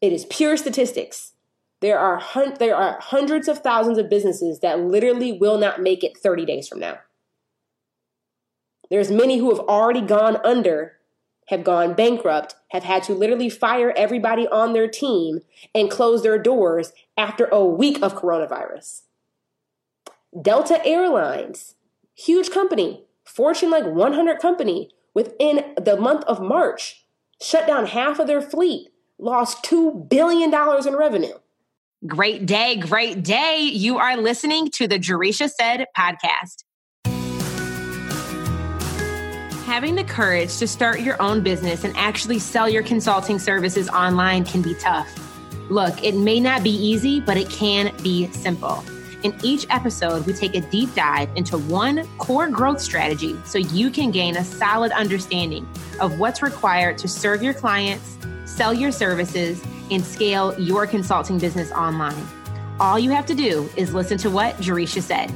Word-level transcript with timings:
It 0.00 0.12
is 0.12 0.26
pure 0.26 0.56
statistics. 0.56 1.32
There 1.80 1.98
are 1.98 2.16
hun- 2.16 2.56
there 2.58 2.76
are 2.76 2.98
hundreds 3.00 3.48
of 3.48 3.58
thousands 3.58 3.98
of 3.98 4.08
businesses 4.08 4.60
that 4.60 4.80
literally 4.80 5.32
will 5.32 5.58
not 5.58 5.80
make 5.80 6.02
it 6.02 6.16
30 6.16 6.44
days 6.44 6.68
from 6.68 6.80
now. 6.80 6.98
There's 8.90 9.10
many 9.10 9.38
who 9.38 9.50
have 9.50 9.60
already 9.60 10.00
gone 10.00 10.36
under, 10.44 10.98
have 11.48 11.64
gone 11.64 11.94
bankrupt, 11.94 12.54
have 12.68 12.84
had 12.84 13.02
to 13.04 13.14
literally 13.14 13.48
fire 13.48 13.92
everybody 13.96 14.46
on 14.48 14.72
their 14.72 14.88
team 14.88 15.40
and 15.74 15.90
close 15.90 16.22
their 16.22 16.38
doors 16.38 16.92
after 17.16 17.46
a 17.46 17.64
week 17.64 17.98
of 18.02 18.14
coronavirus. 18.14 19.02
Delta 20.40 20.84
Airlines, 20.84 21.74
huge 22.14 22.50
company, 22.50 23.04
Fortune 23.24 23.70
like 23.70 23.84
100 23.84 24.38
company, 24.38 24.90
within 25.14 25.74
the 25.76 25.96
month 25.96 26.24
of 26.24 26.40
March, 26.40 27.06
shut 27.40 27.66
down 27.66 27.86
half 27.86 28.18
of 28.18 28.26
their 28.26 28.40
fleet, 28.40 28.88
lost 29.18 29.64
$2 29.64 30.08
billion 30.08 30.52
in 30.86 30.96
revenue. 30.96 31.34
Great 32.06 32.46
day, 32.46 32.76
great 32.76 33.22
day. 33.22 33.60
You 33.60 33.98
are 33.98 34.16
listening 34.16 34.70
to 34.72 34.86
the 34.86 34.98
Jerisha 34.98 35.50
Said 35.50 35.86
podcast. 35.96 36.64
Having 39.64 39.96
the 39.96 40.04
courage 40.04 40.56
to 40.58 40.68
start 40.68 41.00
your 41.00 41.20
own 41.20 41.42
business 41.42 41.84
and 41.84 41.96
actually 41.96 42.38
sell 42.38 42.68
your 42.68 42.82
consulting 42.82 43.38
services 43.38 43.88
online 43.88 44.44
can 44.44 44.62
be 44.62 44.74
tough. 44.74 45.08
Look, 45.70 46.04
it 46.04 46.14
may 46.14 46.38
not 46.38 46.62
be 46.62 46.70
easy, 46.70 47.20
but 47.20 47.36
it 47.36 47.50
can 47.50 47.92
be 48.02 48.30
simple. 48.30 48.84
In 49.24 49.34
each 49.42 49.66
episode, 49.70 50.24
we 50.24 50.34
take 50.34 50.54
a 50.54 50.60
deep 50.60 50.94
dive 50.94 51.28
into 51.34 51.58
one 51.58 52.06
core 52.18 52.48
growth 52.48 52.80
strategy 52.80 53.34
so 53.44 53.58
you 53.58 53.90
can 53.90 54.12
gain 54.12 54.36
a 54.36 54.44
solid 54.44 54.92
understanding 54.92 55.66
of 56.00 56.20
what's 56.20 56.42
required 56.42 56.96
to 56.98 57.08
serve 57.08 57.42
your 57.42 57.54
clients, 57.54 58.16
sell 58.56 58.72
your 58.72 58.90
services, 58.90 59.62
and 59.90 60.04
scale 60.04 60.58
your 60.58 60.86
consulting 60.86 61.38
business 61.38 61.70
online. 61.70 62.26
All 62.80 62.98
you 62.98 63.10
have 63.10 63.26
to 63.26 63.34
do 63.34 63.68
is 63.76 63.94
listen 63.94 64.18
to 64.18 64.30
what 64.30 64.56
Jerisha 64.56 65.02
said. 65.02 65.32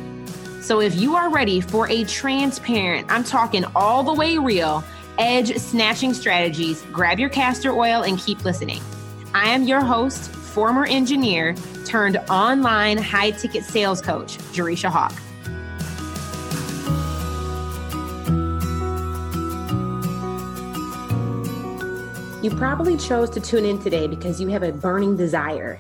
So 0.62 0.80
if 0.80 0.94
you 0.94 1.14
are 1.16 1.30
ready 1.30 1.60
for 1.60 1.88
a 1.88 2.04
transparent, 2.04 3.06
I'm 3.10 3.24
talking 3.24 3.64
all 3.76 4.02
the 4.02 4.12
way 4.14 4.38
real, 4.38 4.82
edge 5.18 5.56
snatching 5.56 6.14
strategies, 6.14 6.82
grab 6.92 7.18
your 7.18 7.28
castor 7.28 7.72
oil 7.72 8.02
and 8.02 8.18
keep 8.18 8.44
listening. 8.44 8.82
I 9.34 9.50
am 9.50 9.64
your 9.64 9.80
host, 9.80 10.30
former 10.30 10.86
engineer 10.86 11.54
turned 11.86 12.16
online 12.28 12.98
high 12.98 13.30
ticket 13.30 13.64
sales 13.64 14.00
coach, 14.00 14.38
Jerisha 14.52 14.88
Hawk. 14.88 15.12
You 22.42 22.50
probably 22.50 22.96
chose 22.96 23.28
to 23.30 23.40
tune 23.40 23.66
in 23.66 23.82
today 23.82 24.06
because 24.06 24.40
you 24.40 24.48
have 24.48 24.62
a 24.62 24.72
burning 24.72 25.14
desire. 25.14 25.78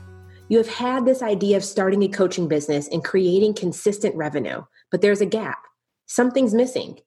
You 0.50 0.58
have 0.58 0.68
had 0.68 1.06
this 1.06 1.22
idea 1.22 1.56
of 1.56 1.64
starting 1.64 2.02
a 2.02 2.08
coaching 2.08 2.48
business 2.48 2.86
and 2.88 3.02
creating 3.02 3.54
consistent 3.54 4.14
revenue, 4.14 4.64
but 4.90 5.00
there's 5.00 5.22
a 5.22 5.26
gap. 5.26 5.56
Something's 6.04 6.52
missing. 6.52 6.98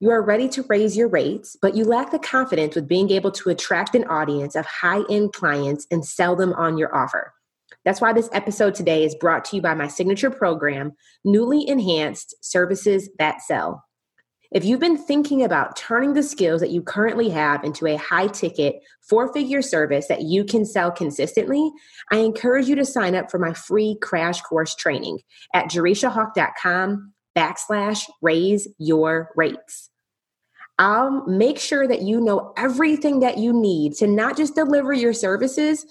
You 0.00 0.12
are 0.12 0.22
ready 0.22 0.48
to 0.48 0.64
raise 0.66 0.96
your 0.96 1.08
rates, 1.08 1.58
but 1.60 1.76
you 1.76 1.84
lack 1.84 2.10
the 2.10 2.18
confidence 2.18 2.74
with 2.74 2.88
being 2.88 3.10
able 3.10 3.30
to 3.32 3.50
attract 3.50 3.94
an 3.94 4.04
audience 4.04 4.54
of 4.54 4.64
high 4.64 5.02
end 5.10 5.34
clients 5.34 5.86
and 5.90 6.02
sell 6.02 6.34
them 6.34 6.54
on 6.54 6.78
your 6.78 6.96
offer. 6.96 7.34
That's 7.84 8.00
why 8.00 8.14
this 8.14 8.30
episode 8.32 8.74
today 8.74 9.04
is 9.04 9.14
brought 9.14 9.44
to 9.46 9.56
you 9.56 9.60
by 9.60 9.74
my 9.74 9.88
signature 9.88 10.30
program, 10.30 10.92
Newly 11.22 11.68
Enhanced 11.68 12.34
Services 12.40 13.10
That 13.18 13.42
Sell. 13.42 13.84
If 14.54 14.66
you've 14.66 14.80
been 14.80 14.98
thinking 14.98 15.42
about 15.42 15.76
turning 15.76 16.12
the 16.12 16.22
skills 16.22 16.60
that 16.60 16.70
you 16.70 16.82
currently 16.82 17.30
have 17.30 17.64
into 17.64 17.86
a 17.86 17.96
high 17.96 18.26
ticket, 18.26 18.82
four 19.00 19.32
figure 19.32 19.62
service 19.62 20.08
that 20.08 20.22
you 20.22 20.44
can 20.44 20.66
sell 20.66 20.90
consistently, 20.90 21.72
I 22.10 22.18
encourage 22.18 22.68
you 22.68 22.74
to 22.76 22.84
sign 22.84 23.14
up 23.14 23.30
for 23.30 23.38
my 23.38 23.54
free 23.54 23.96
crash 24.02 24.42
course 24.42 24.74
training 24.74 25.20
at 25.54 25.70
jerishahawk.com 25.70 27.12
backslash 27.36 28.02
raise 28.20 28.68
your 28.76 29.30
rates. 29.36 29.88
I'll 30.78 31.24
make 31.26 31.58
sure 31.58 31.88
that 31.88 32.02
you 32.02 32.20
know 32.20 32.52
everything 32.56 33.20
that 33.20 33.38
you 33.38 33.54
need 33.54 33.94
to 33.94 34.06
not 34.06 34.36
just 34.36 34.54
deliver 34.54 34.92
your 34.92 35.14
services 35.14 35.86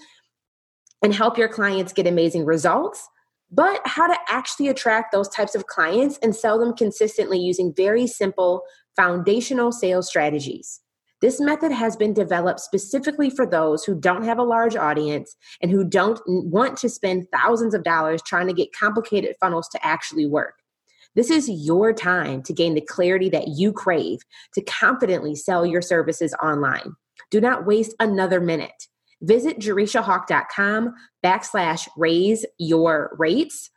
and 1.02 1.12
help 1.12 1.36
your 1.36 1.48
clients 1.48 1.92
get 1.92 2.06
amazing 2.06 2.44
results, 2.44 3.08
but 3.52 3.80
how 3.84 4.06
to 4.06 4.18
actually 4.28 4.68
attract 4.68 5.12
those 5.12 5.28
types 5.28 5.54
of 5.54 5.66
clients 5.66 6.18
and 6.22 6.34
sell 6.34 6.58
them 6.58 6.74
consistently 6.74 7.38
using 7.38 7.74
very 7.76 8.06
simple 8.06 8.62
foundational 8.96 9.70
sales 9.70 10.08
strategies. 10.08 10.80
This 11.20 11.40
method 11.40 11.70
has 11.70 11.94
been 11.94 12.14
developed 12.14 12.58
specifically 12.58 13.30
for 13.30 13.46
those 13.46 13.84
who 13.84 13.94
don't 13.94 14.24
have 14.24 14.38
a 14.38 14.42
large 14.42 14.74
audience 14.74 15.36
and 15.60 15.70
who 15.70 15.84
don't 15.84 16.20
want 16.26 16.76
to 16.78 16.88
spend 16.88 17.28
thousands 17.30 17.74
of 17.74 17.84
dollars 17.84 18.22
trying 18.22 18.48
to 18.48 18.52
get 18.52 18.72
complicated 18.72 19.36
funnels 19.38 19.68
to 19.68 19.86
actually 19.86 20.26
work. 20.26 20.54
This 21.14 21.30
is 21.30 21.48
your 21.48 21.92
time 21.92 22.42
to 22.44 22.52
gain 22.54 22.74
the 22.74 22.80
clarity 22.80 23.28
that 23.28 23.48
you 23.48 23.72
crave 23.72 24.20
to 24.54 24.62
confidently 24.62 25.36
sell 25.36 25.64
your 25.64 25.82
services 25.82 26.34
online. 26.42 26.96
Do 27.30 27.40
not 27.40 27.66
waste 27.66 27.94
another 28.00 28.40
minute. 28.40 28.88
Visit 29.22 29.58
jerishahawk.com 29.58 30.94
backslash 31.24 31.88
raise 31.96 32.44
your 32.58 33.14
rates 33.18 33.70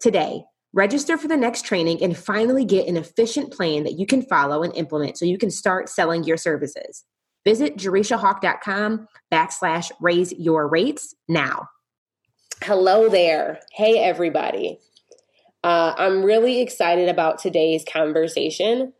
today. 0.00 0.42
Register 0.72 1.16
for 1.16 1.28
the 1.28 1.36
next 1.36 1.64
training 1.64 2.02
and 2.02 2.16
finally 2.16 2.64
get 2.64 2.86
an 2.86 2.96
efficient 2.96 3.52
plan 3.52 3.84
that 3.84 3.98
you 3.98 4.06
can 4.06 4.22
follow 4.22 4.62
and 4.62 4.74
implement 4.76 5.18
so 5.18 5.24
you 5.24 5.38
can 5.38 5.50
start 5.50 5.88
selling 5.88 6.24
your 6.24 6.36
services. 6.36 7.04
Visit 7.44 7.76
jerishahawk.com 7.76 9.08
backslash 9.32 9.90
raise 10.00 10.32
your 10.32 10.68
rates 10.68 11.14
now. 11.28 11.68
Hello 12.62 13.08
there. 13.08 13.60
Hey, 13.72 13.98
everybody. 13.98 14.78
Uh, 15.64 15.94
I'm 15.96 16.22
really 16.22 16.60
excited 16.60 17.08
about 17.08 17.38
today's 17.38 17.84
conversation 17.90 18.92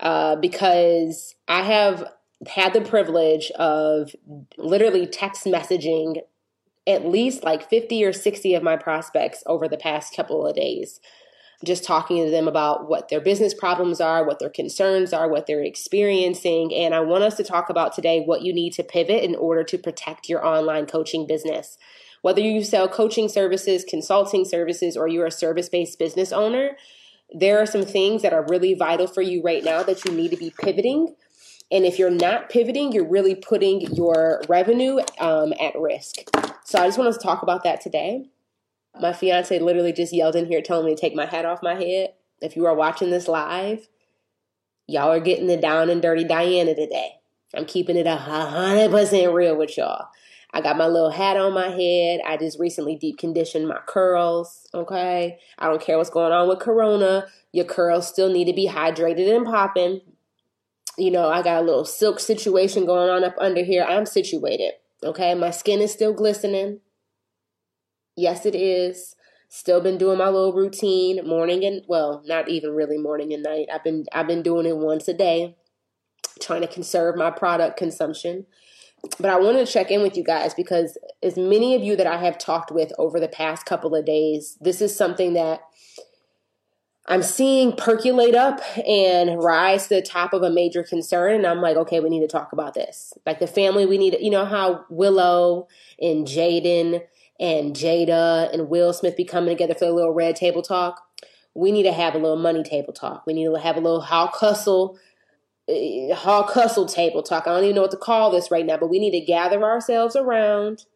uh, 0.00 0.36
because 0.36 1.34
I 1.48 1.62
have 1.62 2.04
had 2.48 2.72
the 2.72 2.80
privilege 2.80 3.50
of 3.52 4.14
literally 4.58 5.06
text 5.06 5.44
messaging 5.44 6.18
at 6.86 7.04
least 7.06 7.42
like 7.42 7.68
50 7.68 8.04
or 8.04 8.12
60 8.12 8.54
of 8.54 8.62
my 8.62 8.76
prospects 8.76 9.42
over 9.46 9.66
the 9.66 9.76
past 9.76 10.14
couple 10.14 10.46
of 10.46 10.54
days 10.54 11.00
just 11.64 11.84
talking 11.84 12.24
to 12.24 12.30
them 12.30 12.48
about 12.48 12.88
what 12.88 13.08
their 13.08 13.20
business 13.20 13.54
problems 13.54 14.00
are, 14.00 14.24
what 14.24 14.38
their 14.38 14.50
concerns 14.50 15.12
are, 15.12 15.28
what 15.28 15.46
they're 15.46 15.62
experiencing. 15.62 16.74
And 16.74 16.94
I 16.94 17.00
want 17.00 17.24
us 17.24 17.36
to 17.38 17.44
talk 17.44 17.70
about 17.70 17.94
today 17.94 18.20
what 18.20 18.42
you 18.42 18.52
need 18.52 18.74
to 18.74 18.82
pivot 18.82 19.24
in 19.24 19.34
order 19.34 19.64
to 19.64 19.78
protect 19.78 20.28
your 20.28 20.44
online 20.44 20.86
coaching 20.86 21.26
business. 21.26 21.78
Whether 22.20 22.40
you 22.40 22.62
sell 22.62 22.88
coaching 22.88 23.28
services, 23.28 23.84
consulting 23.88 24.44
services, 24.44 24.96
or 24.96 25.08
you're 25.08 25.26
a 25.26 25.30
service 25.30 25.68
based 25.68 25.98
business 25.98 26.32
owner, 26.32 26.76
there 27.32 27.58
are 27.58 27.66
some 27.66 27.84
things 27.84 28.22
that 28.22 28.32
are 28.32 28.46
really 28.48 28.74
vital 28.74 29.06
for 29.06 29.22
you 29.22 29.42
right 29.42 29.64
now 29.64 29.82
that 29.82 30.04
you 30.04 30.12
need 30.12 30.30
to 30.32 30.36
be 30.36 30.52
pivoting 30.60 31.14
and 31.70 31.84
if 31.84 31.98
you're 31.98 32.10
not 32.10 32.48
pivoting, 32.48 32.92
you're 32.92 33.08
really 33.08 33.34
putting 33.34 33.80
your 33.94 34.42
revenue 34.48 35.00
um, 35.18 35.52
at 35.60 35.78
risk. 35.78 36.16
So 36.64 36.78
I 36.78 36.86
just 36.86 36.98
wanted 36.98 37.14
to 37.14 37.18
talk 37.18 37.42
about 37.42 37.64
that 37.64 37.80
today. 37.80 38.26
My 39.00 39.12
fiance 39.12 39.58
literally 39.58 39.92
just 39.92 40.12
yelled 40.12 40.36
in 40.36 40.46
here 40.46 40.62
telling 40.62 40.86
me 40.86 40.94
to 40.94 41.00
take 41.00 41.14
my 41.14 41.26
hat 41.26 41.44
off 41.44 41.62
my 41.62 41.74
head. 41.74 42.14
If 42.40 42.56
you 42.56 42.66
are 42.66 42.74
watching 42.74 43.10
this 43.10 43.28
live, 43.28 43.88
y'all 44.86 45.12
are 45.12 45.20
getting 45.20 45.48
the 45.48 45.56
down 45.56 45.90
and 45.90 46.00
dirty 46.00 46.24
Diana 46.24 46.74
today. 46.74 47.16
I'm 47.54 47.66
keeping 47.66 47.96
it 47.96 48.06
a 48.06 48.16
hundred 48.16 48.90
percent 48.90 49.32
real 49.32 49.56
with 49.56 49.76
y'all. 49.76 50.06
I 50.52 50.60
got 50.60 50.78
my 50.78 50.86
little 50.86 51.10
hat 51.10 51.36
on 51.36 51.52
my 51.52 51.68
head. 51.68 52.20
I 52.26 52.36
just 52.36 52.58
recently 52.58 52.96
deep 52.96 53.18
conditioned 53.18 53.68
my 53.68 53.78
curls. 53.86 54.66
Okay. 54.72 55.38
I 55.58 55.66
don't 55.66 55.82
care 55.82 55.98
what's 55.98 56.10
going 56.10 56.32
on 56.32 56.48
with 56.48 56.60
Corona. 56.60 57.26
Your 57.52 57.64
curls 57.64 58.08
still 58.08 58.32
need 58.32 58.46
to 58.46 58.54
be 58.54 58.68
hydrated 58.68 59.34
and 59.34 59.44
popping 59.44 60.00
you 60.98 61.10
know, 61.10 61.28
I 61.28 61.42
got 61.42 61.62
a 61.62 61.66
little 61.66 61.84
silk 61.84 62.20
situation 62.20 62.86
going 62.86 63.10
on 63.10 63.24
up 63.24 63.34
under 63.38 63.62
here. 63.62 63.84
I'm 63.84 64.06
situated. 64.06 64.72
Okay. 65.02 65.34
My 65.34 65.50
skin 65.50 65.80
is 65.80 65.92
still 65.92 66.12
glistening. 66.12 66.80
Yes, 68.16 68.46
it 68.46 68.54
is. 68.54 69.14
Still 69.48 69.80
been 69.80 69.98
doing 69.98 70.18
my 70.18 70.28
little 70.28 70.52
routine 70.52 71.26
morning 71.26 71.64
and 71.64 71.82
well, 71.86 72.22
not 72.26 72.48
even 72.48 72.74
really 72.74 72.98
morning 72.98 73.32
and 73.32 73.42
night. 73.42 73.68
I've 73.72 73.84
been 73.84 74.06
I've 74.12 74.26
been 74.26 74.42
doing 74.42 74.66
it 74.66 74.76
once 74.76 75.06
a 75.06 75.14
day, 75.14 75.56
trying 76.40 76.62
to 76.62 76.66
conserve 76.66 77.16
my 77.16 77.30
product 77.30 77.76
consumption. 77.76 78.46
But 79.20 79.30
I 79.30 79.38
wanted 79.38 79.64
to 79.64 79.72
check 79.72 79.90
in 79.90 80.02
with 80.02 80.16
you 80.16 80.24
guys 80.24 80.52
because 80.54 80.98
as 81.22 81.36
many 81.36 81.76
of 81.76 81.82
you 81.82 81.94
that 81.96 82.06
I 82.06 82.16
have 82.16 82.38
talked 82.38 82.72
with 82.72 82.90
over 82.98 83.20
the 83.20 83.28
past 83.28 83.66
couple 83.66 83.94
of 83.94 84.04
days, 84.04 84.58
this 84.60 84.80
is 84.80 84.96
something 84.96 85.34
that 85.34 85.60
I'm 87.08 87.22
seeing 87.22 87.72
percolate 87.72 88.34
up 88.34 88.60
and 88.86 89.42
rise 89.42 89.84
to 89.84 89.94
the 89.94 90.02
top 90.02 90.32
of 90.32 90.42
a 90.42 90.50
major 90.50 90.82
concern. 90.82 91.34
And 91.36 91.46
I'm 91.46 91.60
like, 91.60 91.76
okay, 91.76 92.00
we 92.00 92.10
need 92.10 92.20
to 92.20 92.28
talk 92.28 92.52
about 92.52 92.74
this. 92.74 93.12
Like 93.24 93.38
the 93.38 93.46
family, 93.46 93.86
we 93.86 93.96
need, 93.96 94.16
you 94.20 94.30
know, 94.30 94.44
how 94.44 94.84
Willow 94.90 95.68
and 96.00 96.26
Jaden 96.26 97.02
and 97.38 97.76
Jada 97.76 98.52
and 98.52 98.68
Will 98.68 98.92
Smith 98.92 99.16
be 99.16 99.24
coming 99.24 99.56
together 99.56 99.74
for 99.74 99.84
a 99.84 99.92
little 99.92 100.12
red 100.12 100.34
table 100.34 100.62
talk. 100.62 101.02
We 101.54 101.70
need 101.70 101.84
to 101.84 101.92
have 101.92 102.14
a 102.14 102.18
little 102.18 102.36
money 102.36 102.64
table 102.64 102.92
talk. 102.92 103.24
We 103.26 103.34
need 103.34 103.46
to 103.46 103.54
have 103.54 103.76
a 103.76 103.80
little 103.80 104.00
Hawk 104.00 104.34
Hustle, 104.34 104.98
eh, 105.68 106.12
Hawk 106.12 106.50
Hustle 106.52 106.86
table 106.86 107.22
talk. 107.22 107.46
I 107.46 107.50
don't 107.50 107.64
even 107.64 107.76
know 107.76 107.82
what 107.82 107.92
to 107.92 107.96
call 107.96 108.32
this 108.32 108.50
right 108.50 108.66
now, 108.66 108.78
but 108.78 108.90
we 108.90 108.98
need 108.98 109.12
to 109.12 109.24
gather 109.24 109.62
ourselves 109.62 110.16
around 110.16 110.86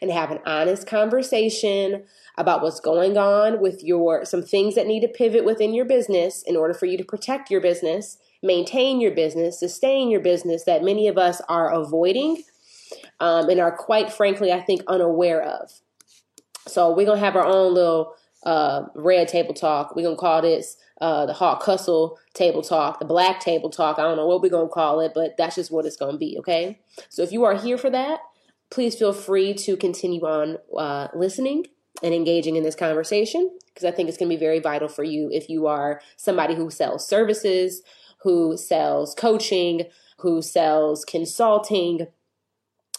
and 0.00 0.10
have 0.10 0.30
an 0.30 0.40
honest 0.46 0.86
conversation 0.86 2.04
about 2.36 2.62
what's 2.62 2.80
going 2.80 3.16
on 3.16 3.60
with 3.60 3.82
your 3.82 4.24
some 4.24 4.42
things 4.42 4.74
that 4.74 4.86
need 4.86 5.00
to 5.00 5.08
pivot 5.08 5.44
within 5.44 5.74
your 5.74 5.84
business 5.84 6.42
in 6.46 6.56
order 6.56 6.74
for 6.74 6.86
you 6.86 6.96
to 6.96 7.04
protect 7.04 7.50
your 7.50 7.60
business, 7.60 8.18
maintain 8.42 9.00
your 9.00 9.12
business, 9.12 9.58
sustain 9.58 10.10
your 10.10 10.20
business 10.20 10.64
that 10.64 10.84
many 10.84 11.08
of 11.08 11.18
us 11.18 11.40
are 11.48 11.72
avoiding 11.72 12.42
um, 13.20 13.48
and 13.48 13.60
are 13.60 13.76
quite 13.76 14.12
frankly, 14.12 14.52
I 14.52 14.60
think, 14.60 14.82
unaware 14.86 15.42
of. 15.42 15.70
So 16.66 16.94
we're 16.94 17.06
gonna 17.06 17.20
have 17.20 17.36
our 17.36 17.46
own 17.46 17.74
little 17.74 18.14
uh, 18.44 18.84
red 18.94 19.28
table 19.28 19.54
talk. 19.54 19.96
We're 19.96 20.04
gonna 20.04 20.16
call 20.16 20.42
this 20.42 20.76
uh, 21.00 21.26
the 21.26 21.32
Hawk 21.32 21.62
Hustle 21.62 22.18
table 22.34 22.62
talk, 22.62 22.98
the 22.98 23.04
Black 23.04 23.40
table 23.40 23.70
talk. 23.70 23.98
I 23.98 24.02
don't 24.02 24.16
know 24.16 24.26
what 24.26 24.42
we're 24.42 24.50
gonna 24.50 24.68
call 24.68 25.00
it, 25.00 25.12
but 25.14 25.36
that's 25.36 25.56
just 25.56 25.70
what 25.70 25.86
it's 25.86 25.96
gonna 25.96 26.18
be. 26.18 26.36
Okay. 26.38 26.78
So 27.08 27.22
if 27.22 27.32
you 27.32 27.44
are 27.44 27.54
here 27.56 27.78
for 27.78 27.90
that, 27.90 28.20
please 28.70 28.96
feel 28.96 29.12
free 29.12 29.54
to 29.54 29.76
continue 29.76 30.22
on 30.22 30.58
uh, 30.76 31.08
listening 31.14 31.66
and 32.02 32.14
engaging 32.14 32.56
in 32.56 32.62
this 32.62 32.74
conversation 32.74 33.56
because 33.66 33.84
I 33.84 33.94
think 33.94 34.08
it's 34.08 34.18
going 34.18 34.28
to 34.28 34.36
be 34.36 34.40
very 34.40 34.60
vital 34.60 34.88
for 34.88 35.04
you 35.04 35.30
if 35.32 35.48
you 35.48 35.66
are 35.66 36.00
somebody 36.16 36.54
who 36.54 36.70
sells 36.70 37.08
services, 37.08 37.82
who 38.22 38.56
sells 38.56 39.14
coaching, 39.14 39.84
who 40.18 40.42
sells 40.42 41.04
consulting, 41.04 42.08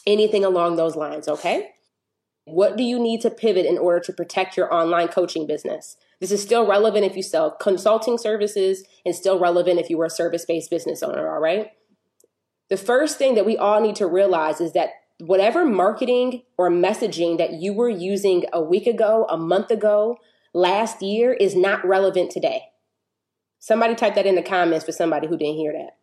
anything 0.08 0.46
along 0.46 0.76
those 0.76 0.96
lines, 0.96 1.28
okay? 1.28 1.72
What 2.46 2.78
do 2.78 2.84
you 2.84 2.98
need 2.98 3.22
to 3.22 3.30
pivot 3.30 3.66
in 3.66 3.78
order 3.78 4.00
to 4.00 4.14
protect 4.14 4.58
your 4.58 4.74
online 4.74 5.10
coaching 5.10 5.46
business? 5.46 5.98
This 6.20 6.32
is 6.32 6.42
still 6.42 6.66
relevant 6.66 7.06
if 7.06 7.16
you 7.16 7.24
sell 7.24 7.52
consulting 7.52 8.18
services 8.18 8.84
and 9.06 9.14
still 9.14 9.40
relevant 9.40 9.80
if 9.80 9.90
you 9.90 10.00
are 10.02 10.06
a 10.06 10.10
service 10.10 10.46
based 10.46 10.70
business 10.70 11.04
owner, 11.04 11.32
all 11.32 11.40
right? 11.40 11.72
The 12.70 12.78
first 12.78 13.18
thing 13.18 13.36
that 13.36 13.46
we 13.46 13.58
all 13.58 13.82
need 13.82 13.96
to 13.98 14.08
realize 14.08 14.62
is 14.62 14.74
that 14.74 14.90
whatever 15.20 15.66
marketing 15.66 16.44
or 16.58 16.70
messaging 16.70 17.38
that 17.38 17.54
you 17.54 17.74
were 17.74 17.90
using 17.90 18.46
a 18.54 18.62
week 18.62 18.88
ago, 18.88 19.26
a 19.30 19.38
month 19.38 19.70
ago, 19.70 20.18
last 20.54 21.02
year 21.02 21.34
is 21.34 21.56
not 21.56 21.86
relevant 21.86 22.32
today. 22.32 22.64
Somebody 23.60 23.96
type 23.96 24.16
that 24.16 24.26
in 24.26 24.36
the 24.36 24.42
comments 24.42 24.86
for 24.86 24.92
somebody 24.92 25.28
who 25.28 25.38
didn't 25.38 25.58
hear 25.58 25.74
that. 25.74 25.98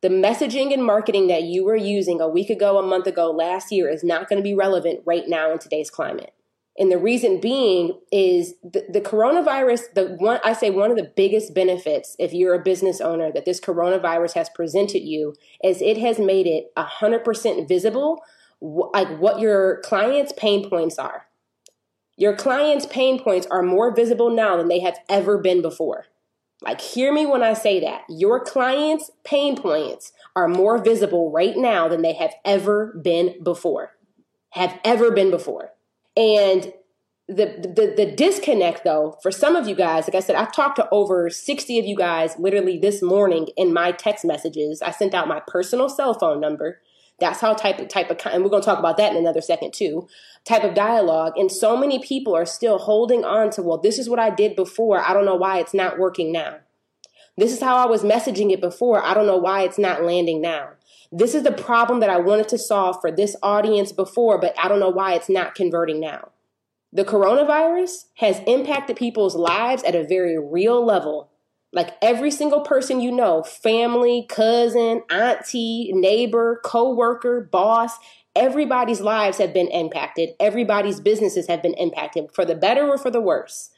The 0.00 0.08
messaging 0.08 0.72
and 0.72 0.84
marketing 0.84 1.28
that 1.28 1.44
you 1.44 1.64
were 1.64 1.76
using 1.76 2.20
a 2.20 2.28
week 2.28 2.50
ago, 2.50 2.78
a 2.78 2.82
month 2.82 3.06
ago, 3.06 3.30
last 3.30 3.70
year 3.70 3.88
is 3.88 4.02
not 4.02 4.28
going 4.28 4.38
to 4.38 4.42
be 4.42 4.54
relevant 4.54 5.00
right 5.06 5.28
now 5.28 5.52
in 5.52 5.58
today's 5.58 5.90
climate. 5.90 6.32
And 6.78 6.90
the 6.90 6.98
reason 6.98 7.40
being 7.40 8.00
is 8.10 8.54
the, 8.62 8.86
the, 8.88 9.00
coronavirus, 9.02 9.94
the 9.94 10.16
one 10.18 10.40
I 10.42 10.54
say 10.54 10.70
one 10.70 10.90
of 10.90 10.96
the 10.96 11.12
biggest 11.14 11.54
benefits 11.54 12.16
if 12.18 12.32
you're 12.32 12.54
a 12.54 12.62
business 12.62 13.00
owner 13.00 13.30
that 13.30 13.44
this 13.44 13.60
coronavirus 13.60 14.32
has 14.32 14.48
presented 14.48 15.00
you 15.00 15.34
is 15.62 15.82
it 15.82 15.98
has 15.98 16.18
made 16.18 16.46
it 16.46 16.72
100% 16.76 17.68
visible 17.68 18.22
like 18.62 19.18
what 19.18 19.40
your 19.40 19.80
clients' 19.80 20.32
pain 20.36 20.68
points 20.68 20.98
are. 20.98 21.26
Your 22.16 22.36
clients' 22.36 22.86
pain 22.86 23.18
points 23.18 23.46
are 23.50 23.62
more 23.62 23.94
visible 23.94 24.30
now 24.30 24.56
than 24.56 24.68
they 24.68 24.80
have 24.80 24.98
ever 25.08 25.38
been 25.38 25.60
before. 25.62 26.06
Like, 26.62 26.80
hear 26.80 27.12
me 27.12 27.26
when 27.26 27.42
I 27.42 27.54
say 27.54 27.80
that. 27.80 28.02
Your 28.08 28.38
clients' 28.38 29.10
pain 29.24 29.56
points 29.56 30.12
are 30.36 30.46
more 30.46 30.78
visible 30.78 31.32
right 31.32 31.56
now 31.56 31.88
than 31.88 32.02
they 32.02 32.12
have 32.14 32.34
ever 32.44 32.98
been 33.02 33.42
before. 33.42 33.92
Have 34.50 34.78
ever 34.84 35.10
been 35.10 35.30
before. 35.30 35.72
And 36.16 36.72
the, 37.28 37.46
the 37.62 37.94
the 37.96 38.12
disconnect 38.12 38.84
though 38.84 39.16
for 39.22 39.30
some 39.30 39.54
of 39.54 39.68
you 39.68 39.76
guys 39.76 40.06
like 40.06 40.16
i 40.16 40.20
said 40.20 40.34
i've 40.34 40.52
talked 40.52 40.76
to 40.76 40.88
over 40.90 41.30
60 41.30 41.78
of 41.78 41.86
you 41.86 41.96
guys 41.96 42.36
literally 42.36 42.76
this 42.76 43.00
morning 43.00 43.46
in 43.56 43.72
my 43.72 43.92
text 43.92 44.24
messages 44.24 44.82
i 44.82 44.90
sent 44.90 45.14
out 45.14 45.28
my 45.28 45.40
personal 45.46 45.88
cell 45.88 46.14
phone 46.14 46.40
number 46.40 46.80
that's 47.20 47.40
how 47.40 47.54
type 47.54 47.78
of 47.78 47.88
type 47.88 48.10
of 48.10 48.18
and 48.26 48.42
we're 48.42 48.50
going 48.50 48.62
to 48.62 48.66
talk 48.66 48.78
about 48.78 48.96
that 48.96 49.12
in 49.12 49.18
another 49.18 49.40
second 49.40 49.72
too. 49.72 50.08
Type 50.44 50.64
of 50.64 50.74
dialogue, 50.74 51.34
and 51.36 51.52
so 51.52 51.76
many 51.76 52.00
people 52.00 52.34
are 52.34 52.44
still 52.44 52.78
holding 52.78 53.24
on 53.24 53.50
to 53.50 53.62
well, 53.62 53.78
this 53.78 53.98
is 53.98 54.08
what 54.08 54.18
I 54.18 54.30
did 54.30 54.56
before. 54.56 55.00
I 55.00 55.14
don't 55.14 55.24
know 55.24 55.36
why 55.36 55.58
it's 55.58 55.74
not 55.74 55.98
working 55.98 56.32
now. 56.32 56.56
This 57.36 57.52
is 57.52 57.60
how 57.60 57.76
I 57.76 57.86
was 57.86 58.02
messaging 58.02 58.52
it 58.52 58.60
before. 58.60 59.02
I 59.02 59.14
don't 59.14 59.26
know 59.26 59.38
why 59.38 59.62
it's 59.62 59.78
not 59.78 60.02
landing 60.02 60.42
now. 60.42 60.70
This 61.10 61.34
is 61.34 61.44
the 61.44 61.52
problem 61.52 62.00
that 62.00 62.10
I 62.10 62.18
wanted 62.18 62.48
to 62.48 62.58
solve 62.58 62.96
for 63.00 63.10
this 63.10 63.36
audience 63.42 63.92
before, 63.92 64.38
but 64.38 64.54
I 64.58 64.68
don't 64.68 64.80
know 64.80 64.90
why 64.90 65.14
it's 65.14 65.28
not 65.28 65.54
converting 65.54 66.00
now. 66.00 66.30
The 66.92 67.04
coronavirus 67.04 68.06
has 68.16 68.40
impacted 68.46 68.96
people's 68.96 69.34
lives 69.34 69.82
at 69.82 69.94
a 69.94 70.04
very 70.04 70.38
real 70.38 70.84
level 70.84 71.30
like 71.72 71.96
every 72.02 72.30
single 72.30 72.60
person 72.60 73.00
you 73.00 73.10
know, 73.10 73.42
family, 73.42 74.26
cousin, 74.28 75.02
auntie, 75.10 75.90
neighbor, 75.94 76.60
co-worker, 76.64 77.48
boss, 77.50 77.92
everybody's 78.36 79.00
lives 79.00 79.38
have 79.38 79.54
been 79.54 79.68
impacted. 79.68 80.30
Everybody's 80.38 81.00
businesses 81.00 81.48
have 81.48 81.62
been 81.62 81.74
impacted 81.74 82.30
for 82.34 82.44
the 82.44 82.54
better 82.54 82.86
or 82.88 82.98
for 82.98 83.10
the 83.10 83.20
worse. 83.20 83.70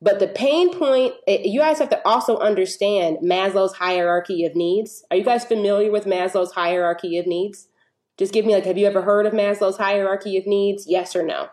But 0.00 0.18
the 0.18 0.26
pain 0.26 0.76
point, 0.76 1.14
eh, 1.28 1.42
you 1.44 1.60
guys 1.60 1.78
have 1.78 1.90
to 1.90 2.06
also 2.06 2.36
understand 2.38 3.18
Maslow's 3.18 3.74
hierarchy 3.74 4.44
of 4.44 4.56
needs. 4.56 5.04
Are 5.10 5.16
you 5.16 5.22
guys 5.22 5.44
familiar 5.44 5.92
with 5.92 6.06
Maslow's 6.06 6.52
hierarchy 6.52 7.18
of 7.18 7.26
needs? 7.28 7.68
Just 8.18 8.32
give 8.32 8.44
me 8.44 8.52
like, 8.52 8.64
have 8.64 8.76
you 8.76 8.86
ever 8.86 9.02
heard 9.02 9.26
of 9.26 9.32
Maslow's 9.32 9.76
hierarchy 9.76 10.36
of 10.36 10.46
needs? 10.46 10.86
Yes 10.88 11.14
or 11.14 11.24
no? 11.24 11.48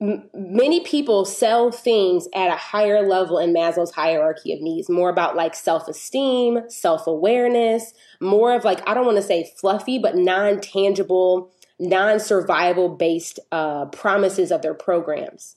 Many 0.00 0.80
people 0.80 1.24
sell 1.24 1.70
things 1.70 2.28
at 2.34 2.52
a 2.52 2.56
higher 2.56 3.06
level 3.06 3.38
in 3.38 3.54
Maslow's 3.54 3.92
hierarchy 3.92 4.52
of 4.52 4.60
needs, 4.60 4.90
more 4.90 5.08
about 5.08 5.36
like 5.36 5.54
self 5.54 5.88
esteem, 5.88 6.68
self 6.68 7.06
awareness, 7.06 7.94
more 8.20 8.54
of 8.54 8.64
like, 8.64 8.86
I 8.88 8.94
don't 8.94 9.06
want 9.06 9.16
to 9.16 9.22
say 9.22 9.50
fluffy, 9.58 9.98
but 9.98 10.16
non 10.16 10.60
tangible, 10.60 11.50
non 11.78 12.20
survival 12.20 12.90
based 12.90 13.38
uh, 13.52 13.86
promises 13.86 14.52
of 14.52 14.62
their 14.62 14.74
programs. 14.74 15.56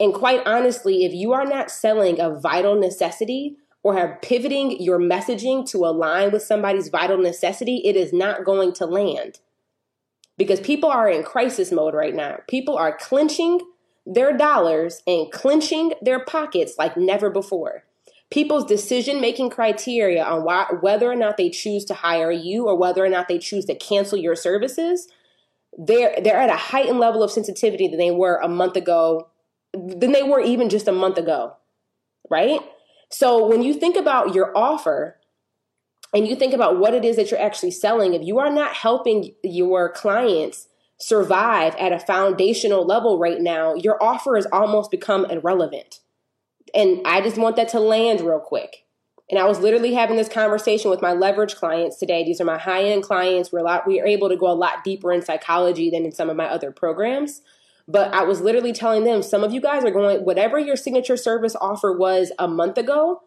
And 0.00 0.12
quite 0.12 0.42
honestly, 0.46 1.04
if 1.04 1.14
you 1.14 1.32
are 1.32 1.46
not 1.46 1.70
selling 1.70 2.20
a 2.20 2.38
vital 2.38 2.74
necessity 2.74 3.56
or 3.82 3.96
have 3.96 4.20
pivoting 4.20 4.82
your 4.82 4.98
messaging 4.98 5.66
to 5.70 5.86
align 5.86 6.32
with 6.32 6.42
somebody's 6.42 6.88
vital 6.88 7.18
necessity, 7.18 7.82
it 7.84 7.94
is 7.94 8.12
not 8.12 8.44
going 8.44 8.72
to 8.74 8.84
land. 8.84 9.38
Because 10.36 10.60
people 10.60 10.90
are 10.90 11.08
in 11.08 11.22
crisis 11.22 11.72
mode 11.72 11.94
right 11.94 12.14
now. 12.14 12.40
People 12.46 12.76
are 12.76 12.94
clenching 12.98 13.60
their 14.06 14.36
dollars 14.36 15.02
and 15.06 15.30
clenching 15.32 15.92
their 16.00 16.24
pockets 16.24 16.74
like 16.78 16.96
never 16.96 17.28
before. 17.28 17.84
People's 18.30 18.64
decision 18.64 19.20
making 19.20 19.50
criteria 19.50 20.24
on 20.24 20.44
why, 20.44 20.66
whether 20.80 21.10
or 21.10 21.16
not 21.16 21.36
they 21.36 21.50
choose 21.50 21.84
to 21.86 21.94
hire 21.94 22.30
you 22.30 22.66
or 22.66 22.76
whether 22.76 23.04
or 23.04 23.08
not 23.08 23.28
they 23.28 23.38
choose 23.38 23.64
to 23.66 23.74
cancel 23.74 24.18
your 24.18 24.34
services, 24.34 25.08
they're, 25.76 26.16
they're 26.22 26.40
at 26.40 26.50
a 26.50 26.56
heightened 26.56 26.98
level 26.98 27.22
of 27.22 27.30
sensitivity 27.30 27.88
than 27.88 27.98
they 27.98 28.10
were 28.10 28.36
a 28.36 28.48
month 28.48 28.76
ago, 28.76 29.28
than 29.72 30.12
they 30.12 30.22
were 30.22 30.40
even 30.40 30.68
just 30.68 30.88
a 30.88 30.92
month 30.92 31.18
ago, 31.18 31.54
right? 32.30 32.60
So 33.10 33.46
when 33.46 33.62
you 33.62 33.74
think 33.74 33.96
about 33.96 34.34
your 34.34 34.56
offer, 34.56 35.16
and 36.14 36.26
you 36.26 36.36
think 36.36 36.54
about 36.54 36.78
what 36.78 36.94
it 36.94 37.04
is 37.04 37.16
that 37.16 37.30
you're 37.30 37.40
actually 37.40 37.72
selling, 37.72 38.14
if 38.14 38.22
you 38.22 38.38
are 38.38 38.50
not 38.50 38.72
helping 38.72 39.34
your 39.42 39.90
clients 39.90 40.68
survive 40.98 41.74
at 41.76 41.92
a 41.92 41.98
foundational 41.98 42.84
level 42.84 43.18
right 43.18 43.40
now, 43.40 43.74
your 43.74 44.02
offer 44.02 44.36
has 44.36 44.46
almost 44.46 44.90
become 44.90 45.24
irrelevant. 45.26 46.00
And 46.74 47.00
I 47.04 47.20
just 47.20 47.38
want 47.38 47.56
that 47.56 47.68
to 47.70 47.80
land 47.80 48.20
real 48.20 48.40
quick. 48.40 48.84
And 49.28 49.40
I 49.40 49.44
was 49.44 49.58
literally 49.58 49.94
having 49.94 50.16
this 50.16 50.28
conversation 50.28 50.88
with 50.88 51.02
my 51.02 51.12
leverage 51.12 51.56
clients 51.56 51.98
today. 51.98 52.24
These 52.24 52.40
are 52.40 52.44
my 52.44 52.58
high 52.58 52.84
end 52.84 53.02
clients. 53.02 53.50
We're 53.50 53.58
a 53.58 53.64
lot, 53.64 53.86
we 53.86 54.00
are 54.00 54.06
able 54.06 54.28
to 54.28 54.36
go 54.36 54.50
a 54.50 54.54
lot 54.54 54.84
deeper 54.84 55.12
in 55.12 55.22
psychology 55.22 55.90
than 55.90 56.04
in 56.04 56.12
some 56.12 56.30
of 56.30 56.36
my 56.36 56.46
other 56.46 56.70
programs. 56.70 57.42
But 57.88 58.12
I 58.14 58.22
was 58.22 58.40
literally 58.40 58.72
telling 58.72 59.04
them 59.04 59.22
some 59.22 59.44
of 59.44 59.52
you 59.52 59.60
guys 59.60 59.84
are 59.84 59.90
going, 59.90 60.24
whatever 60.24 60.58
your 60.58 60.76
signature 60.76 61.16
service 61.16 61.56
offer 61.60 61.96
was 61.96 62.32
a 62.38 62.48
month 62.48 62.78
ago, 62.78 63.22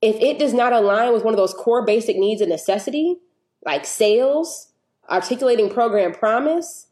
if 0.00 0.16
it 0.16 0.38
does 0.38 0.52
not 0.52 0.72
align 0.72 1.12
with 1.12 1.24
one 1.24 1.34
of 1.34 1.38
those 1.38 1.54
core 1.54 1.84
basic 1.84 2.16
needs 2.16 2.40
and 2.40 2.50
necessity, 2.50 3.16
like 3.64 3.84
sales, 3.84 4.72
articulating 5.08 5.70
program 5.70 6.12
promise, 6.12 6.88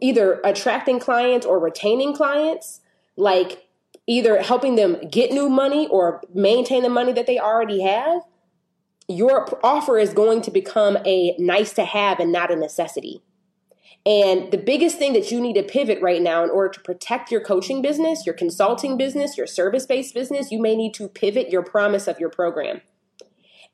either 0.00 0.40
attracting 0.44 0.98
clients 0.98 1.46
or 1.46 1.58
retaining 1.58 2.14
clients, 2.14 2.80
like 3.16 3.68
either 4.06 4.42
helping 4.42 4.76
them 4.76 4.96
get 5.08 5.32
new 5.32 5.48
money 5.48 5.86
or 5.88 6.22
maintain 6.34 6.82
the 6.82 6.88
money 6.88 7.12
that 7.12 7.26
they 7.26 7.38
already 7.38 7.82
have, 7.82 8.22
your 9.08 9.58
offer 9.64 9.98
is 9.98 10.12
going 10.12 10.42
to 10.42 10.50
become 10.50 10.96
a 11.04 11.34
nice 11.38 11.72
to 11.74 11.84
have 11.84 12.20
and 12.20 12.32
not 12.32 12.50
a 12.50 12.56
necessity. 12.56 13.22
And 14.06 14.50
the 14.50 14.58
biggest 14.58 14.98
thing 14.98 15.12
that 15.12 15.30
you 15.30 15.40
need 15.40 15.54
to 15.54 15.62
pivot 15.62 16.00
right 16.00 16.22
now 16.22 16.42
in 16.42 16.50
order 16.50 16.70
to 16.70 16.80
protect 16.80 17.30
your 17.30 17.42
coaching 17.42 17.82
business, 17.82 18.24
your 18.24 18.34
consulting 18.34 18.96
business, 18.96 19.36
your 19.36 19.46
service 19.46 19.84
based 19.84 20.14
business, 20.14 20.50
you 20.50 20.60
may 20.60 20.74
need 20.74 20.94
to 20.94 21.08
pivot 21.08 21.50
your 21.50 21.62
promise 21.62 22.08
of 22.08 22.18
your 22.18 22.30
program. 22.30 22.80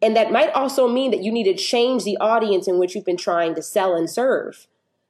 And 0.03 0.17
that 0.17 0.33
might 0.33 0.53
also 0.53 0.89
mean 0.89 1.11
that 1.13 1.23
you 1.23 1.33
need 1.33 1.45
to 1.45 1.55
change 1.55 2.05
the 2.05 2.17
audience 2.19 2.67
in 2.67 2.79
which 2.79 2.95
you've 2.95 3.05
been 3.05 3.17
trying 3.17 3.55
to 3.55 3.63
sell 3.63 3.95
and 3.95 4.11
serve. 4.11 4.67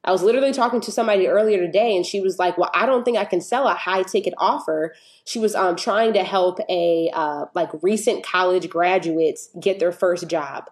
I 0.07 0.13
was 0.13 0.23
literally 0.23 0.53
talking 0.53 0.81
to 0.83 0.93
somebody 0.93 1.27
earlier 1.27 1.59
today 1.59 1.97
and 1.97 2.07
she 2.07 2.21
was 2.21 2.39
like, 2.39 2.57
well, 2.57 2.71
I 2.73 2.87
don't 2.87 3.05
think 3.05 3.19
I 3.19 3.25
can 3.25 3.41
sell 3.41 3.67
a 3.67 3.75
high 3.75 4.05
ticket 4.05 4.35
offer. 4.39 4.95
She 5.25 5.41
was 5.41 5.55
um, 5.57 5.75
trying 5.75 6.13
to 6.13 6.23
help 6.23 6.61
a 6.69 7.11
uh, 7.13 7.47
like 7.55 7.71
recent 7.83 8.25
college 8.25 8.71
graduates 8.71 9.51
get 9.61 9.81
their 9.81 9.91
first 9.91 10.29
job. 10.29 10.71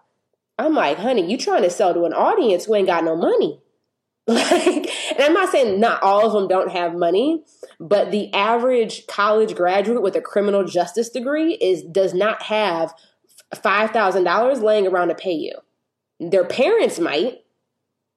I'm 0.57 0.75
like, 0.75 0.99
honey, 0.99 1.29
you 1.29 1.37
trying 1.37 1.63
to 1.63 1.71
sell 1.71 1.93
to 1.95 2.05
an 2.05 2.13
audience 2.13 2.65
who 2.65 2.77
ain't 2.77 2.87
got 2.87 3.05
no 3.05 3.17
money. 3.17 3.61
Like, 4.27 4.89
and 5.11 5.21
I'm 5.21 5.35
not 5.35 5.51
saying 5.51 5.79
not 5.79 6.03
all 6.03 6.27
of 6.27 6.33
them 6.33 6.49
don't 6.49 6.73
have 6.73 6.95
money, 6.95 7.45
but 7.79 8.11
the 8.11 8.33
average 8.33 9.07
college 9.07 9.55
graduate 9.55 10.01
with 10.01 10.17
a 10.17 10.23
criminal 10.23 10.65
justice 10.65 11.11
degree 11.11 11.53
is 11.57 11.83
does 11.83 12.15
not 12.15 12.43
have 12.45 12.95
five 13.55 13.91
thousand 13.91 14.25
dollars 14.25 14.63
laying 14.63 14.87
around 14.87 15.09
to 15.09 15.15
pay 15.15 15.35
you. 15.35 15.53
Their 16.21 16.47
parents 16.47 16.99
might, 16.99 17.44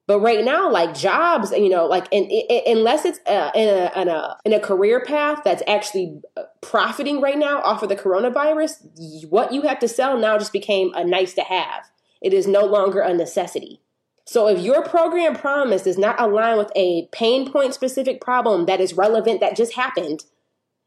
but 0.08 0.20
right 0.20 0.42
now, 0.42 0.70
like 0.70 0.94
jobs, 0.94 1.52
you 1.52 1.68
know, 1.68 1.84
like 1.84 2.08
and, 2.12 2.32
unless 2.66 3.04
it's 3.04 3.20
uh, 3.26 3.50
in, 3.54 3.68
a, 3.68 3.92
in 4.00 4.08
a 4.08 4.36
in 4.46 4.52
a 4.54 4.58
career 4.58 5.04
path 5.04 5.42
that's 5.44 5.62
actually 5.68 6.22
uh, 6.34 6.44
profiting 6.62 7.20
right 7.20 7.36
now 7.36 7.60
off 7.60 7.82
of 7.82 7.90
the 7.90 7.94
coronavirus, 7.94 9.28
what 9.28 9.52
you 9.52 9.62
have 9.62 9.78
to 9.80 9.86
sell 9.86 10.18
now 10.18 10.38
just 10.38 10.52
became 10.52 10.94
a 10.94 11.04
nice 11.04 11.34
to 11.34 11.42
have. 11.42 11.90
It 12.22 12.32
is 12.32 12.46
no 12.46 12.64
longer 12.64 13.00
a 13.00 13.12
necessity. 13.12 13.82
So 14.24 14.48
if 14.48 14.60
your 14.60 14.82
program 14.82 15.36
promise 15.36 15.82
does 15.82 15.98
not 15.98 16.18
align 16.18 16.56
with 16.56 16.72
a 16.74 17.06
pain 17.12 17.52
point 17.52 17.74
specific 17.74 18.22
problem 18.22 18.64
that 18.64 18.80
is 18.80 18.94
relevant 18.94 19.40
that 19.40 19.56
just 19.56 19.74
happened, 19.74 20.24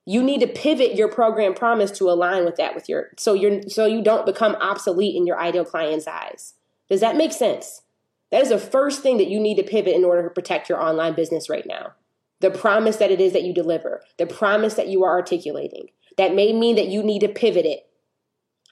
you 0.04 0.24
need 0.24 0.42
to 0.42 0.48
pivot 0.48 0.96
your 0.96 1.10
program 1.10 1.54
promise 1.54 1.92
to 1.92 2.10
align 2.10 2.44
with 2.44 2.56
that 2.56 2.74
with 2.74 2.90
your 2.90 3.12
so 3.20 3.36
you're 3.36 3.62
so 3.70 3.86
you 3.86 4.02
don't 4.02 4.26
become 4.26 4.56
obsolete 4.56 5.16
in 5.16 5.28
your 5.28 5.40
ideal 5.40 5.64
client's 5.64 6.08
eyes. 6.08 6.56
Does 6.90 7.02
that 7.02 7.16
make 7.16 7.34
sense? 7.34 7.84
That 8.32 8.42
is 8.42 8.50
the 8.50 8.58
first 8.58 9.02
thing 9.02 9.18
that 9.18 9.30
you 9.30 9.40
need 9.40 9.56
to 9.58 9.64
pivot 9.64 9.96
in 9.96 10.06
order 10.06 10.24
to 10.24 10.34
protect 10.34 10.70
your 10.70 10.82
online 10.82 11.14
business 11.14 11.50
right 11.50 11.66
now. 11.66 11.94
The 12.40 12.52
promise 12.52 12.98
that 12.98 13.12
it 13.12 13.22
is 13.22 13.34
that 13.34 13.44
you 13.44 13.54
deliver, 13.54 14.02
the 14.18 14.26
promise 14.26 14.74
that 14.76 14.88
you 14.88 15.04
are 15.04 15.12
articulating. 15.12 15.88
That 16.18 16.34
may 16.34 16.54
mean 16.54 16.76
that 16.76 16.88
you 16.88 17.04
need 17.04 17.20
to 17.20 17.28
pivot 17.28 17.66
it 17.66 17.88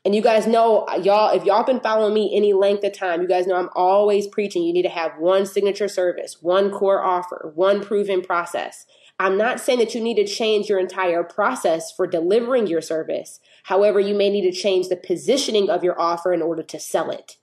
and 0.06 0.16
you 0.16 0.22
guys 0.22 0.48
know, 0.48 0.88
y'all, 1.02 1.36
if 1.36 1.44
y'all 1.44 1.64
been 1.64 1.82
following 1.82 2.14
me 2.14 2.32
any 2.34 2.54
length 2.54 2.84
of 2.86 2.94
time, 2.94 3.22
you 3.22 3.28
guys 3.28 3.46
know 3.46 3.56
I'm 3.56 3.70
always 3.76 4.28
preaching 4.28 4.64
you 4.64 4.74
need 4.74 4.84
to 4.84 4.90
have 4.90 5.18
one 5.20 5.46
signature 5.46 5.90
service, 5.90 6.38
one 6.42 6.72
core 6.72 7.04
offer, 7.04 7.52
one 7.54 7.84
proven 7.84 8.22
process. 8.22 8.86
I'm 9.20 9.38
not 9.38 9.60
saying 9.60 9.80
that 9.80 9.94
you 9.94 10.02
need 10.02 10.16
to 10.16 10.26
change 10.26 10.70
your 10.70 10.80
entire 10.80 11.24
process 11.24 11.92
for 11.92 12.08
delivering 12.08 12.68
your 12.68 12.82
service. 12.82 13.42
However, 13.64 14.00
you 14.00 14.16
may 14.16 14.30
need 14.30 14.50
to 14.50 14.58
change 14.58 14.88
the 14.88 14.96
positioning 14.96 15.70
of 15.70 15.84
your 15.84 16.00
offer 16.00 16.32
in 16.32 16.42
order 16.42 16.64
to 16.64 16.80
sell 16.80 17.12
it. 17.12 17.36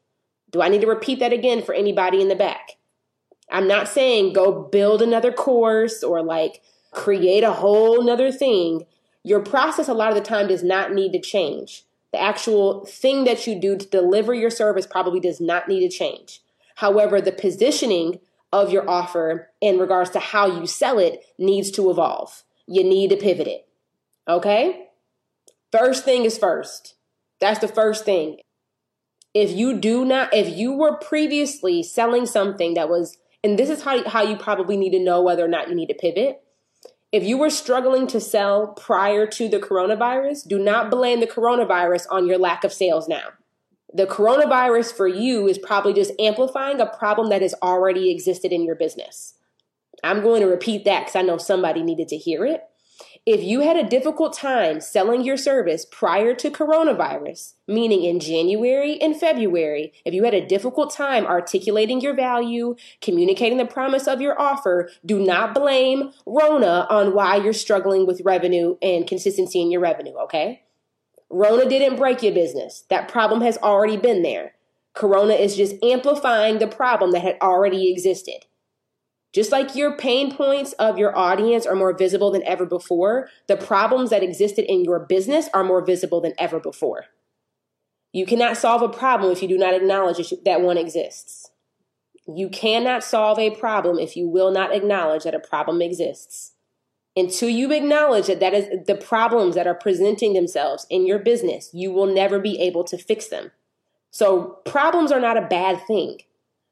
Do 0.50 0.62
I 0.62 0.68
need 0.68 0.80
to 0.80 0.86
repeat 0.86 1.18
that 1.20 1.32
again 1.32 1.62
for 1.62 1.74
anybody 1.74 2.20
in 2.20 2.28
the 2.28 2.34
back? 2.34 2.72
I'm 3.50 3.68
not 3.68 3.88
saying 3.88 4.32
go 4.32 4.52
build 4.62 5.02
another 5.02 5.32
course 5.32 6.02
or 6.02 6.22
like 6.22 6.62
create 6.92 7.44
a 7.44 7.52
whole 7.52 8.02
nother 8.02 8.32
thing. 8.32 8.86
Your 9.22 9.40
process 9.40 9.88
a 9.88 9.94
lot 9.94 10.10
of 10.10 10.14
the 10.14 10.20
time 10.20 10.48
does 10.48 10.62
not 10.62 10.92
need 10.92 11.12
to 11.12 11.20
change. 11.20 11.84
The 12.12 12.20
actual 12.20 12.84
thing 12.86 13.24
that 13.24 13.46
you 13.46 13.60
do 13.60 13.76
to 13.76 13.86
deliver 13.86 14.32
your 14.32 14.50
service 14.50 14.86
probably 14.86 15.20
does 15.20 15.40
not 15.40 15.68
need 15.68 15.80
to 15.80 15.94
change. 15.94 16.40
However, 16.76 17.20
the 17.20 17.32
positioning 17.32 18.20
of 18.52 18.70
your 18.70 18.88
offer 18.88 19.50
in 19.60 19.78
regards 19.78 20.10
to 20.10 20.20
how 20.20 20.46
you 20.46 20.66
sell 20.66 20.98
it 20.98 21.24
needs 21.38 21.70
to 21.72 21.90
evolve. 21.90 22.42
You 22.66 22.84
need 22.84 23.10
to 23.10 23.16
pivot 23.16 23.46
it. 23.46 23.68
Okay? 24.28 24.88
First 25.72 26.04
thing 26.04 26.24
is 26.24 26.38
first. 26.38 26.94
That's 27.40 27.60
the 27.60 27.68
first 27.68 28.04
thing. 28.04 28.38
If 29.36 29.54
you 29.54 29.78
do 29.78 30.06
not, 30.06 30.32
if 30.32 30.56
you 30.56 30.72
were 30.72 30.96
previously 30.96 31.82
selling 31.82 32.24
something 32.24 32.72
that 32.72 32.88
was, 32.88 33.18
and 33.44 33.58
this 33.58 33.68
is 33.68 33.82
how, 33.82 34.02
how 34.08 34.22
you 34.22 34.34
probably 34.34 34.78
need 34.78 34.92
to 34.92 34.98
know 34.98 35.20
whether 35.20 35.44
or 35.44 35.48
not 35.48 35.68
you 35.68 35.74
need 35.74 35.88
to 35.88 35.94
pivot. 35.94 36.40
If 37.12 37.22
you 37.22 37.36
were 37.36 37.50
struggling 37.50 38.06
to 38.06 38.18
sell 38.18 38.68
prior 38.68 39.26
to 39.26 39.46
the 39.46 39.58
coronavirus, 39.58 40.48
do 40.48 40.58
not 40.58 40.90
blame 40.90 41.20
the 41.20 41.26
coronavirus 41.26 42.06
on 42.10 42.26
your 42.26 42.38
lack 42.38 42.64
of 42.64 42.72
sales 42.72 43.08
now. 43.08 43.28
The 43.92 44.06
coronavirus 44.06 44.96
for 44.96 45.06
you 45.06 45.46
is 45.48 45.58
probably 45.58 45.92
just 45.92 46.12
amplifying 46.18 46.80
a 46.80 46.86
problem 46.86 47.28
that 47.28 47.42
has 47.42 47.54
already 47.62 48.10
existed 48.10 48.52
in 48.52 48.64
your 48.64 48.74
business. 48.74 49.34
I'm 50.02 50.22
going 50.22 50.40
to 50.40 50.48
repeat 50.48 50.86
that 50.86 51.00
because 51.00 51.16
I 51.16 51.20
know 51.20 51.36
somebody 51.36 51.82
needed 51.82 52.08
to 52.08 52.16
hear 52.16 52.46
it. 52.46 52.62
If 53.26 53.42
you 53.42 53.62
had 53.62 53.76
a 53.76 53.82
difficult 53.82 54.34
time 54.34 54.80
selling 54.80 55.24
your 55.24 55.36
service 55.36 55.84
prior 55.84 56.32
to 56.36 56.48
coronavirus, 56.48 57.54
meaning 57.66 58.04
in 58.04 58.20
January 58.20 59.02
and 59.02 59.18
February, 59.18 59.92
if 60.04 60.14
you 60.14 60.22
had 60.22 60.32
a 60.32 60.46
difficult 60.46 60.94
time 60.94 61.26
articulating 61.26 62.00
your 62.00 62.14
value, 62.14 62.76
communicating 63.00 63.58
the 63.58 63.66
promise 63.66 64.06
of 64.06 64.20
your 64.20 64.40
offer, 64.40 64.88
do 65.04 65.18
not 65.18 65.56
blame 65.56 66.12
Rona 66.24 66.86
on 66.88 67.14
why 67.14 67.34
you're 67.34 67.52
struggling 67.52 68.06
with 68.06 68.22
revenue 68.24 68.76
and 68.80 69.08
consistency 69.08 69.60
in 69.60 69.72
your 69.72 69.80
revenue, 69.80 70.14
okay? 70.18 70.62
Rona 71.28 71.68
didn't 71.68 71.96
break 71.96 72.22
your 72.22 72.32
business. 72.32 72.84
That 72.90 73.08
problem 73.08 73.40
has 73.40 73.58
already 73.58 73.96
been 73.96 74.22
there. 74.22 74.52
Corona 74.94 75.34
is 75.34 75.56
just 75.56 75.82
amplifying 75.82 76.60
the 76.60 76.68
problem 76.68 77.10
that 77.10 77.22
had 77.22 77.38
already 77.42 77.90
existed. 77.90 78.46
Just 79.36 79.52
like 79.52 79.76
your 79.76 79.94
pain 79.94 80.34
points 80.34 80.72
of 80.78 80.96
your 80.96 81.14
audience 81.14 81.66
are 81.66 81.74
more 81.74 81.92
visible 81.92 82.30
than 82.30 82.42
ever 82.44 82.64
before, 82.64 83.28
the 83.48 83.56
problems 83.58 84.08
that 84.08 84.22
existed 84.22 84.64
in 84.64 84.82
your 84.82 84.98
business 84.98 85.50
are 85.52 85.62
more 85.62 85.84
visible 85.84 86.22
than 86.22 86.32
ever 86.38 86.58
before. 86.58 87.04
You 88.14 88.24
cannot 88.24 88.56
solve 88.56 88.80
a 88.80 88.88
problem 88.88 89.30
if 89.30 89.42
you 89.42 89.48
do 89.48 89.58
not 89.58 89.74
acknowledge 89.74 90.32
that 90.46 90.62
one 90.62 90.78
exists. 90.78 91.50
You 92.26 92.48
cannot 92.48 93.04
solve 93.04 93.38
a 93.38 93.50
problem 93.50 93.98
if 93.98 94.16
you 94.16 94.26
will 94.26 94.50
not 94.50 94.74
acknowledge 94.74 95.24
that 95.24 95.34
a 95.34 95.38
problem 95.38 95.82
exists. 95.82 96.52
Until 97.14 97.50
you 97.50 97.70
acknowledge 97.72 98.28
that 98.28 98.40
that 98.40 98.54
is 98.54 98.86
the 98.86 98.94
problems 98.94 99.54
that 99.54 99.66
are 99.66 99.74
presenting 99.74 100.32
themselves 100.32 100.86
in 100.88 101.06
your 101.06 101.18
business, 101.18 101.68
you 101.74 101.92
will 101.92 102.06
never 102.06 102.38
be 102.38 102.58
able 102.58 102.84
to 102.84 102.96
fix 102.96 103.28
them. 103.28 103.52
So 104.10 104.60
problems 104.64 105.12
are 105.12 105.20
not 105.20 105.36
a 105.36 105.46
bad 105.46 105.86
thing 105.86 106.20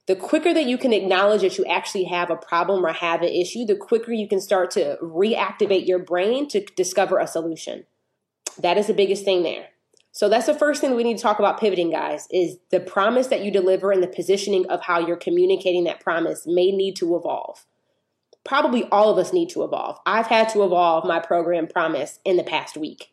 the 0.07 0.17
quicker 0.17 0.53
that 0.53 0.67
you 0.67 0.77
can 0.77 0.93
acknowledge 0.93 1.41
that 1.41 1.57
you 1.57 1.65
actually 1.65 2.05
have 2.05 2.31
a 2.31 2.37
problem 2.37 2.85
or 2.85 2.93
have 2.93 3.23
an 3.23 3.29
issue, 3.29 3.65
the 3.65 3.77
quicker 3.77 4.13
you 4.13 4.29
can 4.29 4.41
start 4.41 4.71
to 4.73 4.99
reactivate 5.03 5.87
your 5.87 5.99
brain 5.99 6.47
to 6.49 6.65
discover 6.77 7.19
a 7.19 7.27
solution. 7.27 7.87
That 8.61 8.77
is 8.77 8.87
the 8.87 8.95
biggest 8.95 9.25
thing 9.25 9.43
there. 9.43 9.69
So 10.13 10.29
that's 10.29 10.47
the 10.47 10.55
first 10.55 10.81
thing 10.81 10.95
we 10.95 11.03
need 11.03 11.17
to 11.17 11.23
talk 11.23 11.41
about 11.41 11.59
pivoting, 11.59 11.91
guys, 11.91 12.29
is 12.31 12.59
the 12.71 12.79
promise 12.79 13.29
that 13.29 13.43
you 13.43 13.51
deliver 13.51 13.91
and 13.91 14.03
the 14.03 14.07
positioning 14.07 14.65
of 14.71 14.83
how 14.83 15.05
you're 15.05 15.17
communicating 15.17 15.85
that 15.85 16.01
promise 16.01 16.47
may 16.47 16.71
need 16.71 16.95
to 16.97 17.17
evolve. 17.17 17.67
Probably 18.45 18.85
all 18.91 19.11
of 19.11 19.19
us 19.19 19.33
need 19.33 19.49
to 19.51 19.65
evolve. 19.65 19.99
I've 20.07 20.29
had 20.29 20.51
to 20.51 20.63
evolve 20.63 21.05
my 21.05 21.19
program 21.19 21.67
promise 21.67 22.21
in 22.25 22.37
the 22.37 22.45
past 22.45 22.77
week. 22.77 23.13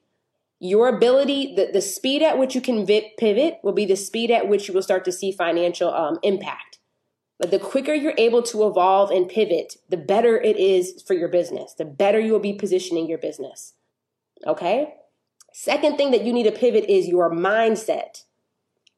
Your 0.60 0.90
ability, 0.90 1.56
the, 1.56 1.72
the 1.74 1.82
speed 1.82 2.22
at 2.22 2.38
which 2.38 2.54
you 2.54 2.62
can 2.62 2.86
pivot 2.86 3.60
will 3.64 3.72
be 3.72 3.86
the 3.86 3.96
speed 3.96 4.30
at 4.30 4.48
which 4.48 4.68
you 4.68 4.74
will 4.76 4.84
start 4.84 5.04
to 5.06 5.12
see 5.12 5.32
financial 5.32 5.92
um, 5.92 6.20
impact. 6.22 6.71
But 7.42 7.50
the 7.50 7.58
quicker 7.58 7.96
you're 7.96 8.14
able 8.20 8.44
to 8.44 8.68
evolve 8.68 9.10
and 9.10 9.28
pivot, 9.28 9.78
the 9.90 9.98
better 9.98 10.40
it 10.40 10.58
is 10.58 11.02
for 11.02 11.16
your 11.16 11.28
business, 11.28 11.74
the 11.74 11.86
better 11.86 12.20
you 12.20 12.32
will 12.34 12.40
be 12.40 12.54
positioning 12.54 13.10
your 13.10 13.18
business. 13.18 13.74
Okay? 14.46 14.94
Second 15.52 15.98
thing 15.98 16.12
that 16.12 16.24
you 16.24 16.34
need 16.34 16.44
to 16.44 16.52
pivot 16.52 16.86
is 16.88 17.08
your 17.08 17.34
mindset. 17.34 18.26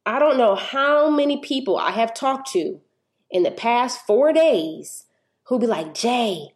I 0.06 0.20
don't 0.20 0.38
know 0.38 0.56
how 0.56 1.10
many 1.10 1.38
people 1.38 1.78
I 1.78 1.92
have 1.92 2.14
talked 2.14 2.52
to 2.52 2.82
in 3.32 3.44
the 3.44 3.52
past 3.52 4.06
four 4.06 4.34
days 4.34 5.06
who 5.44 5.58
be 5.58 5.66
like, 5.66 5.94
Jay, 5.94 6.50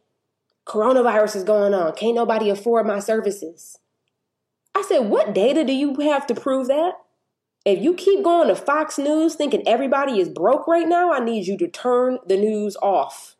coronavirus 0.65 1.37
is 1.37 1.43
going 1.45 1.73
on. 1.73 1.95
Can't 1.95 2.15
nobody 2.15 2.49
afford 2.49 2.85
my 2.85 2.99
services. 2.99 3.79
I 4.75 4.81
said, 4.81 5.09
What 5.09 5.33
data 5.33 5.63
do 5.63 5.71
you 5.71 5.95
have 6.01 6.27
to 6.27 6.35
prove 6.35 6.67
that? 6.67 6.95
If 7.67 7.83
you 7.83 7.95
keep 7.95 8.23
going 8.23 8.47
to 8.47 8.55
Fox 8.55 8.97
News 8.97 9.35
thinking 9.35 9.67
everybody 9.67 10.21
is 10.21 10.29
broke 10.29 10.69
right 10.69 10.87
now, 10.87 11.11
I 11.11 11.19
need 11.19 11.47
you 11.47 11.57
to 11.57 11.67
turn 11.67 12.17
the 12.25 12.37
news 12.37 12.77
off. 12.77 13.35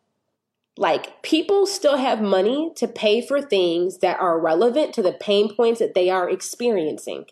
Like, 0.76 1.22
people 1.22 1.64
still 1.64 1.96
have 1.96 2.20
money 2.20 2.70
to 2.76 2.86
pay 2.86 3.26
for 3.26 3.40
things 3.40 4.00
that 4.00 4.20
are 4.20 4.38
relevant 4.38 4.92
to 4.92 5.02
the 5.02 5.14
pain 5.14 5.54
points 5.54 5.80
that 5.80 5.94
they 5.94 6.10
are 6.10 6.28
experiencing. 6.28 7.24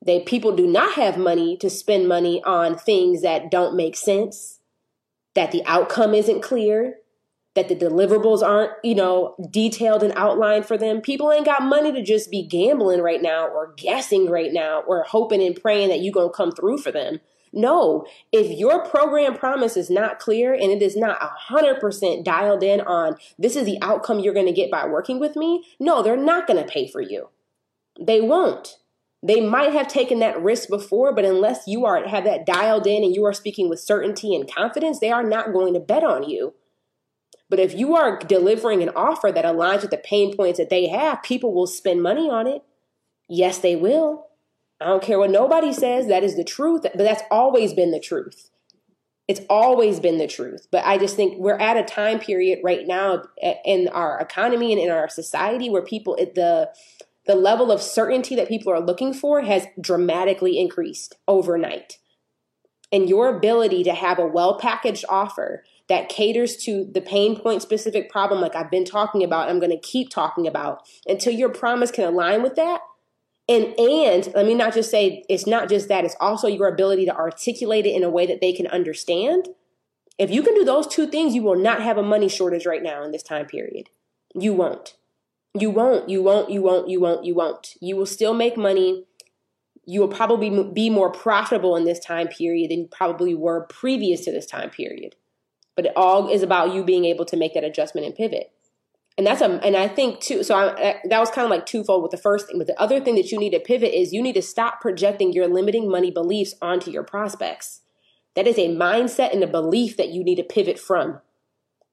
They 0.00 0.20
people 0.20 0.54
do 0.54 0.64
not 0.64 0.92
have 0.92 1.18
money 1.18 1.56
to 1.56 1.68
spend 1.68 2.06
money 2.06 2.40
on 2.44 2.78
things 2.78 3.22
that 3.22 3.50
don't 3.50 3.74
make 3.74 3.96
sense, 3.96 4.60
that 5.34 5.50
the 5.50 5.64
outcome 5.66 6.14
isn't 6.14 6.40
clear, 6.40 6.98
that 7.54 7.68
the 7.68 7.76
deliverables 7.76 8.42
aren't, 8.42 8.72
you 8.82 8.94
know, 8.94 9.36
detailed 9.50 10.02
and 10.02 10.12
outlined 10.16 10.66
for 10.66 10.76
them. 10.76 11.00
People 11.00 11.30
ain't 11.30 11.46
got 11.46 11.62
money 11.62 11.92
to 11.92 12.02
just 12.02 12.30
be 12.30 12.46
gambling 12.46 13.00
right 13.00 13.22
now 13.22 13.46
or 13.46 13.74
guessing 13.76 14.28
right 14.28 14.52
now 14.52 14.80
or 14.86 15.04
hoping 15.04 15.42
and 15.42 15.60
praying 15.60 15.88
that 15.88 16.00
you're 16.00 16.12
going 16.12 16.30
to 16.30 16.36
come 16.36 16.50
through 16.50 16.78
for 16.78 16.90
them. 16.90 17.20
No, 17.52 18.04
if 18.32 18.50
your 18.58 18.84
program 18.84 19.36
promise 19.36 19.76
is 19.76 19.88
not 19.88 20.18
clear 20.18 20.52
and 20.52 20.72
it 20.72 20.82
is 20.82 20.96
not 20.96 21.20
100% 21.48 22.24
dialed 22.24 22.64
in 22.64 22.80
on 22.80 23.16
this 23.38 23.54
is 23.54 23.64
the 23.64 23.78
outcome 23.80 24.18
you're 24.18 24.34
going 24.34 24.46
to 24.46 24.52
get 24.52 24.72
by 24.72 24.84
working 24.86 25.20
with 25.20 25.36
me, 25.36 25.64
no, 25.78 26.02
they're 26.02 26.16
not 26.16 26.48
going 26.48 26.60
to 26.60 26.68
pay 26.68 26.88
for 26.88 27.00
you. 27.00 27.28
They 28.00 28.20
won't. 28.20 28.78
They 29.22 29.40
might 29.40 29.72
have 29.72 29.86
taken 29.86 30.18
that 30.18 30.42
risk 30.42 30.68
before, 30.68 31.14
but 31.14 31.24
unless 31.24 31.68
you 31.68 31.86
are 31.86 32.06
have 32.08 32.24
that 32.24 32.44
dialed 32.44 32.88
in 32.88 33.04
and 33.04 33.14
you 33.14 33.24
are 33.24 33.32
speaking 33.32 33.68
with 33.68 33.78
certainty 33.78 34.34
and 34.34 34.52
confidence, 34.52 34.98
they 34.98 35.12
are 35.12 35.22
not 35.22 35.52
going 35.52 35.74
to 35.74 35.80
bet 35.80 36.02
on 36.02 36.28
you 36.28 36.54
but 37.50 37.60
if 37.60 37.74
you 37.74 37.94
are 37.94 38.18
delivering 38.18 38.82
an 38.82 38.90
offer 38.90 39.30
that 39.30 39.44
aligns 39.44 39.82
with 39.82 39.90
the 39.90 39.96
pain 39.98 40.34
points 40.36 40.58
that 40.58 40.70
they 40.70 40.88
have, 40.88 41.22
people 41.22 41.52
will 41.52 41.66
spend 41.66 42.02
money 42.02 42.28
on 42.28 42.46
it. 42.46 42.62
Yes, 43.28 43.58
they 43.58 43.76
will. 43.76 44.28
I 44.80 44.86
don't 44.86 45.02
care 45.02 45.18
what 45.18 45.30
nobody 45.30 45.72
says, 45.72 46.08
that 46.08 46.24
is 46.24 46.36
the 46.36 46.44
truth, 46.44 46.82
but 46.82 46.98
that's 46.98 47.22
always 47.30 47.72
been 47.72 47.90
the 47.90 48.00
truth. 48.00 48.50
It's 49.26 49.40
always 49.48 50.00
been 50.00 50.18
the 50.18 50.26
truth. 50.26 50.66
But 50.70 50.84
I 50.84 50.98
just 50.98 51.16
think 51.16 51.38
we're 51.38 51.58
at 51.58 51.76
a 51.76 51.84
time 51.84 52.18
period 52.18 52.58
right 52.62 52.86
now 52.86 53.22
in 53.64 53.88
our 53.88 54.18
economy 54.20 54.72
and 54.72 54.80
in 54.80 54.90
our 54.90 55.08
society 55.08 55.70
where 55.70 55.82
people, 55.82 56.16
the, 56.16 56.70
the 57.26 57.34
level 57.34 57.72
of 57.72 57.80
certainty 57.80 58.36
that 58.36 58.48
people 58.48 58.72
are 58.72 58.80
looking 58.80 59.14
for 59.14 59.40
has 59.42 59.66
dramatically 59.80 60.58
increased 60.58 61.14
overnight. 61.26 61.98
And 62.92 63.08
your 63.08 63.34
ability 63.34 63.84
to 63.84 63.94
have 63.94 64.18
a 64.18 64.26
well 64.26 64.58
packaged 64.58 65.04
offer 65.08 65.64
that 65.88 66.08
caters 66.08 66.56
to 66.56 66.88
the 66.92 67.00
pain 67.00 67.38
point 67.38 67.62
specific 67.62 68.10
problem, 68.10 68.40
like 68.40 68.56
I've 68.56 68.70
been 68.70 68.84
talking 68.84 69.22
about, 69.22 69.48
I'm 69.48 69.60
going 69.60 69.70
to 69.70 69.78
keep 69.78 70.10
talking 70.10 70.46
about 70.46 70.82
until 71.06 71.32
your 71.32 71.50
promise 71.50 71.90
can 71.90 72.04
align 72.04 72.42
with 72.42 72.56
that. 72.56 72.80
And 73.46 73.78
and 73.78 74.32
let 74.34 74.46
me 74.46 74.54
not 74.54 74.72
just 74.72 74.90
say 74.90 75.22
it's 75.28 75.46
not 75.46 75.68
just 75.68 75.88
that, 75.88 76.04
it's 76.04 76.16
also 76.18 76.48
your 76.48 76.68
ability 76.68 77.04
to 77.06 77.14
articulate 77.14 77.84
it 77.84 77.94
in 77.94 78.02
a 78.02 78.08
way 78.08 78.26
that 78.26 78.40
they 78.40 78.54
can 78.54 78.66
understand. 78.68 79.48
If 80.18 80.30
you 80.30 80.42
can 80.42 80.54
do 80.54 80.64
those 80.64 80.86
two 80.86 81.06
things, 81.06 81.34
you 81.34 81.42
will 81.42 81.58
not 81.58 81.82
have 81.82 81.98
a 81.98 82.02
money 82.02 82.28
shortage 82.28 82.64
right 82.64 82.82
now 82.82 83.02
in 83.02 83.12
this 83.12 83.22
time 83.22 83.46
period. 83.46 83.90
You 84.34 84.54
won't. 84.54 84.96
You 85.58 85.70
won't. 85.70 86.08
You 86.08 86.22
won't. 86.22 86.50
You 86.50 86.62
won't. 86.62 86.88
You 86.88 87.00
won't. 87.00 87.24
You 87.24 87.34
won't. 87.34 87.74
You 87.80 87.96
will 87.96 88.06
still 88.06 88.32
make 88.32 88.56
money. 88.56 89.04
You 89.84 90.00
will 90.00 90.08
probably 90.08 90.48
be 90.72 90.88
more 90.88 91.10
profitable 91.10 91.76
in 91.76 91.84
this 91.84 92.00
time 92.00 92.28
period 92.28 92.70
than 92.70 92.78
you 92.78 92.88
probably 92.90 93.34
were 93.34 93.66
previous 93.66 94.24
to 94.24 94.32
this 94.32 94.46
time 94.46 94.70
period. 94.70 95.16
But 95.76 95.86
it 95.86 95.92
all 95.96 96.28
is 96.28 96.42
about 96.42 96.72
you 96.72 96.84
being 96.84 97.04
able 97.04 97.24
to 97.26 97.36
make 97.36 97.54
that 97.54 97.64
adjustment 97.64 98.06
and 98.06 98.14
pivot. 98.14 98.52
And 99.16 99.26
that's 99.26 99.40
a 99.40 99.60
and 99.64 99.76
i 99.76 99.86
think 99.86 100.20
too 100.20 100.42
so 100.42 100.56
I, 100.56 101.00
that 101.08 101.20
was 101.20 101.30
kind 101.30 101.44
of 101.44 101.50
like 101.50 101.66
twofold 101.66 102.02
with 102.02 102.10
the 102.10 102.16
first 102.16 102.48
thing 102.48 102.58
but 102.58 102.66
the 102.66 102.80
other 102.80 102.98
thing 103.00 103.14
that 103.14 103.30
you 103.30 103.38
need 103.38 103.50
to 103.50 103.60
pivot 103.60 103.94
is 103.94 104.12
you 104.12 104.20
need 104.20 104.34
to 104.34 104.42
stop 104.42 104.80
projecting 104.80 105.32
your 105.32 105.46
limiting 105.46 105.88
money 105.88 106.10
beliefs 106.10 106.54
onto 106.60 106.90
your 106.90 107.04
prospects. 107.04 107.82
That 108.34 108.48
is 108.48 108.58
a 108.58 108.74
mindset 108.74 109.32
and 109.32 109.44
a 109.44 109.46
belief 109.46 109.96
that 109.96 110.08
you 110.08 110.24
need 110.24 110.36
to 110.36 110.42
pivot 110.42 110.80
from. 110.80 111.20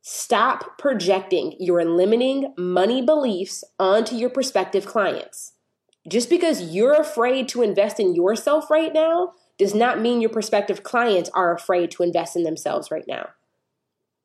Stop 0.02 0.80
projecting 0.80 1.54
your 1.60 1.86
limiting 1.86 2.56
money 2.58 3.04
beliefs 3.04 3.64
onto 3.78 4.16
your 4.16 4.32
prospective 4.32 4.88
clients. 4.88 5.54
Just 6.10 6.28
because 6.28 6.74
you're 6.74 7.00
afraid 7.00 7.48
to 7.50 7.62
invest 7.62 8.00
in 8.00 8.16
yourself 8.16 8.72
right 8.72 8.92
now 8.92 9.34
does 9.60 9.76
not 9.76 10.02
mean 10.02 10.20
your 10.20 10.32
prospective 10.32 10.82
clients 10.82 11.30
are 11.36 11.54
afraid 11.54 11.92
to 11.92 12.02
invest 12.02 12.36
in 12.36 12.42
themselves 12.42 12.90
right 12.90 13.08
now 13.08 13.30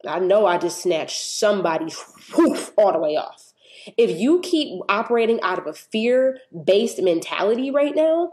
I 0.07 0.19
know 0.19 0.47
I 0.47 0.59
just 0.59 0.83
snatched 0.83 1.21
somebody 1.21 1.93
whoof, 2.37 2.73
all 2.77 2.93
the 2.93 2.99
way 2.99 3.17
off. 3.17 3.53
If 3.97 4.19
you 4.19 4.41
keep 4.41 4.81
operating 4.89 5.41
out 5.43 5.59
of 5.59 5.67
a 5.67 5.73
fear 5.73 6.39
based 6.65 7.01
mentality 7.03 7.71
right 7.71 7.95
now, 7.95 8.33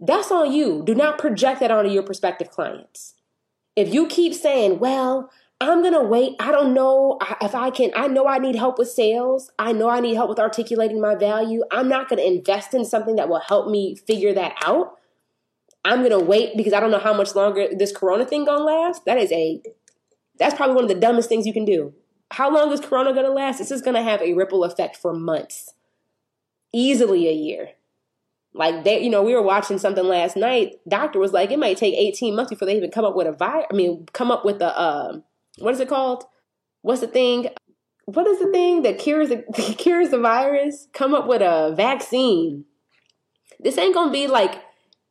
that's 0.00 0.30
on 0.30 0.52
you. 0.52 0.82
Do 0.84 0.94
not 0.94 1.18
project 1.18 1.60
that 1.60 1.70
onto 1.70 1.90
your 1.90 2.02
prospective 2.02 2.50
clients. 2.50 3.14
If 3.76 3.92
you 3.92 4.06
keep 4.06 4.34
saying, 4.34 4.78
well, 4.78 5.30
I'm 5.60 5.82
going 5.82 5.92
to 5.92 6.02
wait. 6.02 6.36
I 6.38 6.52
don't 6.52 6.72
know 6.72 7.18
if 7.40 7.54
I 7.54 7.70
can. 7.70 7.90
I 7.96 8.06
know 8.06 8.26
I 8.26 8.38
need 8.38 8.54
help 8.54 8.78
with 8.78 8.90
sales. 8.90 9.50
I 9.58 9.72
know 9.72 9.88
I 9.88 9.98
need 9.98 10.14
help 10.14 10.28
with 10.28 10.38
articulating 10.38 11.00
my 11.00 11.16
value. 11.16 11.64
I'm 11.72 11.88
not 11.88 12.08
going 12.08 12.20
to 12.20 12.26
invest 12.26 12.74
in 12.74 12.84
something 12.84 13.16
that 13.16 13.28
will 13.28 13.40
help 13.40 13.68
me 13.68 13.96
figure 13.96 14.32
that 14.34 14.54
out. 14.64 14.98
I'm 15.84 16.00
going 16.00 16.12
to 16.12 16.20
wait 16.20 16.56
because 16.56 16.72
I 16.72 16.80
don't 16.80 16.92
know 16.92 16.98
how 16.98 17.12
much 17.12 17.34
longer 17.34 17.68
this 17.76 17.96
corona 17.96 18.24
thing 18.24 18.44
going 18.44 18.58
to 18.58 18.64
last. 18.64 19.04
That 19.04 19.18
is 19.18 19.32
a 19.32 19.60
that's 20.38 20.54
probably 20.54 20.74
one 20.74 20.84
of 20.84 20.88
the 20.88 20.94
dumbest 20.94 21.28
things 21.28 21.46
you 21.46 21.52
can 21.52 21.64
do. 21.64 21.94
How 22.30 22.52
long 22.52 22.72
is 22.72 22.80
Corona 22.80 23.12
going 23.12 23.26
to 23.26 23.32
last? 23.32 23.58
This 23.58 23.70
is 23.70 23.82
going 23.82 23.94
to 23.94 24.02
have 24.02 24.20
a 24.20 24.34
ripple 24.34 24.64
effect 24.64 24.96
for 24.96 25.12
months, 25.14 25.74
easily 26.72 27.28
a 27.28 27.32
year. 27.32 27.70
Like 28.54 28.84
they, 28.84 29.02
you 29.02 29.10
know, 29.10 29.22
we 29.22 29.34
were 29.34 29.42
watching 29.42 29.78
something 29.78 30.04
last 30.04 30.36
night. 30.36 30.76
Doctor 30.88 31.18
was 31.18 31.32
like, 31.32 31.50
it 31.50 31.58
might 31.58 31.76
take 31.76 31.94
18 31.94 32.34
months 32.34 32.50
before 32.50 32.66
they 32.66 32.76
even 32.76 32.90
come 32.90 33.04
up 33.04 33.14
with 33.14 33.26
a 33.26 33.32
virus. 33.32 33.66
I 33.70 33.74
mean, 33.74 34.06
come 34.12 34.30
up 34.30 34.44
with 34.44 34.60
a 34.60 34.76
uh, 34.78 35.20
what 35.58 35.74
is 35.74 35.80
it 35.80 35.88
called? 35.88 36.24
What's 36.82 37.00
the 37.00 37.06
thing? 37.06 37.48
What 38.06 38.26
is 38.26 38.38
the 38.38 38.50
thing 38.50 38.82
that 38.82 38.98
cures 38.98 39.28
the 39.28 39.42
cures 39.78 40.10
the 40.10 40.18
virus? 40.18 40.88
Come 40.92 41.14
up 41.14 41.26
with 41.26 41.42
a 41.42 41.74
vaccine. 41.76 42.64
This 43.60 43.78
ain't 43.78 43.94
gonna 43.94 44.12
be 44.12 44.26
like 44.26 44.62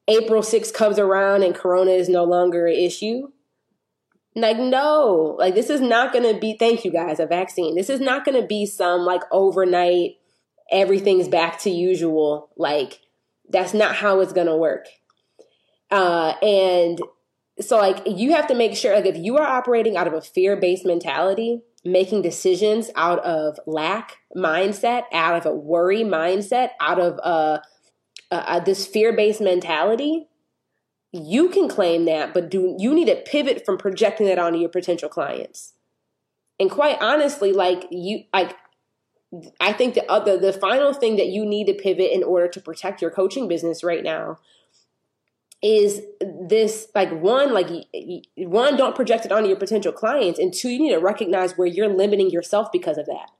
April 0.08 0.42
6th 0.42 0.74
comes 0.74 0.98
around 0.98 1.44
and 1.44 1.54
Corona 1.54 1.92
is 1.92 2.10
no 2.10 2.24
longer 2.24 2.66
an 2.66 2.76
issue. 2.76 3.30
Like, 4.38 4.60
no, 4.60 5.36
like 5.40 5.56
this 5.56 5.72
is 5.72 5.82
not 5.82 6.14
going 6.14 6.32
to 6.32 6.40
be, 6.40 6.56
thank 6.58 6.86
you 6.86 6.92
guys, 6.92 7.20
a 7.20 7.26
vaccine. 7.26 7.76
This 7.76 7.90
is 7.90 8.00
not 8.00 8.24
going 8.24 8.40
to 8.40 8.46
be 8.46 8.68
some 8.68 9.02
like 9.02 9.22
overnight, 9.32 10.18
everything's 10.72 11.28
back 11.28 11.60
to 11.62 11.72
usual. 11.72 12.50
Like, 12.56 13.00
that's 13.50 13.74
not 13.74 13.96
how 13.96 14.20
it's 14.20 14.34
going 14.34 14.48
to 14.48 14.56
work. 14.56 14.86
Uh, 15.90 16.34
and 16.44 17.00
so, 17.60 17.78
like, 17.78 18.04
you 18.06 18.34
have 18.34 18.48
to 18.48 18.54
make 18.54 18.76
sure, 18.76 18.94
like, 18.94 19.08
if 19.08 19.18
you 19.18 19.38
are 19.38 19.48
operating 19.48 19.98
out 19.98 20.06
of 20.06 20.14
a 20.14 20.22
fear 20.22 20.56
based 20.56 20.86
mentality, 20.86 21.64
making 21.84 22.22
decisions 22.22 22.92
out 22.96 23.20
of 23.26 23.60
lack 23.66 24.18
mindset, 24.36 25.04
out 25.12 25.36
of 25.36 25.48
a 25.48 25.56
worry 25.56 26.04
mindset, 26.04 26.72
out 26.80 27.00
of 27.00 27.18
uh, 27.24 27.60
uh, 28.30 28.36
uh 28.36 28.60
this 28.60 28.86
fear 28.86 29.14
based 29.14 29.42
mentality, 29.42 30.28
you 31.12 31.50
can 31.50 31.68
claim 31.68 32.06
that, 32.06 32.34
but 32.34 32.50
do 32.50 32.76
you 32.78 32.94
need 32.94 33.06
to 33.06 33.16
pivot 33.16 33.66
from 33.66 33.78
projecting 33.78 34.28
that 34.28 34.40
onto 34.40 34.60
your 34.60 34.70
potential 34.70 35.10
clients? 35.10 35.74
And 36.60 36.70
quite 36.70 37.02
honestly, 37.02 37.54
like 37.54 37.88
you, 37.92 38.24
like 38.34 38.56
I 39.60 39.74
think 39.74 39.94
the 39.94 40.10
other, 40.12 40.38
the 40.38 40.54
final 40.54 40.94
thing 40.94 41.16
that 41.18 41.28
you 41.28 41.46
need 41.46 41.68
to 41.68 41.74
pivot 41.74 42.12
in 42.12 42.24
order 42.24 42.48
to 42.48 42.60
protect 42.60 43.02
your 43.02 43.12
coaching 43.12 43.48
business 43.48 43.84
right 43.84 44.04
now 44.04 44.40
is 45.62 46.02
this 46.22 46.88
like 46.94 47.12
one 47.12 47.52
like 47.52 47.68
one 48.38 48.78
don't 48.78 48.96
project 48.96 49.26
it 49.26 49.32
onto 49.32 49.48
your 49.48 49.58
potential 49.58 49.92
clients 49.92 50.38
and 50.38 50.54
two 50.54 50.70
you 50.70 50.78
need 50.80 50.92
to 50.92 51.00
recognize 51.00 51.58
where 51.58 51.68
you're 51.68 51.88
limiting 51.88 52.30
yourself 52.30 52.72
because 52.72 52.98
of 52.98 53.08
that 53.08 53.32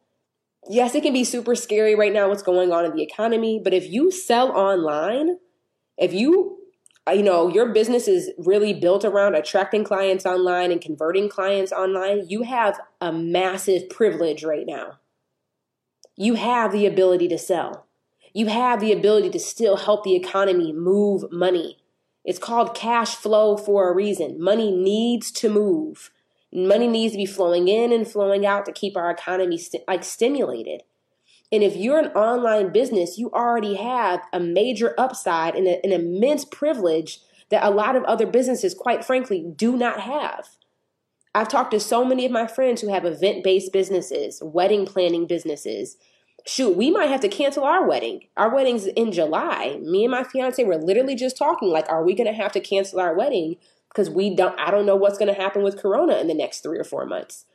yes 0.68 0.96
it 0.96 1.04
can 1.04 1.14
be 1.14 1.24
super 1.24 1.54
scary 1.54 1.94
right 1.94 2.12
now 2.12 2.28
what's 2.28 2.42
going 2.42 2.72
on 2.72 2.84
in 2.86 2.96
the 2.96 3.04
economy 3.04 3.62
but 3.64 3.72
if 3.72 3.88
you 3.88 4.10
sell 4.10 4.52
online 4.54 5.38
if 5.96 6.12
you 6.12 6.58
you 7.14 7.24
know 7.24 7.48
your 7.48 7.72
business 7.74 8.08
is 8.08 8.32
really 8.38 8.74
built 8.74 9.06
around 9.06 9.36
attracting 9.36 9.84
clients 9.84 10.26
online 10.26 10.72
and 10.72 10.82
converting 10.82 11.30
clients 11.30 11.72
online. 11.72 12.28
You 12.28 12.44
have 12.44 12.80
a 13.02 13.12
massive 13.12 13.90
privilege 13.90 14.44
right 14.44 14.66
now. 14.66 15.00
You 16.16 16.34
have 16.34 16.72
the 16.72 16.86
ability 16.86 17.28
to 17.30 17.38
sell. 17.38 17.86
You 18.34 18.48
have 18.48 18.80
the 18.80 18.92
ability 18.92 19.30
to 19.32 19.40
still 19.40 19.78
help 19.78 20.04
the 20.04 20.16
economy 20.16 20.74
move 20.74 21.32
money. 21.32 21.78
It's 22.26 22.40
called 22.40 22.76
cash 22.76 23.16
flow 23.16 23.56
for 23.56 23.90
a 23.90 23.96
reason. 23.96 24.42
Money 24.42 24.72
needs 24.72 25.32
to 25.32 25.50
move. 25.50 26.12
Money 26.52 26.88
needs 26.88 27.14
to 27.14 27.18
be 27.18 27.26
flowing 27.26 27.68
in 27.68 27.92
and 27.92 28.08
flowing 28.08 28.46
out 28.46 28.66
to 28.66 28.72
keep 28.72 28.98
our 28.98 29.12
economy 29.12 29.58
st- 29.58 29.84
like 29.88 30.04
stimulated 30.04 30.84
and 31.52 31.64
if 31.64 31.76
you're 31.76 32.00
an 32.00 32.12
online 32.12 32.72
business, 32.74 33.18
you 33.18 33.32
already 33.32 33.76
have 33.76 34.22
a 34.34 34.40
major 34.40 34.94
upside 34.98 35.56
and 35.56 35.68
a, 35.68 35.84
an 35.86 35.92
immense 35.92 36.44
privilege 36.44 37.20
that 37.50 37.64
a 37.64 37.70
lot 37.70 37.96
of 37.96 38.04
other 38.04 38.26
businesses, 38.26 38.74
quite 38.74 39.06
frankly, 39.06 39.46
do 39.56 39.78
not 39.78 40.02
have. 40.02 40.50
I've 41.34 41.48
talked 41.48 41.72
to 41.72 41.80
so 41.80 42.04
many 42.04 42.26
of 42.26 42.32
my 42.32 42.48
friends 42.48 42.82
who 42.82 42.92
have 42.92 43.06
event 43.06 43.44
based 43.44 43.72
businesses, 43.72 44.42
wedding 44.44 44.86
planning 44.86 45.26
businesses. 45.26 45.96
Shoot, 46.46 46.76
we 46.76 46.92
might 46.92 47.10
have 47.10 47.22
to 47.22 47.30
cancel 47.30 47.64
our 47.64 47.88
wedding. 47.88 48.28
Our 48.36 48.54
wedding's 48.54 48.86
in 48.86 49.12
July. 49.12 49.80
Me 49.82 50.04
and 50.04 50.12
my 50.12 50.24
fiance 50.24 50.64
were 50.64 50.78
literally 50.78 51.16
just 51.16 51.38
talking 51.38 51.70
like, 51.70 51.90
are 51.90 52.04
we 52.04 52.16
going 52.16 52.28
to 52.28 52.34
have 52.34 52.54
to 52.54 52.60
cancel 52.60 53.00
our 53.00 53.16
wedding? 53.16 53.58
Because 53.90 54.10
we 54.10 54.36
don't, 54.36 54.60
I 54.60 54.72
don't 54.72 54.86
know 54.86 54.96
what's 54.96 55.18
going 55.18 55.34
to 55.34 55.40
happen 55.40 55.64
with 55.64 55.78
Corona 55.78 56.18
in 56.18 56.28
the 56.28 56.34
next 56.34 56.62
three 56.62 56.80
or 56.80 56.84
four 56.84 57.06
months, 57.06 57.46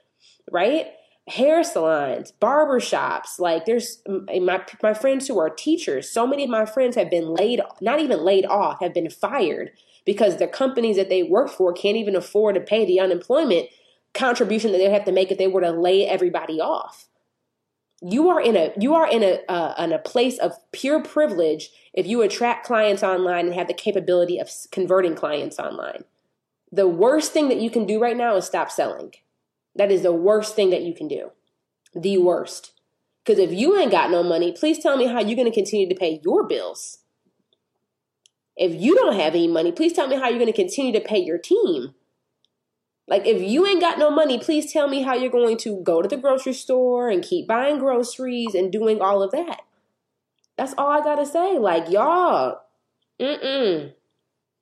right? 0.50 0.88
Hair 1.28 1.62
salons, 1.62 2.32
barber 2.32 2.80
shops. 2.80 3.38
Like 3.38 3.64
there's 3.64 4.02
my 4.06 4.64
my 4.82 4.94
friends 4.94 5.28
who 5.28 5.38
are 5.38 5.50
teachers. 5.50 6.10
So 6.10 6.26
many 6.26 6.44
of 6.44 6.50
my 6.50 6.66
friends 6.66 6.96
have 6.96 7.10
been 7.10 7.28
laid, 7.34 7.60
off, 7.60 7.80
not 7.80 8.00
even 8.00 8.24
laid 8.24 8.44
off, 8.46 8.80
have 8.80 8.94
been 8.94 9.10
fired 9.10 9.70
because 10.04 10.36
the 10.36 10.48
companies 10.48 10.96
that 10.96 11.08
they 11.08 11.22
work 11.22 11.48
for 11.48 11.72
can't 11.72 11.96
even 11.96 12.16
afford 12.16 12.56
to 12.56 12.60
pay 12.60 12.84
the 12.84 13.00
unemployment 13.00 13.68
contribution 14.14 14.72
that 14.72 14.78
they'd 14.78 14.90
have 14.90 15.04
to 15.04 15.12
make 15.12 15.30
if 15.30 15.38
they 15.38 15.46
were 15.46 15.60
to 15.60 15.70
lay 15.70 16.06
everybody 16.06 16.60
off. 16.60 17.08
You 18.02 18.28
are 18.28 18.40
in 18.40 18.56
a 18.56 18.72
you 18.78 18.94
are 18.94 19.08
in 19.08 19.22
a 19.22 19.40
uh, 19.48 19.74
in 19.78 19.92
a 19.92 19.98
place 19.98 20.38
of 20.38 20.54
pure 20.72 21.02
privilege 21.02 21.70
if 21.94 22.04
you 22.04 22.22
attract 22.22 22.66
clients 22.66 23.04
online 23.04 23.46
and 23.46 23.54
have 23.54 23.68
the 23.68 23.74
capability 23.74 24.38
of 24.38 24.50
converting 24.72 25.14
clients 25.14 25.60
online. 25.60 26.02
The 26.72 26.88
worst 26.88 27.32
thing 27.32 27.48
that 27.48 27.60
you 27.60 27.70
can 27.70 27.86
do 27.86 28.00
right 28.00 28.16
now 28.16 28.34
is 28.34 28.46
stop 28.46 28.70
selling. 28.70 29.12
That 29.76 29.90
is 29.90 30.02
the 30.02 30.12
worst 30.12 30.54
thing 30.54 30.70
that 30.70 30.82
you 30.82 30.94
can 30.94 31.08
do. 31.08 31.30
The 31.94 32.18
worst. 32.18 32.72
Because 33.24 33.38
if 33.38 33.52
you 33.52 33.76
ain't 33.78 33.90
got 33.90 34.10
no 34.10 34.22
money, 34.22 34.52
please 34.52 34.78
tell 34.78 34.96
me 34.96 35.06
how 35.06 35.20
you're 35.20 35.36
going 35.36 35.50
to 35.50 35.54
continue 35.54 35.88
to 35.88 35.94
pay 35.94 36.20
your 36.24 36.46
bills. 36.46 36.98
If 38.56 38.74
you 38.80 38.94
don't 38.94 39.18
have 39.18 39.34
any 39.34 39.48
money, 39.48 39.72
please 39.72 39.92
tell 39.92 40.08
me 40.08 40.16
how 40.16 40.28
you're 40.28 40.38
going 40.38 40.46
to 40.46 40.52
continue 40.52 40.92
to 40.92 41.00
pay 41.00 41.18
your 41.18 41.38
team. 41.38 41.94
Like, 43.08 43.26
if 43.26 43.42
you 43.42 43.66
ain't 43.66 43.80
got 43.80 43.98
no 43.98 44.10
money, 44.10 44.38
please 44.38 44.72
tell 44.72 44.88
me 44.88 45.02
how 45.02 45.14
you're 45.14 45.30
going 45.30 45.56
to 45.58 45.82
go 45.82 46.02
to 46.02 46.08
the 46.08 46.16
grocery 46.16 46.52
store 46.52 47.08
and 47.08 47.22
keep 47.22 47.46
buying 47.46 47.78
groceries 47.78 48.54
and 48.54 48.70
doing 48.70 49.00
all 49.00 49.22
of 49.22 49.32
that. 49.32 49.62
That's 50.56 50.74
all 50.76 50.90
I 50.90 51.00
got 51.00 51.16
to 51.16 51.26
say. 51.26 51.58
Like, 51.58 51.90
y'all, 51.90 52.60
mm-mm. 53.20 53.92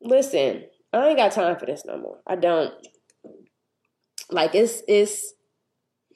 Listen, 0.02 0.64
I 0.92 1.08
ain't 1.08 1.18
got 1.18 1.32
time 1.32 1.58
for 1.58 1.66
this 1.66 1.84
no 1.84 1.98
more. 1.98 2.18
I 2.26 2.36
don't. 2.36 2.72
Like 4.30 4.54
it's 4.54 4.82
it's 4.88 5.34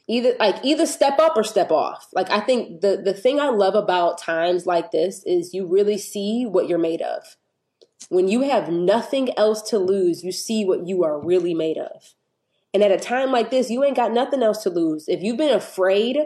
either 0.08 0.34
like 0.38 0.56
either 0.64 0.86
step 0.86 1.18
up 1.18 1.36
or 1.36 1.44
step 1.44 1.70
off. 1.70 2.08
Like 2.12 2.30
I 2.30 2.40
think 2.40 2.80
the 2.80 2.96
the 2.96 3.14
thing 3.14 3.40
I 3.40 3.48
love 3.48 3.74
about 3.74 4.18
times 4.18 4.66
like 4.66 4.90
this 4.90 5.22
is 5.24 5.54
you 5.54 5.66
really 5.66 5.98
see 5.98 6.46
what 6.46 6.68
you're 6.68 6.78
made 6.78 7.02
of. 7.02 7.36
When 8.08 8.28
you 8.28 8.42
have 8.42 8.68
nothing 8.68 9.36
else 9.38 9.62
to 9.70 9.78
lose, 9.78 10.22
you 10.22 10.32
see 10.32 10.64
what 10.64 10.86
you 10.86 11.04
are 11.04 11.18
really 11.18 11.54
made 11.54 11.78
of. 11.78 12.14
And 12.74 12.82
at 12.82 12.90
a 12.90 12.98
time 12.98 13.30
like 13.30 13.50
this, 13.50 13.70
you 13.70 13.84
ain't 13.84 13.96
got 13.96 14.12
nothing 14.12 14.42
else 14.42 14.62
to 14.64 14.70
lose. 14.70 15.08
If 15.08 15.22
you've 15.22 15.36
been 15.36 15.54
afraid 15.54 16.18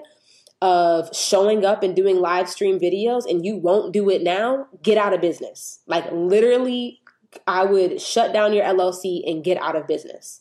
of 0.61 1.15
showing 1.15 1.65
up 1.65 1.83
and 1.83 1.95
doing 1.95 2.21
live 2.21 2.49
stream 2.49 2.81
videos 2.81 3.31
and 3.31 3.45
you 3.45 3.57
won't 3.57 3.93
do 3.93 4.11
it 4.11 4.23
now, 4.23 4.67
get 4.83 4.99
out 4.99 5.13
of 5.13 5.21
business. 5.21 5.81
Like 5.87 6.11
literally, 6.11 7.01
I 7.47 7.65
would 7.65 8.01
shut 8.01 8.33
down 8.33 8.53
your 8.53 8.65
LLC 8.65 9.21
and 9.31 9.45
get 9.45 9.61
out 9.63 9.77
of 9.77 9.87
business. 9.87 10.41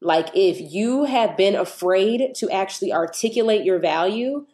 Like 0.00 0.28
if 0.34 0.60
you 0.60 1.04
have 1.04 1.36
been 1.36 1.56
afraid 1.56 2.34
to 2.36 2.50
actually 2.50 2.92
articulate 2.92 3.64
your 3.64 3.78
value 3.78 4.46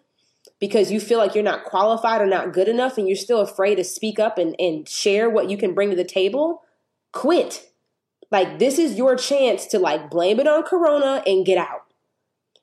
because 0.58 0.90
you 0.90 1.00
feel 1.00 1.18
like 1.18 1.34
you're 1.34 1.44
not 1.44 1.64
qualified 1.64 2.22
or 2.22 2.26
not 2.26 2.52
good 2.52 2.68
enough 2.68 2.96
and 2.96 3.06
you're 3.06 3.16
still 3.16 3.40
afraid 3.40 3.74
to 3.74 3.84
speak 3.84 4.18
up 4.18 4.38
and, 4.38 4.56
and 4.58 4.88
share 4.88 5.28
what 5.28 5.50
you 5.50 5.58
can 5.58 5.74
bring 5.74 5.90
to 5.90 5.96
the 5.96 6.04
table, 6.04 6.62
quit. 7.12 7.70
Like 8.30 8.58
this 8.58 8.78
is 8.78 8.96
your 8.96 9.16
chance 9.16 9.66
to 9.66 9.78
like 9.78 10.10
blame 10.10 10.40
it 10.40 10.48
on 10.48 10.62
corona 10.62 11.22
and 11.26 11.44
get 11.44 11.58
out. 11.58 11.82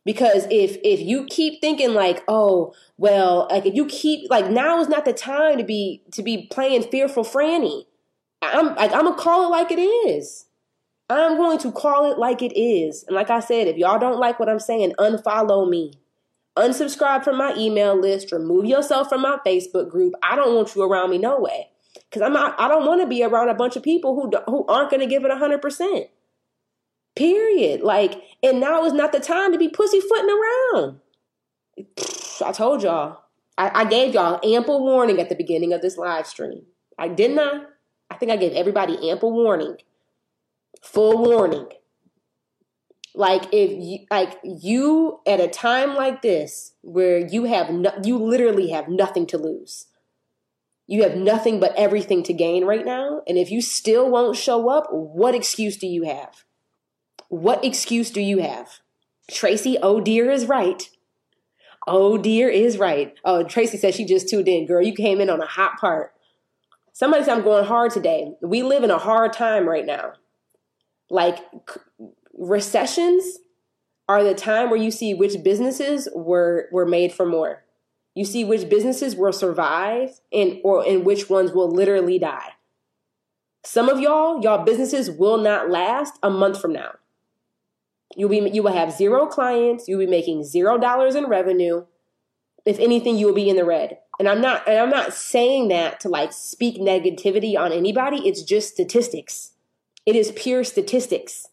Because 0.04 0.48
if 0.50 0.78
if 0.84 1.00
you 1.00 1.28
keep 1.30 1.62
thinking 1.62 1.94
like 1.94 2.24
oh 2.28 2.74
well 2.98 3.48
like 3.52 3.68
if 3.68 3.76
you 3.76 3.86
keep 3.86 4.32
like 4.32 4.50
now 4.50 4.80
is 4.80 4.90
not 4.90 5.06
the 5.06 5.14
time 5.14 5.60
to 5.60 5.64
be 5.64 6.02
to 6.14 6.24
be 6.24 6.48
playing 6.50 6.82
fearful 6.84 7.24
franny. 7.24 7.86
I'm 8.42 8.74
like 8.74 8.92
i'm 8.92 9.06
gonna 9.06 9.16
call 9.16 9.46
it 9.46 9.50
like 9.50 9.72
it 9.72 9.80
is 9.80 10.46
i'm 11.20 11.38
going 11.38 11.58
to 11.58 11.72
call 11.72 12.12
it 12.12 12.18
like 12.18 12.42
it 12.42 12.58
is 12.58 13.04
and 13.08 13.16
like 13.16 13.30
i 13.30 13.40
said 13.40 13.68
if 13.68 13.78
y'all 13.78 14.00
don't 14.00 14.20
like 14.20 14.40
what 14.40 14.50
i'm 14.50 14.60
saying 14.60 14.94
unfollow 15.00 15.70
me 15.70 15.94
unsubscribe 16.58 17.24
from 17.24 17.38
my 17.38 17.56
email 17.56 18.00
list 18.00 18.32
remove 18.32 18.66
yourself 18.66 19.10
from 19.10 19.22
my 19.22 19.38
facebook 19.46 19.90
group 19.90 20.14
i 20.24 20.36
don't 20.36 20.56
want 20.56 20.76
you 20.76 20.84
around 20.84 21.10
me 21.10 21.18
no 21.18 21.40
way 21.40 21.70
because 22.10 22.22
i'm 22.22 22.34
not 22.34 22.60
i 22.60 22.68
don't 22.68 22.86
want 22.86 23.02
to 23.02 23.08
be 23.08 23.24
around 23.24 23.50
a 23.50 23.54
bunch 23.54 23.76
of 23.76 23.84
people 23.84 24.16
who 24.16 24.32
who 24.52 24.66
aren't 24.68 24.90
going 24.90 25.00
to 25.00 25.08
give 25.08 25.24
it 25.24 25.32
100% 25.32 26.08
Period. 27.16 27.82
Like, 27.82 28.22
and 28.42 28.60
now 28.60 28.86
is 28.86 28.94
not 28.94 29.12
the 29.12 29.20
time 29.20 29.52
to 29.52 29.58
be 29.58 29.68
pussyfooting 29.68 30.30
around. 30.30 31.00
I 32.44 32.52
told 32.52 32.84
y'all. 32.84 33.20
I, 33.58 33.82
I 33.82 33.86
gave 33.86 34.14
y'all 34.14 34.40
ample 34.44 34.80
warning 34.80 35.20
at 35.20 35.30
the 35.30 35.36
beginning 35.36 35.74
of 35.74 35.82
this 35.82 35.98
live 35.98 36.26
stream. 36.26 36.64
I 36.98 37.10
did 37.10 37.32
not. 37.32 37.68
I 38.10 38.16
think 38.16 38.32
I 38.32 38.38
gave 38.38 38.54
everybody 38.54 39.10
ample 39.10 39.32
warning. 39.32 39.78
Full 40.82 41.18
warning. 41.24 41.68
Like 43.14 43.44
if 43.52 43.72
you 43.72 44.06
like 44.10 44.40
you 44.44 45.20
at 45.28 45.42
a 45.42 45.48
time 45.48 45.96
like 45.96 46.22
this 46.22 46.74
where 46.82 47.20
you 47.20 47.44
have 47.44 47.70
no, 47.70 47.92
you 48.04 48.18
literally 48.18 48.70
have 48.70 48.88
nothing 48.88 49.28
to 49.28 49.38
lose. 49.38 49.88
You 50.88 51.04
have 51.04 51.16
nothing 51.16 51.60
but 51.60 51.76
everything 51.76 52.24
to 52.24 52.34
gain 52.34 52.66
right 52.66 52.86
now, 52.86 53.22
and 53.28 53.38
if 53.38 53.52
you 53.52 53.62
still 53.62 54.10
won't 54.10 54.38
show 54.38 54.70
up, 54.70 54.88
what 54.92 55.36
excuse 55.36 55.78
do 55.78 55.88
you 55.88 56.04
have? 56.04 56.44
What 57.28 57.64
excuse 57.64 58.12
do 58.12 58.22
you 58.22 58.40
have? 58.40 58.80
Tracy, 59.30 59.78
oh 59.82 60.02
dear, 60.02 60.30
is 60.32 60.48
right. 60.48 60.90
Oh 61.88 62.18
dear 62.18 62.50
is 62.50 62.78
right. 62.78 63.14
Oh, 63.24 63.44
Tracy 63.44 63.78
says 63.78 63.96
she 63.96 64.06
just 64.06 64.30
tuned 64.30 64.48
in. 64.48 64.66
Girl, 64.68 64.84
you 64.84 64.94
came 64.94 65.22
in 65.22 65.30
on 65.30 65.42
a 65.42 65.46
hot 65.46 65.80
part. 65.80 66.14
Somebody 66.94 67.24
said 67.24 67.38
I'm 67.38 67.44
going 67.44 67.66
hard 67.66 67.92
today. 67.92 68.34
We 68.42 68.64
live 68.64 68.84
in 68.84 68.92
a 68.92 68.98
hard 68.98 69.34
time 69.34 69.68
right 69.68 69.86
now. 69.86 70.14
Like 71.12 71.40
recessions 72.34 73.40
are 74.08 74.24
the 74.24 74.34
time 74.34 74.70
where 74.70 74.80
you 74.80 74.92
see 74.92 75.14
which 75.14 75.44
businesses 75.44 76.08
were 76.16 76.70
were 76.72 76.86
made 76.86 77.12
for 77.12 77.26
more. 77.26 77.64
You 78.16 78.24
see 78.24 78.46
which 78.46 78.70
businesses 78.70 79.16
will 79.16 79.34
survive 79.34 80.22
and 80.32 80.60
or 80.64 80.88
and 80.88 81.06
which 81.06 81.30
ones 81.30 81.52
will 81.52 81.70
literally 81.70 82.18
die. 82.18 82.54
Some 83.64 83.90
of 83.90 84.00
y'all, 84.00 84.42
y'all 84.42 84.64
businesses 84.64 85.12
will 85.12 85.38
not 85.38 85.70
last 85.70 86.18
a 86.24 86.30
month 86.30 86.62
from 86.62 86.72
now. 86.72 86.96
You'll 88.16 88.30
be 88.30 88.50
you 88.50 88.64
will 88.64 88.74
have 88.74 88.94
zero 88.94 89.28
clients, 89.28 89.90
you'll 89.90 90.00
be 90.00 90.08
making 90.08 90.46
zero 90.46 90.78
dollars 90.78 91.16
in 91.16 91.26
revenue. 91.26 91.86
If 92.66 92.80
anything, 92.80 93.18
you 93.18 93.26
will 93.26 93.34
be 93.34 93.50
in 93.50 93.58
the 93.58 93.66
red. 93.66 93.98
And 94.18 94.30
I'm 94.30 94.40
not 94.40 94.66
and 94.66 94.80
I'm 94.80 94.90
not 94.90 95.14
saying 95.14 95.68
that 95.70 96.00
to 96.02 96.10
like 96.10 96.32
speak 96.32 96.78
negativity 96.78 97.60
on 97.60 97.74
anybody. 97.74 98.26
It's 98.28 98.44
just 98.44 98.74
statistics. 98.74 99.51
It 100.06 100.16
is 100.16 100.32
pure 100.36 100.64
statistics. 100.64 101.48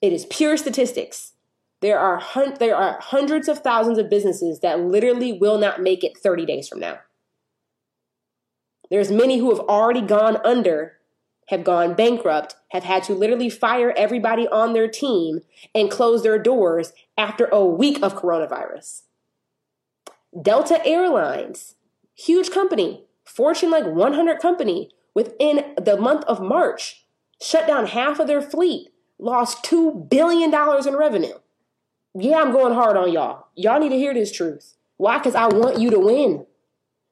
It 0.00 0.12
is 0.12 0.26
pure 0.26 0.56
statistics. 0.56 1.32
There 1.80 1.98
are 1.98 2.18
hun- 2.18 2.56
there 2.58 2.76
are 2.76 2.98
hundreds 3.00 3.48
of 3.48 3.58
thousands 3.58 3.98
of 3.98 4.08
businesses 4.08 4.60
that 4.60 4.80
literally 4.80 5.32
will 5.32 5.58
not 5.58 5.82
make 5.82 6.02
it 6.02 6.16
30 6.16 6.46
days 6.46 6.68
from 6.68 6.80
now. 6.80 7.00
There's 8.90 9.10
many 9.10 9.38
who 9.38 9.50
have 9.50 9.60
already 9.60 10.00
gone 10.00 10.38
under 10.44 10.98
have 11.48 11.64
gone 11.64 11.94
bankrupt, 11.94 12.56
have 12.70 12.84
had 12.84 13.02
to 13.04 13.14
literally 13.14 13.50
fire 13.50 13.92
everybody 13.96 14.48
on 14.48 14.72
their 14.72 14.88
team 14.88 15.40
and 15.74 15.90
close 15.90 16.22
their 16.22 16.38
doors 16.38 16.92
after 17.18 17.46
a 17.46 17.64
week 17.64 18.02
of 18.02 18.14
coronavirus. 18.14 19.02
Delta 20.40 20.84
Airlines, 20.86 21.76
huge 22.14 22.50
company, 22.50 23.04
Fortune 23.24 23.70
like 23.70 23.84
100 23.86 24.38
company, 24.38 24.90
within 25.14 25.74
the 25.80 25.96
month 25.96 26.24
of 26.24 26.40
March, 26.40 27.03
shut 27.44 27.66
down 27.66 27.86
half 27.86 28.18
of 28.18 28.26
their 28.26 28.42
fleet, 28.42 28.88
lost 29.18 29.64
$2 29.64 30.08
billion 30.08 30.52
in 30.52 30.96
revenue. 30.96 31.34
Yeah, 32.16 32.38
I'm 32.38 32.52
going 32.52 32.74
hard 32.74 32.96
on 32.96 33.12
y'all. 33.12 33.48
Y'all 33.54 33.80
need 33.80 33.90
to 33.90 33.98
hear 33.98 34.14
this 34.14 34.32
truth. 34.32 34.74
Why? 34.96 35.18
Because 35.18 35.34
I 35.34 35.46
want 35.46 35.78
you 35.78 35.90
to 35.90 35.98
win 35.98 36.46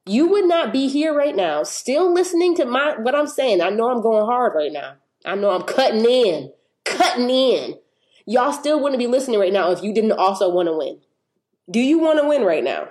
you 0.05 0.27
would 0.27 0.45
not 0.45 0.73
be 0.73 0.87
here 0.87 1.13
right 1.13 1.35
now 1.35 1.63
still 1.63 2.13
listening 2.13 2.55
to 2.55 2.65
my 2.65 2.95
what 2.99 3.15
I'm 3.15 3.27
saying. 3.27 3.61
I 3.61 3.69
know 3.69 3.89
I'm 3.89 4.01
going 4.01 4.25
hard 4.25 4.53
right 4.55 4.71
now. 4.71 4.95
I 5.25 5.35
know 5.35 5.51
I'm 5.51 5.63
cutting 5.63 6.05
in, 6.05 6.51
cutting 6.83 7.29
in. 7.29 7.75
Y'all 8.25 8.51
still 8.51 8.81
wouldn't 8.81 8.99
be 8.99 9.07
listening 9.07 9.39
right 9.39 9.53
now 9.53 9.71
if 9.71 9.81
you 9.81 9.93
didn't 9.93 10.11
also 10.13 10.49
want 10.49 10.67
to 10.67 10.77
win. 10.77 10.99
Do 11.69 11.79
you 11.79 11.99
want 11.99 12.19
to 12.19 12.27
win 12.27 12.43
right 12.43 12.63
now? 12.63 12.89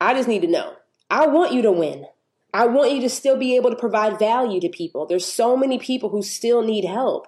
I 0.00 0.14
just 0.14 0.28
need 0.28 0.42
to 0.42 0.48
know. 0.48 0.74
I 1.10 1.26
want 1.28 1.52
you 1.52 1.62
to 1.62 1.72
win. 1.72 2.06
I 2.54 2.66
want 2.66 2.92
you 2.92 3.00
to 3.00 3.10
still 3.10 3.36
be 3.36 3.56
able 3.56 3.70
to 3.70 3.76
provide 3.76 4.16
value 4.16 4.60
to 4.60 4.68
people. 4.68 5.06
There's 5.06 5.26
so 5.26 5.56
many 5.56 5.76
people 5.76 6.10
who 6.10 6.22
still 6.22 6.62
need 6.62 6.84
help. 6.84 7.26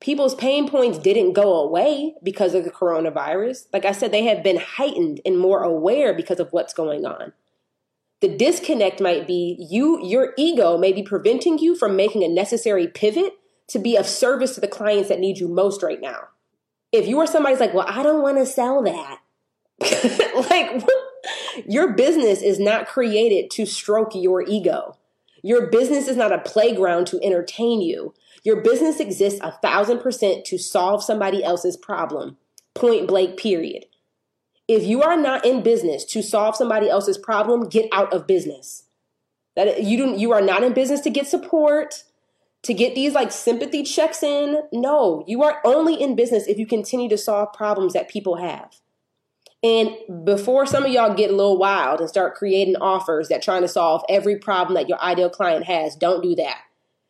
People's 0.00 0.34
pain 0.34 0.68
points 0.68 0.98
didn't 0.98 1.32
go 1.32 1.54
away 1.62 2.14
because 2.24 2.54
of 2.54 2.64
the 2.64 2.72
coronavirus. 2.72 3.66
Like 3.72 3.84
I 3.84 3.92
said, 3.92 4.10
they 4.10 4.24
have 4.24 4.42
been 4.42 4.58
heightened 4.58 5.20
and 5.24 5.38
more 5.38 5.62
aware 5.62 6.12
because 6.12 6.40
of 6.40 6.52
what's 6.52 6.74
going 6.74 7.06
on. 7.06 7.32
The 8.20 8.36
disconnect 8.36 9.00
might 9.00 9.28
be 9.28 9.56
you, 9.70 10.04
your 10.04 10.34
ego 10.36 10.76
may 10.76 10.92
be 10.92 11.04
preventing 11.04 11.58
you 11.58 11.76
from 11.76 11.94
making 11.94 12.24
a 12.24 12.28
necessary 12.28 12.88
pivot 12.88 13.34
to 13.68 13.78
be 13.78 13.96
of 13.96 14.06
service 14.06 14.56
to 14.56 14.60
the 14.60 14.66
clients 14.66 15.08
that 15.08 15.20
need 15.20 15.38
you 15.38 15.46
most 15.46 15.84
right 15.84 16.00
now. 16.00 16.28
If 16.90 17.06
you 17.06 17.20
are 17.20 17.28
somebody's 17.28 17.60
like, 17.60 17.74
well, 17.74 17.86
I 17.88 18.02
don't 18.02 18.22
want 18.22 18.38
to 18.38 18.46
sell 18.46 18.82
that. 18.82 19.20
like, 20.50 20.84
your 21.66 21.92
business 21.92 22.42
is 22.42 22.58
not 22.58 22.86
created 22.86 23.50
to 23.52 23.66
stroke 23.66 24.12
your 24.14 24.42
ego. 24.42 24.96
Your 25.42 25.66
business 25.66 26.08
is 26.08 26.16
not 26.16 26.32
a 26.32 26.38
playground 26.38 27.06
to 27.08 27.22
entertain 27.22 27.82
you. 27.82 28.14
Your 28.44 28.62
business 28.62 29.00
exists 29.00 29.40
a 29.42 29.52
thousand 29.52 30.00
percent 30.00 30.44
to 30.46 30.58
solve 30.58 31.04
somebody 31.04 31.44
else's 31.44 31.76
problem. 31.76 32.36
Point 32.74 33.06
blank, 33.06 33.38
period. 33.38 33.86
If 34.66 34.84
you 34.84 35.02
are 35.02 35.16
not 35.16 35.44
in 35.44 35.62
business 35.62 36.04
to 36.06 36.22
solve 36.22 36.56
somebody 36.56 36.88
else's 36.88 37.18
problem, 37.18 37.68
get 37.68 37.88
out 37.92 38.12
of 38.12 38.26
business. 38.26 38.84
That 39.56 39.82
you 39.84 39.98
don't 39.98 40.18
you 40.18 40.32
are 40.32 40.40
not 40.40 40.62
in 40.62 40.72
business 40.72 41.00
to 41.02 41.10
get 41.10 41.26
support, 41.26 42.04
to 42.62 42.74
get 42.74 42.94
these 42.94 43.12
like 43.12 43.30
sympathy 43.30 43.82
checks 43.82 44.22
in. 44.22 44.62
No, 44.72 45.24
you 45.26 45.42
are 45.42 45.60
only 45.64 45.94
in 45.94 46.16
business 46.16 46.46
if 46.46 46.58
you 46.58 46.66
continue 46.66 47.08
to 47.10 47.18
solve 47.18 47.52
problems 47.52 47.92
that 47.92 48.08
people 48.08 48.36
have. 48.36 48.80
And 49.64 49.96
before 50.24 50.66
some 50.66 50.84
of 50.84 50.92
y'all 50.92 51.14
get 51.14 51.30
a 51.30 51.34
little 51.34 51.56
wild 51.56 52.00
and 52.00 52.08
start 52.08 52.34
creating 52.34 52.76
offers 52.76 53.28
that 53.28 53.42
trying 53.42 53.62
to 53.62 53.68
solve 53.68 54.04
every 54.10 54.36
problem 54.36 54.74
that 54.74 54.90
your 54.90 55.00
ideal 55.00 55.30
client 55.30 55.64
has, 55.64 55.96
don't 55.96 56.22
do 56.22 56.34
that. 56.34 56.58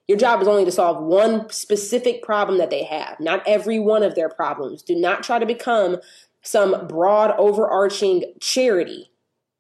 Your 0.07 0.17
job 0.17 0.41
is 0.41 0.47
only 0.47 0.65
to 0.65 0.71
solve 0.71 1.03
one 1.03 1.51
specific 1.51 2.23
problem 2.23 2.59
that 2.59 2.71
they 2.71 2.85
have, 2.85 3.19
not 3.19 3.43
every 3.45 3.81
one 3.81 4.05
of 4.05 4.15
their 4.15 4.29
problems. 4.29 4.83
Do 4.83 4.95
not 4.95 5.25
try 5.25 5.41
to 5.41 5.47
become 5.47 5.97
some 6.43 6.87
broad 6.87 7.33
overarching 7.39 8.23
charity. 8.41 9.11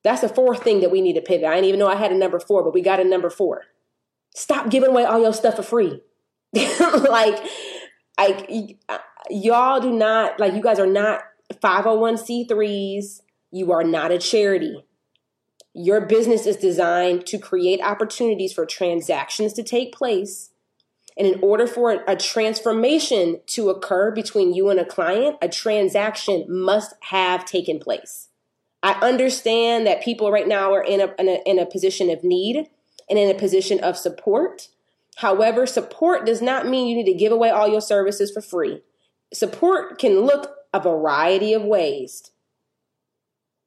That's 0.04 0.20
the 0.20 0.28
fourth 0.28 0.62
thing 0.62 0.80
that 0.80 0.92
we 0.92 1.00
need 1.00 1.14
to 1.14 1.20
pivot. 1.20 1.46
I 1.46 1.54
didn't 1.54 1.66
even 1.66 1.80
know 1.80 1.88
I 1.88 1.96
had 1.96 2.12
a 2.12 2.16
number 2.16 2.38
four, 2.38 2.62
but 2.62 2.74
we 2.74 2.80
got 2.80 3.00
a 3.00 3.04
number 3.04 3.30
four. 3.30 3.62
Stop 4.36 4.70
giving 4.70 4.90
away 4.90 5.04
all 5.04 5.20
your 5.20 5.32
stuff 5.32 5.56
for 5.56 5.62
free. 5.62 6.00
like, 6.54 7.42
like 8.18 8.78
uh, 8.88 8.98
y'all 9.30 9.80
do 9.80 9.90
not 9.90 10.38
like 10.38 10.54
you 10.54 10.62
guys 10.62 10.78
are 10.78 10.86
not 10.86 11.22
501c3s. 11.52 13.20
You 13.50 13.72
are 13.72 13.84
not 13.84 14.10
a 14.10 14.18
charity. 14.18 14.84
Your 15.74 16.00
business 16.00 16.46
is 16.46 16.56
designed 16.56 17.26
to 17.26 17.38
create 17.38 17.80
opportunities 17.82 18.52
for 18.52 18.66
transactions 18.66 19.52
to 19.54 19.62
take 19.62 19.94
place 19.94 20.50
And 21.16 21.28
in 21.28 21.40
order 21.42 21.66
for 21.66 22.02
a 22.08 22.16
transformation 22.16 23.40
to 23.48 23.70
occur 23.70 24.10
between 24.10 24.52
you 24.52 24.68
and 24.70 24.80
a 24.80 24.84
client, 24.84 25.36
a 25.40 25.48
transaction 25.48 26.44
must 26.48 26.94
have 27.00 27.44
taken 27.44 27.78
place. 27.78 28.28
I 28.82 28.94
understand 29.00 29.86
that 29.86 30.02
people 30.02 30.30
right 30.32 30.48
now 30.48 30.72
are 30.74 30.82
in 30.82 31.00
a, 31.00 31.14
in 31.18 31.28
a, 31.28 31.42
in 31.46 31.58
a 31.58 31.66
position 31.66 32.10
of 32.10 32.24
need 32.24 32.68
and 33.08 33.18
in 33.18 33.30
a 33.30 33.38
position 33.38 33.80
of 33.80 33.96
support. 33.96 34.68
However, 35.16 35.66
support 35.66 36.26
does 36.26 36.42
not 36.42 36.66
mean 36.66 36.88
you 36.88 36.96
need 36.96 37.12
to 37.12 37.18
give 37.18 37.32
away 37.32 37.50
all 37.50 37.68
your 37.68 37.80
services 37.80 38.32
for 38.32 38.40
free. 38.40 38.82
Support 39.32 39.98
can 39.98 40.22
look 40.22 40.52
a 40.74 40.80
variety 40.80 41.54
of 41.54 41.62
ways. 41.62 42.32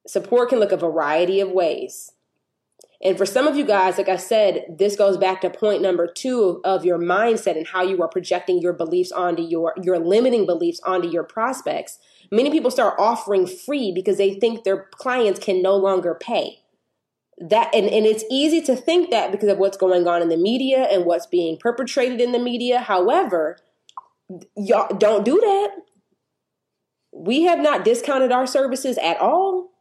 Support 0.06 0.50
can 0.50 0.60
look 0.60 0.74
a 0.74 0.78
variety 0.78 1.40
of 1.40 1.50
ways. 1.50 2.12
And 3.02 3.18
for 3.18 3.26
some 3.26 3.48
of 3.48 3.56
you 3.56 3.66
guys, 3.66 3.98
like 3.98 4.10
I 4.10 4.18
said, 4.18 4.76
this 4.78 4.96
goes 4.96 5.18
back 5.18 5.42
to 5.42 5.50
point 5.50 5.82
number 5.82 6.08
two 6.08 6.60
of 6.64 6.84
your 6.84 6.98
mindset 6.98 7.56
and 7.56 7.68
how 7.68 7.84
you 7.84 8.02
are 8.02 8.10
projecting 8.10 8.60
your 8.60 8.74
beliefs 8.74 9.12
onto 9.12 9.44
your 9.44 9.74
your 9.82 10.00
limiting 10.00 10.46
beliefs 10.46 10.82
onto 10.84 11.08
your 11.08 11.24
prospects. 11.24 12.00
Many 12.32 12.52
people 12.52 12.72
start 12.72 12.96
offering 12.98 13.48
free 13.48 13.92
because 13.94 14.18
they 14.18 14.34
think 14.34 14.64
their 14.64 14.88
clients 14.92 15.40
can 15.40 15.62
no 15.62 15.76
longer 15.76 16.16
pay. 16.20 16.60
That 17.38 17.74
and, 17.74 17.86
and 17.86 18.06
it's 18.06 18.26
easy 18.32 18.62
to 18.62 18.76
think 18.76 19.12
that 19.12 19.32
because 19.32 19.50
of 19.50 19.60
what's 19.60 19.78
going 19.78 20.08
on 20.08 20.24
in 20.24 20.30
the 20.30 20.38
media 20.38 20.88
and 20.92 21.06
what's 21.06 21.28
being 21.28 21.58
perpetrated 21.58 22.20
in 22.20 22.32
the 22.32 22.40
media. 22.40 22.80
However, 22.80 23.58
y'all 24.56 24.98
don't 24.98 25.24
do 25.24 25.40
that. 25.40 25.70
We 27.18 27.44
have 27.44 27.60
not 27.60 27.84
discounted 27.84 28.32
our 28.32 28.46
services 28.46 29.00
at 29.00 29.20
all. 29.20 29.72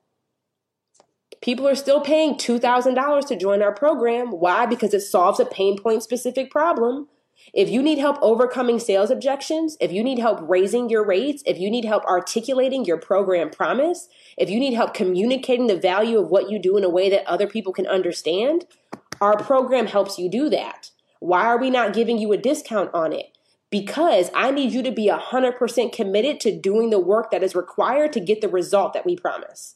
People 1.42 1.68
are 1.68 1.74
still 1.74 2.00
paying 2.00 2.36
$2,000 2.36 3.28
to 3.28 3.36
join 3.36 3.62
our 3.62 3.74
program. 3.74 4.28
Why? 4.28 4.64
Because 4.64 4.94
it 4.94 5.00
solves 5.00 5.38
a 5.38 5.44
pain 5.44 5.76
point 5.78 6.02
specific 6.02 6.50
problem. 6.50 7.08
If 7.52 7.68
you 7.68 7.82
need 7.82 7.98
help 7.98 8.16
overcoming 8.22 8.78
sales 8.78 9.10
objections, 9.10 9.76
if 9.80 9.92
you 9.92 10.02
need 10.02 10.18
help 10.18 10.40
raising 10.48 10.88
your 10.88 11.04
rates, 11.04 11.42
if 11.44 11.58
you 11.58 11.70
need 11.70 11.84
help 11.84 12.06
articulating 12.06 12.86
your 12.86 12.96
program 12.96 13.50
promise, 13.50 14.08
if 14.38 14.48
you 14.48 14.58
need 14.58 14.72
help 14.72 14.94
communicating 14.94 15.66
the 15.66 15.76
value 15.76 16.18
of 16.18 16.30
what 16.30 16.48
you 16.48 16.58
do 16.58 16.78
in 16.78 16.84
a 16.84 16.88
way 16.88 17.10
that 17.10 17.28
other 17.28 17.46
people 17.46 17.74
can 17.74 17.86
understand, 17.86 18.64
our 19.20 19.36
program 19.36 19.86
helps 19.86 20.18
you 20.18 20.30
do 20.30 20.48
that. 20.48 20.90
Why 21.20 21.44
are 21.44 21.60
we 21.60 21.68
not 21.68 21.92
giving 21.92 22.18
you 22.18 22.32
a 22.32 22.38
discount 22.38 22.90
on 22.94 23.12
it? 23.12 23.35
Because 23.70 24.30
I 24.34 24.50
need 24.52 24.72
you 24.72 24.82
to 24.82 24.92
be 24.92 25.08
100% 25.08 25.92
committed 25.92 26.40
to 26.40 26.58
doing 26.58 26.90
the 26.90 27.00
work 27.00 27.30
that 27.30 27.42
is 27.42 27.54
required 27.54 28.12
to 28.12 28.20
get 28.20 28.40
the 28.40 28.48
result 28.48 28.92
that 28.92 29.04
we 29.04 29.16
promise. 29.16 29.74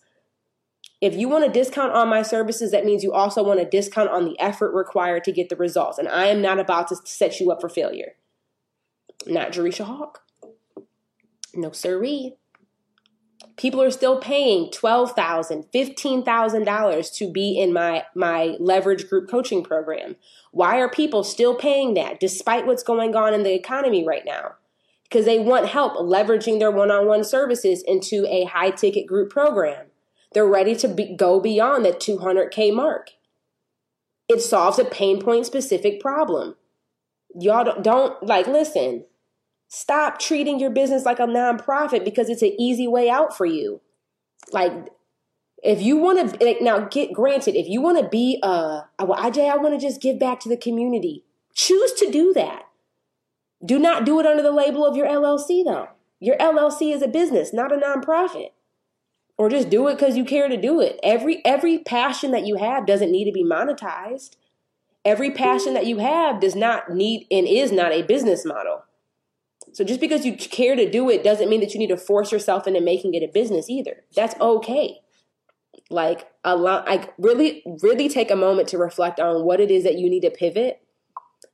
If 1.01 1.17
you 1.17 1.29
want 1.29 1.47
a 1.47 1.49
discount 1.49 1.93
on 1.93 2.09
my 2.09 2.23
services, 2.23 2.73
that 2.73 2.85
means 2.85 3.03
you 3.03 3.13
also 3.13 3.43
want 3.43 3.59
a 3.59 3.65
discount 3.65 4.11
on 4.11 4.27
the 4.27 4.39
effort 4.39 4.75
required 4.75 5.25
to 5.25 5.33
get 5.33 5.49
the 5.49 5.57
results. 5.57 5.99
And 5.99 6.07
I 6.07 6.27
am 6.27 6.43
not 6.43 6.61
about 6.61 6.89
to 6.89 6.97
set 7.05 7.41
you 7.41 7.51
up 7.51 7.61
for 7.61 7.71
failure. 7.71 8.17
Not 9.27 9.53
Jerisha 9.53 9.85
Hawk. 9.85 10.23
No 11.55 11.73
siree. 11.73 12.37
People 13.57 13.83
are 13.83 13.91
still 13.91 14.19
paying 14.19 14.71
$12,000, 14.71 15.71
$15,000 15.73 17.15
to 17.17 17.33
be 17.33 17.59
in 17.59 17.73
my, 17.73 18.05
my 18.15 18.57
leverage 18.59 19.09
group 19.09 19.31
coaching 19.31 19.63
program. 19.63 20.17
Why 20.53 20.79
are 20.79 20.89
people 20.89 21.23
still 21.23 21.55
paying 21.55 21.95
that 21.95 22.19
despite 22.19 22.67
what's 22.67 22.83
going 22.83 23.15
on 23.15 23.35
in 23.35 23.43
the 23.43 23.55
economy 23.55 24.05
right 24.07 24.25
now? 24.25 24.55
Because 25.05 25.25
they 25.25 25.39
want 25.39 25.69
help 25.69 25.95
leveraging 25.95 26.59
their 26.59 26.71
one 26.71 26.91
on 26.91 27.07
one 27.07 27.25
services 27.25 27.83
into 27.87 28.27
a 28.29 28.45
high 28.45 28.71
ticket 28.71 29.07
group 29.07 29.31
program. 29.31 29.87
They're 30.33 30.47
ready 30.47 30.77
to 30.77 30.89
be, 30.89 31.15
go 31.17 31.41
beyond 31.41 31.85
that 31.85 32.01
200K 32.01 32.75
mark. 32.75 33.11
It 34.29 34.41
solves 34.41 34.79
a 34.79 34.85
pain 34.85 35.21
point 35.21 35.47
specific 35.47 36.01
problem. 36.01 36.57
Y'all 37.35 37.65
don't, 37.65 37.83
don't 37.83 38.23
like, 38.23 38.47
listen, 38.47 39.05
stop 39.69 40.19
treating 40.21 40.61
your 40.61 40.71
business 40.71 41.05
like 41.05 41.19
a 41.19 41.27
nonprofit 41.27 42.05
because 42.05 42.29
it's 42.29 42.43
an 42.43 42.55
easy 42.59 42.87
way 42.87 43.09
out 43.11 43.37
for 43.37 43.47
you. 43.47 43.81
Like, 44.53 44.73
if 45.63 45.83
you 45.83 45.97
want 45.97 46.39
to 46.39 46.45
like, 46.45 46.61
now 46.61 46.81
get 46.81 47.13
granted, 47.13 47.57
if 47.57 47.69
you 47.69 47.81
want 47.81 47.99
to 47.99 48.09
be 48.09 48.39
uh 48.43 48.83
well, 48.99 49.19
IJ, 49.19 49.51
I 49.51 49.57
want 49.57 49.79
to 49.79 49.87
just 49.87 50.01
give 50.01 50.19
back 50.19 50.41
to 50.41 50.49
the 50.49 50.57
community. 50.57 51.25
Choose 51.55 51.93
to 51.95 52.11
do 52.11 52.33
that. 52.35 52.67
Do 53.65 53.79
not 53.79 54.05
do 54.07 54.19
it 54.21 54.27
under 54.27 54.43
the 54.43 54.53
label 54.53 54.87
of 54.87 54.97
your 54.97 55.07
LLC 55.07 55.65
though. 55.65 55.89
Your 56.19 56.37
LLC 56.37 56.95
is 56.95 57.03
a 57.03 57.09
business, 57.09 57.53
not 57.53 57.73
a 57.73 57.77
nonprofit 57.77 58.51
or 59.41 59.49
just 59.49 59.71
do 59.71 59.89
it 59.89 59.95
because 59.95 60.19
you 60.19 60.25
care 60.27 60.51
to 60.51 60.57
do 60.61 60.83
it. 60.83 61.01
Every 61.03 61.43
every 61.47 61.79
passion 61.79 62.31
that 62.33 62.47
you 62.47 62.57
have 62.57 62.85
doesn't 62.85 63.11
need 63.11 63.25
to 63.25 63.33
be 63.33 63.43
monetized. 63.43 64.37
Every 65.03 65.31
passion 65.31 65.73
that 65.73 65.87
you 65.87 65.97
have 65.97 66.41
does 66.41 66.55
not 66.55 66.91
need 66.91 67.27
and 67.31 67.49
is 67.49 67.73
not 67.73 67.91
a 67.91 68.03
business 68.03 68.45
model. 68.45 68.83
So 69.73 69.83
just 69.83 69.99
because 69.99 70.27
you 70.27 70.37
care 70.37 70.77
to 70.77 70.91
do 70.91 71.09
it 71.09 71.25
doesn't 71.25 71.49
mean 71.49 71.61
that 71.61 71.73
you 71.73 71.79
need 71.79 71.89
to 71.89 71.97
force 71.97 72.31
yourself 72.31 72.67
into 72.67 72.83
making 72.83 73.15
it 73.15 73.23
a 73.23 73.33
business 73.33 73.71
either. 73.71 74.05
That's 74.15 74.39
okay. 74.39 75.01
Like 75.91 76.29
a 76.45 76.57
lot 76.57 76.87
like 76.87 77.13
really 77.19 77.63
really 77.83 78.09
take 78.09 78.31
a 78.31 78.37
moment 78.37 78.69
to 78.69 78.79
reflect 78.79 79.19
on 79.19 79.45
what 79.45 79.61
it 79.61 79.71
is 79.71 79.85
that 79.85 79.99
you 79.99 80.09
need 80.09 80.21
to 80.21 80.31
pivot 80.31 80.81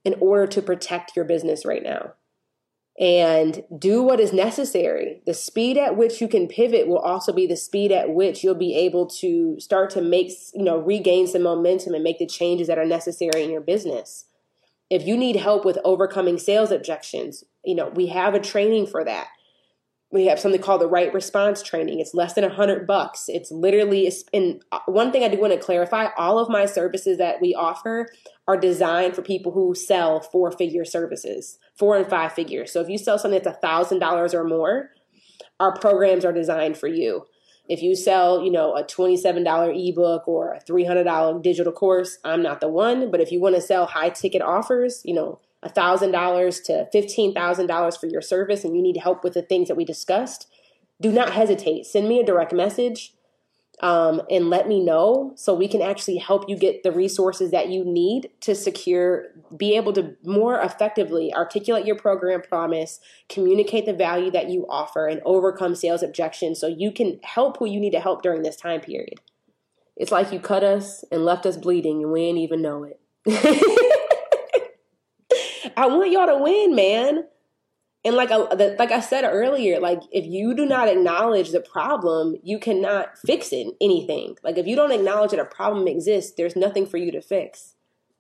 in 0.05 0.15
order 0.21 0.47
to 0.47 0.63
protect 0.63 1.17
your 1.17 1.25
business 1.25 1.65
right 1.65 1.83
now 1.83 2.13
and 2.99 3.63
do 3.79 4.03
what 4.03 4.21
is 4.21 4.33
necessary. 4.33 5.21
The 5.27 5.35
speed 5.35 5.77
at 5.77 5.97
which 5.97 6.21
you 6.21 6.29
can 6.29 6.49
pivot 6.49 6.89
will 6.89 6.99
also 6.99 7.33
be 7.33 7.47
the 7.47 7.57
speed 7.57 7.93
at 7.93 8.15
which 8.15 8.43
you'll 8.43 8.55
be 8.55 8.75
able 8.75 9.07
to 9.21 9.59
start 9.61 9.91
to 9.91 10.01
make, 10.01 10.33
you 10.55 10.65
know, 10.65 10.79
regain 10.79 11.27
some 11.27 11.43
momentum 11.43 11.95
and 11.95 12.03
make 12.03 12.19
the 12.19 12.27
changes 12.27 12.69
that 12.69 12.79
are 12.79 12.87
necessary 12.87 13.45
in 13.45 13.51
your 13.51 13.61
business. 13.61 14.27
If 14.89 15.07
you 15.07 15.17
need 15.17 15.37
help 15.37 15.65
with 15.65 15.79
overcoming 15.85 16.39
sales 16.39 16.71
objections, 16.71 17.45
you 17.65 17.75
know, 17.75 17.89
we 17.89 18.07
have 18.07 18.35
a 18.35 18.41
training 18.41 18.87
for 18.87 19.05
that. 19.05 19.29
We 20.13 20.27
have 20.27 20.39
something 20.39 20.61
called 20.61 20.81
the 20.81 20.89
right 20.89 21.13
response 21.13 21.63
training. 21.63 21.99
It's 21.99 22.15
less 22.15 22.35
than 22.35 22.45
a 22.45 22.55
hundred 22.55 22.87
bucks. 22.87 23.25
It's 23.29 23.51
literally, 23.51 24.11
and 24.33 24.63
uh, 24.71 24.79
one 24.87 25.11
thing 25.11 25.25
I 25.25 25.29
do 25.29 25.41
want 25.41 25.53
to 25.53 25.59
clarify, 25.59 26.09
all 26.17 26.39
of 26.39 26.49
my 26.49 26.65
services 26.65 27.19
that 27.19 27.41
we 27.41 27.55
offer 27.55 28.09
are 28.47 28.57
designed 28.57 29.17
for 29.17 29.23
people 29.23 29.53
who 29.53 29.75
sell 29.75 30.21
four 30.21 30.53
figure 30.53 30.85
services 30.85 31.59
four 31.77 31.97
and 31.97 32.09
five 32.09 32.33
figures. 32.33 32.73
So 32.73 32.81
if 32.81 32.89
you 32.89 32.99
sell 32.99 33.19
something 33.19 33.41
that's 33.43 33.57
a 33.57 33.61
thousand 33.61 33.99
dollars 33.99 34.35
or 34.35 34.45
more, 34.45 34.91
our 35.61 35.79
programs 35.79 36.25
are 36.25 36.33
designed 36.33 36.77
for 36.77 36.87
you. 36.89 37.27
If 37.69 37.83
you 37.83 37.97
sell, 37.97 38.43
you 38.43 38.51
know, 38.51 38.75
a 38.77 38.85
$27 38.85 39.91
ebook 39.91 40.29
or 40.29 40.55
a 40.55 40.61
$300 40.61 41.43
digital 41.43 41.73
course, 41.73 42.19
I'm 42.25 42.43
not 42.43 42.61
the 42.61 42.69
one. 42.69 43.11
But 43.11 43.21
if 43.21 43.33
you 43.33 43.41
want 43.41 43.57
to 43.57 43.61
sell 43.61 43.87
high 43.87 44.11
ticket 44.11 44.41
offers, 44.41 45.03
you 45.05 45.15
know, 45.15 45.41
$1,000 45.67 46.65
to 46.65 46.89
$15,000 46.95 48.01
for 48.01 48.07
your 48.07 48.23
service 48.23 48.65
and 48.65 48.77
you 48.77 48.83
need 48.83 48.99
help 48.99 49.25
with 49.25 49.35
the 49.35 49.43
things 49.43 49.69
that 49.69 49.77
we 49.77 49.85
discussed, 49.85 50.49
do 51.01 51.13
not 51.13 51.33
hesitate. 51.33 51.87
Send 51.87 52.09
me 52.09 52.21
a 52.21 52.25
direct 52.25 52.53
message 52.53 53.13
um, 53.81 54.23
and 54.31 54.49
let 54.49 54.69
me 54.69 54.83
know 54.83 55.33
so 55.37 55.53
we 55.53 55.69
can 55.69 55.83
actually 55.83 56.17
help 56.17 56.49
you 56.49 56.57
get 56.57 56.83
the 56.83 56.93
resources 56.93 57.51
that 57.51 57.69
you 57.69 57.85
need 57.85 58.31
to 58.41 58.55
secure, 58.55 59.27
be 59.55 59.77
able 59.77 59.93
to 59.93 60.17
more 60.25 60.61
effectively 60.61 61.33
articulate 61.35 61.85
your 61.85 61.97
program 61.97 62.41
promise, 62.41 63.01
communicate 63.29 63.85
the 63.85 63.93
value 63.93 64.31
that 64.31 64.49
you 64.49 64.67
offer, 64.69 65.07
and 65.07 65.21
overcome 65.27 65.75
sales 65.75 66.03
objections 66.03 66.59
so 66.59 66.67
you 66.67 66.91
can 66.91 67.21
help 67.23 67.59
who 67.59 67.67
you 67.67 67.79
need 67.79 67.93
to 67.93 68.01
help 68.01 68.23
during 68.23 68.43
this 68.43 68.57
time 68.57 68.81
period. 68.81 69.21
It's 69.97 70.13
like 70.13 70.33
you 70.33 70.41
cut 70.41 70.65
us 70.65 71.05
and 71.11 71.25
left 71.25 71.45
us 71.45 71.57
bleeding 71.57 72.03
and 72.03 72.13
we 72.13 72.23
didn't 72.23 72.39
even 72.39 72.63
know 72.63 72.85
it. 72.85 73.01
I 75.77 75.87
want 75.87 76.11
y'all 76.11 76.27
to 76.27 76.39
win, 76.39 76.75
man. 76.75 77.25
And 78.05 78.15
like 78.15 78.31
I, 78.31 78.37
like 78.37 78.93
I 78.93 79.01
said 79.01 79.25
earlier, 79.25 79.81
like 79.81 80.01
if 80.13 80.25
you 80.25 80.55
do 80.55 80.65
not 80.65 80.89
acknowledge 80.89 81.51
the 81.51 81.61
problem, 81.61 82.37
you 82.43 82.59
cannot 82.59 83.19
fix 83.19 83.53
it 83.53 83.67
anything. 83.81 84.37
Like 84.45 84.59
if 84.59 84.67
you 84.67 84.77
don't 84.77 84.93
acknowledge 84.93 85.33
that 85.33 85.41
a 85.41 85.45
problem 85.45 85.89
exists, 85.89 86.33
there's 86.37 86.55
nothing 86.55 86.87
for 86.87 86.99
you 86.99 87.11
to 87.13 87.21
fix. 87.21 87.75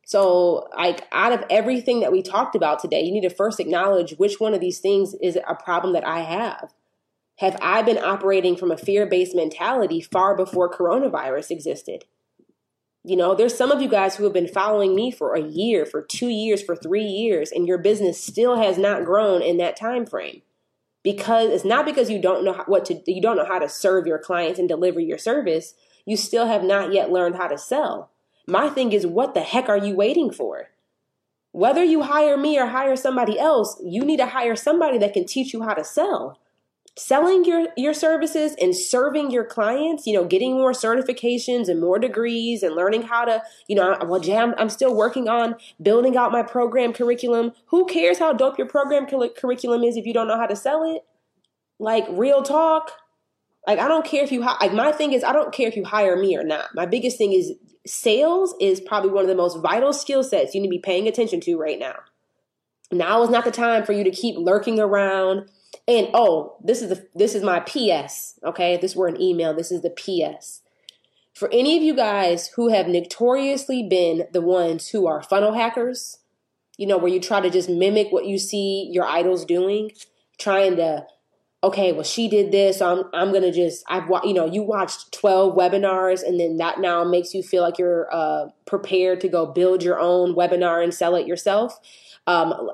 So, 0.04 0.68
like 0.76 1.06
out 1.10 1.32
of 1.32 1.44
everything 1.50 1.98
that 2.00 2.12
we 2.12 2.22
talked 2.22 2.54
about 2.54 2.78
today, 2.78 3.02
you 3.02 3.12
need 3.12 3.28
to 3.28 3.34
first 3.34 3.58
acknowledge 3.58 4.14
which 4.18 4.38
one 4.38 4.54
of 4.54 4.60
these 4.60 4.78
things 4.78 5.14
is 5.14 5.36
a 5.36 5.54
problem 5.56 5.94
that 5.94 6.06
I 6.06 6.20
have. 6.20 6.72
Have 7.38 7.56
I 7.60 7.82
been 7.82 7.98
operating 7.98 8.56
from 8.56 8.70
a 8.70 8.76
fear-based 8.76 9.34
mentality 9.34 10.00
far 10.00 10.36
before 10.36 10.72
coronavirus 10.72 11.50
existed? 11.50 12.04
You 13.06 13.14
know, 13.14 13.36
there's 13.36 13.56
some 13.56 13.70
of 13.70 13.80
you 13.80 13.88
guys 13.88 14.16
who 14.16 14.24
have 14.24 14.32
been 14.32 14.48
following 14.48 14.96
me 14.96 15.12
for 15.12 15.34
a 15.34 15.40
year, 15.40 15.86
for 15.86 16.02
2 16.02 16.26
years, 16.26 16.60
for 16.60 16.74
3 16.74 17.04
years 17.04 17.52
and 17.52 17.68
your 17.68 17.78
business 17.78 18.20
still 18.20 18.56
has 18.56 18.78
not 18.78 19.04
grown 19.04 19.42
in 19.42 19.58
that 19.58 19.76
time 19.76 20.04
frame. 20.06 20.42
Because 21.04 21.50
it's 21.50 21.64
not 21.64 21.86
because 21.86 22.10
you 22.10 22.20
don't 22.20 22.44
know 22.44 22.64
what 22.66 22.84
to 22.86 23.00
you 23.06 23.22
don't 23.22 23.36
know 23.36 23.44
how 23.44 23.60
to 23.60 23.68
serve 23.68 24.08
your 24.08 24.18
clients 24.18 24.58
and 24.58 24.68
deliver 24.68 24.98
your 24.98 25.18
service, 25.18 25.74
you 26.04 26.16
still 26.16 26.48
have 26.48 26.64
not 26.64 26.92
yet 26.92 27.12
learned 27.12 27.36
how 27.36 27.46
to 27.46 27.56
sell. 27.56 28.10
My 28.48 28.68
thing 28.68 28.92
is 28.92 29.06
what 29.06 29.34
the 29.34 29.40
heck 29.40 29.68
are 29.68 29.78
you 29.78 29.94
waiting 29.94 30.32
for? 30.32 30.70
Whether 31.52 31.84
you 31.84 32.02
hire 32.02 32.36
me 32.36 32.58
or 32.58 32.66
hire 32.66 32.96
somebody 32.96 33.38
else, 33.38 33.80
you 33.84 34.02
need 34.02 34.16
to 34.16 34.26
hire 34.26 34.56
somebody 34.56 34.98
that 34.98 35.12
can 35.12 35.26
teach 35.26 35.52
you 35.52 35.62
how 35.62 35.74
to 35.74 35.84
sell. 35.84 36.40
Selling 36.98 37.44
your 37.44 37.68
your 37.76 37.92
services 37.92 38.54
and 38.60 38.74
serving 38.74 39.30
your 39.30 39.44
clients 39.44 40.06
you 40.06 40.14
know 40.14 40.24
getting 40.24 40.54
more 40.54 40.72
certifications 40.72 41.68
and 41.68 41.78
more 41.78 41.98
degrees 41.98 42.62
and 42.62 42.74
learning 42.74 43.02
how 43.02 43.22
to 43.22 43.42
you 43.68 43.76
know 43.76 43.98
well 44.06 44.18
jam 44.18 44.54
i'm, 44.56 44.70
still 44.70 44.96
working 44.96 45.28
on 45.28 45.54
building 45.82 46.16
out 46.16 46.32
my 46.32 46.42
program 46.42 46.92
curriculum. 46.92 47.52
Who 47.66 47.86
cares 47.86 48.18
how 48.18 48.32
dope 48.32 48.58
your 48.58 48.66
program 48.66 49.06
curriculum 49.06 49.84
is 49.84 49.96
if 49.96 50.06
you 50.06 50.14
don't 50.14 50.28
know 50.28 50.38
how 50.38 50.46
to 50.46 50.56
sell 50.56 50.82
it? 50.94 51.02
Like 51.78 52.04
real 52.08 52.42
talk. 52.42 52.92
Like 53.66 53.78
i 53.78 53.88
don't 53.88 54.06
care 54.06 54.24
if 54.24 54.32
you 54.32 54.40
like 54.40 54.72
my 54.72 54.92
thing 54.92 55.12
is 55.12 55.24
i 55.24 55.32
don't 55.32 55.52
care 55.52 55.68
if 55.68 55.76
you 55.76 55.84
hire 55.84 56.16
me 56.16 56.36
or 56.36 56.44
not. 56.44 56.74
My 56.74 56.86
biggest 56.86 57.18
thing 57.18 57.32
is 57.32 57.52
sales 57.86 58.54
is 58.60 58.80
probably 58.80 59.10
one 59.10 59.24
of 59.24 59.28
the 59.28 59.34
most 59.34 59.60
vital 59.60 59.92
skill 59.92 60.22
sets 60.22 60.54
you 60.54 60.60
need 60.60 60.68
to 60.68 60.70
be 60.70 60.78
paying 60.78 61.06
attention 61.06 61.40
to 61.40 61.56
right 61.56 61.78
now. 61.78 61.96
Now 62.92 63.22
is 63.22 63.30
not 63.30 63.44
the 63.44 63.50
time 63.50 63.84
for 63.84 63.92
you 63.92 64.04
to 64.04 64.10
keep 64.10 64.36
lurking 64.38 64.78
around 64.78 65.50
and 65.88 66.08
oh, 66.14 66.56
this 66.62 66.82
is 66.82 66.88
the 66.88 67.06
this 67.14 67.34
is 67.34 67.42
my 67.42 67.60
PS. 67.60 68.38
Okay, 68.44 68.74
if 68.74 68.80
this 68.80 68.96
were 68.96 69.08
an 69.08 69.20
email, 69.20 69.54
this 69.54 69.70
is 69.70 69.82
the 69.82 69.90
PS. 69.90 70.62
For 71.34 71.48
any 71.52 71.76
of 71.76 71.82
you 71.82 71.94
guys 71.94 72.48
who 72.56 72.68
have 72.68 72.88
notoriously 72.88 73.82
been 73.82 74.26
the 74.32 74.40
ones 74.40 74.88
who 74.88 75.06
are 75.06 75.22
funnel 75.22 75.52
hackers, 75.52 76.18
you 76.78 76.86
know, 76.86 76.96
where 76.96 77.12
you 77.12 77.20
try 77.20 77.40
to 77.40 77.50
just 77.50 77.68
mimic 77.68 78.10
what 78.10 78.26
you 78.26 78.38
see 78.38 78.88
your 78.90 79.04
idols 79.04 79.44
doing, 79.44 79.92
trying 80.38 80.76
to 80.76 81.06
okay, 81.62 81.92
well 81.92 82.02
she 82.02 82.28
did 82.28 82.52
this, 82.52 82.78
so 82.78 83.10
I'm 83.12 83.28
I'm 83.28 83.32
gonna 83.32 83.52
just 83.52 83.84
I've 83.86 84.08
you 84.24 84.34
know 84.34 84.46
you 84.46 84.62
watched 84.62 85.12
twelve 85.12 85.56
webinars 85.56 86.22
and 86.22 86.40
then 86.40 86.56
that 86.56 86.80
now 86.80 87.04
makes 87.04 87.34
you 87.34 87.42
feel 87.42 87.62
like 87.62 87.78
you're 87.78 88.08
uh, 88.12 88.46
prepared 88.64 89.20
to 89.20 89.28
go 89.28 89.46
build 89.46 89.82
your 89.82 90.00
own 90.00 90.34
webinar 90.34 90.82
and 90.82 90.92
sell 90.92 91.14
it 91.14 91.26
yourself. 91.26 91.78
Um, 92.26 92.70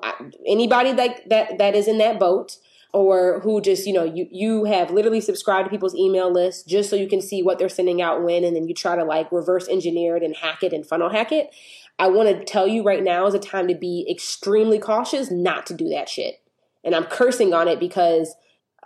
anybody 0.47 0.93
like 0.93 1.29
that 1.29 1.59
that 1.59 1.75
is 1.75 1.89
in 1.89 1.99
that 1.99 2.19
boat, 2.19 2.57
or 2.93 3.41
who 3.41 3.61
just 3.61 3.87
you 3.87 3.93
know 3.93 4.05
you 4.05 4.29
you 4.31 4.65
have 4.65 4.91
literally 4.91 5.21
subscribed 5.21 5.67
to 5.67 5.71
people's 5.71 5.95
email 5.95 6.31
list 6.31 6.69
just 6.69 6.91
so 6.91 6.97
you 6.97 7.09
can 7.09 7.21
see 7.21 7.43
what 7.43 7.59
they're 7.59 7.69
sending 7.69 8.03
out 8.03 8.23
when 8.23 8.45
and 8.45 8.55
then 8.55 8.69
you 8.69 8.75
try 8.75 8.95
to 8.95 9.05
like 9.05 9.31
reverse 9.33 9.69
engineer 9.69 10.17
it 10.17 10.23
and 10.23 10.37
hack 10.37 10.63
it 10.63 10.73
and 10.73 10.87
funnel 10.87 11.09
hack 11.09 11.33
it. 11.33 11.51
I 11.99 12.09
want 12.09 12.29
to 12.29 12.45
tell 12.45 12.67
you 12.67 12.83
right 12.83 13.03
now 13.03 13.27
is 13.27 13.35
a 13.35 13.39
time 13.39 13.69
to 13.69 13.75
be 13.75 14.07
extremely 14.11 14.79
cautious 14.79 15.31
not 15.31 15.67
to 15.67 15.75
do 15.75 15.89
that 15.91 16.09
shit. 16.09 16.41
And 16.85 16.95
i'm 16.95 17.05
cursing 17.05 17.55
on 17.55 17.69
it 17.69 17.81
because 17.81 18.35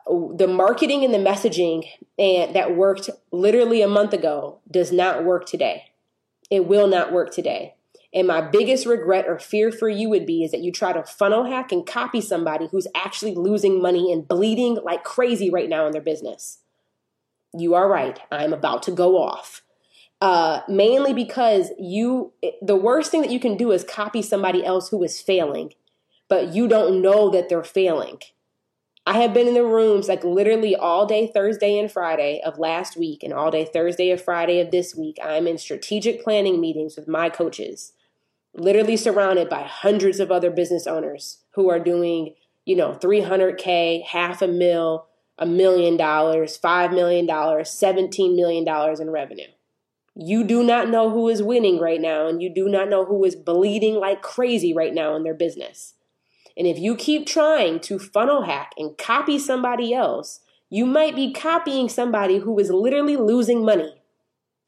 the 0.06 0.46
marketing 0.46 1.04
and 1.04 1.12
the 1.12 1.18
messaging 1.18 1.84
and 2.16 2.54
that 2.54 2.76
worked 2.76 3.10
literally 3.32 3.82
a 3.82 3.88
month 3.88 4.12
ago 4.12 4.60
does 4.70 4.92
not 4.92 5.24
work 5.24 5.46
today. 5.46 5.90
It 6.48 6.66
will 6.66 6.86
not 6.86 7.12
work 7.12 7.32
today 7.32 7.75
and 8.16 8.26
my 8.26 8.40
biggest 8.40 8.86
regret 8.86 9.26
or 9.28 9.38
fear 9.38 9.70
for 9.70 9.90
you 9.90 10.08
would 10.08 10.24
be 10.24 10.42
is 10.42 10.50
that 10.50 10.62
you 10.62 10.72
try 10.72 10.90
to 10.94 11.04
funnel 11.04 11.44
hack 11.44 11.70
and 11.70 11.86
copy 11.86 12.22
somebody 12.22 12.66
who's 12.68 12.86
actually 12.94 13.34
losing 13.34 13.82
money 13.82 14.10
and 14.10 14.26
bleeding 14.26 14.78
like 14.82 15.04
crazy 15.04 15.50
right 15.50 15.68
now 15.68 15.84
in 15.84 15.92
their 15.92 16.00
business. 16.00 16.60
You 17.54 17.74
are 17.74 17.86
right. 17.86 18.18
I'm 18.32 18.54
about 18.54 18.82
to 18.84 18.90
go 18.90 19.18
off. 19.18 19.62
Uh, 20.22 20.60
mainly 20.66 21.12
because 21.12 21.72
you, 21.78 22.32
the 22.62 22.74
worst 22.74 23.10
thing 23.10 23.20
that 23.20 23.30
you 23.30 23.38
can 23.38 23.58
do 23.58 23.70
is 23.70 23.84
copy 23.84 24.22
somebody 24.22 24.64
else 24.64 24.88
who 24.88 25.04
is 25.04 25.20
failing, 25.20 25.74
but 26.26 26.54
you 26.54 26.68
don't 26.68 27.02
know 27.02 27.28
that 27.28 27.50
they're 27.50 27.62
failing. 27.62 28.20
I 29.04 29.20
have 29.20 29.34
been 29.34 29.46
in 29.46 29.52
the 29.52 29.62
rooms 29.62 30.08
like 30.08 30.24
literally 30.24 30.74
all 30.74 31.04
day 31.04 31.30
Thursday 31.32 31.78
and 31.78 31.92
Friday 31.92 32.40
of 32.42 32.58
last 32.58 32.96
week, 32.96 33.22
and 33.22 33.34
all 33.34 33.50
day 33.50 33.66
Thursday 33.66 34.10
and 34.10 34.20
Friday 34.20 34.58
of 34.58 34.70
this 34.70 34.96
week. 34.96 35.18
I'm 35.22 35.46
in 35.46 35.58
strategic 35.58 36.24
planning 36.24 36.62
meetings 36.62 36.96
with 36.96 37.06
my 37.06 37.28
coaches 37.28 37.92
literally 38.56 38.96
surrounded 38.96 39.48
by 39.48 39.62
hundreds 39.62 40.20
of 40.20 40.30
other 40.30 40.50
business 40.50 40.86
owners 40.86 41.38
who 41.52 41.70
are 41.70 41.78
doing, 41.78 42.34
you 42.64 42.76
know, 42.76 42.92
300K, 42.92 44.04
half 44.04 44.42
a 44.42 44.48
mil, 44.48 45.06
a 45.38 45.46
million 45.46 45.96
dollars, 45.96 46.58
$5 46.58 46.94
million, 46.94 47.26
$17 47.26 48.36
million 48.36 49.00
in 49.00 49.10
revenue. 49.10 49.48
You 50.14 50.44
do 50.44 50.62
not 50.62 50.88
know 50.88 51.10
who 51.10 51.28
is 51.28 51.42
winning 51.42 51.78
right 51.78 52.00
now, 52.00 52.26
and 52.26 52.42
you 52.42 52.52
do 52.52 52.68
not 52.68 52.88
know 52.88 53.04
who 53.04 53.22
is 53.24 53.36
bleeding 53.36 53.96
like 53.96 54.22
crazy 54.22 54.72
right 54.72 54.94
now 54.94 55.14
in 55.14 55.24
their 55.24 55.34
business. 55.34 55.92
And 56.56 56.66
if 56.66 56.78
you 56.78 56.96
keep 56.96 57.26
trying 57.26 57.80
to 57.80 57.98
funnel 57.98 58.42
hack 58.42 58.72
and 58.78 58.96
copy 58.96 59.38
somebody 59.38 59.92
else, 59.92 60.40
you 60.70 60.86
might 60.86 61.14
be 61.14 61.34
copying 61.34 61.90
somebody 61.90 62.38
who 62.38 62.58
is 62.58 62.70
literally 62.70 63.16
losing 63.16 63.62
money 63.62 63.95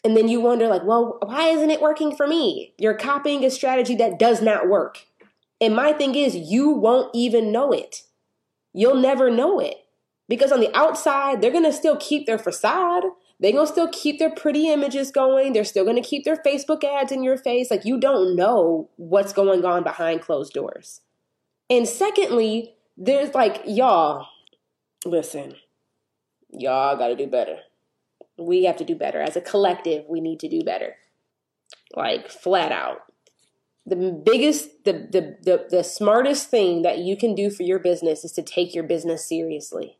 and 0.04 0.16
then 0.16 0.28
you 0.28 0.40
wonder, 0.40 0.68
like, 0.68 0.84
well, 0.84 1.18
why 1.24 1.48
isn't 1.48 1.70
it 1.70 1.80
working 1.80 2.14
for 2.14 2.26
me? 2.26 2.74
You're 2.78 2.94
copying 2.94 3.44
a 3.44 3.50
strategy 3.50 3.96
that 3.96 4.18
does 4.18 4.40
not 4.40 4.68
work. 4.68 5.04
And 5.60 5.74
my 5.74 5.92
thing 5.92 6.14
is, 6.14 6.36
you 6.36 6.70
won't 6.70 7.10
even 7.14 7.50
know 7.50 7.72
it. 7.72 8.02
You'll 8.72 8.94
never 8.94 9.28
know 9.28 9.58
it. 9.58 9.74
Because 10.28 10.52
on 10.52 10.60
the 10.60 10.74
outside, 10.76 11.40
they're 11.40 11.50
going 11.50 11.64
to 11.64 11.72
still 11.72 11.96
keep 11.96 12.26
their 12.26 12.38
facade. 12.38 13.04
They're 13.40 13.52
going 13.52 13.66
to 13.66 13.72
still 13.72 13.88
keep 13.90 14.18
their 14.18 14.30
pretty 14.30 14.68
images 14.68 15.10
going. 15.10 15.52
They're 15.52 15.64
still 15.64 15.84
going 15.84 16.00
to 16.00 16.08
keep 16.08 16.24
their 16.24 16.36
Facebook 16.36 16.84
ads 16.84 17.10
in 17.10 17.24
your 17.24 17.36
face. 17.36 17.70
Like, 17.70 17.84
you 17.84 17.98
don't 17.98 18.36
know 18.36 18.90
what's 18.96 19.32
going 19.32 19.64
on 19.64 19.82
behind 19.82 20.20
closed 20.20 20.52
doors. 20.52 21.00
And 21.68 21.88
secondly, 21.88 22.74
there's 22.96 23.34
like, 23.34 23.62
y'all, 23.66 24.26
listen, 25.04 25.56
y'all 26.50 26.96
got 26.96 27.08
to 27.08 27.16
do 27.16 27.26
better 27.26 27.58
we 28.38 28.64
have 28.64 28.76
to 28.76 28.84
do 28.84 28.94
better. 28.94 29.20
As 29.20 29.36
a 29.36 29.40
collective, 29.40 30.04
we 30.08 30.20
need 30.20 30.40
to 30.40 30.48
do 30.48 30.62
better. 30.62 30.96
Like 31.94 32.28
flat 32.28 32.72
out. 32.72 32.98
The 33.86 33.96
biggest, 33.96 34.84
the, 34.84 34.92
the, 34.92 35.36
the, 35.42 35.66
the 35.70 35.84
smartest 35.84 36.50
thing 36.50 36.82
that 36.82 36.98
you 36.98 37.16
can 37.16 37.34
do 37.34 37.50
for 37.50 37.62
your 37.62 37.78
business 37.78 38.24
is 38.24 38.32
to 38.32 38.42
take 38.42 38.74
your 38.74 38.84
business 38.84 39.26
seriously. 39.26 39.98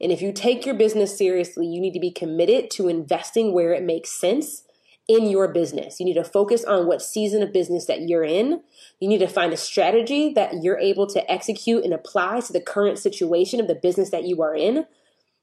And 0.00 0.12
if 0.12 0.22
you 0.22 0.32
take 0.32 0.64
your 0.64 0.74
business 0.74 1.16
seriously, 1.16 1.66
you 1.66 1.80
need 1.80 1.92
to 1.94 2.00
be 2.00 2.10
committed 2.10 2.70
to 2.72 2.88
investing 2.88 3.52
where 3.52 3.72
it 3.72 3.82
makes 3.82 4.10
sense 4.10 4.64
in 5.08 5.28
your 5.28 5.48
business. 5.48 5.98
You 5.98 6.06
need 6.06 6.14
to 6.14 6.24
focus 6.24 6.64
on 6.64 6.86
what 6.86 7.02
season 7.02 7.42
of 7.42 7.52
business 7.52 7.86
that 7.86 8.02
you're 8.02 8.24
in. 8.24 8.62
You 9.00 9.08
need 9.08 9.18
to 9.18 9.26
find 9.26 9.52
a 9.52 9.56
strategy 9.56 10.32
that 10.34 10.62
you're 10.62 10.78
able 10.78 11.06
to 11.08 11.30
execute 11.30 11.84
and 11.84 11.92
apply 11.92 12.40
to 12.40 12.52
the 12.52 12.60
current 12.60 12.98
situation 12.98 13.58
of 13.58 13.66
the 13.66 13.74
business 13.74 14.10
that 14.10 14.24
you 14.24 14.40
are 14.42 14.54
in 14.54 14.86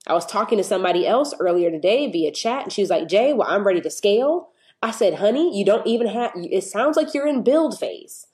I 0.07 0.13
was 0.13 0.25
talking 0.25 0.57
to 0.57 0.63
somebody 0.63 1.05
else 1.05 1.33
earlier 1.39 1.69
today 1.69 2.09
via 2.09 2.31
chat, 2.31 2.63
and 2.63 2.71
she 2.71 2.81
was 2.81 2.89
like, 2.89 3.07
Jay, 3.07 3.33
well, 3.33 3.47
I'm 3.49 3.67
ready 3.67 3.81
to 3.81 3.89
scale. 3.89 4.49
I 4.81 4.91
said, 4.91 5.15
honey, 5.15 5.57
you 5.57 5.65
don't 5.65 5.85
even 5.85 6.07
have, 6.07 6.31
it 6.35 6.63
sounds 6.63 6.95
like 6.95 7.13
you're 7.13 7.27
in 7.27 7.43
build 7.43 7.77
phase. 7.77 8.27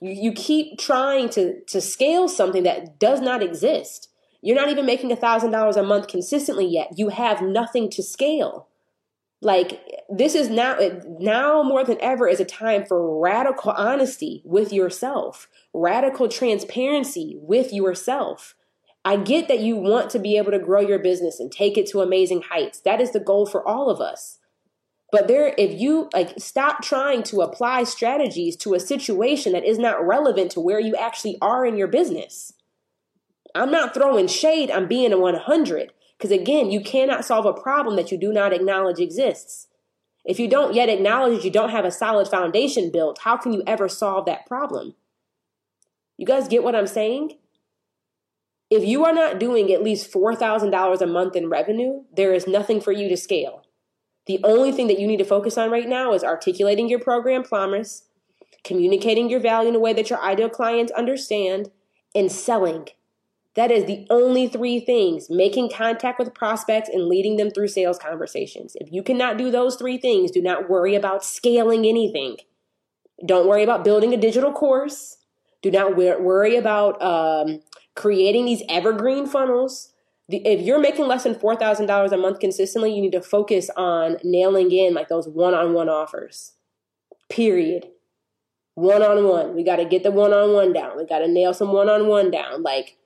You, 0.00 0.12
you 0.12 0.32
keep 0.32 0.78
trying 0.78 1.28
to, 1.30 1.60
to 1.66 1.80
scale 1.80 2.26
something 2.28 2.64
that 2.64 2.98
does 2.98 3.20
not 3.20 3.42
exist. 3.42 4.08
You're 4.42 4.56
not 4.56 4.70
even 4.70 4.86
making 4.86 5.12
a 5.12 5.16
$1,000 5.16 5.76
a 5.76 5.82
month 5.82 6.08
consistently 6.08 6.66
yet. 6.66 6.98
You 6.98 7.10
have 7.10 7.42
nothing 7.42 7.90
to 7.90 8.02
scale. 8.02 8.66
Like, 9.42 9.80
this 10.08 10.34
is 10.34 10.50
now, 10.50 10.78
now 11.18 11.62
more 11.62 11.84
than 11.84 11.98
ever 12.00 12.26
is 12.28 12.40
a 12.40 12.44
time 12.44 12.84
for 12.84 13.20
radical 13.20 13.72
honesty 13.72 14.42
with 14.44 14.72
yourself, 14.72 15.48
radical 15.72 16.28
transparency 16.28 17.38
with 17.40 17.72
yourself 17.72 18.54
I 19.04 19.16
get 19.16 19.48
that 19.48 19.60
you 19.60 19.76
want 19.76 20.10
to 20.10 20.18
be 20.18 20.36
able 20.36 20.50
to 20.50 20.58
grow 20.58 20.80
your 20.80 20.98
business 20.98 21.40
and 21.40 21.50
take 21.50 21.78
it 21.78 21.88
to 21.90 22.02
amazing 22.02 22.42
heights. 22.42 22.80
That 22.80 23.00
is 23.00 23.12
the 23.12 23.20
goal 23.20 23.46
for 23.46 23.66
all 23.66 23.88
of 23.88 24.00
us. 24.00 24.38
But 25.10 25.26
there, 25.26 25.54
if 25.58 25.80
you 25.80 26.08
like, 26.12 26.34
stop 26.38 26.82
trying 26.82 27.22
to 27.24 27.40
apply 27.40 27.84
strategies 27.84 28.56
to 28.56 28.74
a 28.74 28.80
situation 28.80 29.52
that 29.52 29.64
is 29.64 29.78
not 29.78 30.06
relevant 30.06 30.52
to 30.52 30.60
where 30.60 30.78
you 30.78 30.94
actually 30.94 31.38
are 31.40 31.66
in 31.66 31.76
your 31.76 31.88
business. 31.88 32.52
I'm 33.54 33.72
not 33.72 33.94
throwing 33.94 34.28
shade, 34.28 34.70
I'm 34.70 34.86
being 34.86 35.12
a 35.12 35.18
100. 35.18 35.92
Because 36.16 36.30
again, 36.30 36.70
you 36.70 36.80
cannot 36.80 37.24
solve 37.24 37.46
a 37.46 37.52
problem 37.52 37.96
that 37.96 38.12
you 38.12 38.18
do 38.18 38.32
not 38.32 38.52
acknowledge 38.52 39.00
exists. 39.00 39.66
If 40.24 40.38
you 40.38 40.48
don't 40.48 40.74
yet 40.74 40.90
acknowledge 40.90 41.44
you 41.44 41.50
don't 41.50 41.70
have 41.70 41.86
a 41.86 41.90
solid 41.90 42.28
foundation 42.28 42.90
built, 42.92 43.20
how 43.22 43.38
can 43.38 43.52
you 43.52 43.62
ever 43.66 43.88
solve 43.88 44.26
that 44.26 44.46
problem? 44.46 44.94
You 46.18 46.26
guys 46.26 46.46
get 46.46 46.62
what 46.62 46.76
I'm 46.76 46.86
saying? 46.86 47.38
If 48.70 48.84
you 48.84 49.04
are 49.04 49.12
not 49.12 49.40
doing 49.40 49.72
at 49.72 49.82
least 49.82 50.12
$4,000 50.12 51.00
a 51.00 51.06
month 51.06 51.34
in 51.34 51.50
revenue, 51.50 52.04
there 52.16 52.32
is 52.32 52.46
nothing 52.46 52.80
for 52.80 52.92
you 52.92 53.08
to 53.08 53.16
scale. 53.16 53.64
The 54.26 54.40
only 54.44 54.70
thing 54.70 54.86
that 54.86 55.00
you 55.00 55.08
need 55.08 55.18
to 55.18 55.24
focus 55.24 55.58
on 55.58 55.72
right 55.72 55.88
now 55.88 56.12
is 56.12 56.22
articulating 56.22 56.88
your 56.88 57.00
program 57.00 57.42
promise, 57.42 58.04
communicating 58.62 59.28
your 59.28 59.40
value 59.40 59.70
in 59.70 59.74
a 59.74 59.80
way 59.80 59.92
that 59.92 60.08
your 60.08 60.22
ideal 60.22 60.48
clients 60.48 60.92
understand, 60.92 61.70
and 62.14 62.30
selling. 62.30 62.86
That 63.56 63.72
is 63.72 63.86
the 63.86 64.06
only 64.08 64.46
three 64.46 64.78
things 64.78 65.28
making 65.28 65.70
contact 65.70 66.20
with 66.20 66.34
prospects 66.34 66.88
and 66.88 67.08
leading 67.08 67.36
them 67.36 67.50
through 67.50 67.68
sales 67.68 67.98
conversations. 67.98 68.76
If 68.76 68.92
you 68.92 69.02
cannot 69.02 69.36
do 69.36 69.50
those 69.50 69.74
three 69.74 69.98
things, 69.98 70.30
do 70.30 70.40
not 70.40 70.70
worry 70.70 70.94
about 70.94 71.24
scaling 71.24 71.84
anything. 71.84 72.36
Don't 73.26 73.48
worry 73.48 73.64
about 73.64 73.84
building 73.84 74.14
a 74.14 74.16
digital 74.16 74.52
course. 74.52 75.16
Do 75.62 75.70
not 75.70 75.96
worry 75.96 76.56
about 76.56 77.02
um, 77.02 77.60
creating 78.00 78.46
these 78.46 78.62
evergreen 78.68 79.26
funnels. 79.26 79.92
If 80.28 80.62
you're 80.62 80.80
making 80.80 81.06
less 81.06 81.24
than 81.24 81.34
$4,000 81.34 82.12
a 82.12 82.16
month 82.16 82.40
consistently, 82.40 82.94
you 82.94 83.02
need 83.02 83.12
to 83.12 83.20
focus 83.20 83.68
on 83.76 84.16
nailing 84.24 84.72
in 84.72 84.94
like 84.94 85.08
those 85.08 85.28
one 85.28 85.52
on 85.52 85.74
one 85.74 85.90
offers. 85.90 86.54
Period. 87.28 87.88
One 88.74 89.02
on 89.02 89.28
one. 89.28 89.54
We 89.54 89.64
got 89.64 89.76
to 89.76 89.84
get 89.84 90.02
the 90.02 90.10
one 90.10 90.32
on 90.32 90.54
one 90.54 90.72
down. 90.72 90.96
We 90.96 91.04
got 91.04 91.18
to 91.18 91.28
nail 91.28 91.52
some 91.52 91.72
one 91.72 91.90
on 91.90 92.06
one 92.06 92.30
down. 92.30 92.62
Like, 92.62 92.96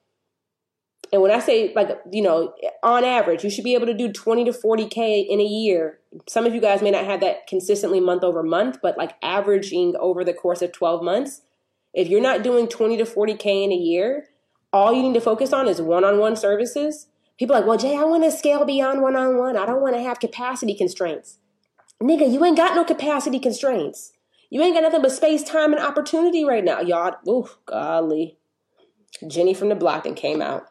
And 1.13 1.23
when 1.23 1.31
I 1.31 1.39
say 1.39 1.73
like, 1.75 1.91
you 2.13 2.23
know, 2.23 2.55
on 2.83 3.05
average, 3.05 3.45
you 3.45 3.51
should 3.51 3.65
be 3.65 3.75
able 3.75 3.87
to 3.87 3.95
do 3.95 4.13
20 4.13 4.45
to 4.45 4.53
40K 4.53 5.27
in 5.29 5.41
a 5.41 5.45
year. 5.45 6.01
Some 6.29 6.47
of 6.47 6.55
you 6.55 6.61
guys 6.61 6.83
may 6.83 6.91
not 6.91 7.05
have 7.05 7.21
that 7.21 7.47
consistently 7.47 8.01
month 8.01 8.23
over 8.23 8.43
month, 8.43 8.79
but 8.83 8.99
like 8.99 9.17
averaging 9.23 9.95
over 9.99 10.25
the 10.25 10.35
course 10.35 10.63
of 10.63 10.73
12 10.73 11.03
months, 11.03 11.43
if 11.93 12.09
you're 12.09 12.21
not 12.21 12.43
doing 12.43 12.69
20 12.69 12.97
to 12.97 13.05
40K 13.05 13.65
in 13.65 13.73
a 13.73 13.77
year, 13.77 14.27
all 14.75 14.93
you 14.93 15.03
need 15.03 15.15
to 15.15 15.21
focus 15.21 15.53
on 15.53 15.69
is 15.69 15.81
one 15.81 16.05
on 16.05 16.19
one 16.19 16.35
services. 16.35 17.07
People 17.39 17.55
like, 17.55 17.65
well, 17.65 17.79
Jay, 17.79 17.97
I 17.97 18.03
want 18.03 18.25
to 18.25 18.33
scale 18.33 18.65
beyond 18.65 19.03
one 19.03 19.15
on 19.15 19.39
one. 19.39 19.57
I 19.57 19.67
don't 19.67 19.81
want 19.81 19.95
to 19.95 20.03
have 20.03 20.19
capacity 20.19 20.75
constraints. 20.75 21.39
Nigga, 22.03 22.31
you 22.31 22.45
ain't 22.45 22.57
got 22.57 22.75
no 22.75 22.85
capacity 22.85 23.39
constraints. 23.39 24.13
You 24.51 24.61
ain't 24.63 24.75
got 24.75 24.83
nothing 24.83 25.03
but 25.03 25.13
space, 25.13 25.45
time, 25.45 25.73
and 25.73 25.83
opportunity 25.83 26.45
right 26.45 26.65
now. 26.65 26.81
Y'all, 26.81 27.15
ooh, 27.29 27.49
golly. 27.67 28.37
Jenny 29.29 29.55
from 29.55 29.69
the 29.69 29.77
block 29.77 30.07
and 30.07 30.17
came 30.17 30.43
out. 30.43 30.65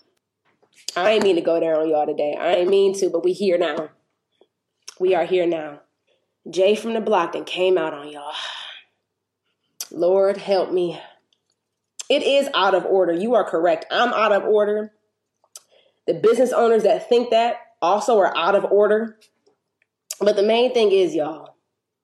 I 0.97 1.12
ain't 1.12 1.24
mean 1.24 1.38
to 1.38 1.41
go 1.41 1.62
there 1.62 1.80
on 1.80 1.89
y'all 1.89 2.06
today. 2.06 2.36
I 2.38 2.56
ain't 2.56 2.70
mean 2.70 2.93
to, 2.99 3.10
but 3.10 3.24
we 3.24 3.32
here 3.32 3.58
now. 3.58 3.89
We 4.99 5.16
are 5.16 5.26
here 5.26 5.47
now. 5.47 5.80
Jay 6.49 6.76
from 6.76 6.93
the 6.93 7.01
block 7.01 7.36
and 7.36 7.45
came 7.45 7.78
out 7.78 7.93
on 7.93 8.12
y'all. 8.12 8.34
Lord 9.91 10.36
help 10.36 10.74
me. 10.74 10.99
It 12.10 12.24
is 12.24 12.49
out 12.54 12.76
of 12.76 12.86
order. 12.86 13.14
You 13.14 13.36
are 13.36 13.43
correct. 13.43 13.86
I'm 13.91 14.14
out 14.14 14.32
of 14.32 14.43
order. 14.43 14.91
The 16.08 16.14
business 16.14 16.51
owners 16.51 16.84
that 16.84 17.08
think 17.08 17.30
that 17.32 17.58
also 17.82 18.18
are 18.20 18.36
out 18.36 18.56
of 18.56 18.66
order. 18.66 19.18
But 20.20 20.36
the 20.36 20.43
main 20.43 20.74
thing 20.74 20.91
is, 20.91 21.16
y'all, 21.16 21.56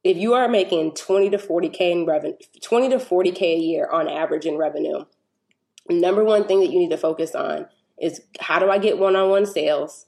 if 0.03 0.17
you 0.17 0.33
are 0.33 0.47
making 0.47 0.93
20 0.93 1.29
to 1.31 1.37
40K 1.37 1.91
in 1.91 2.05
revenue, 2.05 2.35
20 2.63 2.89
to 2.89 2.97
40K 2.97 3.41
a 3.41 3.59
year 3.59 3.89
on 3.91 4.07
average 4.07 4.45
in 4.45 4.57
revenue, 4.57 5.05
number 5.89 6.23
one 6.23 6.45
thing 6.45 6.61
that 6.61 6.71
you 6.71 6.79
need 6.79 6.91
to 6.91 6.97
focus 6.97 7.35
on 7.35 7.67
is 7.99 8.21
how 8.39 8.59
do 8.59 8.69
I 8.69 8.77
get 8.77 8.97
one-on-one 8.97 9.45
sales? 9.45 10.05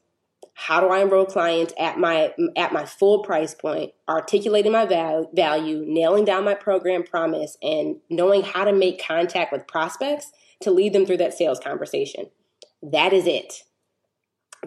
How 0.68 0.80
do 0.80 0.90
I 0.90 1.02
enroll 1.02 1.26
clients 1.26 1.74
at 1.80 1.98
my 1.98 2.36
at 2.56 2.72
my 2.72 2.86
full 2.86 3.24
price 3.24 3.56
point, 3.56 3.94
articulating 4.08 4.72
my 4.72 4.86
value, 4.86 5.28
value, 5.34 5.84
nailing 5.88 6.24
down 6.24 6.46
my 6.46 6.54
program 6.54 7.02
promise, 7.02 7.58
and 7.64 7.96
knowing 8.12 8.44
how 8.44 8.66
to 8.66 8.72
make 8.72 9.04
contact 9.04 9.52
with 9.52 9.66
prospects 9.66 10.32
to 10.60 10.70
lead 10.70 10.94
them 10.94 11.08
through 11.08 11.18
that 11.18 11.34
sales 11.34 11.60
conversation. 11.60 12.26
That 12.84 13.12
is 13.12 13.26
it. 13.26 13.64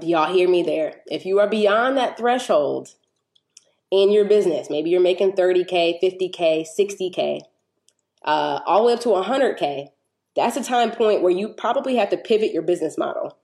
Do 0.01 0.09
y'all 0.09 0.33
hear 0.33 0.49
me 0.49 0.65
there? 0.65 1.03
If 1.07 1.25
you 1.25 1.39
are 1.39 1.49
beyond 1.49 1.97
that 1.97 2.19
threshold 2.19 2.89
in 3.93 4.11
your 4.11 4.25
business, 4.25 4.69
maybe 4.69 4.91
you're 4.91 5.01
making 5.01 5.35
30K, 5.35 6.01
50K, 6.03 6.67
60K, 6.77 7.41
uh, 8.25 8.59
all 8.67 8.81
the 8.81 8.87
way 8.89 8.93
up 8.95 9.01
to 9.03 9.11
100K, 9.11 9.91
that's 10.35 10.57
a 10.57 10.65
time 10.65 10.91
point 10.91 11.23
where 11.23 11.31
you 11.31 11.51
probably 11.51 11.95
have 11.97 12.11
to 12.11 12.17
pivot 12.17 12.53
your 12.53 12.63
business 12.63 12.99
model. 12.99 13.39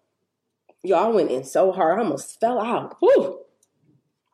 Y'all 0.83 1.13
went 1.13 1.31
in 1.31 1.45
so 1.45 1.73
hard, 1.73 1.99
I 1.99 2.03
almost 2.03 2.41
fell 2.41 2.61
out. 2.61 2.97
Whew. 3.01 3.41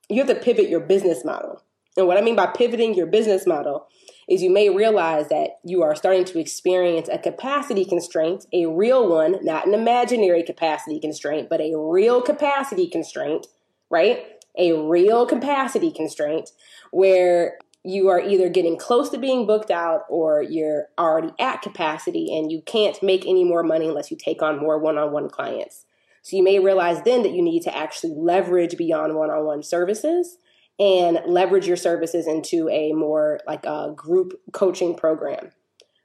You 0.08 0.24
have 0.24 0.28
to 0.28 0.40
pivot 0.40 0.68
your 0.68 0.80
business 0.80 1.24
model. 1.24 1.62
And 1.96 2.06
what 2.06 2.18
I 2.18 2.20
mean 2.20 2.36
by 2.36 2.46
pivoting 2.46 2.94
your 2.94 3.06
business 3.06 3.46
model 3.46 3.88
is 4.28 4.42
you 4.42 4.50
may 4.50 4.68
realize 4.68 5.28
that 5.28 5.58
you 5.64 5.82
are 5.82 5.94
starting 5.94 6.24
to 6.24 6.38
experience 6.38 7.08
a 7.10 7.18
capacity 7.18 7.84
constraint, 7.84 8.44
a 8.52 8.66
real 8.66 9.08
one, 9.08 9.44
not 9.44 9.66
an 9.66 9.74
imaginary 9.74 10.42
capacity 10.42 11.00
constraint, 11.00 11.48
but 11.48 11.60
a 11.60 11.74
real 11.76 12.20
capacity 12.20 12.88
constraint, 12.88 13.46
right? 13.90 14.24
A 14.58 14.72
real 14.72 15.26
capacity 15.26 15.90
constraint 15.90 16.50
where 16.90 17.58
you 17.82 18.08
are 18.08 18.20
either 18.20 18.48
getting 18.48 18.76
close 18.76 19.10
to 19.10 19.18
being 19.18 19.46
booked 19.46 19.70
out 19.70 20.02
or 20.08 20.42
you're 20.42 20.88
already 20.98 21.32
at 21.38 21.62
capacity 21.62 22.36
and 22.36 22.50
you 22.50 22.60
can't 22.62 23.00
make 23.02 23.24
any 23.26 23.44
more 23.44 23.62
money 23.62 23.86
unless 23.86 24.10
you 24.10 24.16
take 24.16 24.42
on 24.42 24.58
more 24.58 24.78
one 24.78 24.98
on 24.98 25.12
one 25.12 25.30
clients. 25.30 25.85
So 26.26 26.36
you 26.36 26.42
may 26.42 26.58
realize 26.58 27.02
then 27.02 27.22
that 27.22 27.30
you 27.30 27.40
need 27.40 27.62
to 27.62 27.76
actually 27.76 28.12
leverage 28.16 28.76
beyond 28.76 29.14
one 29.14 29.30
on 29.30 29.44
one 29.44 29.62
services 29.62 30.38
and 30.76 31.20
leverage 31.24 31.68
your 31.68 31.76
services 31.76 32.26
into 32.26 32.68
a 32.68 32.92
more 32.94 33.38
like 33.46 33.64
a 33.64 33.92
group 33.94 34.32
coaching 34.50 34.96
program. 34.96 35.52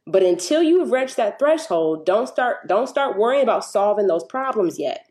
But 0.05 0.21
until 0.21 0.61
you've 0.61 0.91
reached 0.91 1.17
that 1.17 1.39
threshold, 1.39 2.05
don't 2.05 2.27
start 2.27 2.67
don't 2.67 2.85
start 2.85 3.17
worrying 3.17 3.41
about 3.41 3.65
solving 3.65 4.05
those 4.05 4.23
problems 4.23 4.77
yet. 4.77 5.07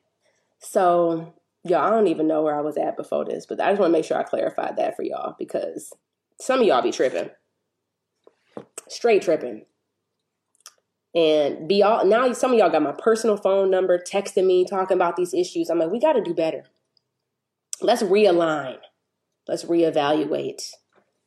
So, 0.60 1.34
y'all, 1.64 1.78
I 1.78 1.90
don't 1.90 2.06
even 2.06 2.28
know 2.28 2.44
where 2.44 2.56
I 2.56 2.60
was 2.60 2.76
at 2.76 2.96
before 2.96 3.24
this, 3.24 3.46
but 3.46 3.60
I 3.60 3.70
just 3.70 3.80
want 3.80 3.90
to 3.90 3.98
make 3.98 4.04
sure 4.04 4.16
I 4.16 4.22
clarified 4.22 4.76
that 4.76 4.94
for 4.94 5.02
y'all 5.02 5.34
because 5.36 5.92
some 6.40 6.60
of 6.60 6.66
y'all 6.66 6.82
be 6.82 6.92
tripping. 6.92 7.30
Straight 8.86 9.22
tripping. 9.22 9.64
And 11.14 11.66
be 11.68 11.82
all 11.82 12.04
now 12.04 12.32
some 12.32 12.52
of 12.52 12.58
y'all 12.58 12.70
got 12.70 12.82
my 12.82 12.94
personal 12.96 13.36
phone 13.36 13.70
number 13.70 13.98
texting 13.98 14.46
me 14.46 14.64
talking 14.64 14.96
about 14.96 15.16
these 15.16 15.34
issues. 15.34 15.68
I'm 15.68 15.78
like, 15.78 15.90
we 15.90 15.98
got 15.98 16.12
to 16.12 16.22
do 16.22 16.34
better. 16.34 16.64
Let's 17.82 18.02
realign. 18.02 18.78
Let's 19.48 19.64
reevaluate. 19.64 20.70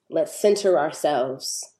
Let's 0.10 0.40
center 0.40 0.80
ourselves. 0.80 1.72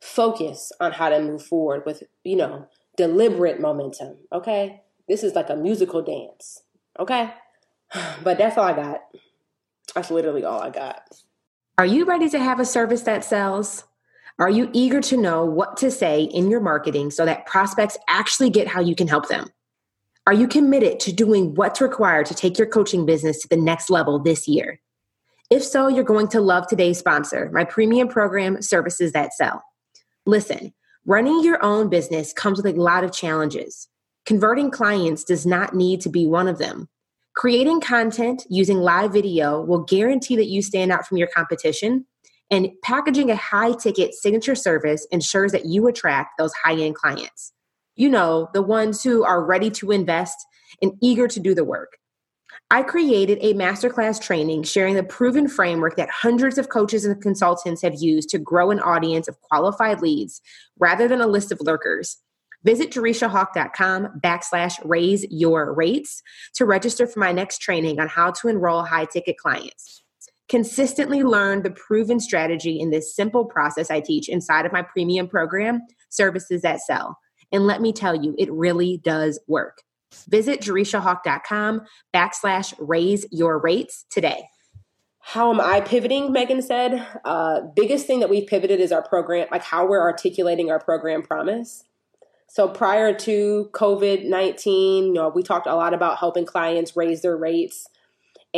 Focus 0.00 0.70
on 0.80 0.92
how 0.92 1.08
to 1.08 1.20
move 1.20 1.42
forward 1.42 1.82
with, 1.84 2.04
you 2.22 2.36
know, 2.36 2.68
deliberate 2.96 3.60
momentum. 3.60 4.18
Okay? 4.32 4.82
This 5.08 5.24
is 5.24 5.34
like 5.34 5.50
a 5.50 5.56
musical 5.56 6.02
dance. 6.02 6.62
Okay? 6.98 7.32
But 8.22 8.36
that's 8.36 8.58
all 8.58 8.64
I 8.64 8.74
got. 8.74 9.00
That's 9.94 10.10
literally 10.10 10.44
all 10.44 10.60
I 10.60 10.68
got. 10.70 11.02
Are 11.78 11.86
you 11.86 12.04
ready 12.04 12.28
to 12.28 12.38
have 12.38 12.60
a 12.60 12.64
service 12.64 13.02
that 13.02 13.24
sells? 13.24 13.84
Are 14.40 14.50
you 14.50 14.70
eager 14.72 15.00
to 15.00 15.16
know 15.16 15.44
what 15.44 15.76
to 15.78 15.90
say 15.90 16.22
in 16.22 16.48
your 16.48 16.60
marketing 16.60 17.10
so 17.10 17.24
that 17.24 17.46
prospects 17.46 17.98
actually 18.08 18.50
get 18.50 18.68
how 18.68 18.80
you 18.80 18.94
can 18.94 19.08
help 19.08 19.28
them? 19.28 19.48
Are 20.28 20.32
you 20.32 20.46
committed 20.46 21.00
to 21.00 21.12
doing 21.12 21.56
what's 21.56 21.80
required 21.80 22.26
to 22.26 22.34
take 22.34 22.56
your 22.56 22.68
coaching 22.68 23.04
business 23.04 23.40
to 23.42 23.48
the 23.48 23.56
next 23.56 23.90
level 23.90 24.20
this 24.20 24.46
year? 24.46 24.80
If 25.50 25.64
so, 25.64 25.88
you're 25.88 26.04
going 26.04 26.28
to 26.28 26.40
love 26.40 26.68
today's 26.68 26.98
sponsor, 26.98 27.50
my 27.52 27.64
premium 27.64 28.06
program, 28.06 28.62
Services 28.62 29.12
That 29.12 29.32
Sell. 29.32 29.64
Listen, 30.24 30.72
running 31.04 31.42
your 31.42 31.60
own 31.64 31.88
business 31.88 32.32
comes 32.32 32.62
with 32.62 32.76
a 32.76 32.80
lot 32.80 33.02
of 33.02 33.12
challenges. 33.12 33.88
Converting 34.24 34.70
clients 34.70 35.24
does 35.24 35.46
not 35.46 35.74
need 35.74 36.00
to 36.02 36.10
be 36.10 36.26
one 36.26 36.46
of 36.46 36.58
them. 36.58 36.88
Creating 37.34 37.80
content 37.80 38.44
using 38.50 38.78
live 38.78 39.12
video 39.12 39.60
will 39.62 39.84
guarantee 39.84 40.36
that 40.36 40.48
you 40.48 40.60
stand 40.60 40.92
out 40.92 41.06
from 41.06 41.16
your 41.16 41.28
competition, 41.34 42.04
and 42.50 42.70
packaging 42.82 43.30
a 43.30 43.36
high 43.36 43.72
ticket 43.72 44.14
signature 44.14 44.54
service 44.54 45.06
ensures 45.10 45.52
that 45.52 45.66
you 45.66 45.86
attract 45.86 46.38
those 46.38 46.52
high 46.54 46.76
end 46.76 46.94
clients. 46.94 47.52
You 47.96 48.08
know, 48.08 48.48
the 48.54 48.62
ones 48.62 49.02
who 49.02 49.24
are 49.24 49.44
ready 49.44 49.70
to 49.70 49.90
invest 49.90 50.36
and 50.80 50.92
eager 51.02 51.28
to 51.28 51.40
do 51.40 51.54
the 51.54 51.64
work. 51.64 51.98
I 52.70 52.82
created 52.82 53.38
a 53.40 53.54
masterclass 53.54 54.20
training 54.20 54.62
sharing 54.64 54.94
the 54.94 55.02
proven 55.02 55.48
framework 55.48 55.96
that 55.96 56.10
hundreds 56.10 56.58
of 56.58 56.68
coaches 56.68 57.04
and 57.04 57.20
consultants 57.20 57.82
have 57.82 57.94
used 57.98 58.28
to 58.30 58.38
grow 58.38 58.70
an 58.70 58.80
audience 58.80 59.26
of 59.26 59.40
qualified 59.40 60.02
leads 60.02 60.42
rather 60.78 61.08
than 61.08 61.20
a 61.20 61.26
list 61.26 61.50
of 61.50 61.60
lurkers. 61.62 62.18
Visit 62.64 62.90
JerishaHawk.com 62.90 64.20
backslash 64.22 64.74
raise 64.84 65.24
your 65.30 65.72
rates 65.72 66.22
to 66.54 66.66
register 66.66 67.06
for 67.06 67.20
my 67.20 67.32
next 67.32 67.58
training 67.62 68.00
on 68.00 68.08
how 68.08 68.32
to 68.32 68.48
enroll 68.48 68.82
high 68.82 69.06
ticket 69.06 69.38
clients. 69.38 70.02
Consistently 70.48 71.22
learn 71.22 71.62
the 71.62 71.70
proven 71.70 72.20
strategy 72.20 72.80
in 72.80 72.90
this 72.90 73.14
simple 73.14 73.44
process 73.44 73.90
I 73.90 74.00
teach 74.00 74.28
inside 74.28 74.64
of 74.64 74.72
my 74.72 74.82
premium 74.82 75.28
program, 75.28 75.80
Services 76.08 76.62
That 76.62 76.80
Sell. 76.80 77.18
And 77.52 77.66
let 77.66 77.80
me 77.80 77.92
tell 77.92 78.14
you, 78.14 78.34
it 78.38 78.50
really 78.52 79.00
does 79.04 79.38
work. 79.46 79.82
Visit 80.28 80.60
JerishaHawk.com 80.60 81.82
backslash 82.14 82.74
raise 82.78 83.26
your 83.30 83.58
rates 83.58 84.06
today. 84.10 84.48
How 85.20 85.52
am 85.52 85.60
I 85.60 85.82
pivoting? 85.82 86.32
Megan 86.32 86.62
said. 86.62 87.06
Uh, 87.24 87.60
biggest 87.76 88.06
thing 88.06 88.20
that 88.20 88.30
we've 88.30 88.46
pivoted 88.46 88.80
is 88.80 88.92
our 88.92 89.02
program, 89.02 89.48
like 89.50 89.62
how 89.62 89.86
we're 89.86 90.00
articulating 90.00 90.70
our 90.70 90.80
program 90.80 91.22
promise. 91.22 91.84
So 92.46 92.66
prior 92.66 93.12
to 93.12 93.68
COVID 93.74 94.24
19, 94.24 95.04
you 95.04 95.12
know, 95.12 95.28
we 95.28 95.42
talked 95.42 95.66
a 95.66 95.74
lot 95.74 95.92
about 95.92 96.16
helping 96.16 96.46
clients 96.46 96.96
raise 96.96 97.20
their 97.20 97.36
rates 97.36 97.86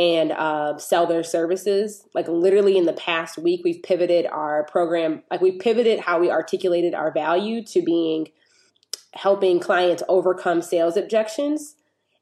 and 0.01 0.31
uh, 0.31 0.79
sell 0.79 1.05
their 1.05 1.23
services. 1.23 2.07
Like 2.15 2.27
literally 2.27 2.75
in 2.75 2.85
the 2.85 2.93
past 2.93 3.37
week, 3.37 3.61
we've 3.63 3.83
pivoted 3.83 4.25
our 4.25 4.63
program, 4.63 5.21
like 5.29 5.41
we 5.41 5.59
pivoted 5.59 5.99
how 5.99 6.19
we 6.19 6.31
articulated 6.31 6.95
our 6.95 7.13
value 7.13 7.63
to 7.65 7.83
being 7.83 8.29
helping 9.13 9.59
clients 9.59 10.01
overcome 10.09 10.63
sales 10.63 10.97
objections 10.97 11.75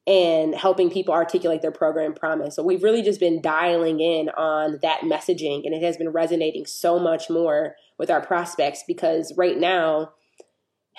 and 0.05 0.53
helping 0.55 0.89
people 0.89 1.13
articulate 1.13 1.61
their 1.61 1.71
program 1.71 2.13
promise. 2.13 2.57
So 2.57 2.63
we've 2.63 2.83
really 2.83 3.01
just 3.01 3.21
been 3.21 3.41
dialing 3.41 4.01
in 4.01 4.27
on 4.27 4.79
that 4.81 5.01
messaging 5.01 5.61
and 5.63 5.73
it 5.73 5.81
has 5.81 5.95
been 5.95 6.09
resonating 6.09 6.65
so 6.65 6.99
much 6.99 7.29
more 7.29 7.75
with 7.97 8.11
our 8.11 8.19
prospects 8.19 8.83
because 8.85 9.31
right 9.37 9.57
now 9.57 10.11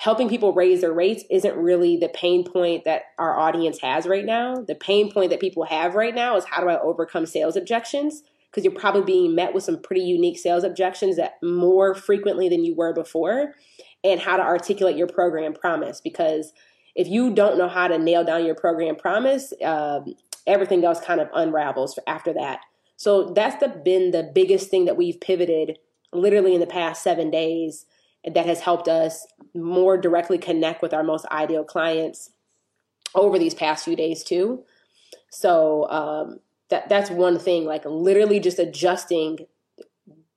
helping 0.01 0.27
people 0.27 0.51
raise 0.51 0.81
their 0.81 0.91
rates 0.91 1.23
isn't 1.29 1.55
really 1.55 1.95
the 1.95 2.09
pain 2.09 2.43
point 2.43 2.85
that 2.85 3.03
our 3.19 3.37
audience 3.37 3.77
has 3.81 4.07
right 4.07 4.25
now. 4.25 4.55
The 4.55 4.73
pain 4.73 5.11
point 5.11 5.29
that 5.29 5.39
people 5.39 5.63
have 5.65 5.93
right 5.93 6.15
now 6.15 6.35
is 6.37 6.45
how 6.45 6.59
do 6.59 6.69
I 6.69 6.79
overcome 6.79 7.27
sales 7.27 7.55
objections? 7.55 8.23
Because 8.49 8.63
you're 8.63 8.73
probably 8.73 9.03
being 9.03 9.35
met 9.35 9.53
with 9.53 9.63
some 9.63 9.79
pretty 9.79 10.01
unique 10.01 10.39
sales 10.39 10.63
objections 10.63 11.17
that 11.17 11.33
more 11.43 11.93
frequently 11.93 12.49
than 12.49 12.65
you 12.65 12.73
were 12.73 12.93
before, 12.93 13.53
and 14.03 14.19
how 14.19 14.37
to 14.37 14.41
articulate 14.41 14.97
your 14.97 15.05
program 15.05 15.53
promise. 15.53 16.01
Because 16.01 16.51
if 16.95 17.07
you 17.07 17.31
don't 17.31 17.59
know 17.59 17.69
how 17.69 17.87
to 17.87 17.99
nail 17.99 18.23
down 18.23 18.43
your 18.43 18.55
program 18.55 18.95
promise, 18.95 19.53
um, 19.63 20.15
everything 20.47 20.83
else 20.83 20.99
kind 20.99 21.21
of 21.21 21.29
unravels 21.35 21.99
after 22.07 22.33
that. 22.33 22.61
So 22.97 23.33
that's 23.35 23.57
the, 23.57 23.69
been 23.69 24.09
the 24.09 24.31
biggest 24.33 24.71
thing 24.71 24.85
that 24.85 24.97
we've 24.97 25.21
pivoted 25.21 25.77
literally 26.11 26.55
in 26.55 26.59
the 26.59 26.65
past 26.65 27.03
seven 27.03 27.29
days 27.29 27.85
that 28.25 28.45
has 28.45 28.61
helped 28.61 28.87
us 28.87 29.25
more 29.55 29.97
directly 29.97 30.37
connect 30.37 30.81
with 30.81 30.93
our 30.93 31.03
most 31.03 31.25
ideal 31.31 31.63
clients 31.63 32.29
over 33.15 33.39
these 33.39 33.53
past 33.53 33.85
few 33.85 33.95
days 33.95 34.23
too. 34.23 34.63
So 35.31 35.89
um, 35.89 36.39
that 36.69 36.89
that's 36.89 37.09
one 37.09 37.39
thing, 37.39 37.65
like 37.65 37.83
literally 37.85 38.39
just 38.39 38.59
adjusting 38.59 39.39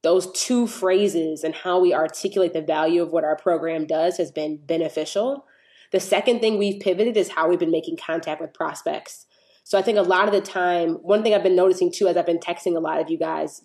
those 0.03 0.30
two 0.32 0.66
phrases 0.66 1.45
and 1.45 1.55
how 1.55 1.80
we 1.80 1.95
articulate 1.95 2.53
the 2.53 2.61
value 2.61 3.03
of 3.03 3.11
what 3.11 3.24
our 3.24 3.37
program 3.37 3.87
does 3.87 4.18
has 4.18 4.30
been 4.30 4.59
beneficial. 4.59 5.47
The 5.93 6.01
second 6.01 6.41
thing 6.41 6.59
we've 6.59 6.80
pivoted 6.80 7.16
is 7.16 7.30
how 7.30 7.49
we've 7.49 7.59
been 7.59 7.70
making 7.70 7.97
contact 7.97 8.41
with 8.41 8.53
prospects. 8.53 9.26
So 9.62 9.78
I 9.78 9.82
think 9.82 9.97
a 9.97 10.03
lot 10.03 10.28
of 10.28 10.35
the 10.35 10.43
time, 10.43 10.95
one 10.97 11.22
thing 11.22 11.32
I've 11.32 11.43
been 11.43 11.57
noticing 11.57 11.91
too, 11.91 12.07
as 12.07 12.16
I've 12.16 12.26
been 12.26 12.39
texting 12.39 12.76
a 12.76 12.80
lot 12.80 13.01
of 13.01 13.11
you 13.11 13.18
guys 13.18 13.62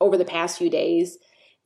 over 0.00 0.18
the 0.18 0.24
past 0.24 0.58
few 0.58 0.68
days, 0.68 1.16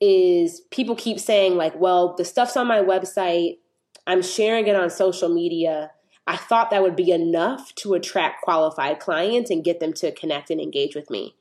is 0.03 0.63
people 0.73 0.97
keep 0.97 1.21
saying, 1.21 1.55
like, 1.55 1.79
well, 1.79 2.17
the 2.17 2.25
stuff's 2.25 2.57
on 2.57 2.67
my 2.67 2.81
website, 2.81 3.59
I'm 4.05 4.21
sharing 4.21 4.67
it 4.67 4.75
on 4.75 4.91
social 4.91 5.29
media. 5.29 5.93
I 6.27 6.37
thought 6.37 6.71
that 6.71 6.83
would 6.83 6.97
be 6.97 7.13
enough 7.13 7.73
to 7.77 7.95
attract 7.95 8.43
qualified 8.43 8.99
clients 8.99 9.49
and 9.49 9.63
get 9.63 9.79
them 9.79 9.93
to 9.95 10.11
connect 10.11 10.51
and 10.51 10.61
engage 10.61 10.97
with 10.97 11.09
me. 11.09 11.37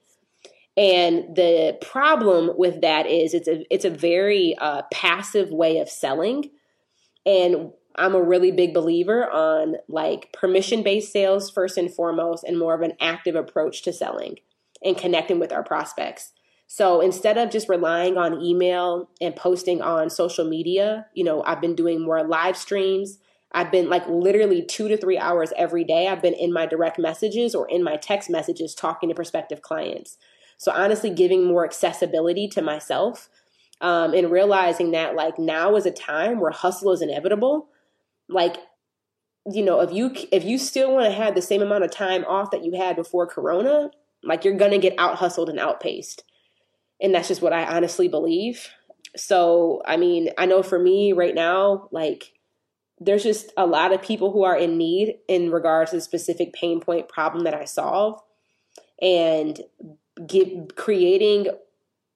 And 0.78 1.36
the 1.36 1.80
problem 1.82 2.52
with 2.56 2.82
that 2.82 3.08
is 3.08 3.34
it's 3.34 3.48
a 3.48 3.66
it's 3.74 3.84
a 3.84 3.90
very 3.90 4.56
uh, 4.60 4.84
passive 4.94 5.50
way 5.50 5.80
of 5.80 5.90
selling, 5.90 6.52
and 7.26 7.72
I'm 7.96 8.14
a 8.14 8.22
really 8.22 8.52
big 8.52 8.76
believer 8.76 9.30
on 9.30 9.78
like 9.90 10.32
permission 10.34 10.84
based 10.84 11.12
sales 11.12 11.50
first 11.50 11.78
and 11.78 11.92
foremost, 11.92 12.44
and 12.44 12.60
more 12.60 12.76
of 12.76 12.82
an 12.82 12.94
active 13.02 13.36
approach 13.36 13.82
to 13.84 13.92
selling 13.92 14.38
and 14.86 14.96
connecting 14.96 15.40
with 15.40 15.52
our 15.52 15.64
prospects. 15.64 16.32
So 16.74 17.02
instead 17.02 17.38
of 17.38 17.50
just 17.50 17.68
relying 17.68 18.18
on 18.18 18.42
email 18.42 19.10
and 19.20 19.36
posting 19.36 19.82
on 19.82 20.10
social 20.10 20.46
media, 20.46 21.06
you 21.14 21.22
know, 21.22 21.44
I've 21.44 21.60
been 21.60 21.76
doing 21.76 22.00
more 22.00 22.24
live 22.24 22.56
streams. 22.56 23.18
I've 23.52 23.74
been 23.74 23.90
like 23.90 24.08
literally 24.08 24.64
two 24.64 24.88
to 24.88 24.96
three 24.96 25.18
hours 25.18 25.52
every 25.58 25.84
day. 25.84 26.08
I've 26.08 26.22
been 26.22 26.34
in 26.34 26.54
my 26.54 26.66
direct 26.66 26.98
messages 26.98 27.54
or 27.54 27.68
in 27.68 27.84
my 27.84 27.98
text 27.98 28.30
messages 28.30 28.74
talking 28.74 29.10
to 29.10 29.16
prospective 29.16 29.62
clients. 29.62 30.18
So 30.56 30.72
honestly, 30.72 31.10
giving 31.10 31.46
more 31.46 31.66
accessibility 31.66 32.48
to 32.48 32.62
myself 32.62 33.28
um, 33.82 34.14
and 34.14 34.32
realizing 34.32 34.92
that 34.92 35.14
like 35.14 35.38
now 35.38 35.76
is 35.76 35.86
a 35.86 35.92
time 35.92 36.40
where 36.40 36.52
hustle 36.52 36.94
is 36.94 37.02
inevitable 37.02 37.68
like 38.30 38.56
you 39.52 39.66
know 39.66 39.82
if 39.82 39.92
you 39.92 40.16
if 40.32 40.46
you 40.46 40.58
still 40.58 40.94
want 40.94 41.06
to 41.06 41.12
have 41.12 41.36
the 41.36 41.42
same 41.42 41.62
amount 41.62 41.84
of 41.84 41.92
time 41.92 42.24
off 42.26 42.52
that 42.52 42.64
you 42.64 42.76
had 42.78 42.96
before 42.96 43.26
corona 43.26 43.90
like 44.24 44.46
you're 44.46 44.56
gonna 44.56 44.78
get 44.78 44.94
out 45.00 45.16
hustled 45.16 45.50
and 45.50 45.60
outpaced 45.60 46.24
and 47.02 47.14
that's 47.14 47.28
just 47.28 47.42
what 47.42 47.54
i 47.54 47.66
honestly 47.66 48.08
believe. 48.08 48.70
So 49.16 49.82
i 49.86 49.98
mean 49.98 50.30
i 50.38 50.46
know 50.46 50.64
for 50.64 50.80
me 50.80 51.14
right 51.14 51.36
now 51.36 51.90
like 51.92 52.34
there's 53.00 53.24
just 53.24 53.52
a 53.58 53.66
lot 53.66 53.92
of 53.92 54.02
people 54.02 54.32
who 54.32 54.44
are 54.44 54.56
in 54.56 54.78
need 54.78 55.18
in 55.28 55.52
regards 55.52 55.90
to 55.90 55.98
the 55.98 56.02
specific 56.02 56.54
pain 56.54 56.80
point 56.80 57.10
problem 57.10 57.44
that 57.46 57.56
i 57.56 57.66
solve. 57.66 58.22
And 59.02 59.60
give, 60.28 60.76
creating 60.76 61.48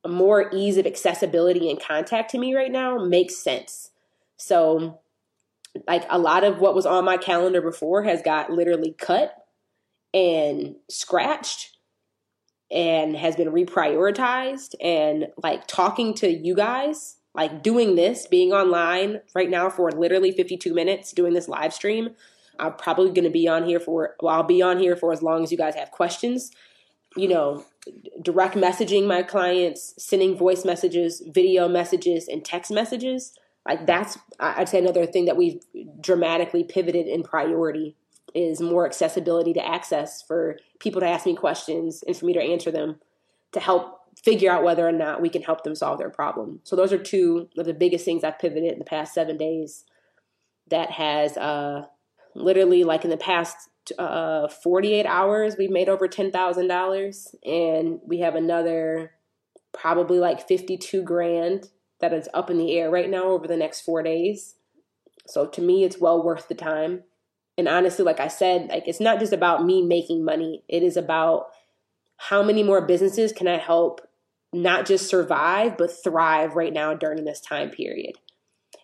more 0.07 0.51
ease 0.53 0.77
of 0.77 0.86
accessibility 0.86 1.69
and 1.69 1.81
contact 1.81 2.31
to 2.31 2.38
me 2.38 2.55
right 2.55 2.71
now 2.71 3.03
makes 3.03 3.36
sense. 3.36 3.89
So 4.38 4.99
like 5.88 6.05
a 6.09 6.19
lot 6.19 6.43
of 6.43 6.59
what 6.59 6.75
was 6.75 6.86
on 6.86 7.03
my 7.05 7.17
calendar 7.17 7.61
before 7.61 8.03
has 8.03 8.21
got 8.21 8.51
literally 8.51 8.95
cut 8.97 9.36
and 10.13 10.75
scratched 10.89 11.74
and 12.76 13.15
has 13.15 13.36
been 13.38 13.47
reprioritized 13.47 14.76
and 14.82 15.28
like 15.41 15.65
talking 15.65 16.13
to 16.13 16.30
you 16.30 16.53
guys 16.53 17.15
like 17.34 17.63
doing 17.63 17.95
this 17.95 18.28
being 18.28 18.51
online 18.51 19.21
right 19.34 19.49
now 19.49 19.69
for 19.69 19.91
literally 19.91 20.32
52 20.32 20.73
minutes 20.73 21.13
doing 21.13 21.34
this 21.34 21.47
live 21.47 21.73
stream 21.73 22.09
i'm 22.59 22.73
probably 22.73 23.07
going 23.07 23.23
to 23.23 23.30
be 23.30 23.47
on 23.47 23.63
here 23.63 23.80
for 23.80 24.15
well 24.21 24.36
i'll 24.36 24.43
be 24.43 24.61
on 24.61 24.78
here 24.78 24.95
for 24.95 25.13
as 25.13 25.21
long 25.21 25.41
as 25.43 25.51
you 25.51 25.57
guys 25.57 25.76
have 25.76 25.89
questions. 25.91 26.51
You 27.17 27.30
know 27.30 27.65
direct 28.21 28.55
messaging 28.55 29.07
my 29.07 29.23
clients 29.23 29.93
sending 29.97 30.36
voice 30.36 30.65
messages 30.65 31.23
video 31.26 31.69
messages 31.69 32.28
and 32.28 32.43
text 32.43 32.71
messages. 32.71 33.32
Like 33.65 33.88
that's 33.88 34.17
i'd 34.39 34.67
say 34.67 34.80
another 34.80 35.05
thing 35.05 35.26
that 35.26 35.38
we've 35.38 35.61
dramatically 36.01 36.65
pivoted 36.65 37.07
in 37.07 37.23
priority 37.23 37.95
is 38.36 38.61
more 38.61 38.86
accessibility 38.86 39.53
to 39.53 39.65
access 39.65 40.21
for 40.21 40.57
people 40.79 41.01
to 41.01 41.07
ask 41.07 41.25
me 41.25 41.36
questions 41.36 42.03
and 42.05 42.15
for 42.15 42.25
me 42.25 42.33
to 42.33 42.41
answer 42.41 42.71
them 42.71 42.99
to 43.53 43.59
help 43.59 43.99
figure 44.23 44.51
out 44.51 44.63
whether 44.63 44.88
or 44.88 44.91
not 44.91 45.21
we 45.21 45.29
can 45.29 45.41
help 45.41 45.63
them 45.63 45.75
solve 45.75 45.97
their 45.97 46.09
problem 46.09 46.59
so 46.63 46.75
those 46.75 46.93
are 46.93 46.97
two 46.97 47.49
of 47.57 47.65
the 47.65 47.73
biggest 47.73 48.05
things 48.05 48.23
i've 48.23 48.39
pivoted 48.39 48.73
in 48.73 48.79
the 48.79 48.86
past 48.86 49.13
seven 49.13 49.38
days 49.38 49.83
that 50.69 50.91
has 50.91 51.38
uh, 51.38 51.86
literally 52.33 52.83
like 52.83 53.03
in 53.03 53.09
the 53.09 53.17
past 53.17 53.69
uh, 53.99 54.47
48 54.47 55.05
hours 55.05 55.55
we've 55.57 55.69
made 55.69 55.89
over 55.89 56.07
$10000 56.07 57.36
and 57.45 57.99
we 58.05 58.19
have 58.19 58.36
another 58.36 59.11
probably 59.73 60.17
like 60.17 60.47
52 60.47 61.03
grand 61.03 61.69
that 61.99 62.13
is 62.13 62.29
up 62.33 62.49
in 62.49 62.57
the 62.57 62.77
air 62.77 62.89
right 62.89 63.09
now 63.09 63.25
over 63.25 63.47
the 63.47 63.57
next 63.57 63.81
four 63.81 64.01
days. 64.03 64.55
So 65.27 65.45
to 65.47 65.61
me, 65.61 65.83
it's 65.83 65.99
well 65.99 66.23
worth 66.23 66.47
the 66.47 66.55
time. 66.55 67.03
And 67.58 67.68
honestly, 67.68 68.03
like 68.03 68.20
I 68.20 68.28
said, 68.28 68.68
like 68.70 68.88
it's 68.88 68.99
not 68.99 69.20
just 69.20 69.34
about 69.34 69.66
me 69.66 69.82
making 69.82 70.26
money. 70.26 70.64
It 70.68 70.84
is 70.84 70.97
about 70.97 71.47
how 72.18 72.43
many 72.43 72.64
more 72.64 72.82
businesses 72.82 73.32
can 73.32 73.47
I 73.47 73.58
help 73.58 74.01
not 74.53 74.86
just 74.86 75.10
survive 75.10 75.78
but 75.78 75.91
thrive 75.91 76.56
right 76.56 76.74
now 76.74 76.93
during 76.93 77.26
this 77.26 77.41
time 77.41 77.70
period. 77.70 78.16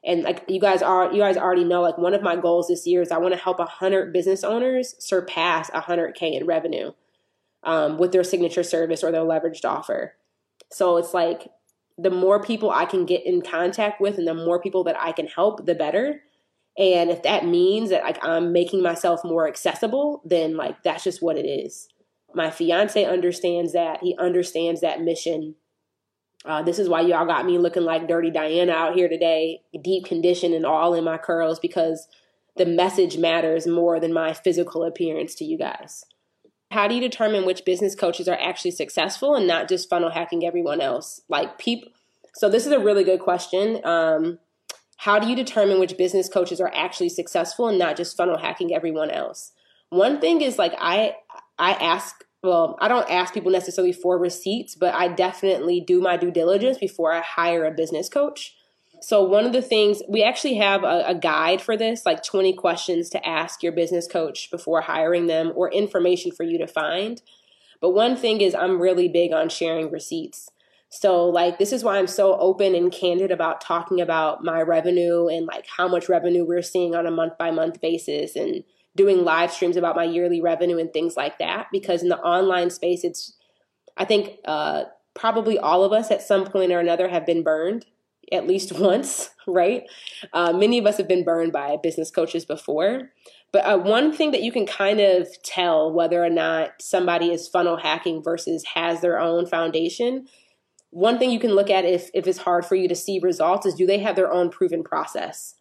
And 0.04 0.24
like 0.24 0.44
you 0.48 0.60
guys 0.60 0.82
are, 0.82 1.12
you 1.14 1.20
guys 1.20 1.38
already 1.38 1.64
know, 1.64 1.82
like 1.82 1.98
one 1.98 2.14
of 2.14 2.24
my 2.24 2.36
goals 2.36 2.68
this 2.68 2.88
year 2.88 3.02
is 3.02 3.12
I 3.12 3.18
want 3.18 3.34
to 3.34 3.40
help 3.40 3.60
a 3.60 3.66
hundred 3.66 4.14
business 4.14 4.44
owners 4.44 4.96
surpass 5.00 5.70
a 5.74 5.82
hundred 5.82 6.16
k 6.16 6.34
in 6.34 6.46
revenue 6.46 6.92
um, 7.64 7.98
with 7.98 8.12
their 8.12 8.24
signature 8.24 8.64
service 8.64 9.04
or 9.04 9.12
their 9.12 9.22
leveraged 9.22 9.66
offer. 9.66 10.16
So 10.72 10.98
it's 10.98 11.14
like 11.14 11.50
the 11.98 12.10
more 12.10 12.42
people 12.42 12.72
I 12.72 12.86
can 12.86 13.06
get 13.06 13.26
in 13.26 13.42
contact 13.42 14.02
with 14.02 14.18
and 14.18 14.28
the 14.28 14.34
more 14.34 14.60
people 14.60 14.84
that 14.86 15.00
I 15.00 15.12
can 15.12 15.28
help, 15.28 15.66
the 15.66 15.76
better. 15.76 16.22
And 16.78 17.10
if 17.10 17.24
that 17.24 17.46
means 17.46 17.90
that 17.90 18.04
like 18.04 18.24
I'm 18.24 18.54
making 18.54 18.82
myself 18.82 19.24
more 19.24 19.48
accessible, 19.48 20.22
then 20.26 20.56
like 20.56 20.84
that's 20.84 21.04
just 21.04 21.22
what 21.22 21.38
it 21.38 21.46
is. 21.46 21.88
My 22.34 22.50
fiance 22.50 23.04
understands 23.04 23.74
that. 23.74 24.00
He 24.02 24.16
understands 24.18 24.82
that 24.82 25.02
mission. 25.02 25.56
Uh, 26.46 26.64
this 26.64 26.80
is 26.80 26.90
why 26.90 27.02
y'all 27.02 27.26
got 27.26 27.46
me 27.46 27.58
looking 27.58 27.84
like 27.84 28.08
Dirty 28.08 28.32
Diana 28.32 28.72
out 28.72 28.96
here 28.96 29.10
today, 29.10 29.62
deep 29.84 30.06
condition 30.06 30.54
and 30.54 30.66
all 30.66 30.94
in 30.94 31.04
my 31.04 31.18
curls 31.18 31.60
because 31.60 32.08
the 32.56 32.66
message 32.66 33.18
matters 33.18 33.68
more 33.68 34.00
than 34.00 34.14
my 34.14 34.34
physical 34.34 34.84
appearance 34.84 35.36
to 35.36 35.46
you 35.46 35.58
guys. 35.58 36.06
How 36.72 36.88
do 36.88 36.96
you 36.96 37.02
determine 37.02 37.46
which 37.46 37.66
business 37.66 37.96
coaches 37.96 38.28
are 38.28 38.40
actually 38.40 38.72
successful 38.72 39.36
and 39.36 39.46
not 39.46 39.68
just 39.68 39.90
funnel 39.90 40.10
hacking 40.10 40.46
everyone 40.46 40.82
else? 40.82 41.22
Like 41.28 41.58
people. 41.58 41.92
So 42.34 42.50
this 42.50 42.66
is 42.66 42.72
a 42.72 42.80
really 42.80 43.04
good 43.04 43.20
question. 43.20 43.82
Um, 43.86 44.40
how 45.02 45.18
do 45.18 45.28
you 45.28 45.36
determine 45.36 45.80
which 45.80 45.98
business 45.98 46.30
coaches 46.30 46.62
are 46.62 46.72
actually 46.76 47.10
successful 47.10 47.68
and 47.68 47.80
not 47.80 47.98
just 47.98 48.16
funnel 48.16 48.38
hacking 48.38 48.72
everyone 48.72 49.10
else? 49.10 49.52
One 49.90 50.22
thing 50.22 50.42
is 50.42 50.60
like 50.60 50.76
I 50.78 51.16
I 51.58 51.72
ask 51.72 52.24
well, 52.44 52.78
I 52.80 52.88
don't 52.88 53.10
ask 53.10 53.34
people 53.34 53.52
necessarily 53.52 53.94
for 53.94 54.20
receipts, 54.20 54.76
but 54.76 54.94
I 54.94 55.08
definitely 55.08 55.82
do 55.82 56.02
my 56.02 56.18
due 56.18 56.30
diligence 56.30 56.78
before 56.78 57.12
I 57.12 57.22
hire 57.22 57.66
a 57.66 57.72
business 57.72 58.10
coach. 58.10 58.56
So, 59.02 59.24
one 59.24 59.46
of 59.46 59.54
the 59.54 59.62
things 59.64 60.04
we 60.08 60.22
actually 60.22 60.58
have 60.58 60.84
a, 60.84 61.06
a, 61.08 61.16
guide 61.16 61.64
for 61.64 61.76
this, 61.76 62.06
like 62.06 62.24
20 62.24 62.54
questions 62.54 63.10
to 63.10 63.28
ask 63.28 63.64
your 63.64 63.72
business 63.72 64.08
coach 64.08 64.52
before 64.52 64.82
hiring 64.82 65.26
them 65.26 65.52
or 65.56 65.72
information 65.72 66.32
for 66.32 66.44
you 66.44 66.60
to 66.60 66.68
find. 66.68 67.24
But 67.80 67.92
one 67.96 68.16
thing 68.16 68.42
is, 68.42 68.54
I'm 68.54 68.80
really 68.80 69.08
big 69.08 69.34
on 69.34 69.50
sharing 69.50 69.90
receipts. 69.90 70.52
So, 70.94 71.26
like, 71.26 71.58
this 71.58 71.72
is 71.72 71.86
why 71.86 71.98
I'm 71.98 72.08
so 72.08 72.38
open 72.38 72.76
and 72.76 72.92
candid 72.92 73.32
about 73.32 73.62
talking 73.62 74.02
about 74.02 74.44
my 74.44 74.62
revenue 74.62 75.30
and 75.30 75.46
like 75.46 75.66
how 75.66 75.88
much 75.88 76.10
revenue 76.10 76.44
we're 76.46 76.62
seeing 76.62 76.96
on 76.96 77.08
a 77.08 77.12
month 77.12 77.38
by 77.38 77.50
month 77.50 77.80
basis 77.80 78.36
and 78.36 78.66
doing 78.98 79.24
live 79.24 79.54
streams 79.54 79.78
about 79.78 79.96
my 79.96 80.04
yearly 80.04 80.42
revenue 80.42 80.78
and 80.78 80.92
things 80.92 81.16
like 81.16 81.40
that. 81.40 81.68
Because 81.72 82.04
in 82.04 82.10
the 82.10 82.20
online 82.20 82.70
space, 82.70 83.06
it's, 83.06 83.38
I 83.96 84.04
think, 84.04 84.32
uh, 84.44 84.84
probably 85.14 85.58
all 85.58 85.86
of 85.86 85.94
us 85.94 86.12
at 86.12 86.22
some 86.22 86.46
point 86.46 86.74
or 86.74 86.80
another 86.80 87.08
have 87.08 87.26
been 87.26 87.42
burned 87.42 87.86
at 88.30 88.46
least 88.46 88.72
once, 88.78 89.30
right? 89.48 89.84
Uh, 90.34 90.52
many 90.52 90.78
of 90.78 90.86
us 90.86 90.98
have 90.98 91.08
been 91.08 91.24
burned 91.24 91.54
by 91.54 91.78
business 91.82 92.12
coaches 92.12 92.44
before. 92.44 93.12
But 93.54 93.66
uh, 93.66 93.78
one 93.78 94.14
thing 94.14 94.32
that 94.32 94.44
you 94.44 94.52
can 94.52 94.66
kind 94.66 95.00
of 95.00 95.28
tell 95.44 95.92
whether 95.92 96.22
or 96.22 96.30
not 96.30 96.82
somebody 96.82 97.32
is 97.32 97.48
funnel 97.48 97.78
hacking 97.78 98.24
versus 98.24 98.66
has 98.76 99.02
their 99.02 99.20
own 99.20 99.46
foundation, 99.46 100.28
one 100.92 101.18
thing 101.18 101.32
you 101.32 101.40
can 101.40 101.52
look 101.52 101.70
at 101.70 101.86
if, 101.86 102.10
if 102.14 102.28
it's 102.28 102.38
hard 102.40 102.66
for 102.66 102.76
you 102.76 102.88
to 102.88 102.96
see 102.96 103.20
results 103.22 103.66
is 103.66 103.76
do 103.76 103.86
they 103.86 104.00
have 104.00 104.16
their 104.16 104.32
own 104.32 104.50
proven 104.50 104.84
process? 104.84 105.56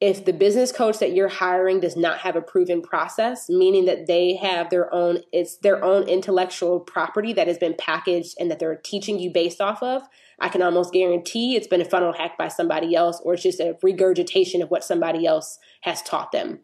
if 0.00 0.24
the 0.24 0.32
business 0.32 0.72
coach 0.72 0.98
that 0.98 1.12
you're 1.12 1.28
hiring 1.28 1.78
does 1.78 1.94
not 1.94 2.20
have 2.20 2.34
a 2.34 2.40
proven 2.40 2.80
process 2.80 3.48
meaning 3.48 3.84
that 3.84 4.06
they 4.06 4.34
have 4.34 4.70
their 4.70 4.92
own 4.92 5.18
it's 5.32 5.58
their 5.58 5.84
own 5.84 6.08
intellectual 6.08 6.80
property 6.80 7.32
that 7.32 7.46
has 7.46 7.58
been 7.58 7.74
packaged 7.78 8.34
and 8.40 8.50
that 8.50 8.58
they're 8.58 8.76
teaching 8.76 9.18
you 9.18 9.30
based 9.30 9.60
off 9.60 9.82
of 9.82 10.02
i 10.40 10.48
can 10.48 10.62
almost 10.62 10.92
guarantee 10.92 11.54
it's 11.54 11.68
been 11.68 11.80
a 11.80 11.84
funnel 11.84 12.12
hacked 12.12 12.38
by 12.38 12.48
somebody 12.48 12.94
else 12.94 13.20
or 13.24 13.34
it's 13.34 13.42
just 13.42 13.60
a 13.60 13.76
regurgitation 13.82 14.62
of 14.62 14.70
what 14.70 14.84
somebody 14.84 15.26
else 15.26 15.58
has 15.82 16.02
taught 16.02 16.32
them 16.32 16.60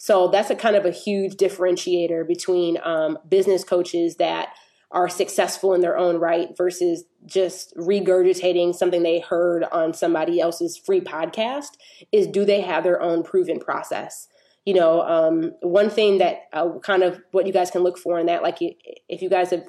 so 0.00 0.28
that's 0.28 0.50
a 0.50 0.54
kind 0.54 0.76
of 0.76 0.84
a 0.84 0.92
huge 0.92 1.34
differentiator 1.34 2.26
between 2.26 2.78
um, 2.84 3.18
business 3.28 3.64
coaches 3.64 4.16
that 4.16 4.50
are 4.90 5.08
successful 5.08 5.74
in 5.74 5.80
their 5.80 5.98
own 5.98 6.16
right 6.16 6.56
versus 6.56 7.04
just 7.26 7.76
regurgitating 7.76 8.74
something 8.74 9.02
they 9.02 9.20
heard 9.20 9.64
on 9.64 9.92
somebody 9.92 10.40
else's 10.40 10.78
free 10.78 11.00
podcast 11.00 11.76
is 12.10 12.26
do 12.26 12.44
they 12.44 12.62
have 12.62 12.84
their 12.84 13.00
own 13.00 13.22
proven 13.22 13.58
process? 13.58 14.28
You 14.64 14.74
know 14.74 15.02
um, 15.02 15.52
one 15.60 15.90
thing 15.90 16.18
that 16.18 16.48
uh, 16.52 16.78
kind 16.80 17.02
of 17.02 17.20
what 17.32 17.46
you 17.46 17.52
guys 17.52 17.70
can 17.70 17.82
look 17.82 17.98
for 17.98 18.18
in 18.18 18.26
that 18.26 18.42
like 18.42 18.58
if 18.60 19.22
you 19.22 19.30
guys 19.30 19.50
have 19.50 19.64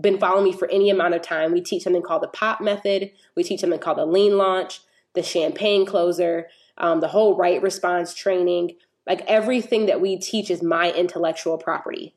been 0.00 0.18
following 0.18 0.44
me 0.44 0.52
for 0.52 0.70
any 0.70 0.90
amount 0.90 1.14
of 1.14 1.22
time 1.22 1.52
we 1.52 1.60
teach 1.60 1.82
something 1.82 2.02
called 2.02 2.22
the 2.22 2.28
pop 2.28 2.60
method. 2.60 3.10
We 3.34 3.44
teach 3.44 3.60
something 3.60 3.78
called 3.78 3.98
the 3.98 4.06
lean 4.06 4.36
launch 4.36 4.80
the 5.14 5.22
champagne 5.22 5.84
closer 5.84 6.48
um, 6.78 7.00
the 7.00 7.08
whole 7.08 7.36
right 7.36 7.60
response 7.62 8.14
training. 8.14 8.76
Like 9.06 9.22
everything 9.26 9.86
that 9.86 10.00
we 10.00 10.16
teach 10.16 10.50
is 10.50 10.62
my 10.62 10.92
intellectual 10.92 11.58
property 11.58 12.14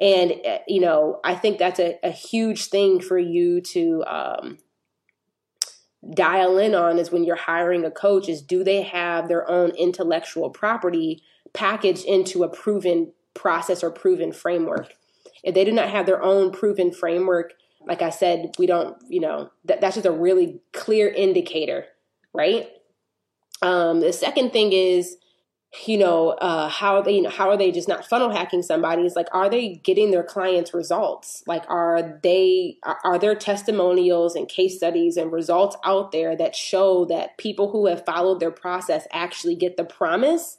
and, 0.00 0.32
eh, 0.44 0.58
you 0.68 0.80
know, 0.80 1.20
I 1.24 1.34
think 1.34 1.58
that's 1.58 1.80
a, 1.80 1.98
a 2.02 2.10
huge 2.10 2.66
thing 2.66 3.00
for 3.00 3.18
you 3.18 3.60
to 3.62 4.04
um, 4.06 4.58
dial 6.14 6.58
in 6.58 6.74
on 6.74 6.98
is 6.98 7.10
when 7.10 7.24
you're 7.24 7.36
hiring 7.36 7.84
a 7.84 7.90
coach 7.90 8.28
is 8.28 8.42
do 8.42 8.62
they 8.62 8.82
have 8.82 9.28
their 9.28 9.48
own 9.50 9.70
intellectual 9.70 10.50
property 10.50 11.22
packaged 11.52 12.04
into 12.04 12.44
a 12.44 12.48
proven 12.48 13.12
process 13.34 13.82
or 13.82 13.90
proven 13.90 14.32
framework? 14.32 14.94
If 15.42 15.54
they 15.54 15.64
do 15.64 15.72
not 15.72 15.88
have 15.88 16.06
their 16.06 16.22
own 16.22 16.50
proven 16.50 16.92
framework, 16.92 17.54
like 17.86 18.02
I 18.02 18.10
said, 18.10 18.54
we 18.58 18.66
don't, 18.66 18.96
you 19.08 19.20
know, 19.20 19.50
that, 19.64 19.80
that's 19.80 19.94
just 19.94 20.06
a 20.06 20.12
really 20.12 20.60
clear 20.72 21.08
indicator, 21.08 21.86
right? 22.34 22.68
Um, 23.62 24.00
the 24.00 24.12
second 24.12 24.52
thing 24.52 24.72
is, 24.72 25.16
you 25.84 25.98
know 25.98 26.30
uh, 26.30 26.68
how 26.68 27.02
they 27.02 27.16
you 27.16 27.22
know, 27.22 27.30
how 27.30 27.50
are 27.50 27.56
they 27.56 27.70
just 27.70 27.88
not 27.88 28.06
funnel 28.06 28.30
hacking 28.30 28.62
somebody? 28.62 29.02
Is 29.02 29.16
like 29.16 29.28
are 29.32 29.50
they 29.50 29.76
getting 29.76 30.10
their 30.10 30.22
clients 30.22 30.72
results? 30.72 31.42
Like 31.46 31.64
are 31.68 32.18
they 32.22 32.78
are, 32.82 32.98
are 33.04 33.18
there 33.18 33.34
testimonials 33.34 34.34
and 34.34 34.48
case 34.48 34.76
studies 34.76 35.16
and 35.16 35.32
results 35.32 35.76
out 35.84 36.12
there 36.12 36.36
that 36.36 36.54
show 36.54 37.04
that 37.06 37.38
people 37.38 37.70
who 37.70 37.86
have 37.86 38.04
followed 38.04 38.40
their 38.40 38.50
process 38.50 39.06
actually 39.12 39.54
get 39.54 39.76
the 39.76 39.84
promise 39.84 40.58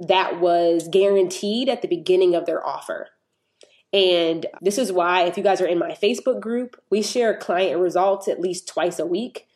that 0.00 0.40
was 0.40 0.88
guaranteed 0.88 1.68
at 1.68 1.82
the 1.82 1.88
beginning 1.88 2.34
of 2.34 2.46
their 2.46 2.64
offer? 2.64 3.08
And 3.92 4.46
this 4.60 4.78
is 4.78 4.90
why 4.90 5.22
if 5.22 5.36
you 5.36 5.42
guys 5.42 5.60
are 5.60 5.66
in 5.66 5.78
my 5.78 5.92
facebook 5.92 6.40
group 6.40 6.80
we 6.90 7.00
share 7.00 7.36
client 7.36 7.80
results 7.80 8.26
at 8.26 8.40
least 8.40 8.66
twice 8.66 8.98
a 8.98 9.06
week 9.06 9.46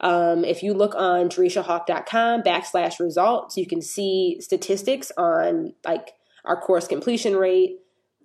um, 0.00 0.44
if 0.44 0.62
you 0.62 0.74
look 0.74 0.94
on 0.94 1.28
jerishahawk.com 1.28 2.42
backslash 2.42 3.00
results, 3.00 3.56
you 3.56 3.66
can 3.66 3.82
see 3.82 4.38
statistics 4.40 5.10
on 5.16 5.74
like 5.84 6.12
our 6.44 6.60
course 6.60 6.86
completion 6.86 7.36
rate, 7.36 7.78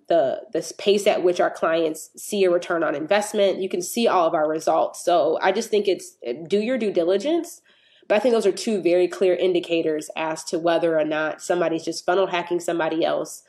the 0.08 0.42
the 0.52 0.72
pace 0.78 1.06
at 1.06 1.24
which 1.24 1.40
our 1.40 1.50
clients 1.50 2.10
see 2.16 2.44
a 2.44 2.50
return 2.50 2.84
on 2.84 2.94
investment. 2.94 3.60
You 3.60 3.68
can 3.68 3.82
see 3.82 4.06
all 4.06 4.26
of 4.26 4.34
our 4.34 4.48
results. 4.48 5.04
So 5.04 5.38
I 5.42 5.50
just 5.50 5.70
think 5.70 5.88
it's 5.88 6.16
do 6.46 6.60
your 6.60 6.78
due 6.78 6.92
diligence. 6.92 7.60
But 8.06 8.16
I 8.16 8.18
think 8.18 8.34
those 8.34 8.46
are 8.46 8.52
two 8.52 8.82
very 8.82 9.08
clear 9.08 9.34
indicators 9.34 10.10
as 10.14 10.44
to 10.44 10.58
whether 10.58 10.98
or 10.98 11.06
not 11.06 11.40
somebody's 11.40 11.84
just 11.84 12.04
funnel 12.04 12.26
hacking 12.26 12.60
somebody 12.60 13.02
else 13.04 13.42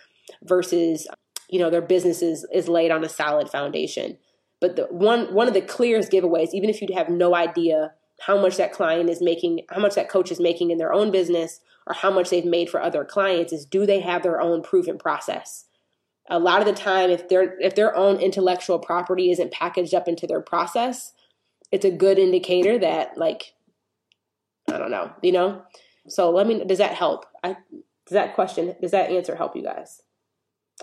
versus 0.44 1.08
you 1.50 1.60
know 1.60 1.70
their 1.70 1.82
business 1.82 2.24
is, 2.24 2.48
is 2.52 2.68
laid 2.68 2.90
on 2.90 3.04
a 3.04 3.10
solid 3.10 3.50
foundation. 3.50 4.18
But 4.62 4.78
the 4.78 4.86
one 4.86 5.32
one 5.34 5.48
of 5.48 5.54
the 5.54 5.62
clearest 5.62 6.12
giveaways, 6.12 6.54
even 6.54 6.72
if 6.72 6.82
you 6.82 6.88
have 6.96 7.10
no 7.10 7.36
idea 7.36 7.92
how 8.22 8.40
much 8.40 8.58
that 8.58 8.72
client 8.72 9.10
is 9.10 9.22
making, 9.22 9.62
how 9.70 9.80
much 9.80 9.96
that 9.96 10.10
coach 10.10 10.32
is 10.32 10.40
making 10.40 10.72
in 10.72 10.78
their 10.78 10.94
own 10.94 11.12
business, 11.12 11.60
or 11.88 11.94
how 11.94 12.12
much 12.12 12.30
they've 12.30 12.46
made 12.46 12.70
for 12.70 12.82
other 12.82 13.06
clients 13.06 13.54
is 13.54 13.66
do 13.66 13.86
they 13.86 14.00
have 14.00 14.24
their 14.24 14.42
own 14.42 14.62
proven 14.62 14.98
process? 14.98 15.66
A 16.30 16.40
lot 16.40 16.60
of 16.60 16.66
the 16.66 16.74
time, 16.74 17.10
if 17.12 17.30
their 17.30 17.60
if 17.60 17.76
their 17.76 17.96
own 17.96 18.18
intellectual 18.18 18.80
property 18.80 19.30
isn't 19.32 19.52
packaged 19.52 19.94
up 19.94 20.08
into 20.08 20.26
their 20.26 20.42
process, 20.42 21.14
it's 21.72 21.86
a 21.86 21.92
good 21.92 22.18
indicator 22.18 22.80
that 22.80 23.18
like 23.18 23.54
I 24.72 24.78
don't 24.78 24.92
know, 24.92 25.12
you 25.22 25.32
know. 25.32 25.62
So 26.08 26.32
let 26.32 26.48
me. 26.48 26.64
Does 26.66 26.80
that 26.80 26.94
help? 26.94 27.26
I 27.44 27.58
does 28.06 28.14
that 28.14 28.36
question 28.36 28.76
does 28.82 28.92
that 28.92 29.12
answer 29.12 29.36
help 29.36 29.56
you 29.56 29.64
guys? 29.64 30.02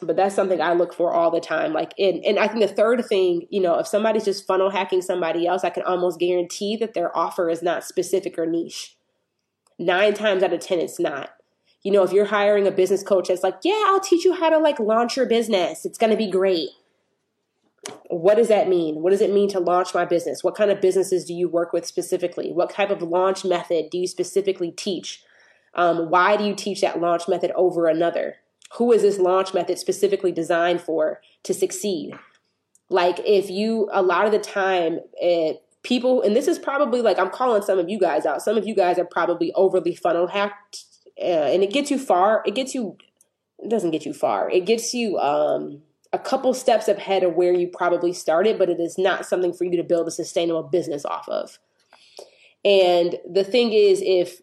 But 0.00 0.16
that's 0.16 0.34
something 0.34 0.60
I 0.60 0.72
look 0.72 0.94
for 0.94 1.12
all 1.12 1.30
the 1.30 1.40
time. 1.40 1.72
Like, 1.72 1.92
in, 1.98 2.22
and 2.24 2.38
I 2.38 2.48
think 2.48 2.60
the 2.60 2.74
third 2.74 3.04
thing, 3.04 3.46
you 3.50 3.60
know, 3.60 3.78
if 3.78 3.86
somebody's 3.86 4.24
just 4.24 4.46
funnel 4.46 4.70
hacking 4.70 5.02
somebody 5.02 5.46
else, 5.46 5.64
I 5.64 5.70
can 5.70 5.82
almost 5.82 6.18
guarantee 6.18 6.76
that 6.76 6.94
their 6.94 7.16
offer 7.16 7.50
is 7.50 7.62
not 7.62 7.84
specific 7.84 8.38
or 8.38 8.46
niche. 8.46 8.96
Nine 9.78 10.14
times 10.14 10.42
out 10.42 10.52
of 10.52 10.60
10, 10.60 10.78
it's 10.78 10.98
not. 10.98 11.30
You 11.82 11.92
know, 11.92 12.04
if 12.04 12.12
you're 12.12 12.26
hiring 12.26 12.66
a 12.66 12.70
business 12.70 13.02
coach 13.02 13.28
that's 13.28 13.42
like, 13.42 13.58
yeah, 13.64 13.84
I'll 13.86 14.00
teach 14.00 14.24
you 14.24 14.32
how 14.32 14.48
to 14.48 14.58
like 14.58 14.78
launch 14.78 15.16
your 15.16 15.26
business, 15.26 15.84
it's 15.84 15.98
going 15.98 16.10
to 16.10 16.16
be 16.16 16.30
great. 16.30 16.70
What 18.08 18.36
does 18.36 18.48
that 18.48 18.68
mean? 18.68 19.02
What 19.02 19.10
does 19.10 19.20
it 19.20 19.32
mean 19.32 19.48
to 19.50 19.58
launch 19.58 19.92
my 19.92 20.04
business? 20.04 20.44
What 20.44 20.54
kind 20.54 20.70
of 20.70 20.80
businesses 20.80 21.24
do 21.24 21.34
you 21.34 21.48
work 21.48 21.72
with 21.72 21.84
specifically? 21.84 22.52
What 22.52 22.70
type 22.70 22.90
of 22.90 23.02
launch 23.02 23.44
method 23.44 23.90
do 23.90 23.98
you 23.98 24.06
specifically 24.06 24.70
teach? 24.70 25.24
Um, 25.74 26.08
why 26.08 26.36
do 26.36 26.44
you 26.44 26.54
teach 26.54 26.80
that 26.82 27.00
launch 27.00 27.26
method 27.26 27.50
over 27.56 27.88
another? 27.88 28.36
Who 28.74 28.92
is 28.92 29.02
this 29.02 29.18
launch 29.18 29.54
method 29.54 29.78
specifically 29.78 30.32
designed 30.32 30.80
for 30.80 31.20
to 31.44 31.54
succeed? 31.54 32.14
Like, 32.88 33.20
if 33.24 33.50
you, 33.50 33.88
a 33.92 34.02
lot 34.02 34.26
of 34.26 34.32
the 34.32 34.38
time, 34.38 35.00
it, 35.14 35.62
people, 35.82 36.22
and 36.22 36.36
this 36.36 36.48
is 36.48 36.58
probably 36.58 37.00
like, 37.00 37.18
I'm 37.18 37.30
calling 37.30 37.62
some 37.62 37.78
of 37.78 37.88
you 37.88 37.98
guys 37.98 38.26
out. 38.26 38.42
Some 38.42 38.56
of 38.56 38.66
you 38.66 38.74
guys 38.74 38.98
are 38.98 39.04
probably 39.04 39.52
overly 39.54 39.94
funnel 39.94 40.26
hacked, 40.26 40.84
uh, 41.18 41.24
and 41.24 41.62
it 41.62 41.72
gets 41.72 41.90
you 41.90 41.98
far. 41.98 42.42
It 42.46 42.54
gets 42.54 42.74
you, 42.74 42.96
it 43.58 43.70
doesn't 43.70 43.92
get 43.92 44.04
you 44.04 44.12
far. 44.12 44.50
It 44.50 44.66
gets 44.66 44.92
you, 44.92 45.18
um, 45.18 45.82
a 46.12 46.18
couple 46.18 46.52
steps 46.52 46.88
ahead 46.88 47.22
of 47.22 47.34
where 47.34 47.54
you 47.54 47.68
probably 47.68 48.12
started, 48.12 48.58
but 48.58 48.68
it 48.68 48.78
is 48.78 48.98
not 48.98 49.24
something 49.24 49.52
for 49.52 49.64
you 49.64 49.76
to 49.78 49.82
build 49.82 50.06
a 50.06 50.10
sustainable 50.10 50.62
business 50.62 51.06
off 51.06 51.26
of. 51.28 51.58
And 52.64 53.16
the 53.28 53.44
thing 53.44 53.72
is, 53.72 54.02
if 54.04 54.40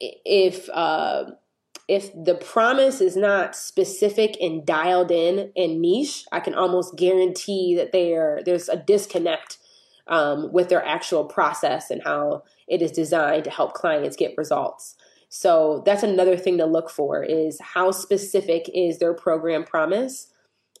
if 0.00 0.70
uh, 0.70 1.24
if 1.90 2.12
the 2.14 2.36
promise 2.36 3.00
is 3.00 3.16
not 3.16 3.56
specific 3.56 4.36
and 4.40 4.64
dialed 4.64 5.10
in 5.10 5.50
and 5.56 5.80
niche, 5.80 6.24
I 6.30 6.38
can 6.38 6.54
almost 6.54 6.96
guarantee 6.96 7.74
that 7.74 7.90
they 7.90 8.14
are, 8.14 8.42
there's 8.46 8.68
a 8.68 8.76
disconnect 8.76 9.58
um, 10.06 10.52
with 10.52 10.68
their 10.68 10.86
actual 10.86 11.24
process 11.24 11.90
and 11.90 12.00
how 12.04 12.44
it 12.68 12.80
is 12.80 12.92
designed 12.92 13.42
to 13.42 13.50
help 13.50 13.74
clients 13.74 14.16
get 14.16 14.38
results. 14.38 14.94
So 15.30 15.82
that's 15.84 16.04
another 16.04 16.36
thing 16.36 16.58
to 16.58 16.64
look 16.64 16.90
for 16.90 17.24
is 17.24 17.60
how 17.60 17.90
specific 17.90 18.70
is 18.72 18.98
their 18.98 19.12
program 19.12 19.64
promise. 19.64 20.32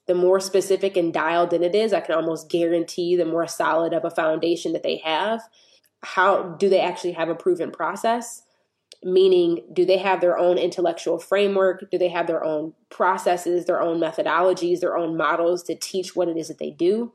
The 0.06 0.14
more 0.14 0.38
specific 0.38 0.96
and 0.96 1.12
dialed 1.12 1.52
in 1.52 1.64
it 1.64 1.74
is, 1.74 1.92
I 1.92 2.02
can 2.02 2.14
almost 2.14 2.48
guarantee 2.48 3.16
the 3.16 3.24
more 3.24 3.48
solid 3.48 3.92
of 3.92 4.04
a 4.04 4.10
foundation 4.10 4.74
that 4.74 4.84
they 4.84 4.98
have. 4.98 5.42
How 6.04 6.54
do 6.54 6.68
they 6.68 6.80
actually 6.80 7.12
have 7.12 7.28
a 7.28 7.34
proven 7.34 7.72
process? 7.72 8.42
Meaning 9.02 9.64
do 9.72 9.84
they 9.84 9.98
have 9.98 10.20
their 10.20 10.38
own 10.38 10.58
intellectual 10.58 11.18
framework? 11.18 11.90
Do 11.90 11.98
they 11.98 12.08
have 12.08 12.26
their 12.26 12.44
own 12.44 12.74
processes 12.90 13.64
their 13.64 13.80
own 13.80 13.98
methodologies 14.00 14.80
their 14.80 14.96
own 14.96 15.16
models 15.16 15.62
to 15.64 15.74
teach 15.74 16.14
what 16.14 16.28
it 16.28 16.36
is 16.36 16.48
that 16.48 16.58
they 16.58 16.70
do? 16.70 17.12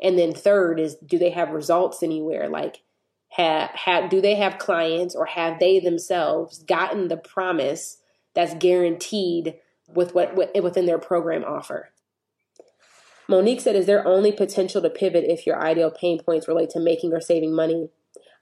And 0.00 0.18
then 0.18 0.34
third 0.34 0.78
is 0.78 0.96
do 0.96 1.18
they 1.18 1.30
have 1.30 1.50
results 1.50 2.02
anywhere? 2.02 2.48
Like 2.48 2.82
have, 3.30 3.70
have 3.70 4.10
do 4.10 4.20
they 4.20 4.34
have 4.34 4.58
clients 4.58 5.14
or 5.14 5.26
have 5.26 5.58
they 5.58 5.78
themselves 5.78 6.62
gotten 6.64 7.08
the 7.08 7.16
promise 7.16 7.98
that's 8.34 8.54
guaranteed 8.54 9.54
with 9.88 10.14
what 10.14 10.36
within 10.62 10.86
their 10.86 10.98
program 10.98 11.44
offer? 11.44 11.90
Monique 13.28 13.60
said, 13.60 13.74
Is 13.74 13.86
there 13.86 14.06
only 14.06 14.32
potential 14.32 14.80
to 14.82 14.90
pivot 14.90 15.24
if 15.24 15.46
your 15.46 15.60
ideal 15.60 15.90
pain 15.90 16.22
points 16.22 16.46
relate 16.46 16.70
to 16.70 16.80
making 16.80 17.12
or 17.12 17.20
saving 17.20 17.54
money? 17.54 17.90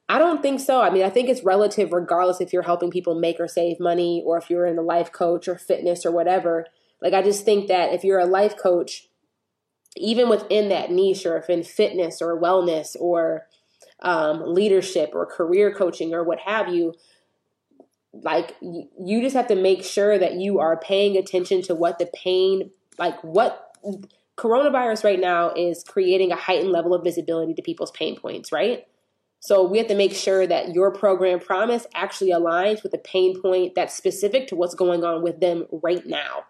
I 0.08 0.18
don't 0.18 0.42
think 0.42 0.60
so. 0.60 0.82
I 0.82 0.90
mean, 0.90 1.02
I 1.02 1.10
think 1.10 1.28
it's 1.28 1.44
relative 1.44 1.92
regardless 1.92 2.40
if 2.40 2.52
you're 2.52 2.62
helping 2.62 2.90
people 2.90 3.18
make 3.18 3.40
or 3.40 3.48
save 3.48 3.80
money 3.80 4.22
or 4.24 4.36
if 4.36 4.50
you're 4.50 4.66
in 4.66 4.76
the 4.76 4.82
life 4.82 5.10
coach 5.12 5.48
or 5.48 5.56
fitness 5.56 6.04
or 6.04 6.12
whatever. 6.12 6.66
Like, 7.00 7.14
I 7.14 7.22
just 7.22 7.44
think 7.44 7.68
that 7.68 7.92
if 7.92 8.04
you're 8.04 8.18
a 8.18 8.26
life 8.26 8.56
coach, 8.56 9.08
even 9.96 10.28
within 10.28 10.68
that 10.68 10.90
niche 10.90 11.24
or 11.24 11.38
if 11.38 11.48
in 11.48 11.62
fitness 11.62 12.20
or 12.20 12.40
wellness 12.40 12.96
or 12.98 13.46
um, 14.00 14.42
leadership 14.44 15.10
or 15.14 15.24
career 15.24 15.72
coaching 15.72 16.12
or 16.12 16.22
what 16.22 16.40
have 16.40 16.68
you, 16.68 16.94
like 18.12 18.56
you 18.60 19.22
just 19.22 19.34
have 19.34 19.48
to 19.48 19.56
make 19.56 19.82
sure 19.82 20.18
that 20.18 20.34
you 20.34 20.58
are 20.58 20.78
paying 20.78 21.16
attention 21.16 21.62
to 21.62 21.74
what 21.74 21.98
the 21.98 22.10
pain, 22.14 22.70
like 22.98 23.22
what 23.24 23.76
coronavirus 24.36 25.04
right 25.04 25.20
now 25.20 25.50
is 25.50 25.82
creating 25.84 26.30
a 26.32 26.36
heightened 26.36 26.70
level 26.70 26.94
of 26.94 27.04
visibility 27.04 27.54
to 27.54 27.62
people's 27.62 27.90
pain 27.92 28.16
points, 28.18 28.52
right? 28.52 28.86
So 29.44 29.62
we 29.62 29.76
have 29.76 29.88
to 29.88 29.94
make 29.94 30.14
sure 30.14 30.46
that 30.46 30.72
your 30.72 30.90
program 30.90 31.38
promise 31.38 31.86
actually 31.92 32.30
aligns 32.30 32.82
with 32.82 32.94
a 32.94 32.98
pain 32.98 33.38
point 33.42 33.74
that's 33.74 33.94
specific 33.94 34.46
to 34.46 34.56
what's 34.56 34.74
going 34.74 35.04
on 35.04 35.22
with 35.22 35.40
them 35.40 35.66
right 35.70 36.06
now. 36.06 36.44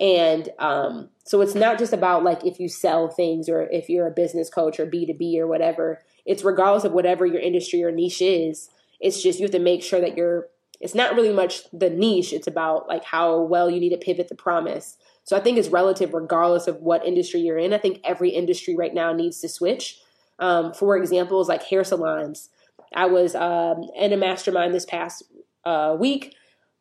And 0.00 0.48
um, 0.58 1.10
so 1.24 1.40
it's 1.40 1.54
not 1.54 1.78
just 1.78 1.92
about 1.92 2.24
like 2.24 2.44
if 2.44 2.58
you 2.58 2.68
sell 2.68 3.06
things 3.06 3.48
or 3.48 3.68
if 3.70 3.88
you're 3.88 4.08
a 4.08 4.10
business 4.10 4.50
coach 4.50 4.80
or 4.80 4.86
B2B 4.86 5.38
or 5.38 5.46
whatever. 5.46 6.00
It's 6.26 6.42
regardless 6.42 6.82
of 6.82 6.90
whatever 6.90 7.26
your 7.26 7.40
industry 7.40 7.84
or 7.84 7.92
niche 7.92 8.22
is. 8.22 8.70
It's 8.98 9.22
just 9.22 9.38
you 9.38 9.44
have 9.44 9.52
to 9.52 9.60
make 9.60 9.84
sure 9.84 10.00
that 10.00 10.16
you're, 10.16 10.48
it's 10.80 10.96
not 10.96 11.14
really 11.14 11.32
much 11.32 11.62
the 11.72 11.90
niche. 11.90 12.32
It's 12.32 12.48
about 12.48 12.88
like 12.88 13.04
how 13.04 13.40
well 13.42 13.70
you 13.70 13.78
need 13.78 13.90
to 13.90 13.98
pivot 13.98 14.28
the 14.28 14.34
promise. 14.34 14.96
So 15.22 15.36
I 15.36 15.40
think 15.40 15.58
it's 15.58 15.68
relative 15.68 16.12
regardless 16.12 16.66
of 16.66 16.80
what 16.80 17.06
industry 17.06 17.42
you're 17.42 17.56
in. 17.56 17.72
I 17.72 17.78
think 17.78 18.00
every 18.02 18.30
industry 18.30 18.74
right 18.74 18.92
now 18.92 19.12
needs 19.12 19.40
to 19.42 19.48
switch. 19.48 20.00
Um, 20.40 20.74
for 20.74 20.96
examples 20.96 21.48
like 21.48 21.62
hair 21.62 21.84
salons. 21.84 22.50
I 22.94 23.06
was 23.06 23.34
um, 23.34 23.88
in 23.96 24.12
a 24.12 24.16
mastermind 24.16 24.74
this 24.74 24.84
past 24.84 25.22
uh, 25.64 25.96
week 25.98 26.34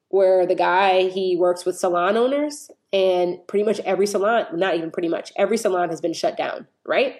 where 0.09 0.45
the 0.45 0.55
guy 0.55 1.09
he 1.09 1.35
works 1.35 1.65
with 1.65 1.77
salon 1.77 2.15
owners 2.15 2.69
and 2.91 3.39
pretty 3.47 3.65
much 3.65 3.79
every 3.79 4.05
salon 4.05 4.45
not 4.53 4.75
even 4.75 4.91
pretty 4.91 5.07
much 5.07 5.33
every 5.35 5.57
salon 5.57 5.89
has 5.89 6.01
been 6.01 6.13
shut 6.13 6.37
down 6.37 6.67
right? 6.85 7.15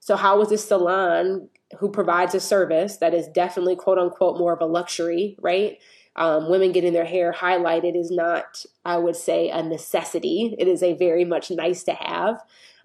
So 0.00 0.14
how 0.14 0.38
was 0.38 0.48
this 0.48 0.66
salon 0.66 1.48
who 1.80 1.90
provides 1.90 2.34
a 2.34 2.40
service 2.40 2.98
that 2.98 3.12
is 3.12 3.26
definitely 3.26 3.74
quote 3.76 3.98
unquote 3.98 4.38
more 4.38 4.52
of 4.52 4.60
a 4.60 4.66
luxury 4.66 5.36
right? 5.40 5.78
Um, 6.14 6.48
women 6.48 6.72
getting 6.72 6.92
their 6.92 7.04
hair 7.04 7.32
highlighted 7.32 7.96
is 7.96 8.10
not 8.10 8.64
i 8.84 8.96
would 8.96 9.16
say 9.16 9.50
a 9.50 9.62
necessity. 9.62 10.54
It 10.58 10.68
is 10.68 10.82
a 10.82 10.94
very 10.94 11.24
much 11.24 11.50
nice 11.50 11.82
to 11.84 11.92
have 11.92 12.40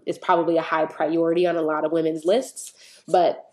it's 0.05 0.17
probably 0.17 0.57
a 0.57 0.61
high 0.61 0.85
priority 0.85 1.45
on 1.45 1.55
a 1.55 1.61
lot 1.61 1.85
of 1.85 1.91
women's 1.91 2.25
lists 2.25 2.73
but 3.07 3.45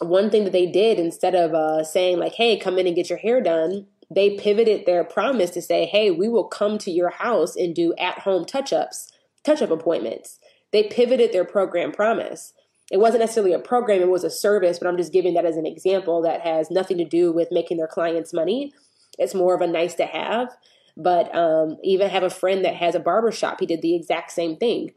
one 0.00 0.30
thing 0.30 0.44
that 0.44 0.52
they 0.52 0.66
did 0.66 0.98
instead 0.98 1.34
of 1.34 1.54
uh, 1.54 1.84
saying 1.84 2.18
like 2.18 2.34
hey 2.34 2.58
come 2.58 2.78
in 2.78 2.86
and 2.86 2.96
get 2.96 3.08
your 3.08 3.18
hair 3.18 3.40
done 3.40 3.86
they 4.14 4.36
pivoted 4.36 4.84
their 4.86 5.04
promise 5.04 5.50
to 5.50 5.62
say, 5.62 5.86
hey, 5.86 6.10
we 6.10 6.28
will 6.28 6.44
come 6.44 6.78
to 6.78 6.90
your 6.90 7.10
house 7.10 7.56
and 7.56 7.74
do 7.74 7.94
at 7.98 8.20
home 8.20 8.44
touch 8.44 8.72
ups, 8.72 9.10
touch 9.44 9.62
up 9.62 9.70
appointments. 9.70 10.38
They 10.72 10.84
pivoted 10.84 11.32
their 11.32 11.44
program 11.44 11.92
promise. 11.92 12.52
It 12.90 12.98
wasn't 12.98 13.20
necessarily 13.20 13.52
a 13.52 13.58
program, 13.58 14.02
it 14.02 14.08
was 14.08 14.24
a 14.24 14.30
service, 14.30 14.78
but 14.78 14.88
I'm 14.88 14.96
just 14.96 15.12
giving 15.12 15.34
that 15.34 15.46
as 15.46 15.56
an 15.56 15.66
example 15.66 16.22
that 16.22 16.42
has 16.42 16.70
nothing 16.70 16.98
to 16.98 17.04
do 17.04 17.32
with 17.32 17.48
making 17.50 17.78
their 17.78 17.86
clients 17.86 18.34
money. 18.34 18.72
It's 19.18 19.34
more 19.34 19.54
of 19.54 19.60
a 19.60 19.66
nice 19.66 19.94
to 19.94 20.06
have. 20.06 20.48
But 20.94 21.34
um, 21.34 21.78
even 21.82 22.10
have 22.10 22.22
a 22.22 22.28
friend 22.28 22.64
that 22.66 22.74
has 22.74 22.94
a 22.94 23.00
barber 23.00 23.32
shop, 23.32 23.60
he 23.60 23.66
did 23.66 23.80
the 23.80 23.96
exact 23.96 24.30
same 24.30 24.56
thing. 24.56 24.92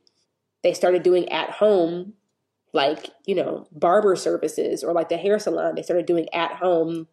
They 0.66 0.74
started 0.74 1.03
doing 1.03 1.32
at 1.32 1.51
home, 1.51 2.13
like, 2.74 3.11
you 3.28 3.36
know, 3.36 3.68
barber 3.72 4.16
services 4.16 4.84
or 4.84 4.93
like 4.93 5.09
the 5.09 5.18
hair 5.18 5.38
salon. 5.38 5.76
They 5.76 5.84
started 5.84 6.07
doing 6.07 6.28
at 6.34 6.53
home 6.53 7.07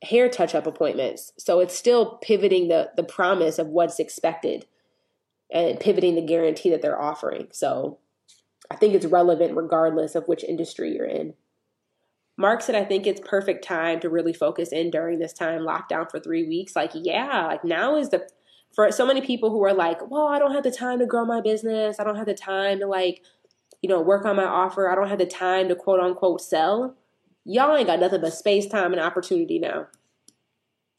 hair 0.00 0.28
touch 0.28 0.54
up 0.54 0.64
appointments. 0.64 1.32
So 1.36 1.58
it's 1.58 1.76
still 1.76 2.18
pivoting 2.22 2.68
the 2.68 2.92
the 2.96 3.02
promise 3.02 3.58
of 3.58 3.66
what's 3.66 3.98
expected 3.98 4.66
and 5.52 5.80
pivoting 5.80 6.14
the 6.14 6.22
guarantee 6.22 6.70
that 6.70 6.82
they're 6.82 7.02
offering. 7.02 7.48
So 7.50 7.98
I 8.70 8.76
think 8.76 8.94
it's 8.94 9.06
relevant 9.06 9.56
regardless 9.56 10.14
of 10.14 10.28
which 10.28 10.44
industry 10.44 10.94
you're 10.94 11.04
in. 11.04 11.34
Mark 12.38 12.62
said, 12.62 12.76
I 12.76 12.84
think 12.84 13.08
it's 13.08 13.20
perfect 13.20 13.64
time 13.64 13.98
to 13.98 14.08
really 14.08 14.32
focus 14.32 14.68
in 14.70 14.92
during 14.92 15.18
this 15.18 15.32
time 15.32 15.62
lockdown 15.62 16.08
for 16.08 16.20
three 16.20 16.46
weeks. 16.46 16.76
Like, 16.76 16.92
yeah, 16.94 17.46
like 17.48 17.64
now 17.64 17.96
is 17.96 18.10
the, 18.10 18.28
for 18.74 18.90
so 18.90 19.06
many 19.06 19.20
people 19.20 19.50
who 19.50 19.62
are 19.64 19.74
like, 19.74 20.10
well, 20.10 20.28
I 20.28 20.38
don't 20.38 20.54
have 20.54 20.64
the 20.64 20.70
time 20.70 20.98
to 21.00 21.06
grow 21.06 21.24
my 21.24 21.40
business. 21.40 22.00
I 22.00 22.04
don't 22.04 22.16
have 22.16 22.26
the 22.26 22.34
time 22.34 22.78
to 22.80 22.86
like, 22.86 23.22
you 23.82 23.88
know, 23.88 24.00
work 24.00 24.24
on 24.24 24.36
my 24.36 24.44
offer. 24.44 24.90
I 24.90 24.94
don't 24.94 25.08
have 25.08 25.18
the 25.18 25.26
time 25.26 25.68
to 25.68 25.74
quote 25.74 26.00
unquote 26.00 26.40
sell 26.40 26.96
y'all 27.44 27.76
ain't 27.76 27.86
got 27.86 28.00
nothing 28.00 28.20
but 28.20 28.32
space, 28.32 28.66
time, 28.66 28.92
and 28.92 29.00
opportunity 29.00 29.58
now. 29.58 29.88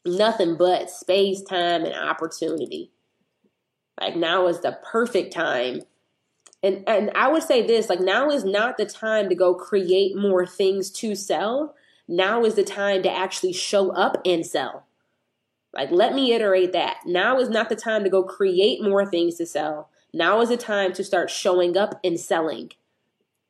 Nothing 0.04 0.56
but 0.56 0.90
space, 0.90 1.42
time, 1.42 1.84
and 1.84 1.94
opportunity. 1.94 2.92
Like 4.00 4.16
now 4.16 4.46
is 4.48 4.60
the 4.60 4.78
perfect 4.84 5.32
time. 5.32 5.82
And 6.62 6.84
and 6.86 7.10
I 7.14 7.28
would 7.28 7.42
say 7.42 7.66
this, 7.66 7.88
like 7.88 8.00
now 8.00 8.30
is 8.30 8.44
not 8.44 8.76
the 8.76 8.86
time 8.86 9.28
to 9.28 9.34
go 9.34 9.54
create 9.54 10.16
more 10.16 10.46
things 10.46 10.90
to 10.92 11.14
sell. 11.14 11.74
Now 12.06 12.44
is 12.44 12.54
the 12.54 12.64
time 12.64 13.02
to 13.02 13.10
actually 13.10 13.52
show 13.52 13.90
up 13.92 14.20
and 14.26 14.44
sell. 14.44 14.86
Like 15.74 15.90
let 15.90 16.14
me 16.14 16.32
iterate 16.32 16.72
that. 16.72 16.98
Now 17.04 17.38
is 17.38 17.48
not 17.48 17.68
the 17.68 17.76
time 17.76 18.04
to 18.04 18.10
go 18.10 18.22
create 18.22 18.82
more 18.82 19.04
things 19.04 19.36
to 19.36 19.46
sell. 19.46 19.90
Now 20.12 20.40
is 20.40 20.48
the 20.48 20.56
time 20.56 20.92
to 20.94 21.04
start 21.04 21.30
showing 21.30 21.76
up 21.76 21.98
and 22.04 22.18
selling. 22.18 22.70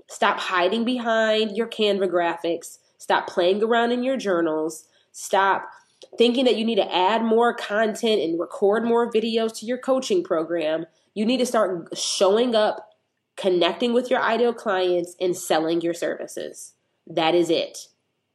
Stop 0.08 0.38
hiding 0.38 0.84
behind 0.84 1.56
your 1.56 1.66
Canva 1.66 2.08
graphics. 2.10 2.78
Stop 2.98 3.26
playing 3.26 3.62
around 3.62 3.92
in 3.92 4.02
your 4.02 4.16
journals. 4.16 4.86
Stop 5.12 5.68
thinking 6.16 6.44
that 6.44 6.56
you 6.56 6.64
need 6.64 6.76
to 6.76 6.94
add 6.94 7.22
more 7.22 7.54
content 7.54 8.20
and 8.20 8.40
record 8.40 8.84
more 8.84 9.10
videos 9.10 9.58
to 9.58 9.66
your 9.66 9.78
coaching 9.78 10.22
program. 10.22 10.86
You 11.14 11.26
need 11.26 11.38
to 11.38 11.46
start 11.46 11.96
showing 11.96 12.54
up, 12.54 12.90
connecting 13.36 13.92
with 13.92 14.10
your 14.10 14.22
ideal 14.22 14.52
clients, 14.52 15.14
and 15.20 15.36
selling 15.36 15.80
your 15.80 15.94
services. 15.94 16.74
That 17.06 17.34
is 17.34 17.50
it. 17.50 17.88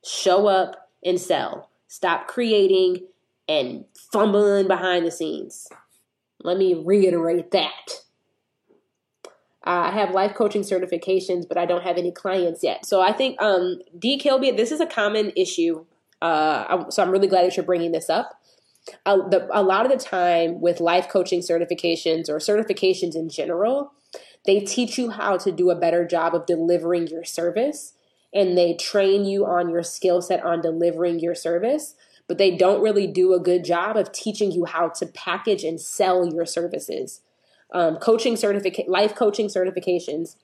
Show 0.03 0.47
up 0.47 0.89
and 1.03 1.19
sell. 1.19 1.69
Stop 1.87 2.27
creating 2.27 3.07
and 3.49 3.83
fumbling 4.13 4.67
behind 4.67 5.05
the 5.05 5.11
scenes. 5.11 5.67
Let 6.43 6.57
me 6.57 6.73
reiterate 6.73 7.51
that. 7.51 7.89
Uh, 9.67 9.87
I 9.87 9.91
have 9.91 10.11
life 10.11 10.35
coaching 10.35 10.61
certifications, 10.61 11.45
but 11.47 11.57
I 11.57 11.65
don't 11.65 11.83
have 11.83 11.97
any 11.97 12.11
clients 12.11 12.63
yet. 12.63 12.85
So 12.85 13.01
I 13.01 13.11
think 13.11 13.41
um, 13.41 13.79
D. 13.97 14.17
Kilby, 14.17 14.51
this 14.51 14.71
is 14.71 14.79
a 14.79 14.85
common 14.85 15.33
issue. 15.35 15.85
Uh, 16.21 16.89
so 16.89 17.03
I'm 17.03 17.09
really 17.09 17.27
glad 17.27 17.45
that 17.45 17.57
you're 17.57 17.65
bringing 17.65 17.91
this 17.91 18.09
up. 18.09 18.39
Uh, 19.05 19.27
the, 19.27 19.47
a 19.51 19.61
lot 19.61 19.85
of 19.85 19.91
the 19.91 20.03
time 20.03 20.61
with 20.61 20.79
life 20.79 21.09
coaching 21.09 21.41
certifications 21.41 22.29
or 22.29 22.37
certifications 22.37 23.15
in 23.15 23.29
general, 23.29 23.91
they 24.45 24.61
teach 24.61 24.97
you 24.97 25.09
how 25.09 25.37
to 25.37 25.51
do 25.51 25.69
a 25.69 25.75
better 25.75 26.07
job 26.07 26.33
of 26.33 26.45
delivering 26.45 27.07
your 27.07 27.25
service 27.25 27.93
and 28.33 28.57
they 28.57 28.73
train 28.75 29.25
you 29.25 29.45
on 29.45 29.69
your 29.69 29.83
skill 29.83 30.21
set 30.21 30.43
on 30.43 30.61
delivering 30.61 31.19
your 31.19 31.35
service, 31.35 31.95
but 32.29 32.37
they 32.37 32.55
don't 32.55 32.81
really 32.81 33.07
do 33.07 33.33
a 33.33 33.39
good 33.39 33.65
job 33.65 33.97
of 33.97 34.13
teaching 34.13 34.53
you 34.53 34.63
how 34.63 34.87
to 34.87 35.05
package 35.05 35.65
and 35.65 35.81
sell 35.81 36.25
your 36.25 36.45
services 36.45 37.21
um, 37.71 37.97
coaching 37.97 38.35
certificate, 38.35 38.89
life 38.89 39.15
coaching 39.15 39.47
certifications, 39.47 40.35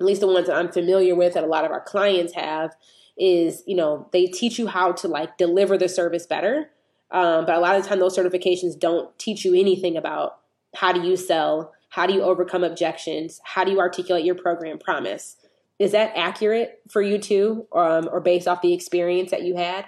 at 0.00 0.06
least 0.06 0.20
the 0.20 0.26
ones 0.26 0.46
that 0.46 0.56
I'm 0.56 0.70
familiar 0.70 1.14
with 1.14 1.34
that 1.34 1.44
a 1.44 1.46
lot 1.46 1.64
of 1.64 1.70
our 1.70 1.80
clients 1.80 2.34
have, 2.34 2.74
is 3.16 3.62
you 3.66 3.76
know 3.76 4.08
they 4.12 4.26
teach 4.26 4.58
you 4.58 4.66
how 4.66 4.92
to 4.92 5.08
like 5.08 5.36
deliver 5.38 5.76
the 5.78 5.88
service 5.88 6.26
better. 6.26 6.70
Um, 7.10 7.44
but 7.44 7.56
a 7.56 7.60
lot 7.60 7.76
of 7.76 7.82
the 7.82 7.88
time, 7.88 7.98
those 7.98 8.16
certifications 8.16 8.78
don't 8.78 9.16
teach 9.18 9.44
you 9.44 9.54
anything 9.54 9.96
about 9.96 10.38
how 10.74 10.92
do 10.92 11.02
you 11.02 11.16
sell, 11.16 11.72
how 11.90 12.06
do 12.06 12.14
you 12.14 12.22
overcome 12.22 12.64
objections, 12.64 13.40
how 13.44 13.64
do 13.64 13.70
you 13.70 13.80
articulate 13.80 14.24
your 14.24 14.34
program 14.34 14.78
promise. 14.78 15.36
Is 15.78 15.92
that 15.92 16.12
accurate 16.16 16.80
for 16.90 17.02
you 17.02 17.18
too, 17.18 17.66
um, 17.72 18.08
or 18.10 18.20
based 18.20 18.48
off 18.48 18.62
the 18.62 18.72
experience 18.72 19.30
that 19.30 19.42
you 19.42 19.56
had? 19.56 19.84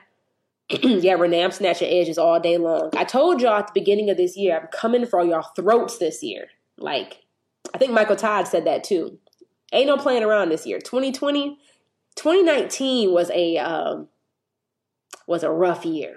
yeah, 0.83 1.15
Renee, 1.15 1.45
I'm 1.45 1.51
snatching 1.51 1.91
edges 1.91 2.19
all 2.19 2.41
day 2.41 2.57
long. 2.57 2.91
I 2.97 3.05
told 3.05 3.41
y'all 3.41 3.59
at 3.59 3.67
the 3.69 3.79
beginning 3.81 4.11
of 4.11 4.17
this 4.17 4.37
year, 4.37 4.59
I'm 4.59 4.69
coming 4.69 5.07
for 5.07 5.23
y'all 5.25 5.43
throats 5.57 5.99
this 5.99 6.23
year. 6.23 6.49
Like, 6.79 7.23
I 7.75 7.79
think 7.79 7.93
Michael 7.93 8.17
Todd 8.17 8.49
said 8.49 8.67
that 8.67 8.85
too. 8.85 9.19
Ain't 9.73 9.89
no 9.89 9.97
playing 9.97 10.23
around 10.23 10.51
this 10.51 10.67
year. 10.67 10.79
2020, 10.79 11.59
2019 12.17 13.13
was 13.13 13.31
a 13.31 13.59
um, 13.59 14.09
was 15.27 15.43
a 15.43 15.51
rough 15.51 15.85
year. 15.85 16.17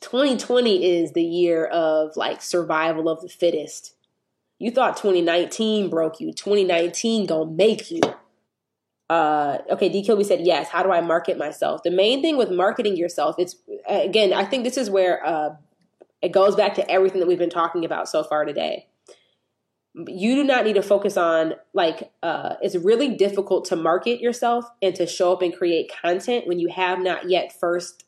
2020 0.00 0.84
is 0.84 1.12
the 1.12 1.22
year 1.22 1.66
of 1.66 2.16
like 2.16 2.42
survival 2.42 3.08
of 3.08 3.20
the 3.20 3.28
fittest. 3.28 3.94
You 4.58 4.70
thought 4.70 4.96
2019 4.96 5.88
broke 5.88 6.20
you. 6.20 6.32
2019 6.32 7.26
gonna 7.26 7.50
make 7.50 7.90
you 7.90 8.00
uh, 9.10 9.58
okay, 9.68 9.88
D. 9.88 10.04
Kilby 10.04 10.22
said, 10.22 10.46
yes. 10.46 10.68
How 10.68 10.84
do 10.84 10.92
I 10.92 11.00
market 11.00 11.36
myself? 11.36 11.82
The 11.82 11.90
main 11.90 12.22
thing 12.22 12.36
with 12.36 12.48
marketing 12.48 12.96
yourself, 12.96 13.34
it's 13.38 13.56
again, 13.88 14.32
I 14.32 14.44
think 14.44 14.62
this 14.62 14.76
is 14.76 14.88
where 14.88 15.26
uh, 15.26 15.50
it 16.22 16.30
goes 16.30 16.54
back 16.54 16.74
to 16.74 16.88
everything 16.88 17.18
that 17.18 17.26
we've 17.26 17.36
been 17.36 17.50
talking 17.50 17.84
about 17.84 18.08
so 18.08 18.22
far 18.22 18.44
today. 18.44 18.86
You 19.96 20.36
do 20.36 20.44
not 20.44 20.64
need 20.64 20.74
to 20.74 20.82
focus 20.82 21.16
on 21.16 21.54
like 21.74 22.12
uh, 22.22 22.54
it's 22.62 22.76
really 22.76 23.16
difficult 23.16 23.64
to 23.66 23.76
market 23.76 24.20
yourself 24.20 24.64
and 24.80 24.94
to 24.94 25.08
show 25.08 25.32
up 25.32 25.42
and 25.42 25.52
create 25.52 25.90
content 26.00 26.46
when 26.46 26.60
you 26.60 26.68
have 26.68 27.00
not 27.00 27.28
yet 27.28 27.52
first 27.58 28.04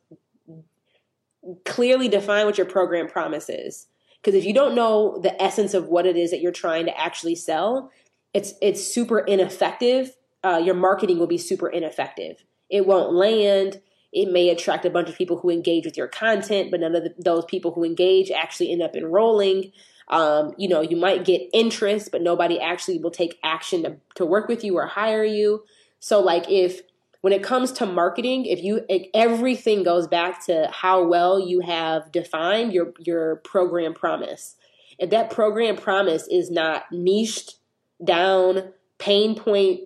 clearly 1.64 2.06
define 2.06 2.46
what 2.46 2.56
your 2.56 2.66
program 2.68 3.08
promises. 3.08 3.88
Because 4.22 4.36
if 4.36 4.44
you 4.44 4.54
don't 4.54 4.76
know 4.76 5.18
the 5.20 5.42
essence 5.42 5.74
of 5.74 5.88
what 5.88 6.06
it 6.06 6.16
is 6.16 6.30
that 6.30 6.40
you're 6.40 6.52
trying 6.52 6.86
to 6.86 6.96
actually 6.96 7.34
sell, 7.34 7.90
it's 8.32 8.54
it's 8.62 8.80
super 8.80 9.18
ineffective 9.18 10.14
uh, 10.44 10.60
your 10.64 10.74
marketing 10.74 11.18
will 11.18 11.26
be 11.26 11.38
super 11.38 11.68
ineffective. 11.68 12.44
It 12.70 12.86
won't 12.86 13.12
land. 13.12 13.80
It 14.12 14.30
may 14.30 14.50
attract 14.50 14.84
a 14.84 14.90
bunch 14.90 15.08
of 15.08 15.16
people 15.16 15.38
who 15.38 15.50
engage 15.50 15.84
with 15.84 15.96
your 15.96 16.08
content, 16.08 16.70
but 16.70 16.80
none 16.80 16.94
of 16.94 17.04
the, 17.04 17.14
those 17.18 17.44
people 17.46 17.72
who 17.72 17.84
engage 17.84 18.30
actually 18.30 18.72
end 18.72 18.82
up 18.82 18.94
enrolling. 18.94 19.72
Um, 20.08 20.52
you 20.58 20.68
know, 20.68 20.82
you 20.82 20.96
might 20.96 21.24
get 21.24 21.48
interest, 21.52 22.10
but 22.12 22.22
nobody 22.22 22.60
actually 22.60 22.98
will 22.98 23.10
take 23.10 23.38
action 23.42 23.82
to, 23.84 23.96
to 24.16 24.26
work 24.26 24.48
with 24.48 24.64
you 24.64 24.76
or 24.76 24.86
hire 24.86 25.24
you. 25.24 25.64
So, 26.00 26.20
like, 26.20 26.50
if 26.50 26.82
when 27.22 27.32
it 27.32 27.42
comes 27.42 27.72
to 27.72 27.86
marketing, 27.86 28.44
if 28.44 28.62
you 28.62 28.84
everything 29.14 29.84
goes 29.84 30.06
back 30.06 30.44
to 30.46 30.68
how 30.72 31.04
well 31.06 31.38
you 31.38 31.60
have 31.60 32.12
defined 32.12 32.72
your 32.72 32.92
your 32.98 33.36
program 33.36 33.94
promise. 33.94 34.56
If 34.98 35.10
that 35.10 35.30
program 35.30 35.76
promise 35.76 36.26
is 36.28 36.50
not 36.50 36.84
niched 36.90 37.56
down, 38.04 38.72
pain 38.98 39.34
point, 39.34 39.80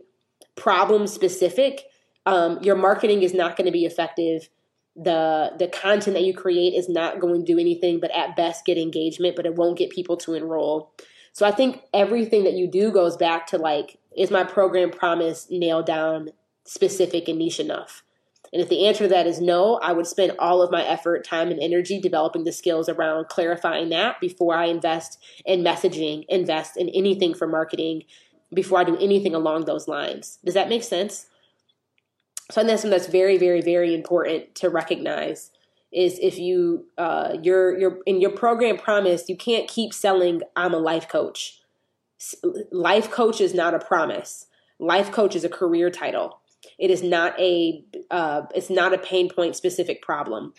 problem 0.57 1.07
specific, 1.07 1.85
um, 2.25 2.59
your 2.63 2.77
marketing 2.77 3.23
is 3.23 3.33
not 3.33 3.57
going 3.57 3.67
to 3.67 3.73
be 3.73 3.85
effective. 3.85 4.49
The 4.97 5.53
the 5.59 5.69
content 5.69 6.15
that 6.15 6.25
you 6.25 6.35
create 6.35 6.75
is 6.75 6.89
not 6.89 7.21
going 7.21 7.45
to 7.45 7.53
do 7.53 7.59
anything 7.59 8.01
but 8.01 8.11
at 8.13 8.35
best 8.35 8.65
get 8.65 8.79
engagement, 8.79 9.37
but 9.37 9.47
it 9.47 9.55
won't 9.55 9.79
get 9.79 9.91
people 9.91 10.17
to 10.19 10.35
enroll. 10.35 10.93
So 11.33 11.45
I 11.47 11.51
think 11.51 11.83
everything 11.93 12.45
that 12.45 12.55
you 12.55 12.67
do 12.67 12.91
goes 12.91 13.17
back 13.17 13.47
to 13.49 13.59
like, 13.59 13.99
is 14.17 14.31
my 14.31 14.43
program 14.43 14.91
promise 14.91 15.47
nailed 15.51 15.85
down 15.85 16.31
specific 16.65 17.29
and 17.29 17.39
niche 17.39 17.61
enough? 17.61 18.03
And 18.53 18.63
if 18.63 18.71
the 18.71 18.87
answer 18.87 19.05
to 19.05 19.09
that 19.09 19.27
is 19.27 19.39
no, 19.39 19.77
I 19.83 19.93
would 19.93 20.07
spend 20.07 20.33
all 20.39 20.63
of 20.63 20.71
my 20.71 20.83
effort, 20.83 21.27
time, 21.27 21.51
and 21.51 21.61
energy 21.61 22.01
developing 22.01 22.45
the 22.45 22.53
skills 22.53 22.89
around 22.89 23.29
clarifying 23.29 23.91
that 23.91 24.19
before 24.19 24.55
I 24.55 24.67
invest 24.67 25.23
in 25.45 25.63
messaging, 25.63 26.25
invest 26.31 26.79
in 26.79 26.89
anything 26.89 27.35
for 27.35 27.47
marketing, 27.47 28.05
before 28.53 28.79
I 28.79 28.85
do 28.85 28.97
anything 28.99 29.35
along 29.35 29.65
those 29.65 29.89
lines. 29.89 30.39
Does 30.45 30.55
that 30.55 30.69
make 30.69 30.85
sense? 30.85 31.27
So 32.51 32.61
I 32.61 32.65
think 32.65 32.69
that's 32.69 32.83
something 32.83 32.99
that's 32.99 33.09
very, 33.09 33.39
very, 33.39 33.61
very 33.61 33.95
important 33.95 34.55
to 34.57 34.71
recognize 34.71 35.51
is 35.93 36.19
if 36.21 36.39
you 36.39 36.87
uh, 36.99 37.37
you're 37.43 37.77
you're 37.79 37.99
in 38.07 38.21
your 38.21 38.31
program 38.31 38.77
promise, 38.77 39.29
you 39.29 39.37
can't 39.37 39.69
keep 39.69 39.93
selling 39.93 40.43
I'm 40.55 40.75
a 40.75 40.79
life 40.79 41.09
coach. 41.09 41.61
Life 42.71 43.11
coach 43.11 43.41
is 43.41 43.55
not 43.55 43.75
a 43.75 43.79
promise. 43.79 44.47
Life 44.79 45.11
coach 45.11 45.35
is 45.35 45.45
a 45.45 45.49
career 45.49 45.91
title. 45.91 46.41
It 46.79 46.91
is 46.91 47.03
not 47.03 47.39
a 47.41 47.85
uh, 48.11 48.43
it's 48.55 48.71
not 48.71 48.93
a 48.93 48.99
pain 48.99 49.29
point 49.29 49.57
specific 49.57 50.03
problem. 50.03 50.53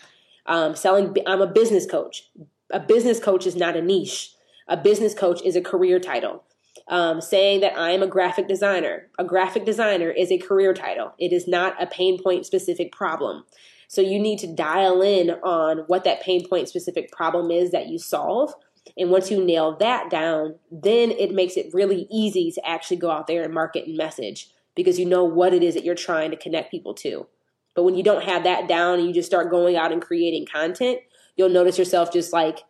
Um, 0.46 0.74
selling 0.74 1.16
I'm 1.26 1.40
a 1.40 1.46
business 1.46 1.86
coach. 1.86 2.28
A 2.70 2.80
business 2.80 3.20
coach 3.20 3.46
is 3.46 3.56
not 3.56 3.76
a 3.76 3.82
niche. 3.82 4.34
A 4.66 4.76
business 4.76 5.14
coach 5.14 5.40
is 5.42 5.56
a 5.56 5.62
career 5.62 5.98
title. 5.98 6.44
Um, 6.90 7.20
saying 7.20 7.60
that 7.60 7.76
I 7.76 7.90
am 7.90 8.02
a 8.02 8.06
graphic 8.06 8.48
designer. 8.48 9.08
A 9.18 9.24
graphic 9.24 9.66
designer 9.66 10.10
is 10.10 10.32
a 10.32 10.38
career 10.38 10.72
title. 10.72 11.12
It 11.18 11.34
is 11.34 11.46
not 11.46 11.80
a 11.82 11.86
pain 11.86 12.22
point 12.22 12.46
specific 12.46 12.92
problem. 12.92 13.44
So 13.88 14.02
you 14.02 14.18
need 14.18 14.38
to 14.38 14.46
dial 14.46 15.02
in 15.02 15.30
on 15.42 15.84
what 15.86 16.04
that 16.04 16.22
pain 16.22 16.48
point 16.48 16.68
specific 16.68 17.10
problem 17.10 17.50
is 17.50 17.72
that 17.72 17.88
you 17.88 17.98
solve. 17.98 18.54
And 18.96 19.10
once 19.10 19.30
you 19.30 19.44
nail 19.44 19.76
that 19.78 20.10
down, 20.10 20.56
then 20.70 21.10
it 21.10 21.32
makes 21.32 21.56
it 21.56 21.72
really 21.72 22.06
easy 22.10 22.50
to 22.52 22.66
actually 22.66 22.98
go 22.98 23.10
out 23.10 23.26
there 23.26 23.42
and 23.42 23.52
market 23.52 23.86
and 23.86 23.96
message 23.96 24.48
because 24.74 24.98
you 24.98 25.06
know 25.06 25.24
what 25.24 25.54
it 25.54 25.62
is 25.62 25.74
that 25.74 25.84
you're 25.84 25.94
trying 25.94 26.30
to 26.30 26.36
connect 26.36 26.70
people 26.70 26.94
to. 26.94 27.26
But 27.74 27.84
when 27.84 27.94
you 27.94 28.02
don't 28.02 28.24
have 28.24 28.44
that 28.44 28.68
down 28.68 28.98
and 28.98 29.08
you 29.08 29.14
just 29.14 29.28
start 29.28 29.50
going 29.50 29.76
out 29.76 29.92
and 29.92 30.02
creating 30.02 30.46
content, 30.46 31.00
you'll 31.36 31.48
notice 31.48 31.78
yourself 31.78 32.12
just 32.12 32.32
like, 32.32 32.60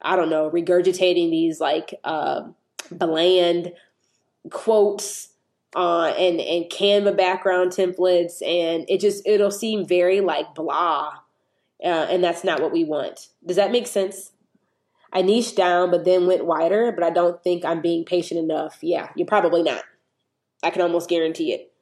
I 0.00 0.14
don't 0.14 0.30
know, 0.30 0.50
regurgitating 0.50 1.30
these 1.30 1.60
like 1.60 1.94
uh, 2.04 2.42
bland 2.90 3.72
quotes 4.50 5.30
uh, 5.76 6.12
and 6.18 6.40
and 6.40 6.64
Canva 6.66 7.16
background 7.16 7.72
templates, 7.72 8.42
and 8.42 8.84
it 8.88 9.00
just 9.00 9.26
it'll 9.26 9.50
seem 9.50 9.86
very 9.86 10.20
like 10.20 10.54
blah, 10.54 11.12
uh, 11.84 12.06
and 12.10 12.24
that's 12.24 12.44
not 12.44 12.60
what 12.60 12.72
we 12.72 12.84
want. 12.84 13.28
Does 13.44 13.56
that 13.56 13.72
make 13.72 13.86
sense? 13.86 14.32
I 15.12 15.22
niched 15.22 15.56
down, 15.56 15.90
but 15.90 16.04
then 16.04 16.26
went 16.26 16.44
wider, 16.44 16.92
but 16.92 17.02
I 17.02 17.10
don't 17.10 17.42
think 17.42 17.64
I'm 17.64 17.80
being 17.80 18.04
patient 18.04 18.40
enough. 18.40 18.78
Yeah, 18.82 19.08
you're 19.16 19.26
probably 19.26 19.62
not. 19.62 19.84
I 20.62 20.70
can 20.70 20.82
almost 20.82 21.08
guarantee 21.08 21.52
it. 21.52 21.72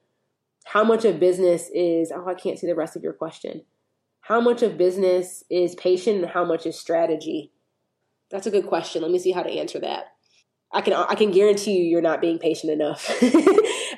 How 0.65 0.83
much 0.83 1.05
of 1.05 1.19
business 1.19 1.69
is, 1.73 2.11
oh, 2.13 2.27
I 2.27 2.35
can't 2.35 2.59
see 2.59 2.67
the 2.67 2.75
rest 2.75 2.95
of 2.95 3.03
your 3.03 3.13
question. 3.13 3.63
How 4.21 4.41
much 4.41 4.61
of 4.61 4.77
business 4.77 5.43
is 5.49 5.75
patient 5.75 6.21
and 6.21 6.31
how 6.31 6.43
much 6.43 6.65
is 6.65 6.77
strategy? 6.77 7.51
That's 8.29 8.47
a 8.47 8.51
good 8.51 8.67
question. 8.67 9.01
Let 9.01 9.11
me 9.11 9.19
see 9.19 9.31
how 9.31 9.43
to 9.43 9.49
answer 9.49 9.79
that. 9.79 10.16
I 10.71 10.81
can 10.81 10.93
I 10.93 11.15
can 11.15 11.31
guarantee 11.31 11.77
you 11.77 11.83
you're 11.83 12.01
not 12.01 12.21
being 12.21 12.39
patient 12.39 12.73
enough. 12.73 13.09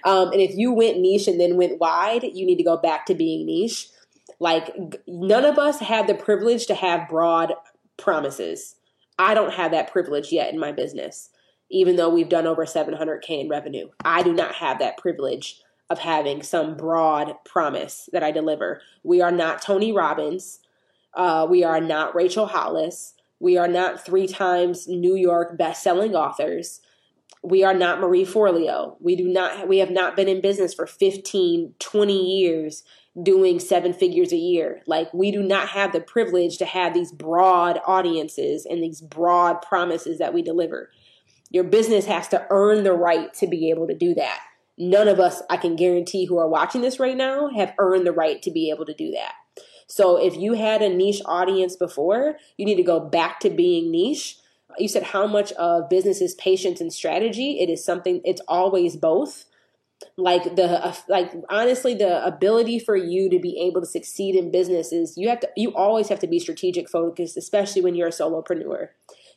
um, 0.05 0.31
and 0.31 0.41
if 0.41 0.55
you 0.55 0.71
went 0.71 0.99
niche 0.99 1.27
and 1.27 1.39
then 1.39 1.57
went 1.57 1.79
wide, 1.79 2.23
you 2.23 2.45
need 2.45 2.57
to 2.57 2.63
go 2.63 2.77
back 2.77 3.05
to 3.07 3.15
being 3.15 3.45
niche. 3.45 3.89
Like 4.39 4.75
none 5.07 5.45
of 5.45 5.57
us 5.57 5.79
have 5.79 6.07
the 6.07 6.13
privilege 6.13 6.67
to 6.67 6.75
have 6.75 7.09
broad 7.09 7.53
promises. 7.97 8.75
I 9.17 9.33
don't 9.33 9.53
have 9.53 9.71
that 9.71 9.91
privilege 9.91 10.31
yet 10.31 10.53
in 10.53 10.59
my 10.59 10.71
business 10.71 11.29
even 11.69 11.95
though 11.95 12.09
we've 12.09 12.29
done 12.29 12.47
over 12.47 12.65
700K 12.65 13.41
in 13.41 13.49
revenue. 13.49 13.89
I 14.03 14.23
do 14.23 14.33
not 14.33 14.55
have 14.55 14.79
that 14.79 14.97
privilege 14.97 15.61
of 15.89 15.99
having 15.99 16.43
some 16.43 16.75
broad 16.75 17.33
promise 17.45 18.09
that 18.11 18.23
I 18.23 18.31
deliver. 18.31 18.81
We 19.03 19.21
are 19.21 19.31
not 19.31 19.61
Tony 19.61 19.91
Robbins. 19.91 20.59
Uh, 21.13 21.47
we 21.49 21.63
are 21.63 21.81
not 21.81 22.15
Rachel 22.15 22.47
Hollis. 22.47 23.15
We 23.39 23.57
are 23.57 23.67
not 23.67 24.05
three 24.05 24.27
times 24.27 24.87
New 24.87 25.15
York 25.15 25.57
best-selling 25.57 26.15
authors. 26.15 26.81
We 27.41 27.63
are 27.63 27.73
not 27.73 28.01
Marie 28.01 28.25
Forleo. 28.25 28.97
We 28.99 29.15
do 29.15 29.27
not 29.27 29.67
we 29.67 29.77
have 29.77 29.91
not 29.91 30.15
been 30.15 30.27
in 30.27 30.41
business 30.41 30.73
for 30.73 30.85
15, 30.85 31.75
20 31.79 32.39
years 32.39 32.83
doing 33.23 33.59
seven 33.59 33.93
figures 33.93 34.33
a 34.33 34.37
year. 34.37 34.81
Like 34.87 35.13
we 35.13 35.31
do 35.31 35.41
not 35.41 35.69
have 35.69 35.93
the 35.93 36.01
privilege 36.01 36.57
to 36.57 36.65
have 36.65 36.93
these 36.93 37.11
broad 37.11 37.79
audiences 37.85 38.65
and 38.65 38.83
these 38.83 39.01
broad 39.01 39.61
promises 39.61 40.19
that 40.19 40.33
we 40.33 40.41
deliver. 40.41 40.89
Your 41.49 41.63
business 41.63 42.05
has 42.05 42.27
to 42.29 42.45
earn 42.49 42.83
the 42.83 42.93
right 42.93 43.33
to 43.35 43.47
be 43.47 43.69
able 43.69 43.87
to 43.87 43.95
do 43.95 44.13
that. 44.15 44.41
None 44.77 45.07
of 45.07 45.19
us, 45.19 45.41
I 45.49 45.57
can 45.57 45.75
guarantee, 45.75 46.25
who 46.25 46.37
are 46.37 46.47
watching 46.47 46.81
this 46.81 46.99
right 46.99 47.17
now 47.17 47.49
have 47.49 47.73
earned 47.79 48.07
the 48.07 48.13
right 48.13 48.41
to 48.43 48.51
be 48.51 48.69
able 48.69 48.85
to 48.85 48.93
do 48.93 49.11
that. 49.11 49.33
So 49.89 50.17
if 50.17 50.37
you 50.37 50.53
had 50.53 50.81
a 50.81 50.89
niche 50.89 51.21
audience 51.25 51.75
before, 51.75 52.37
you 52.57 52.65
need 52.65 52.75
to 52.75 52.83
go 52.83 52.99
back 52.99 53.39
to 53.41 53.49
being 53.49 53.91
niche. 53.91 54.37
You 54.77 54.87
said 54.87 55.03
how 55.03 55.25
much 55.25 55.51
of 55.53 55.89
business 55.89 56.21
is 56.21 56.35
patience 56.35 56.79
and 56.79 56.93
strategy. 56.93 57.59
It 57.59 57.69
is 57.69 57.83
something, 57.83 58.21
it's 58.23 58.41
always 58.47 58.95
both 58.95 59.45
like 60.15 60.55
the 60.55 60.97
like 61.09 61.33
honestly 61.49 61.93
the 61.93 62.25
ability 62.25 62.79
for 62.79 62.95
you 62.95 63.29
to 63.29 63.39
be 63.39 63.59
able 63.59 63.81
to 63.81 63.87
succeed 63.87 64.33
in 64.33 64.49
business 64.49 64.93
is 64.93 65.17
you 65.17 65.27
have 65.27 65.41
to 65.41 65.49
you 65.57 65.73
always 65.75 66.07
have 66.07 66.19
to 66.19 66.27
be 66.27 66.39
strategic 66.39 66.89
focused 66.89 67.35
especially 67.35 67.81
when 67.81 67.95
you're 67.95 68.07
a 68.07 68.11
solopreneur 68.11 68.87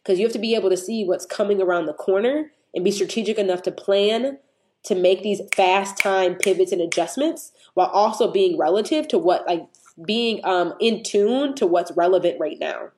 because 0.03 0.21
you 0.21 0.25
have 0.25 0.33
to 0.33 0.39
be 0.39 0.55
able 0.55 0.71
to 0.71 0.77
see 0.77 1.05
what's 1.05 1.27
coming 1.27 1.61
around 1.61 1.87
the 1.87 1.93
corner 1.93 2.53
and 2.75 2.85
be 2.85 2.93
strategic 2.93 3.39
enough 3.39 3.63
to 3.63 3.73
plan 3.73 4.39
to 4.85 4.95
make 4.95 5.23
these 5.23 5.41
fast 5.55 5.97
time 5.97 6.37
pivots 6.37 6.73
and 6.73 6.81
adjustments 6.81 7.53
while 7.75 7.89
also 7.89 8.31
being 8.31 8.57
relative 8.57 9.09
to 9.09 9.19
what 9.19 9.47
like 9.47 9.67
being 10.05 10.45
um 10.45 10.75
in 10.81 11.03
tune 11.03 11.55
to 11.57 11.67
what's 11.67 11.93
relevant 11.93 12.39
right 12.41 12.59
now. 12.59 12.91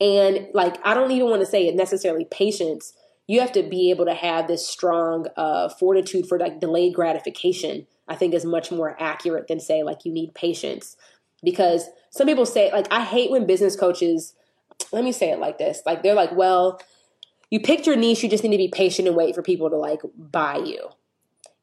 And 0.00 0.48
like 0.52 0.76
i 0.84 0.94
don't 0.94 1.10
even 1.10 1.30
want 1.30 1.40
to 1.40 1.46
say 1.46 1.66
it 1.66 1.74
necessarily 1.74 2.26
patience. 2.30 2.92
You 3.28 3.40
have 3.40 3.52
to 3.52 3.62
be 3.62 3.90
able 3.90 4.04
to 4.04 4.14
have 4.14 4.46
this 4.46 4.66
strong 4.66 5.26
uh, 5.36 5.68
fortitude 5.68 6.28
for 6.28 6.38
like 6.38 6.60
delayed 6.60 6.94
gratification 6.94 7.86
i 8.08 8.14
think 8.14 8.34
is 8.34 8.44
much 8.44 8.70
more 8.70 8.96
accurate 9.02 9.48
than 9.48 9.60
say 9.60 9.82
like 9.82 10.04
you 10.04 10.12
need 10.12 10.34
patience. 10.34 10.96
Because 11.42 11.88
some 12.10 12.26
people 12.26 12.46
say 12.46 12.72
like 12.72 12.86
i 12.90 13.02
hate 13.04 13.30
when 13.30 13.46
business 13.46 13.76
coaches 13.76 14.34
let 14.92 15.04
me 15.04 15.12
say 15.12 15.30
it 15.30 15.38
like 15.38 15.58
this 15.58 15.82
like 15.86 16.02
they're 16.02 16.14
like 16.14 16.32
well 16.32 16.80
you 17.50 17.60
picked 17.60 17.86
your 17.86 17.96
niche 17.96 18.22
you 18.22 18.28
just 18.28 18.42
need 18.42 18.50
to 18.50 18.56
be 18.56 18.68
patient 18.68 19.06
and 19.06 19.16
wait 19.16 19.34
for 19.34 19.42
people 19.42 19.70
to 19.70 19.76
like 19.76 20.00
buy 20.16 20.56
you. 20.56 20.88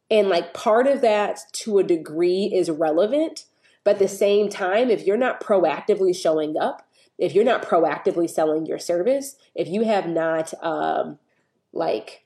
And 0.10 0.30
like 0.30 0.54
part 0.54 0.88
of 0.88 1.02
that 1.02 1.40
to 1.54 1.80
a 1.80 1.84
degree 1.84 2.52
is 2.54 2.70
relevant 2.70 3.46
but 3.84 3.96
at 3.96 4.00
the 4.00 4.08
same 4.08 4.50
time 4.50 4.90
if 4.90 5.06
you're 5.06 5.18
not 5.18 5.42
proactively 5.42 6.16
showing 6.16 6.58
up 6.58 6.88
if 7.18 7.34
you're 7.34 7.44
not 7.44 7.64
proactively 7.64 8.30
selling 8.30 8.66
your 8.66 8.80
service 8.80 9.36
if 9.56 9.68
you 9.68 9.84
have 9.84 10.08
not 10.08 10.54
um 10.64 11.18
like 11.72 12.26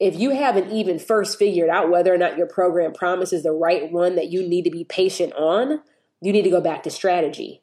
if 0.00 0.18
you 0.18 0.30
haven't 0.30 0.70
even 0.70 0.98
first 0.98 1.38
figured 1.38 1.70
out 1.70 1.90
whether 1.90 2.12
or 2.12 2.18
not 2.18 2.36
your 2.36 2.46
program 2.46 2.92
promises 2.92 3.42
the 3.42 3.52
right 3.52 3.92
one 3.92 4.16
that 4.16 4.30
you 4.30 4.46
need 4.46 4.62
to 4.62 4.70
be 4.70 4.84
patient 4.84 5.32
on 5.34 5.80
you 6.20 6.32
need 6.32 6.42
to 6.42 6.50
go 6.50 6.60
back 6.60 6.82
to 6.82 6.90
strategy 6.90 7.62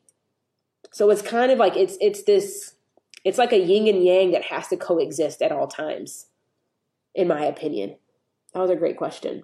so 0.91 1.09
it's 1.09 1.21
kind 1.21 1.51
of 1.51 1.57
like 1.57 1.75
it's 1.75 1.97
it's 2.01 2.23
this 2.23 2.75
it's 3.23 3.37
like 3.37 3.51
a 3.51 3.59
yin 3.59 3.87
and 3.87 4.03
yang 4.03 4.31
that 4.31 4.45
has 4.45 4.67
to 4.69 4.77
coexist 4.77 5.41
at 5.41 5.51
all 5.51 5.67
times, 5.67 6.27
in 7.13 7.27
my 7.27 7.45
opinion. 7.45 7.97
That 8.53 8.61
was 8.61 8.71
a 8.71 8.75
great 8.75 8.97
question. 8.97 9.43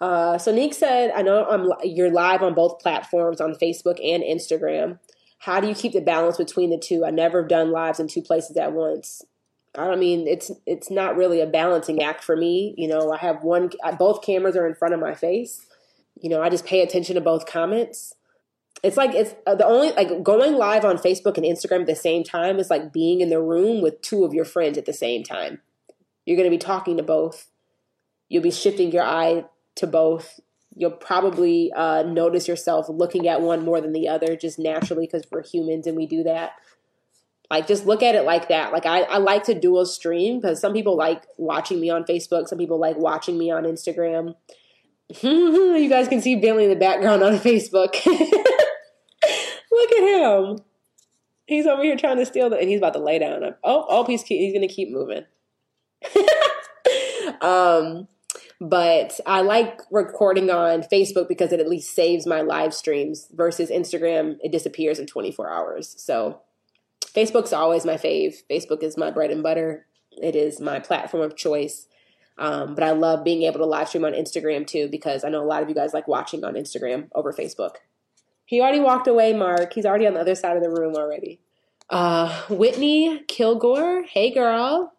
Uh, 0.00 0.38
so 0.38 0.52
Nick 0.52 0.74
said, 0.74 1.10
"I 1.14 1.22
know 1.22 1.46
I'm 1.46 1.72
you're 1.84 2.10
live 2.10 2.42
on 2.42 2.54
both 2.54 2.80
platforms 2.80 3.40
on 3.40 3.54
Facebook 3.54 3.98
and 4.04 4.22
Instagram. 4.22 4.98
How 5.38 5.60
do 5.60 5.68
you 5.68 5.74
keep 5.74 5.92
the 5.92 6.00
balance 6.00 6.36
between 6.36 6.70
the 6.70 6.78
two? 6.78 7.04
I 7.04 7.10
never 7.10 7.42
have 7.42 7.48
done 7.48 7.70
lives 7.70 8.00
in 8.00 8.08
two 8.08 8.22
places 8.22 8.56
at 8.56 8.72
once. 8.72 9.22
I 9.74 9.96
mean, 9.96 10.26
it's 10.26 10.50
it's 10.66 10.90
not 10.90 11.16
really 11.16 11.40
a 11.40 11.46
balancing 11.46 12.02
act 12.02 12.24
for 12.24 12.36
me. 12.36 12.74
You 12.76 12.88
know, 12.88 13.12
I 13.12 13.18
have 13.18 13.42
one. 13.42 13.70
Both 13.98 14.22
cameras 14.22 14.56
are 14.56 14.66
in 14.66 14.74
front 14.74 14.94
of 14.94 15.00
my 15.00 15.14
face. 15.14 15.66
You 16.20 16.30
know, 16.30 16.42
I 16.42 16.48
just 16.48 16.66
pay 16.66 16.82
attention 16.82 17.14
to 17.14 17.20
both 17.20 17.46
comments 17.46 18.14
it's 18.82 18.96
like 18.96 19.14
it's 19.14 19.34
uh, 19.46 19.54
the 19.54 19.66
only 19.66 19.92
like 19.92 20.22
going 20.22 20.54
live 20.54 20.84
on 20.84 20.98
Facebook 20.98 21.36
and 21.36 21.44
Instagram 21.44 21.80
at 21.80 21.86
the 21.86 21.96
same 21.96 22.22
time 22.22 22.58
is 22.58 22.70
like 22.70 22.92
being 22.92 23.20
in 23.20 23.30
the 23.30 23.40
room 23.40 23.82
with 23.82 24.00
two 24.02 24.24
of 24.24 24.34
your 24.34 24.44
friends 24.44 24.76
at 24.78 24.86
the 24.86 24.92
same 24.92 25.22
time. 25.22 25.60
You're 26.24 26.36
going 26.36 26.50
to 26.50 26.56
be 26.56 26.58
talking 26.58 26.96
to 26.96 27.02
both. 27.02 27.50
You'll 28.28 28.42
be 28.42 28.50
shifting 28.50 28.92
your 28.92 29.04
eye 29.04 29.44
to 29.76 29.86
both. 29.86 30.40
You'll 30.74 30.90
probably 30.90 31.72
uh, 31.72 32.02
notice 32.02 32.46
yourself 32.48 32.86
looking 32.88 33.28
at 33.28 33.40
one 33.40 33.64
more 33.64 33.80
than 33.80 33.92
the 33.92 34.08
other 34.08 34.36
just 34.36 34.58
naturally 34.58 35.06
because 35.06 35.24
we're 35.30 35.42
humans 35.42 35.86
and 35.86 35.96
we 35.96 36.06
do 36.06 36.22
that. 36.24 36.52
Like, 37.50 37.66
just 37.66 37.86
look 37.86 38.02
at 38.02 38.14
it 38.14 38.24
like 38.24 38.48
that. 38.48 38.72
Like, 38.72 38.86
I, 38.86 39.02
I 39.02 39.18
like 39.18 39.44
to 39.44 39.58
dual 39.58 39.86
stream 39.86 40.40
because 40.40 40.60
some 40.60 40.72
people 40.72 40.96
like 40.96 41.22
watching 41.38 41.80
me 41.80 41.88
on 41.88 42.04
Facebook, 42.04 42.48
some 42.48 42.58
people 42.58 42.78
like 42.78 42.96
watching 42.96 43.38
me 43.38 43.50
on 43.50 43.62
Instagram. 43.62 44.34
you 45.22 45.88
guys 45.88 46.08
can 46.08 46.20
see 46.20 46.34
Billy 46.34 46.64
in 46.64 46.70
the 46.70 46.76
background 46.76 47.22
on 47.22 47.32
Facebook. 47.38 47.94
look 49.76 49.92
at 49.92 50.02
him. 50.02 50.58
He's 51.46 51.66
over 51.66 51.82
here 51.82 51.96
trying 51.96 52.16
to 52.16 52.26
steal 52.26 52.50
the, 52.50 52.58
and 52.58 52.68
he's 52.68 52.78
about 52.78 52.94
to 52.94 52.98
lay 52.98 53.20
down. 53.20 53.54
Oh, 53.62 53.86
oh, 53.88 54.04
he's 54.04 54.22
he's 54.24 54.52
gonna 54.52 54.66
keep 54.66 54.90
moving. 54.90 55.24
um, 57.40 58.08
but 58.60 59.20
I 59.26 59.42
like 59.42 59.80
recording 59.90 60.50
on 60.50 60.82
Facebook 60.82 61.28
because 61.28 61.52
it 61.52 61.60
at 61.60 61.68
least 61.68 61.94
saves 61.94 62.26
my 62.26 62.40
live 62.40 62.72
streams 62.72 63.28
versus 63.32 63.70
Instagram. 63.70 64.36
It 64.42 64.52
disappears 64.52 64.98
in 64.98 65.06
24 65.06 65.50
hours. 65.50 65.94
So 65.98 66.40
Facebook's 67.14 67.52
always 67.52 67.84
my 67.84 67.94
fave. 67.94 68.36
Facebook 68.50 68.82
is 68.82 68.96
my 68.96 69.10
bread 69.10 69.30
and 69.30 69.42
butter. 69.42 69.86
It 70.22 70.34
is 70.34 70.60
my 70.60 70.80
platform 70.80 71.22
of 71.22 71.36
choice. 71.36 71.86
Um, 72.38 72.74
but 72.74 72.84
I 72.84 72.90
love 72.90 73.24
being 73.24 73.42
able 73.42 73.58
to 73.60 73.66
live 73.66 73.88
stream 73.88 74.04
on 74.04 74.12
Instagram 74.12 74.66
too 74.66 74.88
because 74.90 75.24
I 75.24 75.28
know 75.28 75.42
a 75.42 75.46
lot 75.46 75.62
of 75.62 75.68
you 75.68 75.74
guys 75.74 75.94
like 75.94 76.08
watching 76.08 76.44
on 76.44 76.54
Instagram 76.54 77.08
over 77.14 77.32
Facebook. 77.32 77.76
He 78.44 78.60
already 78.60 78.80
walked 78.80 79.08
away, 79.08 79.32
Mark. 79.32 79.72
He's 79.72 79.86
already 79.86 80.06
on 80.06 80.14
the 80.14 80.20
other 80.20 80.34
side 80.34 80.56
of 80.56 80.62
the 80.62 80.70
room 80.70 80.94
already. 80.94 81.40
Uh, 81.88 82.42
Whitney 82.48 83.22
Kilgore, 83.28 84.02
hey 84.04 84.32
girl. 84.32 84.92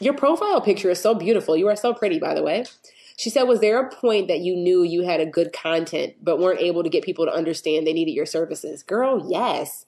Your 0.00 0.14
profile 0.14 0.60
picture 0.62 0.90
is 0.90 1.00
so 1.00 1.14
beautiful. 1.14 1.56
You 1.56 1.68
are 1.68 1.76
so 1.76 1.92
pretty, 1.92 2.18
by 2.18 2.34
the 2.34 2.42
way. 2.42 2.64
She 3.16 3.28
said, 3.28 3.42
Was 3.42 3.60
there 3.60 3.78
a 3.78 3.90
point 3.94 4.28
that 4.28 4.40
you 4.40 4.56
knew 4.56 4.82
you 4.82 5.02
had 5.02 5.20
a 5.20 5.26
good 5.26 5.52
content 5.52 6.14
but 6.22 6.38
weren't 6.38 6.60
able 6.60 6.82
to 6.82 6.88
get 6.88 7.04
people 7.04 7.26
to 7.26 7.32
understand 7.32 7.86
they 7.86 7.92
needed 7.92 8.12
your 8.12 8.26
services? 8.26 8.82
Girl, 8.82 9.26
yes. 9.28 9.84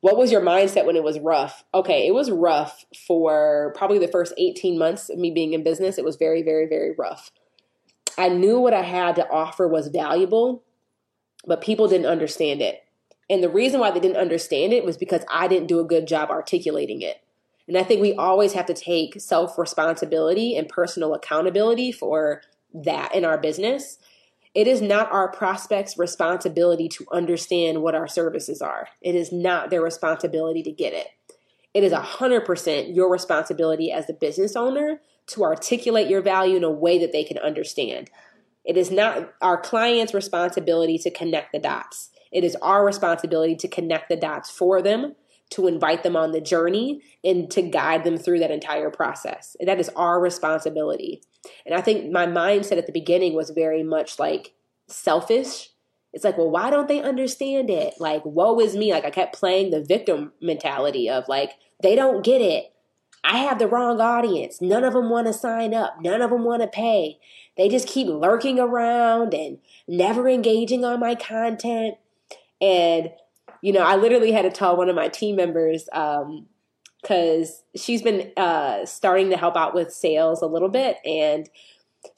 What 0.00 0.16
was 0.16 0.32
your 0.32 0.40
mindset 0.40 0.86
when 0.86 0.96
it 0.96 1.02
was 1.02 1.18
rough? 1.18 1.62
Okay, 1.74 2.06
it 2.06 2.14
was 2.14 2.30
rough 2.30 2.86
for 3.06 3.74
probably 3.76 3.98
the 3.98 4.08
first 4.08 4.32
18 4.38 4.78
months 4.78 5.10
of 5.10 5.18
me 5.18 5.30
being 5.30 5.52
in 5.52 5.62
business. 5.62 5.98
It 5.98 6.06
was 6.06 6.16
very, 6.16 6.42
very, 6.42 6.66
very 6.66 6.94
rough. 6.96 7.30
I 8.16 8.30
knew 8.30 8.58
what 8.58 8.72
I 8.72 8.80
had 8.80 9.14
to 9.16 9.28
offer 9.28 9.68
was 9.68 9.88
valuable, 9.88 10.64
but 11.46 11.60
people 11.60 11.86
didn't 11.86 12.06
understand 12.06 12.62
it. 12.62 12.82
And 13.28 13.42
the 13.42 13.50
reason 13.50 13.78
why 13.78 13.90
they 13.90 14.00
didn't 14.00 14.16
understand 14.16 14.72
it 14.72 14.86
was 14.86 14.96
because 14.96 15.22
I 15.30 15.48
didn't 15.48 15.68
do 15.68 15.80
a 15.80 15.84
good 15.84 16.08
job 16.08 16.30
articulating 16.30 17.02
it. 17.02 17.22
And 17.68 17.76
I 17.78 17.82
think 17.82 18.00
we 18.00 18.14
always 18.14 18.52
have 18.54 18.66
to 18.66 18.74
take 18.74 19.20
self 19.20 19.58
responsibility 19.58 20.56
and 20.56 20.68
personal 20.68 21.14
accountability 21.14 21.92
for 21.92 22.42
that 22.74 23.14
in 23.14 23.24
our 23.24 23.38
business. 23.38 23.98
It 24.54 24.66
is 24.66 24.82
not 24.82 25.12
our 25.12 25.30
prospects' 25.30 25.96
responsibility 25.96 26.88
to 26.88 27.06
understand 27.12 27.82
what 27.82 27.94
our 27.94 28.08
services 28.08 28.60
are. 28.60 28.88
It 29.00 29.14
is 29.14 29.30
not 29.30 29.70
their 29.70 29.82
responsibility 29.82 30.62
to 30.64 30.72
get 30.72 30.92
it. 30.92 31.06
It 31.72 31.84
is 31.84 31.92
100% 31.92 32.94
your 32.94 33.08
responsibility 33.08 33.92
as 33.92 34.08
the 34.08 34.12
business 34.12 34.56
owner 34.56 35.00
to 35.28 35.44
articulate 35.44 36.08
your 36.08 36.20
value 36.20 36.56
in 36.56 36.64
a 36.64 36.70
way 36.70 36.98
that 36.98 37.12
they 37.12 37.22
can 37.22 37.38
understand. 37.38 38.10
It 38.64 38.76
is 38.76 38.90
not 38.90 39.32
our 39.40 39.60
client's 39.60 40.12
responsibility 40.12 40.98
to 40.98 41.10
connect 41.10 41.52
the 41.52 41.60
dots. 41.60 42.10
It 42.32 42.42
is 42.42 42.56
our 42.56 42.84
responsibility 42.84 43.54
to 43.56 43.68
connect 43.68 44.08
the 44.08 44.16
dots 44.16 44.50
for 44.50 44.82
them, 44.82 45.14
to 45.50 45.66
invite 45.66 46.02
them 46.02 46.16
on 46.16 46.32
the 46.32 46.40
journey, 46.40 47.02
and 47.24 47.50
to 47.50 47.62
guide 47.62 48.04
them 48.04 48.16
through 48.16 48.38
that 48.38 48.50
entire 48.50 48.90
process. 48.90 49.56
And 49.58 49.68
that 49.68 49.80
is 49.80 49.90
our 49.96 50.20
responsibility. 50.20 51.22
And 51.66 51.74
I 51.74 51.80
think 51.80 52.10
my 52.10 52.26
mindset 52.26 52.78
at 52.78 52.86
the 52.86 52.92
beginning 52.92 53.34
was 53.34 53.50
very 53.50 53.82
much 53.82 54.18
like 54.18 54.54
selfish. 54.86 55.70
It's 56.12 56.24
like, 56.24 56.38
well, 56.38 56.50
why 56.50 56.70
don't 56.70 56.88
they 56.88 57.00
understand 57.00 57.70
it? 57.70 57.94
Like, 58.00 58.24
woe 58.24 58.58
is 58.60 58.76
me. 58.76 58.92
Like, 58.92 59.04
I 59.04 59.10
kept 59.10 59.34
playing 59.34 59.70
the 59.70 59.82
victim 59.82 60.32
mentality 60.40 61.08
of 61.08 61.28
like, 61.28 61.52
they 61.82 61.94
don't 61.94 62.24
get 62.24 62.40
it. 62.40 62.72
I 63.22 63.38
have 63.38 63.58
the 63.58 63.68
wrong 63.68 64.00
audience. 64.00 64.60
None 64.60 64.82
of 64.82 64.94
them 64.94 65.10
want 65.10 65.26
to 65.26 65.32
sign 65.32 65.74
up. 65.74 65.96
None 66.00 66.22
of 66.22 66.30
them 66.30 66.44
want 66.44 66.62
to 66.62 66.68
pay. 66.68 67.18
They 67.56 67.68
just 67.68 67.86
keep 67.86 68.06
lurking 68.06 68.58
around 68.58 69.34
and 69.34 69.58
never 69.86 70.28
engaging 70.28 70.84
on 70.84 71.00
my 71.00 71.14
content. 71.14 71.96
And, 72.60 73.10
you 73.62 73.72
know, 73.72 73.82
I 73.82 73.96
literally 73.96 74.32
had 74.32 74.42
to 74.42 74.50
tell 74.50 74.76
one 74.76 74.88
of 74.88 74.96
my 74.96 75.08
team 75.08 75.36
members, 75.36 75.88
um, 75.92 76.46
because 77.00 77.62
she's 77.76 78.02
been 78.02 78.30
uh, 78.36 78.84
starting 78.84 79.30
to 79.30 79.36
help 79.36 79.56
out 79.56 79.74
with 79.74 79.92
sales 79.92 80.42
a 80.42 80.46
little 80.46 80.68
bit. 80.68 80.98
And 81.06 81.48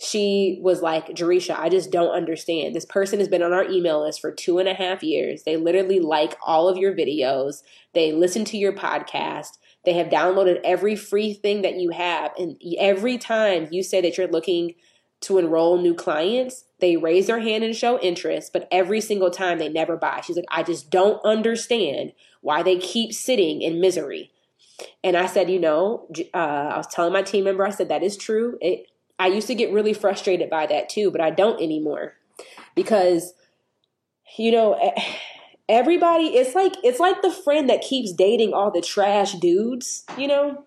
she 0.01 0.59
was 0.63 0.83
like, 0.83 1.09
Jerisha, 1.09 1.59
I 1.59 1.69
just 1.69 1.91
don't 1.91 2.15
understand. 2.15 2.75
This 2.75 2.85
person 2.85 3.19
has 3.19 3.29
been 3.29 3.43
on 3.43 3.53
our 3.53 3.65
email 3.65 4.03
list 4.03 4.21
for 4.21 4.33
two 4.33 4.59
and 4.59 4.69
a 4.69 4.75
half 4.75 5.03
years. 5.03 5.43
They 5.43 5.57
literally 5.57 6.01
like 6.01 6.37
all 6.45 6.69
of 6.69 6.79
your 6.79 6.95
videos, 6.95 7.63
they 7.93 8.13
listen 8.13 8.45
to 8.47 8.57
your 8.57 8.73
podcast. 8.73 9.59
They 9.85 9.95
have 9.95 10.09
downloaded 10.09 10.61
every 10.65 10.95
free 10.95 11.35
thing 11.35 11.63
that 11.63 11.77
you 11.77 11.91
have. 11.91 12.31
And 12.39 12.61
every 12.79 13.19
time 13.19 13.69
you 13.71 13.83
say 13.83 14.01
that 14.01 14.17
you're 14.17 14.29
looking 14.29 14.75
to 15.23 15.39
enroll 15.39 15.79
new 15.79 15.95
clients, 15.95 16.65
they 16.81 16.97
raise 16.97 17.29
their 17.29 17.41
hand 17.41 17.65
and 17.65 17.75
show 17.75 17.99
interest, 18.01 18.53
but 18.53 18.69
every 18.71 19.01
single 19.01 19.31
time 19.31 19.59
they 19.59 19.69
never 19.69 19.97
buy. 19.97 20.21
She's 20.21 20.37
like, 20.37 20.45
I 20.51 20.63
just 20.63 20.91
don't 20.91 21.25
understand 21.25 22.13
why 22.41 22.63
they 22.63 22.77
keep 22.77 23.13
sitting 23.13 23.63
in 23.63 23.81
misery. 23.81 24.33
And 25.05 25.17
I 25.17 25.27
said, 25.27 25.49
you 25.49 25.61
know, 25.61 26.09
uh, 26.35 26.37
I 26.37 26.77
was 26.77 26.89
telling 26.89 27.13
my 27.13 27.23
team 27.23 27.45
member, 27.45 27.65
I 27.65 27.71
said, 27.71 27.89
that 27.89 28.03
is 28.03 28.17
true. 28.17 28.59
It, 28.61 28.87
I 29.19 29.29
used 29.29 29.47
to 29.47 29.55
get 29.55 29.73
really 29.73 29.93
frustrated 29.93 30.51
by 30.51 30.67
that 30.67 30.89
too, 30.89 31.11
but 31.13 31.21
I 31.21 31.31
don't 31.31 31.63
anymore 31.63 32.15
because, 32.75 33.33
you 34.37 34.51
know, 34.51 34.93
everybody, 35.69 36.37
it's 36.37 36.57
like, 36.57 36.75
it's 36.83 36.99
like 36.99 37.23
the 37.23 37.31
friend 37.31 37.71
that 37.71 37.83
keeps 37.83 38.13
dating 38.13 38.53
all 38.55 38.73
the 38.73 38.81
trash 38.81 39.35
dudes, 39.35 40.05
you 40.19 40.27
know? 40.27 40.65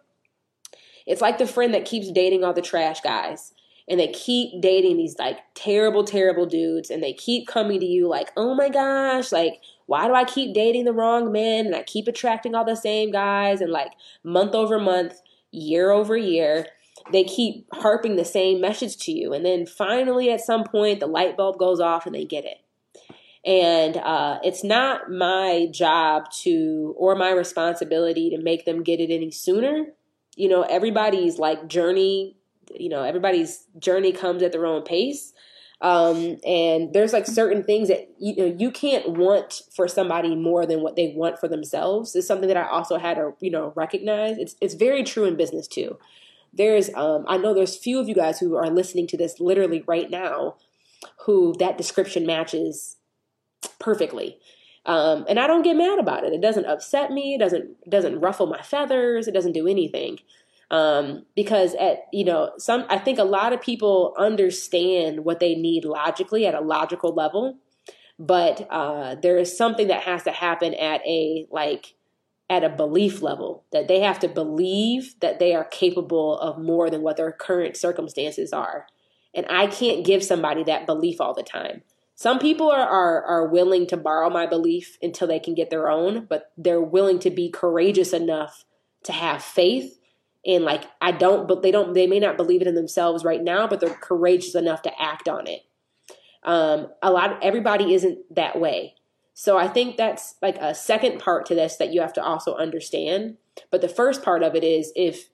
It's 1.06 1.22
like 1.22 1.38
the 1.38 1.46
friend 1.46 1.74
that 1.74 1.86
keeps 1.86 2.10
dating 2.10 2.44
all 2.46 2.54
the 2.54 2.62
trash 2.62 3.02
guys 3.02 3.52
and 3.88 4.00
they 4.00 4.08
keep 4.08 4.62
dating 4.62 4.98
these 4.98 5.18
like 5.20 5.40
terrible, 5.54 6.04
terrible 6.04 6.46
dudes 6.46 6.90
and 6.90 7.04
they 7.04 7.14
keep 7.14 7.48
coming 7.48 7.80
to 7.80 7.86
you 7.86 8.08
like, 8.08 8.32
oh 8.36 8.56
my 8.56 8.70
gosh, 8.70 9.32
like, 9.32 9.62
why 9.86 10.08
do 10.08 10.14
I 10.16 10.24
keep 10.24 10.56
dating 10.56 10.86
the 10.86 10.94
wrong 10.94 11.32
men 11.32 11.68
and 11.68 11.76
I 11.76 11.84
keep 11.84 12.08
attracting 12.08 12.56
all 12.56 12.66
the 12.66 12.76
same 12.76 13.12
guys 13.12 13.62
and 13.62 13.72
like 13.72 13.92
month 14.24 14.56
over 14.56 14.80
month, 14.80 15.22
year 15.52 15.92
over 15.92 16.18
year, 16.18 16.68
they 17.12 17.24
keep 17.24 17.68
harping 17.74 18.16
the 18.16 18.26
same 18.26 18.60
message 18.60 18.98
to 18.98 19.12
you. 19.12 19.34
And 19.34 19.46
then 19.46 19.68
finally, 19.68 20.32
at 20.32 20.42
some 20.42 20.64
point, 20.64 21.00
the 21.00 21.08
light 21.08 21.38
bulb 21.38 21.60
goes 21.60 21.80
off 21.80 22.08
and 22.08 22.16
they 22.16 22.26
get 22.26 22.46
it. 22.46 22.58
And 23.46 23.98
uh, 23.98 24.40
it's 24.44 24.64
not 24.64 25.12
my 25.12 25.68
job 25.72 26.32
to, 26.42 26.96
or 26.98 27.16
my 27.16 27.30
responsibility 27.30 28.32
to 28.32 28.42
make 28.42 28.66
them 28.66 28.82
get 28.82 29.00
it 29.00 29.14
any 29.14 29.30
sooner. 29.30 29.94
You 30.36 30.50
know, 30.50 30.64
everybody's 30.64 31.38
like 31.38 31.68
journey 31.68 32.35
you 32.74 32.90
know 32.90 33.04
everybody's 33.04 33.66
journey 33.80 34.12
comes 34.12 34.42
at 34.42 34.52
their 34.52 34.66
own 34.66 34.84
pace 34.84 35.34
um, 35.82 36.38
and 36.46 36.94
there's 36.94 37.14
like 37.14 37.26
certain 37.26 37.64
things 37.64 37.90
that 37.90 38.10
you 38.18 38.36
know 38.36 38.56
you 38.58 38.72
can't 38.72 39.10
want 39.10 39.62
for 39.76 39.88
somebody 39.88 40.36
more 40.36 40.66
than 40.66 40.82
what 40.82 40.96
they 40.96 41.14
want 41.16 41.38
for 41.38 41.48
themselves 41.48 42.16
is 42.16 42.26
something 42.26 42.48
that 42.48 42.58
I 42.58 42.68
also 42.68 42.98
had 42.98 43.16
to 43.16 43.34
you 43.40 43.52
know 43.52 43.74
recognize. 43.76 44.38
It's 44.38 44.56
it's 44.62 44.74
very 44.74 45.04
true 45.04 45.26
in 45.26 45.36
business 45.36 45.68
too. 45.68 45.98
There's 46.54 46.94
um, 46.96 47.26
I 47.28 47.38
know 47.38 47.54
there's 47.54 47.76
few 47.76 48.00
of 48.00 48.08
you 48.08 48.16
guys 48.16 48.40
who 48.40 48.56
are 48.56 48.70
listening 48.70 49.08
to 49.08 49.18
this 49.18 49.40
literally 49.40 49.84
right 49.86 50.10
now 50.10 50.56
who 51.26 51.54
that 51.60 51.78
description 51.78 52.26
matches 52.26 52.96
perfectly. 53.78 54.38
Um, 54.86 55.26
and 55.28 55.40
I 55.40 55.48
don't 55.48 55.64
get 55.64 55.76
mad 55.76 56.00
about 56.00 56.24
it. 56.24 56.32
It 56.32 56.42
doesn't 56.42 56.66
upset 56.66 57.12
me. 57.12 57.36
It 57.36 57.40
doesn't 57.40 57.90
doesn't 57.90 58.22
ruffle 58.22 58.48
my 58.48 58.62
feathers. 58.62 59.28
It 59.28 59.34
doesn't 59.34 59.54
do 59.54 59.68
anything 59.68 60.20
um, 60.72 61.26
because 61.36 61.76
at 61.76 62.06
you 62.12 62.26
know 62.26 62.52
some 62.58 62.86
i 62.90 62.98
think 62.98 63.20
a 63.20 63.24
lot 63.24 63.54
of 63.54 63.62
people 63.62 64.14
understand 64.18 65.24
what 65.24 65.40
they 65.40 65.56
need 65.56 65.86
logically 65.86 66.46
at 66.46 66.56
a 66.56 66.62
logical 66.62 67.14
level 67.14 67.58
but 68.18 68.66
uh, 68.70 69.16
there 69.16 69.38
is 69.38 69.58
something 69.58 69.88
that 69.88 70.04
has 70.04 70.24
to 70.24 70.32
happen 70.32 70.74
at 70.74 71.02
a 71.06 71.48
like 71.52 71.96
at 72.50 72.64
a 72.64 72.70
belief 72.70 73.22
level 73.22 73.66
that 73.72 73.88
they 73.88 74.00
have 74.00 74.20
to 74.20 74.28
believe 74.28 75.16
that 75.20 75.40
they 75.40 75.56
are 75.56 75.66
capable 75.66 76.38
of 76.40 76.60
more 76.60 76.90
than 76.90 77.02
what 77.02 77.18
their 77.18 77.32
current 77.32 77.76
circumstances 77.76 78.54
are. 78.54 78.88
And 79.34 79.46
i 79.50 79.68
can't 79.68 80.06
give 80.06 80.24
somebody 80.24 80.64
that 80.64 80.86
belief 80.86 81.20
all 81.20 81.34
the 81.34 81.44
time. 81.44 81.82
Some 82.18 82.40
people 82.40 82.72
are, 82.72 82.88
are 82.88 83.24
are 83.24 83.48
willing 83.48 83.88
to 83.88 83.98
borrow 83.98 84.30
my 84.30 84.46
belief 84.46 84.98
until 85.02 85.28
they 85.28 85.40
can 85.40 85.54
get 85.54 85.70
their 85.70 85.90
own 85.90 86.26
but 86.26 86.52
they're 86.58 86.82
willing 86.82 87.20
to 87.20 87.30
be 87.30 87.50
courageous 87.50 88.14
enough 88.14 88.64
to 89.04 89.12
have 89.12 89.44
faith 89.44 90.00
and 90.46 90.64
like 90.64 90.84
I 91.02 91.12
don't 91.12 91.48
but 91.48 91.62
they 91.62 91.72
don't 91.72 91.94
they 91.94 92.08
may 92.08 92.20
not 92.20 92.38
believe 92.38 92.62
it 92.62 92.68
in 92.68 92.76
themselves 92.76 93.24
right 93.24 93.44
now 93.44 93.68
but 93.68 93.80
they're 93.80 93.90
courageous 93.90 94.56
enough 94.56 94.82
to 94.84 95.02
act 95.02 95.28
on 95.28 95.48
it. 95.48 95.62
Um 96.44 96.88
a 97.02 97.12
lot 97.12 97.44
everybody 97.44 97.94
isn't 97.94 98.20
that 98.36 98.60
way. 98.60 98.96
So 99.34 99.58
I 99.58 99.68
think 99.68 99.98
that's 99.98 100.36
like 100.42 100.58
a 100.58 100.74
second 100.74 101.20
part 101.20 101.46
to 101.48 101.56
this 101.56 101.76
that 101.78 101.94
you 101.94 102.02
have 102.02 102.14
to 102.14 102.24
also 102.24 102.56
understand. 102.56 103.38
But 103.70 103.82
the 103.82 103.90
first 103.90 104.24
part 104.24 104.44
of 104.44 104.56
it 104.56 104.64
is 104.64 104.92
if 104.96 105.30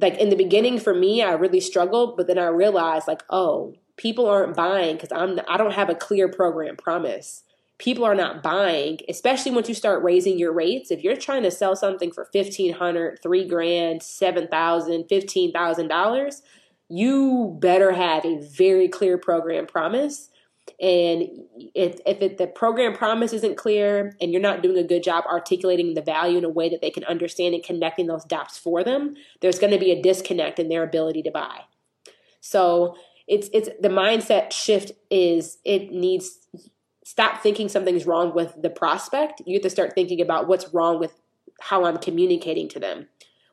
like 0.00 0.18
in 0.18 0.28
the 0.28 0.36
beginning 0.36 0.78
for 0.78 0.94
me 0.94 1.22
I 1.22 1.32
really 1.32 1.60
struggled 1.60 2.16
but 2.16 2.26
then 2.26 2.38
I 2.38 2.46
realized 2.46 3.08
like 3.08 3.22
oh 3.30 3.74
people 3.96 4.26
aren't 4.26 4.56
buying 4.56 4.96
because 4.96 5.12
I'm 5.12 5.38
I 5.48 5.56
don't 5.56 5.74
have 5.74 5.88
a 5.88 5.94
clear 5.94 6.28
program 6.28 6.76
promise. 6.76 7.44
People 7.78 8.04
are 8.04 8.14
not 8.14 8.42
buying, 8.42 8.98
especially 9.08 9.52
once 9.52 9.68
you 9.68 9.74
start 9.74 10.04
raising 10.04 10.38
your 10.38 10.52
rates. 10.52 10.90
If 10.90 11.02
you're 11.02 11.16
trying 11.16 11.42
to 11.42 11.50
sell 11.50 11.74
something 11.74 12.12
for 12.12 12.24
fifteen 12.32 12.74
hundred, 12.74 13.18
three 13.22 13.48
grand, 13.48 14.02
seven 14.02 14.46
thousand, 14.46 15.06
fifteen 15.08 15.52
thousand 15.52 15.88
dollars, 15.88 16.42
you 16.88 17.56
better 17.60 17.92
have 17.92 18.24
a 18.24 18.38
very 18.38 18.88
clear 18.88 19.18
program 19.18 19.66
promise. 19.66 20.30
And 20.80 21.28
if, 21.74 22.00
if 22.06 22.22
it, 22.22 22.38
the 22.38 22.46
program 22.46 22.94
promise 22.94 23.34
isn't 23.34 23.56
clear 23.56 24.16
and 24.20 24.32
you're 24.32 24.40
not 24.40 24.62
doing 24.62 24.78
a 24.78 24.86
good 24.86 25.02
job 25.02 25.24
articulating 25.26 25.92
the 25.92 26.00
value 26.00 26.38
in 26.38 26.44
a 26.44 26.48
way 26.48 26.70
that 26.70 26.80
they 26.80 26.90
can 26.90 27.04
understand 27.04 27.54
and 27.54 27.62
connecting 27.62 28.06
those 28.06 28.24
dots 28.24 28.56
for 28.56 28.82
them, 28.82 29.14
there's 29.40 29.58
going 29.58 29.72
to 29.72 29.78
be 29.78 29.90
a 29.90 30.00
disconnect 30.00 30.58
in 30.58 30.68
their 30.70 30.82
ability 30.82 31.22
to 31.22 31.30
buy. 31.30 31.60
So 32.40 32.96
it's 33.26 33.50
it's 33.52 33.68
the 33.80 33.88
mindset 33.88 34.52
shift 34.52 34.92
is 35.10 35.58
it 35.64 35.90
needs 35.90 36.43
stop 37.04 37.42
thinking 37.42 37.68
something's 37.68 38.06
wrong 38.06 38.34
with 38.34 38.60
the 38.60 38.70
prospect. 38.70 39.42
You 39.46 39.54
have 39.54 39.62
to 39.62 39.70
start 39.70 39.94
thinking 39.94 40.20
about 40.20 40.48
what's 40.48 40.72
wrong 40.74 40.98
with 40.98 41.12
how 41.60 41.84
I'm 41.84 41.98
communicating 41.98 42.68
to 42.70 42.80
them. 42.80 43.06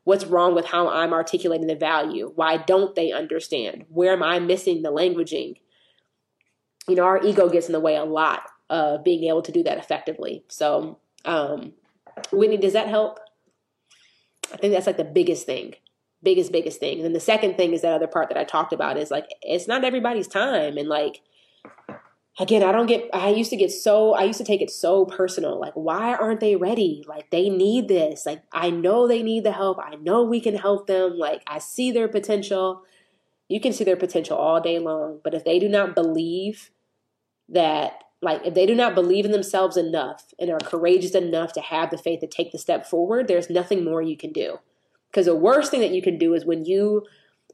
What's 0.05 0.25
wrong 0.25 0.55
with 0.55 0.65
how 0.65 0.89
I'm 0.89 1.13
articulating 1.13 1.67
the 1.67 1.75
value? 1.75 2.31
Why 2.33 2.57
don't 2.57 2.95
they 2.95 3.11
understand? 3.11 3.85
Where 3.89 4.13
am 4.13 4.23
I 4.23 4.39
missing 4.39 4.81
the 4.81 4.91
languaging? 4.91 5.57
You 6.87 6.95
know, 6.95 7.03
our 7.03 7.23
ego 7.23 7.49
gets 7.49 7.67
in 7.67 7.73
the 7.73 7.79
way 7.79 7.95
a 7.95 8.03
lot 8.03 8.41
of 8.69 9.03
being 9.03 9.25
able 9.25 9.43
to 9.43 9.51
do 9.51 9.61
that 9.63 9.77
effectively. 9.77 10.43
So, 10.47 10.97
um, 11.25 11.73
Whitney, 12.31 12.57
does 12.57 12.73
that 12.73 12.87
help? 12.87 13.19
I 14.51 14.57
think 14.57 14.73
that's 14.73 14.87
like 14.87 14.97
the 14.97 15.03
biggest 15.03 15.45
thing 15.45 15.75
biggest 16.23 16.51
biggest 16.51 16.79
thing 16.79 16.97
and 16.97 17.05
then 17.05 17.13
the 17.13 17.19
second 17.19 17.57
thing 17.57 17.73
is 17.73 17.81
that 17.81 17.93
other 17.93 18.05
part 18.05 18.29
that 18.29 18.37
i 18.37 18.43
talked 18.43 18.73
about 18.73 18.95
is 18.95 19.09
like 19.09 19.25
it's 19.41 19.67
not 19.67 19.83
everybody's 19.83 20.27
time 20.27 20.77
and 20.77 20.87
like 20.87 21.21
again 22.39 22.63
i 22.63 22.71
don't 22.71 22.87
get 22.87 23.09
i 23.13 23.29
used 23.29 23.49
to 23.49 23.57
get 23.57 23.71
so 23.71 24.13
i 24.13 24.23
used 24.23 24.37
to 24.37 24.45
take 24.45 24.61
it 24.61 24.71
so 24.71 25.05
personal 25.05 25.59
like 25.59 25.73
why 25.73 26.13
aren't 26.13 26.39
they 26.39 26.55
ready? 26.55 27.03
Like 27.07 27.29
they 27.29 27.49
need 27.49 27.87
this. 27.87 28.25
Like 28.25 28.43
i 28.51 28.69
know 28.69 29.07
they 29.07 29.23
need 29.23 29.43
the 29.43 29.51
help. 29.51 29.79
I 29.79 29.95
know 29.95 30.23
we 30.23 30.39
can 30.39 30.55
help 30.55 30.87
them. 30.87 31.17
Like 31.17 31.43
i 31.47 31.59
see 31.59 31.91
their 31.91 32.07
potential. 32.07 32.83
You 33.47 33.59
can 33.59 33.73
see 33.73 33.83
their 33.83 33.97
potential 33.97 34.37
all 34.37 34.61
day 34.61 34.79
long 34.79 35.19
but 35.23 35.33
if 35.33 35.43
they 35.43 35.59
do 35.59 35.67
not 35.69 35.95
believe 35.95 36.71
that 37.49 38.03
like 38.21 38.45
if 38.45 38.53
they 38.53 38.65
do 38.65 38.75
not 38.75 38.95
believe 38.95 39.25
in 39.25 39.31
themselves 39.31 39.75
enough 39.75 40.33
and 40.39 40.49
are 40.49 40.59
courageous 40.59 41.15
enough 41.15 41.51
to 41.53 41.61
have 41.61 41.89
the 41.89 41.97
faith 41.97 42.21
to 42.21 42.27
take 42.27 42.51
the 42.51 42.57
step 42.57 42.85
forward 42.85 43.27
there's 43.27 43.49
nothing 43.49 43.83
more 43.83 44.01
you 44.01 44.15
can 44.15 44.31
do. 44.31 44.59
Because 45.09 45.25
the 45.25 45.35
worst 45.35 45.71
thing 45.71 45.81
that 45.81 45.91
you 45.91 46.01
can 46.01 46.17
do 46.17 46.33
is 46.33 46.45
when 46.45 46.63
you 46.63 47.05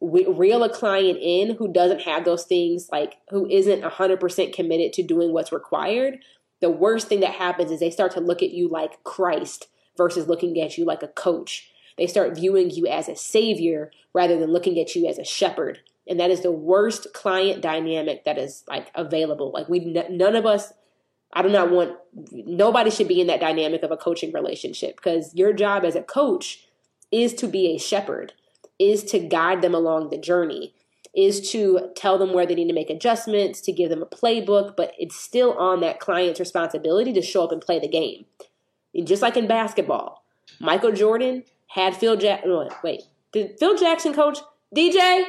reel 0.02 0.64
a 0.64 0.70
client 0.70 1.20
in 1.22 1.56
who 1.56 1.72
doesn't 1.72 2.02
have 2.02 2.26
those 2.26 2.44
things, 2.44 2.90
like 2.92 3.18
who 3.30 3.48
isn't 3.48 3.82
100% 3.82 4.54
committed 4.54 4.94
to 4.94 5.04
doing 5.04 5.34
what's 5.34 5.52
required. 5.52 6.20
The 6.62 6.70
worst 6.70 7.08
thing 7.08 7.20
that 7.22 7.36
happens 7.36 7.72
is 7.72 7.80
they 7.80 7.92
start 7.92 8.12
to 8.14 8.20
look 8.20 8.42
at 8.44 8.52
you 8.52 8.68
like 8.68 9.04
Christ 9.04 9.68
versus 9.96 10.28
looking 10.28 10.60
at 10.62 10.78
you 10.78 10.86
like 10.86 11.04
a 11.04 11.08
coach. 11.08 11.70
They 11.98 12.08
start 12.08 12.36
viewing 12.36 12.70
you 12.70 12.88
as 12.88 13.10
a 13.10 13.16
savior 13.16 13.92
rather 14.14 14.40
than 14.40 14.52
looking 14.52 14.80
at 14.80 14.96
you 14.96 15.08
as 15.08 15.18
a 15.18 15.24
shepherd. 15.24 15.80
And 16.08 16.20
that 16.20 16.32
is 16.32 16.42
the 16.42 16.52
worst 16.52 17.14
client 17.14 17.62
dynamic 17.62 18.24
that 18.26 18.38
is 18.38 18.64
like 18.68 18.92
available. 18.96 19.52
Like 19.52 19.68
we 19.68 19.80
none 19.80 20.36
of 20.36 20.46
us 20.46 20.74
I 21.34 21.42
do 21.42 21.50
not 21.50 21.72
want 21.72 21.98
nobody 22.32 22.90
should 22.90 23.08
be 23.08 23.20
in 23.20 23.28
that 23.28 23.42
dynamic 23.42 23.84
of 23.84 23.92
a 23.92 23.98
coaching 23.98 24.32
relationship 24.32 24.96
because 24.96 25.36
your 25.36 25.54
job 25.54 25.84
as 25.84 25.96
a 25.96 26.02
coach 26.02 26.66
is 27.12 27.34
to 27.36 27.48
be 27.48 27.68
a 27.68 27.78
shepherd, 27.78 28.34
is 28.80 29.04
to 29.06 29.20
guide 29.20 29.62
them 29.62 29.74
along 29.74 30.10
the 30.10 30.18
journey, 30.18 30.74
is 31.16 31.52
to 31.52 31.90
tell 31.96 32.18
them 32.18 32.34
where 32.34 32.46
they 32.46 32.56
need 32.56 32.68
to 32.68 32.74
make 32.74 32.90
adjustments, 32.90 33.62
to 33.62 33.72
give 33.72 33.90
them 33.90 34.02
a 34.02 34.06
playbook, 34.06 34.76
but 34.76 34.94
it's 34.98 35.16
still 35.16 35.54
on 35.54 35.82
that 35.82 36.00
client's 36.00 36.40
responsibility 36.40 37.12
to 37.14 37.22
show 37.22 37.44
up 37.44 37.52
and 37.52 37.62
play 37.62 37.80
the 37.80 37.88
game. 37.88 38.26
And 38.94 39.08
just 39.08 39.22
like 39.22 39.38
in 39.38 39.48
basketball, 39.48 40.24
Michael 40.60 40.92
Jordan 40.92 41.44
had 41.68 41.96
Phil 41.96 42.18
Jackson. 42.18 42.52
Uh, 42.52 42.70
wait, 42.84 43.04
did 43.32 43.58
Phil 43.60 43.78
Jackson 43.78 44.14
coach 44.14 44.40
DJ? 44.76 45.24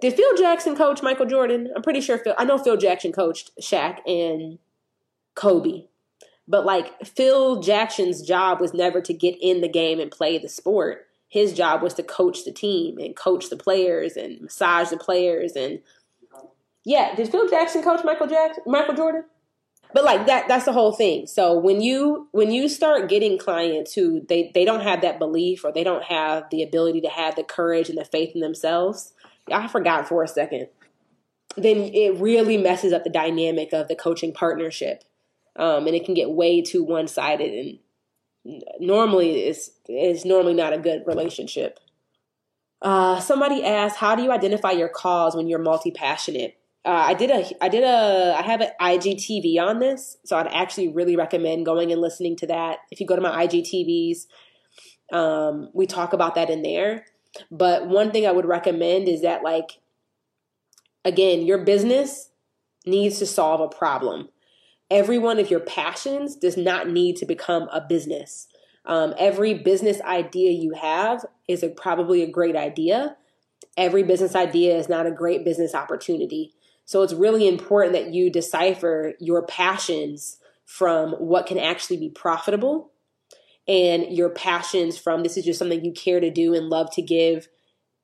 Did 0.00 0.14
Phil 0.14 0.36
Jackson 0.36 0.76
coach 0.76 1.02
Michael 1.02 1.26
Jordan? 1.26 1.70
I'm 1.76 1.82
pretty 1.82 2.00
sure 2.00 2.18
Phil. 2.18 2.34
I 2.38 2.44
know 2.44 2.58
Phil 2.58 2.76
Jackson 2.76 3.12
coached 3.12 3.50
Shaq 3.60 3.98
and 4.06 4.58
Kobe. 5.34 5.84
But 6.48 6.64
like 6.64 7.06
Phil 7.06 7.60
Jackson's 7.60 8.22
job 8.22 8.60
was 8.60 8.74
never 8.74 9.00
to 9.02 9.12
get 9.12 9.36
in 9.40 9.60
the 9.60 9.68
game 9.68 10.00
and 10.00 10.10
play 10.10 10.36
the 10.38 10.48
sport. 10.48 11.06
His 11.30 11.54
job 11.54 11.80
was 11.80 11.94
to 11.94 12.02
coach 12.02 12.44
the 12.44 12.52
team 12.52 12.98
and 12.98 13.16
coach 13.16 13.48
the 13.48 13.56
players 13.56 14.16
and 14.16 14.38
massage 14.42 14.90
the 14.90 14.98
players 14.98 15.52
and 15.56 15.80
yeah, 16.84 17.14
did 17.14 17.30
Phil 17.30 17.48
Jackson 17.48 17.82
coach 17.82 18.04
Michael 18.04 18.26
Jackson 18.26 18.64
Michael 18.66 18.94
Jordan? 18.94 19.24
But 19.92 20.04
like 20.04 20.26
that 20.26 20.48
that's 20.48 20.64
the 20.66 20.72
whole 20.72 20.92
thing. 20.92 21.26
So 21.26 21.58
when 21.58 21.80
you 21.80 22.28
when 22.32 22.50
you 22.50 22.68
start 22.68 23.08
getting 23.08 23.38
clients 23.38 23.94
who 23.94 24.24
they 24.28 24.50
they 24.54 24.64
don't 24.64 24.82
have 24.82 25.00
that 25.02 25.18
belief 25.18 25.64
or 25.64 25.72
they 25.72 25.84
don't 25.84 26.04
have 26.04 26.44
the 26.50 26.62
ability 26.62 27.00
to 27.02 27.08
have 27.08 27.36
the 27.36 27.42
courage 27.42 27.88
and 27.88 27.98
the 27.98 28.04
faith 28.04 28.34
in 28.34 28.40
themselves, 28.40 29.12
I 29.50 29.66
forgot 29.68 30.08
for 30.08 30.22
a 30.22 30.28
second. 30.28 30.68
Then 31.56 31.78
it 31.78 32.20
really 32.20 32.56
messes 32.56 32.92
up 32.92 33.04
the 33.04 33.10
dynamic 33.10 33.72
of 33.72 33.88
the 33.88 33.96
coaching 33.96 34.32
partnership 34.32 35.04
um, 35.56 35.86
and 35.86 35.96
it 35.96 36.04
can 36.04 36.14
get 36.14 36.30
way 36.30 36.62
too 36.62 36.84
one 36.84 37.08
sided. 37.08 37.52
And 37.52 37.78
normally, 38.44 39.46
is 39.46 39.72
it's 39.86 40.24
normally 40.24 40.54
not 40.54 40.72
a 40.72 40.78
good 40.78 41.02
relationship. 41.06 41.78
Uh, 42.82 43.20
somebody 43.20 43.64
asked, 43.64 43.96
"How 43.96 44.14
do 44.14 44.22
you 44.22 44.32
identify 44.32 44.70
your 44.70 44.88
cause 44.88 45.36
when 45.36 45.48
you're 45.48 45.58
multi 45.58 45.90
passionate?" 45.90 46.56
Uh, 46.84 47.04
I 47.08 47.14
did 47.14 47.30
a 47.30 47.44
I 47.62 47.68
did 47.68 47.84
a 47.84 48.34
I 48.38 48.42
have 48.42 48.62
an 48.62 48.70
IGTV 48.80 49.58
on 49.60 49.80
this, 49.80 50.16
so 50.24 50.36
I'd 50.38 50.46
actually 50.48 50.88
really 50.88 51.16
recommend 51.16 51.66
going 51.66 51.92
and 51.92 52.00
listening 52.00 52.36
to 52.36 52.46
that. 52.46 52.78
If 52.90 53.00
you 53.00 53.06
go 53.06 53.16
to 53.16 53.22
my 53.22 53.46
IGTVs, 53.46 54.26
um, 55.12 55.70
we 55.74 55.86
talk 55.86 56.12
about 56.14 56.36
that 56.36 56.48
in 56.48 56.62
there. 56.62 57.04
But 57.50 57.86
one 57.86 58.10
thing 58.10 58.26
I 58.26 58.32
would 58.32 58.46
recommend 58.46 59.08
is 59.08 59.22
that 59.22 59.42
like 59.42 59.80
again, 61.04 61.46
your 61.46 61.58
business 61.64 62.30
needs 62.86 63.18
to 63.18 63.26
solve 63.26 63.60
a 63.60 63.68
problem 63.68 64.28
every 64.90 65.18
one 65.18 65.38
of 65.38 65.50
your 65.50 65.60
passions 65.60 66.34
does 66.36 66.56
not 66.56 66.88
need 66.88 67.16
to 67.16 67.26
become 67.26 67.68
a 67.72 67.80
business. 67.80 68.48
Um, 68.86 69.14
every 69.18 69.54
business 69.54 70.00
idea 70.02 70.50
you 70.50 70.72
have 70.72 71.24
is 71.46 71.62
a, 71.62 71.68
probably 71.68 72.22
a 72.22 72.30
great 72.30 72.56
idea. 72.56 73.16
Every 73.76 74.02
business 74.02 74.34
idea 74.34 74.76
is 74.76 74.88
not 74.88 75.06
a 75.06 75.12
great 75.12 75.44
business 75.44 75.74
opportunity. 75.74 76.54
So 76.86 77.02
it's 77.02 77.12
really 77.12 77.46
important 77.46 77.92
that 77.92 78.12
you 78.12 78.30
decipher 78.30 79.14
your 79.20 79.46
passions 79.46 80.38
from 80.64 81.12
what 81.12 81.46
can 81.46 81.58
actually 81.58 81.98
be 81.98 82.08
profitable 82.08 82.90
and 83.68 84.16
your 84.16 84.30
passions 84.30 84.98
from 84.98 85.22
this 85.22 85.36
is 85.36 85.44
just 85.44 85.58
something 85.58 85.84
you 85.84 85.92
care 85.92 86.20
to 86.20 86.30
do 86.30 86.54
and 86.54 86.68
love 86.68 86.90
to 86.92 87.02
give 87.02 87.48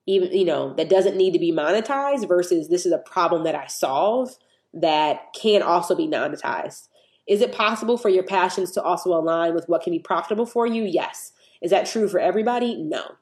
even 0.07 0.33
you 0.33 0.45
know 0.45 0.75
that 0.75 0.89
doesn't 0.89 1.17
need 1.17 1.33
to 1.33 1.39
be 1.39 1.53
monetized 1.53 2.29
versus 2.29 2.69
this 2.69 2.87
is 2.87 2.93
a 2.93 2.99
problem 2.99 3.45
that 3.45 3.55
I 3.55 3.67
solve 3.67 4.37
that 4.77 5.33
can 5.35 5.63
also 5.63 5.95
be 5.95 6.07
monetized. 6.07 6.89
Is 7.27 7.41
it 7.41 7.53
possible 7.53 7.99
for 7.99 8.09
your 8.09 8.23
passions 8.23 8.71
to 8.73 8.83
also 8.83 9.11
align 9.11 9.55
with 9.55 9.69
what 9.69 9.83
can 9.83 9.93
be 9.93 9.99
profitable 9.99 10.47
for 10.47 10.67
you? 10.67 10.85
Yes. 10.85 11.33
Is 11.61 11.71
that 11.71 11.87
true 11.87 12.09
for 12.09 12.21
everybody? 12.21 12.77
No. 12.77 13.17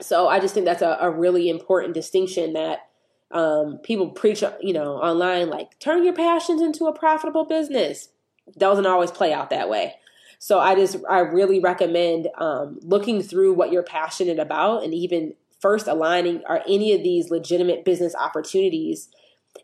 So 0.00 0.28
I 0.28 0.40
just 0.40 0.54
think 0.54 0.64
that's 0.64 0.82
a, 0.82 0.96
a 1.00 1.10
really 1.10 1.48
important 1.48 1.94
distinction 1.94 2.54
that 2.54 2.86
um, 3.30 3.78
people 3.82 4.10
preach, 4.10 4.42
you 4.60 4.72
know, 4.72 4.94
online, 4.94 5.50
like 5.50 5.78
turn 5.80 6.04
your 6.04 6.14
passions 6.14 6.62
into 6.62 6.86
a 6.86 6.98
profitable 6.98 7.44
business. 7.44 8.08
Doesn't 8.56 8.86
always 8.86 9.10
play 9.10 9.32
out 9.32 9.50
that 9.50 9.68
way. 9.68 9.94
So 10.38 10.58
I 10.58 10.74
just, 10.74 10.96
I 11.08 11.20
really 11.20 11.58
recommend 11.58 12.28
um, 12.38 12.78
looking 12.82 13.22
through 13.22 13.54
what 13.54 13.72
you're 13.72 13.82
passionate 13.82 14.38
about 14.38 14.84
and 14.84 14.94
even 14.94 15.34
first 15.60 15.88
aligning 15.88 16.42
are 16.46 16.62
any 16.68 16.92
of 16.92 17.02
these 17.02 17.30
legitimate 17.30 17.84
business 17.84 18.14
opportunities 18.14 19.08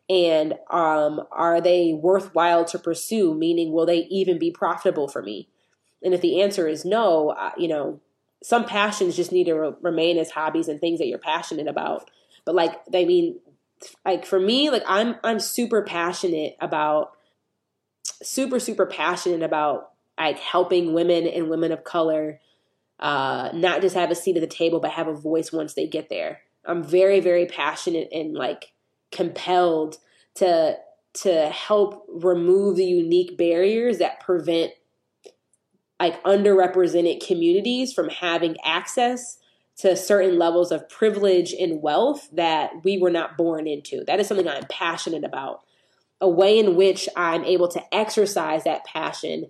and 0.08 0.54
um, 0.70 1.22
are 1.30 1.60
they 1.60 1.92
worthwhile 1.92 2.64
to 2.66 2.78
pursue? 2.78 3.34
Meaning 3.34 3.72
will 3.72 3.86
they 3.86 4.06
even 4.10 4.38
be 4.38 4.50
profitable 4.50 5.08
for 5.08 5.22
me? 5.22 5.48
And 6.02 6.14
if 6.14 6.20
the 6.20 6.40
answer 6.40 6.66
is 6.66 6.84
no 6.84 7.30
uh, 7.30 7.52
you 7.56 7.68
know 7.68 8.00
some 8.42 8.64
passions 8.64 9.16
just 9.16 9.32
need 9.32 9.44
to 9.44 9.54
re- 9.54 9.74
remain 9.82 10.18
as 10.18 10.30
hobbies 10.30 10.68
and 10.68 10.80
things 10.80 10.98
that 10.98 11.06
you're 11.06 11.18
passionate 11.18 11.68
about. 11.68 12.10
But 12.44 12.54
like 12.54 12.80
i 12.94 13.04
mean 13.04 13.38
like 14.04 14.26
for 14.26 14.40
me 14.40 14.70
like 14.70 14.82
i'm 14.86 15.16
i'm 15.24 15.40
super 15.40 15.82
passionate 15.82 16.56
about 16.60 17.12
super 18.22 18.58
super 18.58 18.86
passionate 18.86 19.42
about 19.42 19.90
like 20.18 20.38
helping 20.38 20.92
women 20.92 21.26
and 21.26 21.48
women 21.48 21.72
of 21.72 21.84
color 21.84 22.40
uh 22.98 23.50
not 23.54 23.80
just 23.80 23.94
have 23.94 24.10
a 24.10 24.14
seat 24.14 24.36
at 24.36 24.40
the 24.40 24.46
table 24.46 24.80
but 24.80 24.90
have 24.90 25.08
a 25.08 25.14
voice 25.14 25.52
once 25.52 25.74
they 25.74 25.86
get 25.86 26.08
there. 26.08 26.40
I'm 26.64 26.82
very 26.82 27.20
very 27.20 27.46
passionate 27.46 28.08
and 28.12 28.34
like 28.34 28.72
compelled 29.10 29.98
to 30.36 30.76
to 31.12 31.48
help 31.48 32.06
remove 32.08 32.76
the 32.76 32.84
unique 32.84 33.36
barriers 33.36 33.98
that 33.98 34.20
prevent 34.20 34.72
like 35.98 36.22
underrepresented 36.22 37.24
communities 37.26 37.92
from 37.92 38.08
having 38.08 38.56
access 38.64 39.38
to 39.76 39.96
certain 39.96 40.38
levels 40.38 40.72
of 40.72 40.88
privilege 40.88 41.52
and 41.52 41.82
wealth 41.82 42.28
that 42.32 42.70
we 42.84 42.98
were 42.98 43.10
not 43.10 43.36
born 43.36 43.66
into. 43.66 44.04
That 44.06 44.20
is 44.20 44.26
something 44.26 44.48
I'm 44.48 44.66
passionate 44.70 45.24
about. 45.24 45.62
A 46.20 46.28
way 46.28 46.58
in 46.58 46.76
which 46.76 47.08
I'm 47.16 47.44
able 47.44 47.68
to 47.68 47.94
exercise 47.94 48.64
that 48.64 48.84
passion 48.84 49.46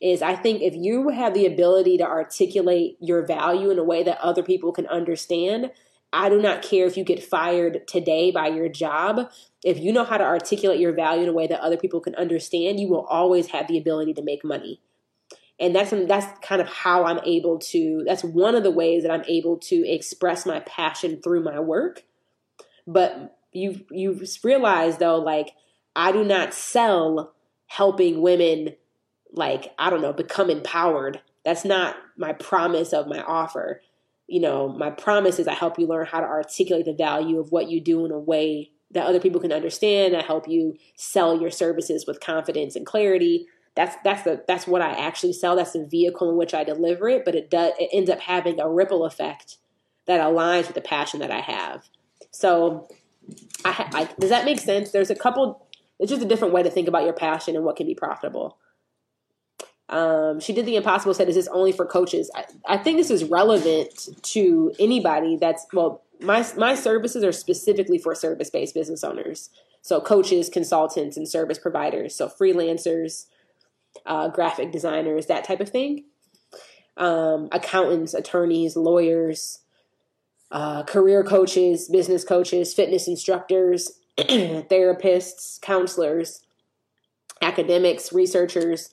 is 0.00 0.22
I 0.22 0.34
think 0.34 0.62
if 0.62 0.74
you 0.74 1.08
have 1.10 1.34
the 1.34 1.46
ability 1.46 1.98
to 1.98 2.06
articulate 2.06 2.96
your 3.00 3.24
value 3.24 3.70
in 3.70 3.78
a 3.78 3.84
way 3.84 4.02
that 4.02 4.20
other 4.20 4.42
people 4.42 4.72
can 4.72 4.86
understand, 4.88 5.70
I 6.12 6.28
do 6.28 6.40
not 6.40 6.62
care 6.62 6.86
if 6.86 6.96
you 6.96 7.04
get 7.04 7.24
fired 7.24 7.86
today 7.88 8.30
by 8.30 8.48
your 8.48 8.68
job. 8.68 9.30
If 9.64 9.78
you 9.78 9.92
know 9.92 10.04
how 10.04 10.18
to 10.18 10.24
articulate 10.24 10.78
your 10.78 10.92
value 10.92 11.22
in 11.22 11.28
a 11.28 11.32
way 11.32 11.46
that 11.46 11.60
other 11.60 11.78
people 11.78 12.00
can 12.00 12.14
understand, 12.16 12.78
you 12.78 12.88
will 12.88 13.06
always 13.06 13.48
have 13.48 13.66
the 13.66 13.78
ability 13.78 14.12
to 14.14 14.22
make 14.22 14.44
money. 14.44 14.80
And 15.58 15.74
that's 15.74 15.90
that's 15.90 16.38
kind 16.40 16.60
of 16.60 16.68
how 16.68 17.04
I'm 17.04 17.20
able 17.24 17.58
to 17.58 18.02
that's 18.06 18.24
one 18.24 18.54
of 18.54 18.62
the 18.62 18.70
ways 18.70 19.02
that 19.02 19.12
I'm 19.12 19.24
able 19.26 19.58
to 19.58 19.88
express 19.88 20.44
my 20.44 20.60
passion 20.60 21.22
through 21.22 21.44
my 21.44 21.60
work. 21.60 22.02
But 22.86 23.38
you 23.52 23.84
you 23.90 24.20
realize 24.42 24.98
though 24.98 25.18
like 25.18 25.52
I 25.94 26.12
do 26.12 26.24
not 26.24 26.52
sell 26.52 27.32
helping 27.66 28.20
women 28.20 28.74
like 29.32 29.72
I 29.78 29.88
don't 29.88 30.02
know 30.02 30.12
become 30.12 30.50
empowered. 30.50 31.20
That's 31.44 31.64
not 31.64 31.96
my 32.16 32.32
promise 32.32 32.92
of 32.92 33.06
my 33.06 33.22
offer 33.22 33.80
you 34.26 34.40
know 34.40 34.68
my 34.68 34.90
promise 34.90 35.38
is 35.38 35.48
I 35.48 35.54
help 35.54 35.78
you 35.78 35.86
learn 35.86 36.06
how 36.06 36.20
to 36.20 36.26
articulate 36.26 36.86
the 36.86 36.94
value 36.94 37.38
of 37.38 37.52
what 37.52 37.70
you 37.70 37.80
do 37.80 38.04
in 38.04 38.12
a 38.12 38.18
way 38.18 38.70
that 38.90 39.06
other 39.06 39.20
people 39.20 39.40
can 39.40 39.52
understand 39.52 40.16
I 40.16 40.22
help 40.22 40.48
you 40.48 40.76
sell 40.96 41.40
your 41.40 41.50
services 41.50 42.06
with 42.06 42.20
confidence 42.20 42.76
and 42.76 42.86
clarity 42.86 43.46
that's 43.74 43.96
that's 44.04 44.22
the 44.22 44.44
that's 44.46 44.66
what 44.66 44.82
I 44.82 44.90
actually 44.90 45.32
sell. 45.32 45.56
That's 45.56 45.72
the 45.72 45.86
vehicle 45.86 46.30
in 46.30 46.36
which 46.36 46.52
I 46.52 46.64
deliver 46.64 47.08
it, 47.08 47.24
but 47.24 47.34
it 47.34 47.50
does 47.50 47.72
it 47.78 47.88
ends 47.92 48.10
up 48.10 48.20
having 48.20 48.60
a 48.60 48.68
ripple 48.68 49.04
effect 49.04 49.56
that 50.06 50.20
aligns 50.20 50.66
with 50.66 50.74
the 50.74 50.82
passion 50.82 51.20
that 51.20 51.30
I 51.30 51.40
have. 51.40 51.88
So, 52.30 52.88
I, 53.64 53.88
I 53.94 54.08
does 54.18 54.30
that 54.30 54.44
make 54.44 54.60
sense? 54.60 54.90
There's 54.90 55.10
a 55.10 55.14
couple. 55.14 55.66
It's 55.98 56.10
just 56.10 56.22
a 56.22 56.28
different 56.28 56.52
way 56.52 56.62
to 56.62 56.70
think 56.70 56.88
about 56.88 57.04
your 57.04 57.12
passion 57.12 57.56
and 57.56 57.64
what 57.64 57.76
can 57.76 57.86
be 57.86 57.94
profitable. 57.94 58.58
Um, 59.88 60.40
she 60.40 60.52
did 60.52 60.66
the 60.66 60.76
impossible. 60.76 61.14
Said, 61.14 61.28
"Is 61.28 61.34
this 61.34 61.48
only 61.48 61.72
for 61.72 61.84
coaches?" 61.84 62.30
I, 62.34 62.44
I 62.66 62.76
think 62.78 62.98
this 62.98 63.10
is 63.10 63.24
relevant 63.24 64.08
to 64.22 64.72
anybody 64.78 65.36
that's 65.36 65.66
well. 65.72 66.02
My 66.20 66.46
my 66.56 66.74
services 66.74 67.24
are 67.24 67.32
specifically 67.32 67.98
for 67.98 68.14
service 68.14 68.50
based 68.50 68.74
business 68.74 69.04
owners, 69.04 69.50
so 69.82 70.00
coaches, 70.00 70.48
consultants, 70.48 71.16
and 71.16 71.28
service 71.28 71.58
providers. 71.58 72.14
So 72.14 72.28
freelancers, 72.28 73.26
uh, 74.06 74.28
graphic 74.28 74.72
designers, 74.72 75.26
that 75.26 75.44
type 75.44 75.60
of 75.60 75.68
thing. 75.68 76.04
Um, 76.96 77.48
accountants, 77.52 78.14
attorneys, 78.14 78.76
lawyers, 78.76 79.60
uh, 80.50 80.82
career 80.84 81.24
coaches, 81.24 81.88
business 81.88 82.24
coaches, 82.24 82.74
fitness 82.74 83.08
instructors, 83.08 83.92
therapists, 84.18 85.60
counselors, 85.60 86.42
academics, 87.40 88.12
researchers. 88.12 88.90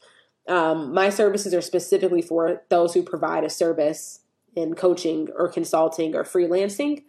Um, 0.50 0.94
my 0.94 1.10
services 1.10 1.54
are 1.54 1.62
specifically 1.62 2.22
for 2.22 2.64
those 2.70 2.94
who 2.94 3.04
provide 3.04 3.44
a 3.44 3.50
service 3.50 4.22
in 4.56 4.74
coaching 4.74 5.30
or 5.38 5.48
consulting 5.48 6.16
or 6.16 6.24
freelancing. 6.24 7.04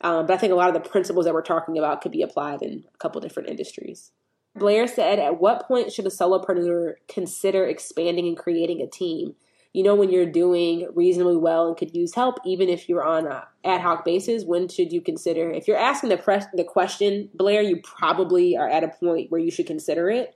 Um, 0.00 0.26
but 0.26 0.34
I 0.34 0.36
think 0.38 0.52
a 0.52 0.56
lot 0.56 0.74
of 0.74 0.82
the 0.82 0.88
principles 0.88 1.24
that 1.26 1.34
we're 1.34 1.42
talking 1.42 1.78
about 1.78 2.00
could 2.00 2.12
be 2.12 2.22
applied 2.22 2.62
in 2.62 2.84
a 2.92 2.98
couple 2.98 3.20
different 3.20 3.48
industries. 3.48 4.12
Blair 4.54 4.86
said, 4.86 5.18
At 5.18 5.40
what 5.40 5.66
point 5.66 5.92
should 5.92 6.06
a 6.06 6.10
solopreneur 6.10 6.94
consider 7.08 7.66
expanding 7.66 8.26
and 8.26 8.36
creating 8.36 8.80
a 8.80 8.86
team? 8.86 9.34
You 9.72 9.82
know, 9.82 9.94
when 9.94 10.10
you're 10.10 10.24
doing 10.24 10.88
reasonably 10.94 11.36
well 11.36 11.68
and 11.68 11.76
could 11.76 11.94
use 11.94 12.14
help, 12.14 12.38
even 12.46 12.70
if 12.70 12.88
you're 12.88 13.04
on 13.04 13.26
a 13.26 13.46
ad 13.62 13.82
hoc 13.82 14.06
basis, 14.06 14.44
when 14.44 14.68
should 14.68 14.90
you 14.90 15.02
consider? 15.02 15.50
If 15.50 15.68
you're 15.68 15.76
asking 15.76 16.08
the, 16.08 16.16
press, 16.16 16.46
the 16.54 16.64
question, 16.64 17.28
Blair, 17.34 17.60
you 17.60 17.82
probably 17.82 18.56
are 18.56 18.68
at 18.68 18.84
a 18.84 18.88
point 18.88 19.30
where 19.30 19.40
you 19.40 19.50
should 19.50 19.66
consider 19.66 20.08
it. 20.08 20.34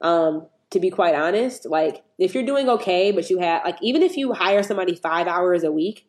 Um, 0.00 0.46
to 0.70 0.80
be 0.80 0.90
quite 0.90 1.14
honest, 1.14 1.66
like 1.66 2.04
if 2.18 2.34
you're 2.34 2.44
doing 2.44 2.68
okay, 2.68 3.10
but 3.12 3.28
you 3.28 3.38
have, 3.38 3.64
like, 3.64 3.78
even 3.82 4.02
if 4.02 4.16
you 4.16 4.32
hire 4.32 4.62
somebody 4.62 4.94
five 4.94 5.26
hours 5.26 5.64
a 5.64 5.72
week, 5.72 6.06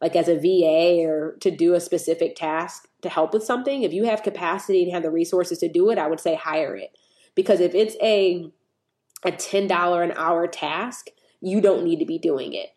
like 0.00 0.16
as 0.16 0.28
a 0.28 0.38
VA 0.38 1.04
or 1.08 1.36
to 1.40 1.50
do 1.50 1.74
a 1.74 1.80
specific 1.80 2.36
task 2.36 2.88
to 3.02 3.08
help 3.08 3.32
with 3.32 3.42
something, 3.42 3.82
if 3.82 3.92
you 3.92 4.04
have 4.04 4.22
capacity 4.22 4.82
and 4.82 4.92
have 4.92 5.02
the 5.02 5.10
resources 5.10 5.58
to 5.58 5.68
do 5.68 5.90
it, 5.90 5.98
I 5.98 6.06
would 6.06 6.20
say 6.20 6.34
hire 6.34 6.76
it. 6.76 6.96
Because 7.34 7.60
if 7.60 7.74
it's 7.74 7.96
a 8.02 8.50
a 9.24 9.32
$10 9.32 10.04
an 10.04 10.12
hour 10.16 10.46
task, 10.46 11.08
you 11.40 11.60
don't 11.60 11.84
need 11.84 11.98
to 11.98 12.04
be 12.04 12.18
doing 12.18 12.52
it. 12.52 12.74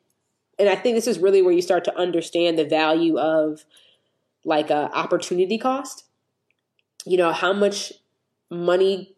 And 0.58 0.70
I 0.70 0.76
think 0.76 0.96
this 0.96 1.08
is 1.08 1.20
really 1.20 1.42
where 1.42 1.54
you 1.54 1.62
start 1.62 1.84
to 1.86 1.98
understand 1.98 2.58
the 2.58 2.66
value 2.66 3.18
of 3.18 3.66
like 4.46 4.70
a 4.70 4.90
opportunity 4.94 5.58
cost. 5.58 6.06
You 7.06 7.18
know, 7.18 7.32
how 7.32 7.54
much 7.54 7.94
money 8.50 9.17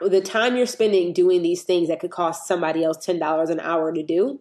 the 0.00 0.20
time 0.20 0.56
you're 0.56 0.66
spending 0.66 1.12
doing 1.12 1.42
these 1.42 1.62
things 1.62 1.88
that 1.88 2.00
could 2.00 2.10
cost 2.10 2.46
somebody 2.46 2.84
else 2.84 2.98
$10 2.98 3.50
an 3.50 3.60
hour 3.60 3.92
to 3.92 4.02
do 4.02 4.40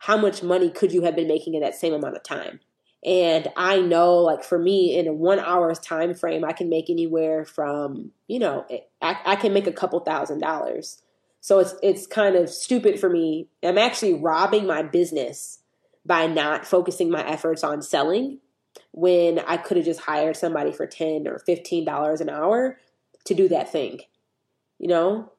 how 0.00 0.16
much 0.16 0.42
money 0.42 0.70
could 0.70 0.92
you 0.92 1.02
have 1.02 1.16
been 1.16 1.28
making 1.28 1.54
in 1.54 1.60
that 1.60 1.74
same 1.74 1.92
amount 1.92 2.16
of 2.16 2.22
time? 2.22 2.60
And 3.04 3.48
I 3.56 3.80
know, 3.80 4.16
like 4.16 4.42
for 4.42 4.58
me, 4.58 4.96
in 4.96 5.06
a 5.06 5.12
one 5.12 5.38
hour's 5.38 5.78
time 5.78 6.14
frame, 6.14 6.44
I 6.44 6.52
can 6.52 6.68
make 6.68 6.90
anywhere 6.90 7.44
from, 7.44 8.10
you 8.26 8.38
know, 8.38 8.66
I, 9.00 9.16
I 9.24 9.36
can 9.36 9.52
make 9.52 9.66
a 9.66 9.72
couple 9.72 10.00
thousand 10.00 10.40
dollars. 10.40 11.00
So 11.40 11.60
it's 11.60 11.74
it's 11.82 12.06
kind 12.06 12.34
of 12.34 12.48
stupid 12.48 12.98
for 12.98 13.08
me. 13.08 13.48
I'm 13.62 13.78
actually 13.78 14.14
robbing 14.14 14.66
my 14.66 14.82
business 14.82 15.60
by 16.04 16.26
not 16.26 16.66
focusing 16.66 17.10
my 17.10 17.26
efforts 17.26 17.62
on 17.62 17.82
selling 17.82 18.40
when 18.90 19.38
I 19.40 19.56
could 19.58 19.76
have 19.76 19.86
just 19.86 20.00
hired 20.00 20.36
somebody 20.36 20.72
for 20.72 20.86
ten 20.86 21.28
or 21.28 21.38
fifteen 21.38 21.84
dollars 21.84 22.20
an 22.20 22.28
hour 22.28 22.80
to 23.26 23.34
do 23.34 23.48
that 23.48 23.70
thing. 23.70 24.00
You 24.78 24.88
know? 24.88 25.32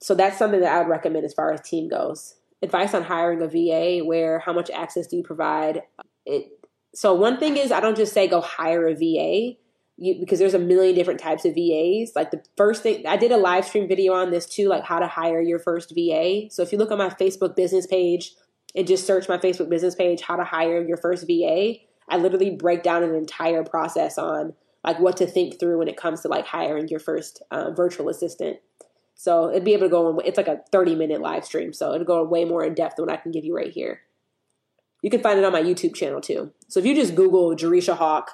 So 0.00 0.14
that's 0.14 0.38
something 0.38 0.60
that 0.60 0.72
I 0.72 0.78
would 0.78 0.88
recommend 0.88 1.24
as 1.24 1.34
far 1.34 1.52
as 1.52 1.60
team 1.60 1.88
goes 1.88 2.34
advice 2.64 2.94
on 2.94 3.04
hiring 3.04 3.42
a 3.42 3.46
VA 3.46 4.04
where 4.04 4.40
how 4.40 4.52
much 4.52 4.70
access 4.70 5.06
do 5.06 5.16
you 5.16 5.22
provide? 5.22 5.82
It 6.26 6.46
so 6.94 7.14
one 7.14 7.38
thing 7.38 7.56
is 7.56 7.70
I 7.70 7.80
don't 7.80 7.96
just 7.96 8.12
say 8.12 8.26
go 8.26 8.40
hire 8.40 8.88
a 8.88 8.94
VA 8.94 9.56
you, 9.96 10.18
because 10.18 10.40
there's 10.40 10.54
a 10.54 10.58
million 10.58 10.94
different 10.94 11.20
types 11.20 11.44
of 11.44 11.54
VAs. 11.54 12.12
Like 12.16 12.32
the 12.32 12.42
first 12.56 12.82
thing 12.82 13.06
I 13.06 13.16
did 13.16 13.30
a 13.30 13.36
live 13.36 13.64
stream 13.64 13.86
video 13.86 14.14
on 14.14 14.30
this 14.30 14.46
too, 14.46 14.68
like 14.68 14.84
how 14.84 14.98
to 14.98 15.06
hire 15.06 15.40
your 15.40 15.58
first 15.58 15.92
VA. 15.94 16.50
So 16.50 16.62
if 16.62 16.72
you 16.72 16.78
look 16.78 16.90
on 16.90 16.98
my 16.98 17.10
Facebook 17.10 17.54
business 17.54 17.86
page 17.86 18.32
and 18.74 18.86
just 18.86 19.06
search 19.06 19.28
my 19.28 19.38
Facebook 19.38 19.68
business 19.68 19.94
page, 19.94 20.22
how 20.22 20.36
to 20.36 20.44
hire 20.44 20.84
your 20.84 20.96
first 20.96 21.26
VA, 21.26 21.74
I 22.08 22.16
literally 22.16 22.50
break 22.50 22.82
down 22.82 23.04
an 23.04 23.14
entire 23.14 23.62
process 23.62 24.18
on 24.18 24.54
like 24.82 24.98
what 24.98 25.16
to 25.18 25.26
think 25.26 25.58
through 25.58 25.78
when 25.78 25.88
it 25.88 25.96
comes 25.96 26.20
to 26.22 26.28
like 26.28 26.46
hiring 26.46 26.88
your 26.88 27.00
first 27.00 27.42
uh, 27.50 27.70
virtual 27.70 28.08
assistant. 28.08 28.58
So 29.14 29.50
it'd 29.50 29.64
be 29.64 29.72
able 29.72 29.86
to 29.86 29.90
go 29.90 30.10
in, 30.10 30.26
it's 30.26 30.36
like 30.36 30.48
a 30.48 30.60
30 30.70 30.94
minute 30.96 31.20
live 31.20 31.44
stream. 31.44 31.72
So 31.72 31.92
it'll 31.94 32.06
go 32.06 32.22
way 32.24 32.44
more 32.44 32.64
in 32.64 32.74
depth 32.74 32.96
than 32.96 33.06
what 33.06 33.14
I 33.14 33.20
can 33.20 33.30
give 33.32 33.44
you 33.44 33.56
right 33.56 33.70
here. 33.70 34.00
You 35.02 35.10
can 35.10 35.20
find 35.20 35.38
it 35.38 35.44
on 35.44 35.52
my 35.52 35.62
YouTube 35.62 35.94
channel 35.94 36.20
too. 36.20 36.52
So 36.68 36.80
if 36.80 36.86
you 36.86 36.94
just 36.94 37.14
Google 37.14 37.54
Jerisha 37.54 37.96
Hawk, 37.96 38.30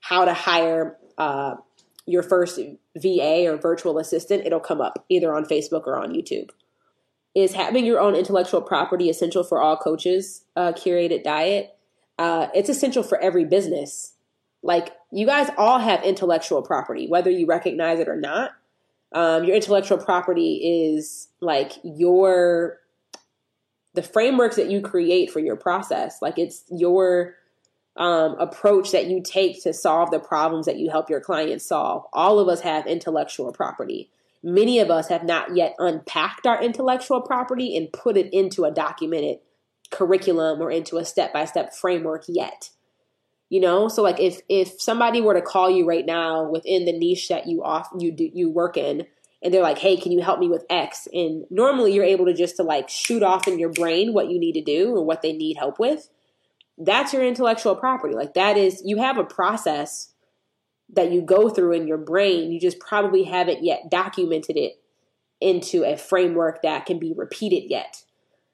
how 0.00 0.24
to 0.24 0.34
hire 0.34 0.96
uh, 1.18 1.56
your 2.06 2.22
first 2.22 2.58
VA 2.96 3.50
or 3.50 3.56
virtual 3.56 3.98
assistant, 3.98 4.46
it'll 4.46 4.60
come 4.60 4.80
up 4.80 5.04
either 5.08 5.34
on 5.34 5.44
Facebook 5.44 5.86
or 5.86 5.98
on 5.98 6.12
YouTube. 6.12 6.50
Is 7.34 7.52
having 7.52 7.86
your 7.86 8.00
own 8.00 8.14
intellectual 8.14 8.60
property 8.60 9.08
essential 9.08 9.44
for 9.44 9.60
all 9.60 9.76
coaches? 9.76 10.44
Uh, 10.56 10.72
curated 10.72 11.22
diet. 11.22 11.76
Uh, 12.18 12.48
it's 12.54 12.68
essential 12.68 13.02
for 13.02 13.18
every 13.20 13.44
business. 13.44 14.14
Like 14.62 14.90
you 15.10 15.26
guys 15.26 15.48
all 15.56 15.78
have 15.78 16.02
intellectual 16.02 16.62
property, 16.62 17.06
whether 17.08 17.30
you 17.30 17.46
recognize 17.46 17.98
it 17.98 18.08
or 18.08 18.16
not 18.16 18.52
um, 19.12 19.44
your 19.44 19.56
intellectual 19.56 19.98
property 19.98 20.88
is 20.96 21.28
like 21.40 21.72
your 21.82 22.78
the 23.94 24.02
frameworks 24.02 24.56
that 24.56 24.70
you 24.70 24.80
create 24.80 25.30
for 25.32 25.40
your 25.40 25.56
process. 25.56 26.22
Like 26.22 26.38
it's 26.38 26.62
your 26.70 27.34
um, 27.96 28.36
approach 28.38 28.92
that 28.92 29.06
you 29.06 29.20
take 29.20 29.62
to 29.64 29.72
solve 29.72 30.12
the 30.12 30.20
problems 30.20 30.66
that 30.66 30.78
you 30.78 30.90
help 30.90 31.10
your 31.10 31.20
clients 31.20 31.66
solve. 31.66 32.04
All 32.12 32.38
of 32.38 32.48
us 32.48 32.60
have 32.60 32.86
intellectual 32.86 33.52
property. 33.52 34.10
Many 34.44 34.78
of 34.78 34.90
us 34.90 35.08
have 35.08 35.24
not 35.24 35.56
yet 35.56 35.74
unpacked 35.78 36.46
our 36.46 36.62
intellectual 36.62 37.20
property 37.20 37.76
and 37.76 37.92
put 37.92 38.16
it 38.16 38.32
into 38.32 38.64
a 38.64 38.70
documented 38.70 39.40
curriculum 39.90 40.62
or 40.62 40.70
into 40.70 40.96
a 40.96 41.04
step-by-step 41.04 41.74
framework 41.74 42.24
yet 42.28 42.70
you 43.50 43.60
know? 43.60 43.88
So 43.88 44.02
like 44.02 44.18
if 44.18 44.40
if 44.48 44.80
somebody 44.80 45.20
were 45.20 45.34
to 45.34 45.42
call 45.42 45.70
you 45.70 45.84
right 45.84 46.06
now 46.06 46.48
within 46.48 46.86
the 46.86 46.96
niche 46.96 47.28
that 47.28 47.46
you 47.46 47.62
off 47.62 47.88
you 47.98 48.10
do 48.10 48.30
you 48.32 48.48
work 48.48 48.78
in 48.78 49.06
and 49.42 49.52
they're 49.52 49.62
like 49.62 49.78
hey 49.78 49.96
can 49.98 50.12
you 50.12 50.22
help 50.22 50.40
me 50.40 50.48
with 50.48 50.64
x? 50.70 51.06
And 51.12 51.44
normally 51.50 51.92
you're 51.92 52.04
able 52.04 52.24
to 52.24 52.32
just 52.32 52.56
to 52.56 52.62
like 52.62 52.88
shoot 52.88 53.22
off 53.22 53.46
in 53.46 53.58
your 53.58 53.72
brain 53.72 54.14
what 54.14 54.30
you 54.30 54.40
need 54.40 54.54
to 54.54 54.62
do 54.62 54.94
or 54.94 55.04
what 55.04 55.20
they 55.20 55.32
need 55.34 55.58
help 55.58 55.78
with. 55.78 56.08
That's 56.78 57.12
your 57.12 57.26
intellectual 57.26 57.76
property. 57.76 58.14
Like 58.14 58.32
that 58.34 58.56
is 58.56 58.80
you 58.84 58.98
have 58.98 59.18
a 59.18 59.24
process 59.24 60.14
that 60.92 61.12
you 61.12 61.20
go 61.20 61.50
through 61.50 61.72
in 61.72 61.86
your 61.86 61.98
brain. 61.98 62.50
You 62.50 62.58
just 62.58 62.80
probably 62.80 63.24
haven't 63.24 63.62
yet 63.62 63.90
documented 63.90 64.56
it 64.56 64.80
into 65.40 65.84
a 65.84 65.96
framework 65.96 66.62
that 66.62 66.86
can 66.86 66.98
be 66.98 67.12
repeated 67.16 67.68
yet 67.68 68.04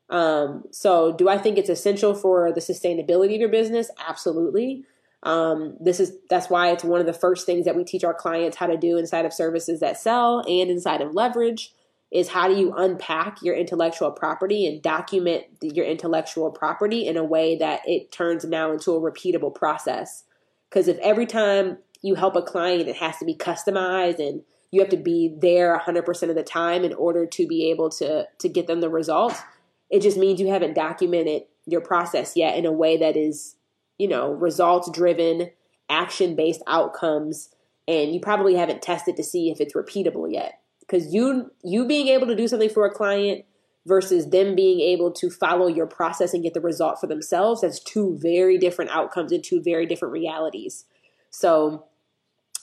Um, 0.08 0.64
so, 0.70 1.12
do 1.12 1.28
I 1.28 1.38
think 1.38 1.58
it's 1.58 1.68
essential 1.68 2.14
for 2.14 2.52
the 2.52 2.60
sustainability 2.60 3.34
of 3.34 3.40
your 3.40 3.48
business? 3.48 3.90
Absolutely. 4.06 4.84
Um, 5.22 5.76
this 5.80 5.98
is 5.98 6.12
that's 6.30 6.48
why 6.48 6.70
it's 6.70 6.84
one 6.84 7.00
of 7.00 7.06
the 7.06 7.12
first 7.12 7.46
things 7.46 7.64
that 7.64 7.74
we 7.74 7.84
teach 7.84 8.04
our 8.04 8.14
clients 8.14 8.56
how 8.56 8.66
to 8.66 8.76
do 8.76 8.96
inside 8.96 9.24
of 9.24 9.32
services 9.32 9.80
that 9.80 9.98
sell 9.98 10.40
and 10.46 10.70
inside 10.70 11.00
of 11.00 11.14
leverage 11.14 11.72
is 12.12 12.28
how 12.28 12.46
do 12.46 12.54
you 12.54 12.72
unpack 12.76 13.42
your 13.42 13.56
intellectual 13.56 14.12
property 14.12 14.66
and 14.66 14.80
document 14.80 15.44
your 15.60 15.84
intellectual 15.84 16.50
property 16.50 17.06
in 17.06 17.16
a 17.16 17.24
way 17.24 17.56
that 17.56 17.80
it 17.86 18.12
turns 18.12 18.44
now 18.44 18.70
into 18.70 18.92
a 18.92 19.00
repeatable 19.00 19.52
process. 19.52 20.22
Because 20.70 20.86
if 20.86 20.98
every 20.98 21.26
time 21.26 21.78
you 22.02 22.14
help 22.14 22.36
a 22.36 22.42
client, 22.42 22.88
it 22.88 22.96
has 22.96 23.16
to 23.18 23.24
be 23.24 23.34
customized 23.34 24.20
and 24.20 24.42
you 24.70 24.80
have 24.80 24.90
to 24.90 24.96
be 24.96 25.34
there 25.40 25.76
100% 25.78 26.28
of 26.28 26.34
the 26.34 26.42
time 26.42 26.84
in 26.84 26.92
order 26.94 27.26
to 27.26 27.46
be 27.46 27.70
able 27.70 27.90
to 27.90 28.26
to 28.38 28.48
get 28.48 28.66
them 28.66 28.80
the 28.80 28.90
results, 28.90 29.40
it 29.90 30.00
just 30.00 30.16
means 30.16 30.40
you 30.40 30.48
haven't 30.48 30.74
documented 30.74 31.42
your 31.66 31.80
process 31.80 32.36
yet 32.36 32.56
in 32.56 32.66
a 32.66 32.72
way 32.72 32.96
that 32.96 33.16
is, 33.16 33.56
you 33.98 34.08
know, 34.08 34.32
results 34.32 34.90
driven, 34.90 35.50
action 35.88 36.34
based 36.34 36.62
outcomes, 36.66 37.50
and 37.88 38.12
you 38.12 38.20
probably 38.20 38.54
haven't 38.54 38.82
tested 38.82 39.16
to 39.16 39.24
see 39.24 39.50
if 39.50 39.60
it's 39.60 39.74
repeatable 39.74 40.30
yet. 40.30 40.60
Because 40.80 41.12
you 41.12 41.50
you 41.64 41.86
being 41.86 42.08
able 42.08 42.26
to 42.26 42.36
do 42.36 42.48
something 42.48 42.70
for 42.70 42.86
a 42.86 42.94
client 42.94 43.44
versus 43.86 44.30
them 44.30 44.54
being 44.54 44.80
able 44.80 45.12
to 45.12 45.30
follow 45.30 45.68
your 45.68 45.86
process 45.86 46.34
and 46.34 46.42
get 46.42 46.54
the 46.54 46.60
result 46.60 47.00
for 47.00 47.06
themselves 47.06 47.60
that's 47.60 47.78
two 47.78 48.18
very 48.20 48.58
different 48.58 48.90
outcomes 48.90 49.30
and 49.30 49.44
two 49.44 49.62
very 49.62 49.86
different 49.86 50.12
realities. 50.12 50.84
So 51.30 51.86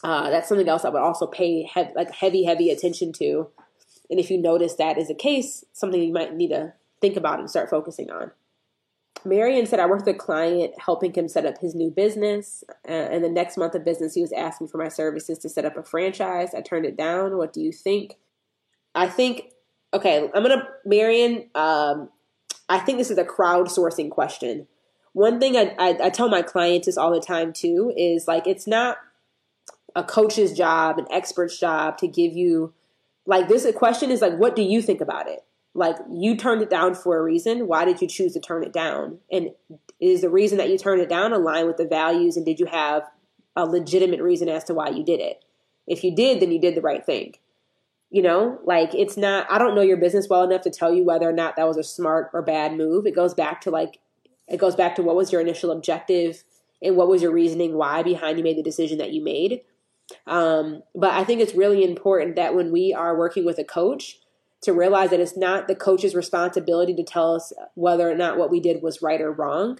uh, 0.03 0.29
that's 0.29 0.49
something 0.49 0.67
else 0.67 0.83
i 0.83 0.89
would 0.89 1.01
also 1.01 1.25
pay 1.25 1.63
he- 1.63 1.93
like 1.95 2.11
heavy 2.11 2.43
heavy 2.43 2.69
attention 2.69 3.11
to. 3.13 3.49
And 4.09 4.19
if 4.19 4.29
you 4.29 4.37
notice 4.37 4.75
that 4.75 4.97
is 4.97 5.09
a 5.09 5.15
case 5.15 5.63
something 5.73 6.01
you 6.01 6.13
might 6.13 6.35
need 6.35 6.49
to 6.49 6.73
think 7.03 7.17
about 7.17 7.39
and 7.39 7.49
start 7.49 7.69
focusing 7.69 8.09
on 8.09 8.31
Marion 9.25 9.65
said, 9.65 9.79
I 9.79 9.85
worked 9.85 10.05
with 10.05 10.15
a 10.15 10.19
client 10.19 10.73
helping 10.79 11.13
him 11.13 11.27
set 11.27 11.45
up 11.45 11.57
his 11.59 11.75
new 11.75 11.89
business. 11.89 12.63
Uh, 12.87 12.91
and 12.91 13.23
the 13.23 13.29
next 13.29 13.57
month 13.57 13.75
of 13.75 13.85
business, 13.85 14.13
he 14.13 14.21
was 14.21 14.33
asking 14.33 14.67
for 14.67 14.77
my 14.77 14.89
services 14.89 15.37
to 15.39 15.49
set 15.49 15.65
up 15.65 15.77
a 15.77 15.83
franchise. 15.83 16.53
I 16.53 16.61
turned 16.61 16.85
it 16.85 16.97
down. 16.97 17.37
What 17.37 17.53
do 17.53 17.61
you 17.61 17.71
think? 17.71 18.17
I 18.95 19.07
think, 19.07 19.53
okay, 19.93 20.29
I'm 20.33 20.43
going 20.43 20.59
to, 20.59 20.67
Marion, 20.85 21.49
um, 21.55 22.09
I 22.67 22.79
think 22.79 22.97
this 22.97 23.11
is 23.11 23.17
a 23.17 23.23
crowdsourcing 23.23 24.09
question. 24.09 24.67
One 25.13 25.39
thing 25.39 25.55
I, 25.55 25.75
I, 25.79 25.97
I 26.05 26.09
tell 26.09 26.27
my 26.27 26.41
clients 26.41 26.97
all 26.97 27.13
the 27.13 27.21
time 27.21 27.53
too 27.53 27.93
is 27.95 28.27
like, 28.27 28.45
it's 28.45 28.67
not 28.67 28.97
a 29.95 30.03
coach's 30.03 30.53
job, 30.53 30.97
an 30.97 31.05
expert's 31.11 31.59
job 31.59 31.97
to 31.99 32.07
give 32.07 32.33
you, 32.33 32.73
like, 33.25 33.47
this 33.47 33.65
question 33.75 34.11
is 34.11 34.21
like, 34.21 34.35
what 34.37 34.55
do 34.55 34.63
you 34.63 34.81
think 34.81 34.99
about 35.01 35.29
it? 35.29 35.45
Like 35.73 35.97
you 36.11 36.37
turned 36.37 36.61
it 36.61 36.69
down 36.69 36.93
for 36.93 37.17
a 37.17 37.23
reason. 37.23 37.67
Why 37.67 37.85
did 37.85 38.01
you 38.01 38.07
choose 38.07 38.33
to 38.33 38.39
turn 38.39 38.63
it 38.63 38.73
down? 38.73 39.19
And 39.31 39.49
is 39.99 40.21
the 40.21 40.29
reason 40.29 40.57
that 40.59 40.69
you 40.69 40.77
turned 40.77 41.01
it 41.01 41.09
down 41.09 41.33
aligned 41.33 41.67
with 41.67 41.77
the 41.77 41.87
values? 41.87 42.37
And 42.37 42.45
did 42.45 42.59
you 42.59 42.67
have 42.67 43.03
a 43.55 43.65
legitimate 43.65 44.21
reason 44.21 44.49
as 44.49 44.63
to 44.65 44.73
why 44.73 44.89
you 44.89 45.03
did 45.03 45.19
it? 45.19 45.43
If 45.87 46.03
you 46.03 46.15
did 46.15 46.39
then 46.39 46.51
you 46.51 46.59
did 46.59 46.75
the 46.75 46.81
right 46.81 47.05
thing. 47.05 47.35
You 48.11 48.21
know 48.21 48.59
like 48.63 48.93
it's 48.93 49.17
not 49.17 49.47
i 49.49 49.57
don't 49.57 49.73
know 49.73 49.81
your 49.81 49.97
business 49.97 50.27
well 50.29 50.43
enough 50.43 50.61
to 50.61 50.69
tell 50.69 50.93
you 50.93 51.03
whether 51.03 51.27
or 51.27 51.33
not 51.33 51.55
that 51.55 51.67
was 51.67 51.77
a 51.77 51.83
smart 51.83 52.29
or 52.33 52.43
bad 52.43 52.77
move. 52.77 53.07
It 53.07 53.15
goes 53.15 53.33
back 53.33 53.61
to 53.61 53.71
like 53.71 53.99
it 54.47 54.57
goes 54.57 54.75
back 54.75 54.95
to 54.95 55.01
what 55.01 55.15
was 55.15 55.31
your 55.31 55.41
initial 55.41 55.71
objective 55.71 56.43
and 56.79 56.95
what 56.95 57.07
was 57.07 57.23
your 57.23 57.31
reasoning 57.31 57.73
why 57.73 58.03
behind 58.03 58.37
you 58.37 58.43
made 58.43 58.57
the 58.57 58.63
decision 58.63 58.99
that 58.99 59.13
you 59.13 59.23
made. 59.23 59.61
Um, 60.27 60.83
but 60.93 61.11
i 61.11 61.23
think 61.23 61.41
it's 61.41 61.55
really 61.55 61.83
important 61.83 62.35
that 62.35 62.53
when 62.53 62.71
we 62.71 62.93
are 62.93 63.17
working 63.17 63.45
with 63.45 63.57
a 63.57 63.63
coach 63.63 64.19
to 64.63 64.73
realize 64.73 65.09
that 65.11 65.19
it's 65.19 65.37
not 65.37 65.67
the 65.67 65.75
coach's 65.75 66.15
responsibility 66.15 66.93
to 66.95 67.03
tell 67.03 67.35
us 67.35 67.53
whether 67.75 68.09
or 68.09 68.15
not 68.15 68.37
what 68.37 68.49
we 68.49 68.59
did 68.59 68.81
was 68.81 69.01
right 69.01 69.21
or 69.21 69.31
wrong 69.31 69.79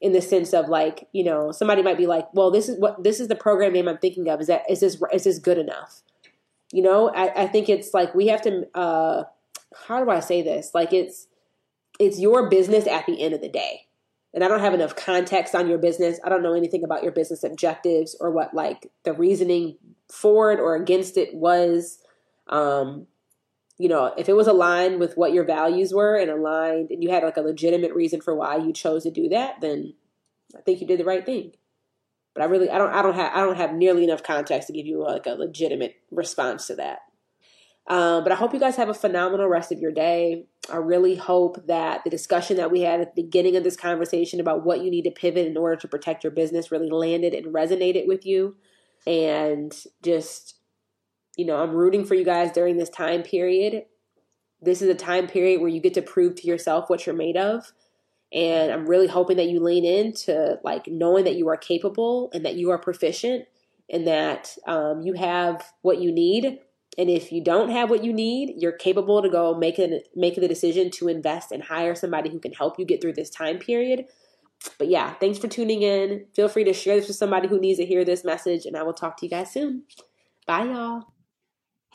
in 0.00 0.12
the 0.12 0.20
sense 0.20 0.52
of 0.52 0.68
like 0.68 1.08
you 1.12 1.22
know 1.22 1.52
somebody 1.52 1.82
might 1.82 1.96
be 1.96 2.06
like 2.06 2.26
well 2.34 2.50
this 2.50 2.68
is 2.68 2.78
what 2.78 3.02
this 3.02 3.20
is 3.20 3.28
the 3.28 3.36
program 3.36 3.72
name 3.72 3.88
i'm 3.88 3.98
thinking 3.98 4.28
of. 4.28 4.40
Is 4.40 4.48
that 4.48 4.68
is 4.68 4.80
this 4.80 5.00
is 5.12 5.24
this 5.24 5.38
good 5.38 5.58
enough? 5.58 6.02
You 6.72 6.82
know 6.82 7.10
i, 7.10 7.44
I 7.44 7.46
think 7.46 7.68
it's 7.68 7.94
like 7.94 8.14
we 8.14 8.26
have 8.26 8.42
to 8.42 8.66
uh 8.74 9.24
how 9.86 10.04
do 10.04 10.10
i 10.10 10.20
say 10.20 10.42
this? 10.42 10.72
Like 10.74 10.92
it's 10.92 11.28
it's 12.00 12.18
your 12.18 12.48
business 12.48 12.86
at 12.86 13.06
the 13.06 13.22
end 13.22 13.32
of 13.32 13.40
the 13.40 13.48
day. 13.48 13.86
And 14.34 14.42
i 14.42 14.48
don't 14.48 14.60
have 14.60 14.74
enough 14.74 14.96
context 14.96 15.54
on 15.54 15.68
your 15.68 15.78
business. 15.78 16.18
I 16.24 16.30
don't 16.30 16.42
know 16.42 16.54
anything 16.54 16.82
about 16.82 17.02
your 17.02 17.12
business 17.12 17.44
objectives 17.44 18.16
or 18.18 18.30
what 18.30 18.54
like 18.54 18.90
the 19.04 19.12
reasoning 19.12 19.76
for 20.10 20.52
it 20.52 20.58
or 20.58 20.74
against 20.74 21.16
it 21.16 21.34
was. 21.34 21.98
Um 22.48 23.06
you 23.82 23.88
know, 23.88 24.14
if 24.16 24.28
it 24.28 24.36
was 24.36 24.46
aligned 24.46 25.00
with 25.00 25.16
what 25.16 25.32
your 25.32 25.42
values 25.42 25.92
were 25.92 26.14
and 26.14 26.30
aligned 26.30 26.92
and 26.92 27.02
you 27.02 27.10
had 27.10 27.24
like 27.24 27.36
a 27.36 27.40
legitimate 27.40 27.92
reason 27.92 28.20
for 28.20 28.32
why 28.32 28.56
you 28.56 28.72
chose 28.72 29.02
to 29.02 29.10
do 29.10 29.28
that, 29.30 29.60
then 29.60 29.94
I 30.56 30.60
think 30.60 30.80
you 30.80 30.86
did 30.86 31.00
the 31.00 31.04
right 31.04 31.26
thing. 31.26 31.50
But 32.32 32.44
I 32.44 32.46
really 32.46 32.70
I 32.70 32.78
don't 32.78 32.92
I 32.92 33.02
don't 33.02 33.16
have 33.16 33.32
I 33.34 33.40
don't 33.40 33.56
have 33.56 33.74
nearly 33.74 34.04
enough 34.04 34.22
context 34.22 34.68
to 34.68 34.72
give 34.72 34.86
you 34.86 35.02
like 35.02 35.26
a 35.26 35.32
legitimate 35.32 35.96
response 36.12 36.68
to 36.68 36.76
that. 36.76 37.00
Um, 37.88 38.22
but 38.22 38.30
I 38.30 38.36
hope 38.36 38.54
you 38.54 38.60
guys 38.60 38.76
have 38.76 38.88
a 38.88 38.94
phenomenal 38.94 39.48
rest 39.48 39.72
of 39.72 39.80
your 39.80 39.90
day. 39.90 40.44
I 40.72 40.76
really 40.76 41.16
hope 41.16 41.66
that 41.66 42.04
the 42.04 42.10
discussion 42.10 42.58
that 42.58 42.70
we 42.70 42.82
had 42.82 43.00
at 43.00 43.16
the 43.16 43.22
beginning 43.24 43.56
of 43.56 43.64
this 43.64 43.76
conversation 43.76 44.38
about 44.38 44.64
what 44.64 44.84
you 44.84 44.92
need 44.92 45.02
to 45.02 45.10
pivot 45.10 45.48
in 45.48 45.56
order 45.56 45.74
to 45.74 45.88
protect 45.88 46.22
your 46.22 46.30
business 46.30 46.70
really 46.70 46.88
landed 46.88 47.34
and 47.34 47.52
resonated 47.52 48.06
with 48.06 48.24
you. 48.24 48.54
And 49.08 49.76
just 50.04 50.54
you 51.36 51.46
know, 51.46 51.56
I'm 51.56 51.72
rooting 51.72 52.04
for 52.04 52.14
you 52.14 52.24
guys 52.24 52.52
during 52.52 52.76
this 52.76 52.90
time 52.90 53.22
period. 53.22 53.84
This 54.60 54.82
is 54.82 54.88
a 54.88 54.94
time 54.94 55.26
period 55.26 55.60
where 55.60 55.70
you 55.70 55.80
get 55.80 55.94
to 55.94 56.02
prove 56.02 56.36
to 56.36 56.46
yourself 56.46 56.88
what 56.88 57.06
you're 57.06 57.16
made 57.16 57.36
of. 57.36 57.72
And 58.32 58.72
I'm 58.72 58.86
really 58.86 59.08
hoping 59.08 59.36
that 59.36 59.48
you 59.48 59.60
lean 59.60 59.84
into 59.84 60.58
like 60.62 60.86
knowing 60.86 61.24
that 61.24 61.36
you 61.36 61.48
are 61.48 61.56
capable 61.56 62.30
and 62.32 62.44
that 62.44 62.54
you 62.54 62.70
are 62.70 62.78
proficient 62.78 63.46
and 63.90 64.06
that 64.06 64.56
um, 64.66 65.02
you 65.02 65.12
have 65.14 65.72
what 65.82 65.98
you 65.98 66.10
need. 66.10 66.58
And 66.98 67.10
if 67.10 67.32
you 67.32 67.42
don't 67.42 67.70
have 67.70 67.90
what 67.90 68.04
you 68.04 68.12
need, 68.12 68.54
you're 68.58 68.72
capable 68.72 69.22
to 69.22 69.28
go 69.28 69.54
make 69.54 69.78
an 69.78 70.00
make 70.14 70.36
the 70.36 70.48
decision 70.48 70.90
to 70.92 71.08
invest 71.08 71.52
and 71.52 71.62
hire 71.62 71.94
somebody 71.94 72.30
who 72.30 72.38
can 72.38 72.52
help 72.52 72.78
you 72.78 72.84
get 72.84 73.00
through 73.00 73.14
this 73.14 73.30
time 73.30 73.58
period. 73.58 74.06
But 74.78 74.88
yeah, 74.88 75.14
thanks 75.14 75.38
for 75.38 75.48
tuning 75.48 75.82
in. 75.82 76.26
Feel 76.34 76.48
free 76.48 76.64
to 76.64 76.72
share 76.72 76.96
this 76.96 77.08
with 77.08 77.16
somebody 77.16 77.48
who 77.48 77.58
needs 77.58 77.78
to 77.78 77.86
hear 77.86 78.04
this 78.04 78.24
message, 78.24 78.64
and 78.66 78.76
I 78.76 78.82
will 78.82 78.92
talk 78.92 79.16
to 79.18 79.26
you 79.26 79.30
guys 79.30 79.52
soon. 79.52 79.84
Bye, 80.46 80.64
y'all. 80.64 81.11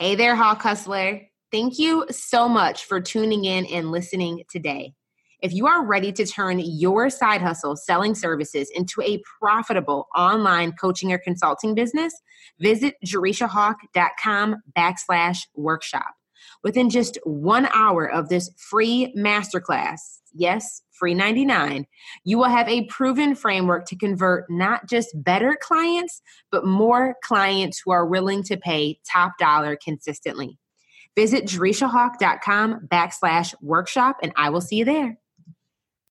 Hey 0.00 0.14
there, 0.14 0.36
Hawk 0.36 0.62
Hustler. 0.62 1.22
Thank 1.50 1.76
you 1.76 2.06
so 2.08 2.48
much 2.48 2.84
for 2.84 3.00
tuning 3.00 3.46
in 3.46 3.66
and 3.66 3.90
listening 3.90 4.44
today. 4.48 4.94
If 5.42 5.52
you 5.52 5.66
are 5.66 5.84
ready 5.84 6.12
to 6.12 6.24
turn 6.24 6.60
your 6.60 7.10
side 7.10 7.42
hustle 7.42 7.74
selling 7.74 8.14
services 8.14 8.70
into 8.72 9.02
a 9.02 9.20
profitable 9.40 10.06
online 10.14 10.70
coaching 10.80 11.10
or 11.12 11.18
consulting 11.18 11.74
business, 11.74 12.14
visit 12.60 12.94
jerishahawk.com 13.04 14.62
backslash 14.76 15.38
workshop. 15.56 16.14
Within 16.62 16.90
just 16.90 17.18
one 17.24 17.68
hour 17.72 18.10
of 18.10 18.28
this 18.28 18.50
free 18.56 19.14
masterclass, 19.16 19.98
yes, 20.34 20.82
free 20.90 21.14
99, 21.14 21.86
you 22.24 22.38
will 22.38 22.48
have 22.48 22.68
a 22.68 22.86
proven 22.86 23.34
framework 23.34 23.86
to 23.86 23.96
convert 23.96 24.44
not 24.50 24.88
just 24.88 25.10
better 25.14 25.56
clients, 25.60 26.20
but 26.50 26.66
more 26.66 27.16
clients 27.22 27.80
who 27.84 27.92
are 27.92 28.06
willing 28.06 28.42
to 28.44 28.56
pay 28.56 28.98
top 29.10 29.38
dollar 29.38 29.76
consistently. 29.76 30.58
Visit 31.14 31.44
jerishahawk.com 31.44 32.86
backslash 32.88 33.54
workshop 33.62 34.18
and 34.22 34.32
I 34.36 34.50
will 34.50 34.60
see 34.60 34.76
you 34.76 34.84
there. 34.84 35.18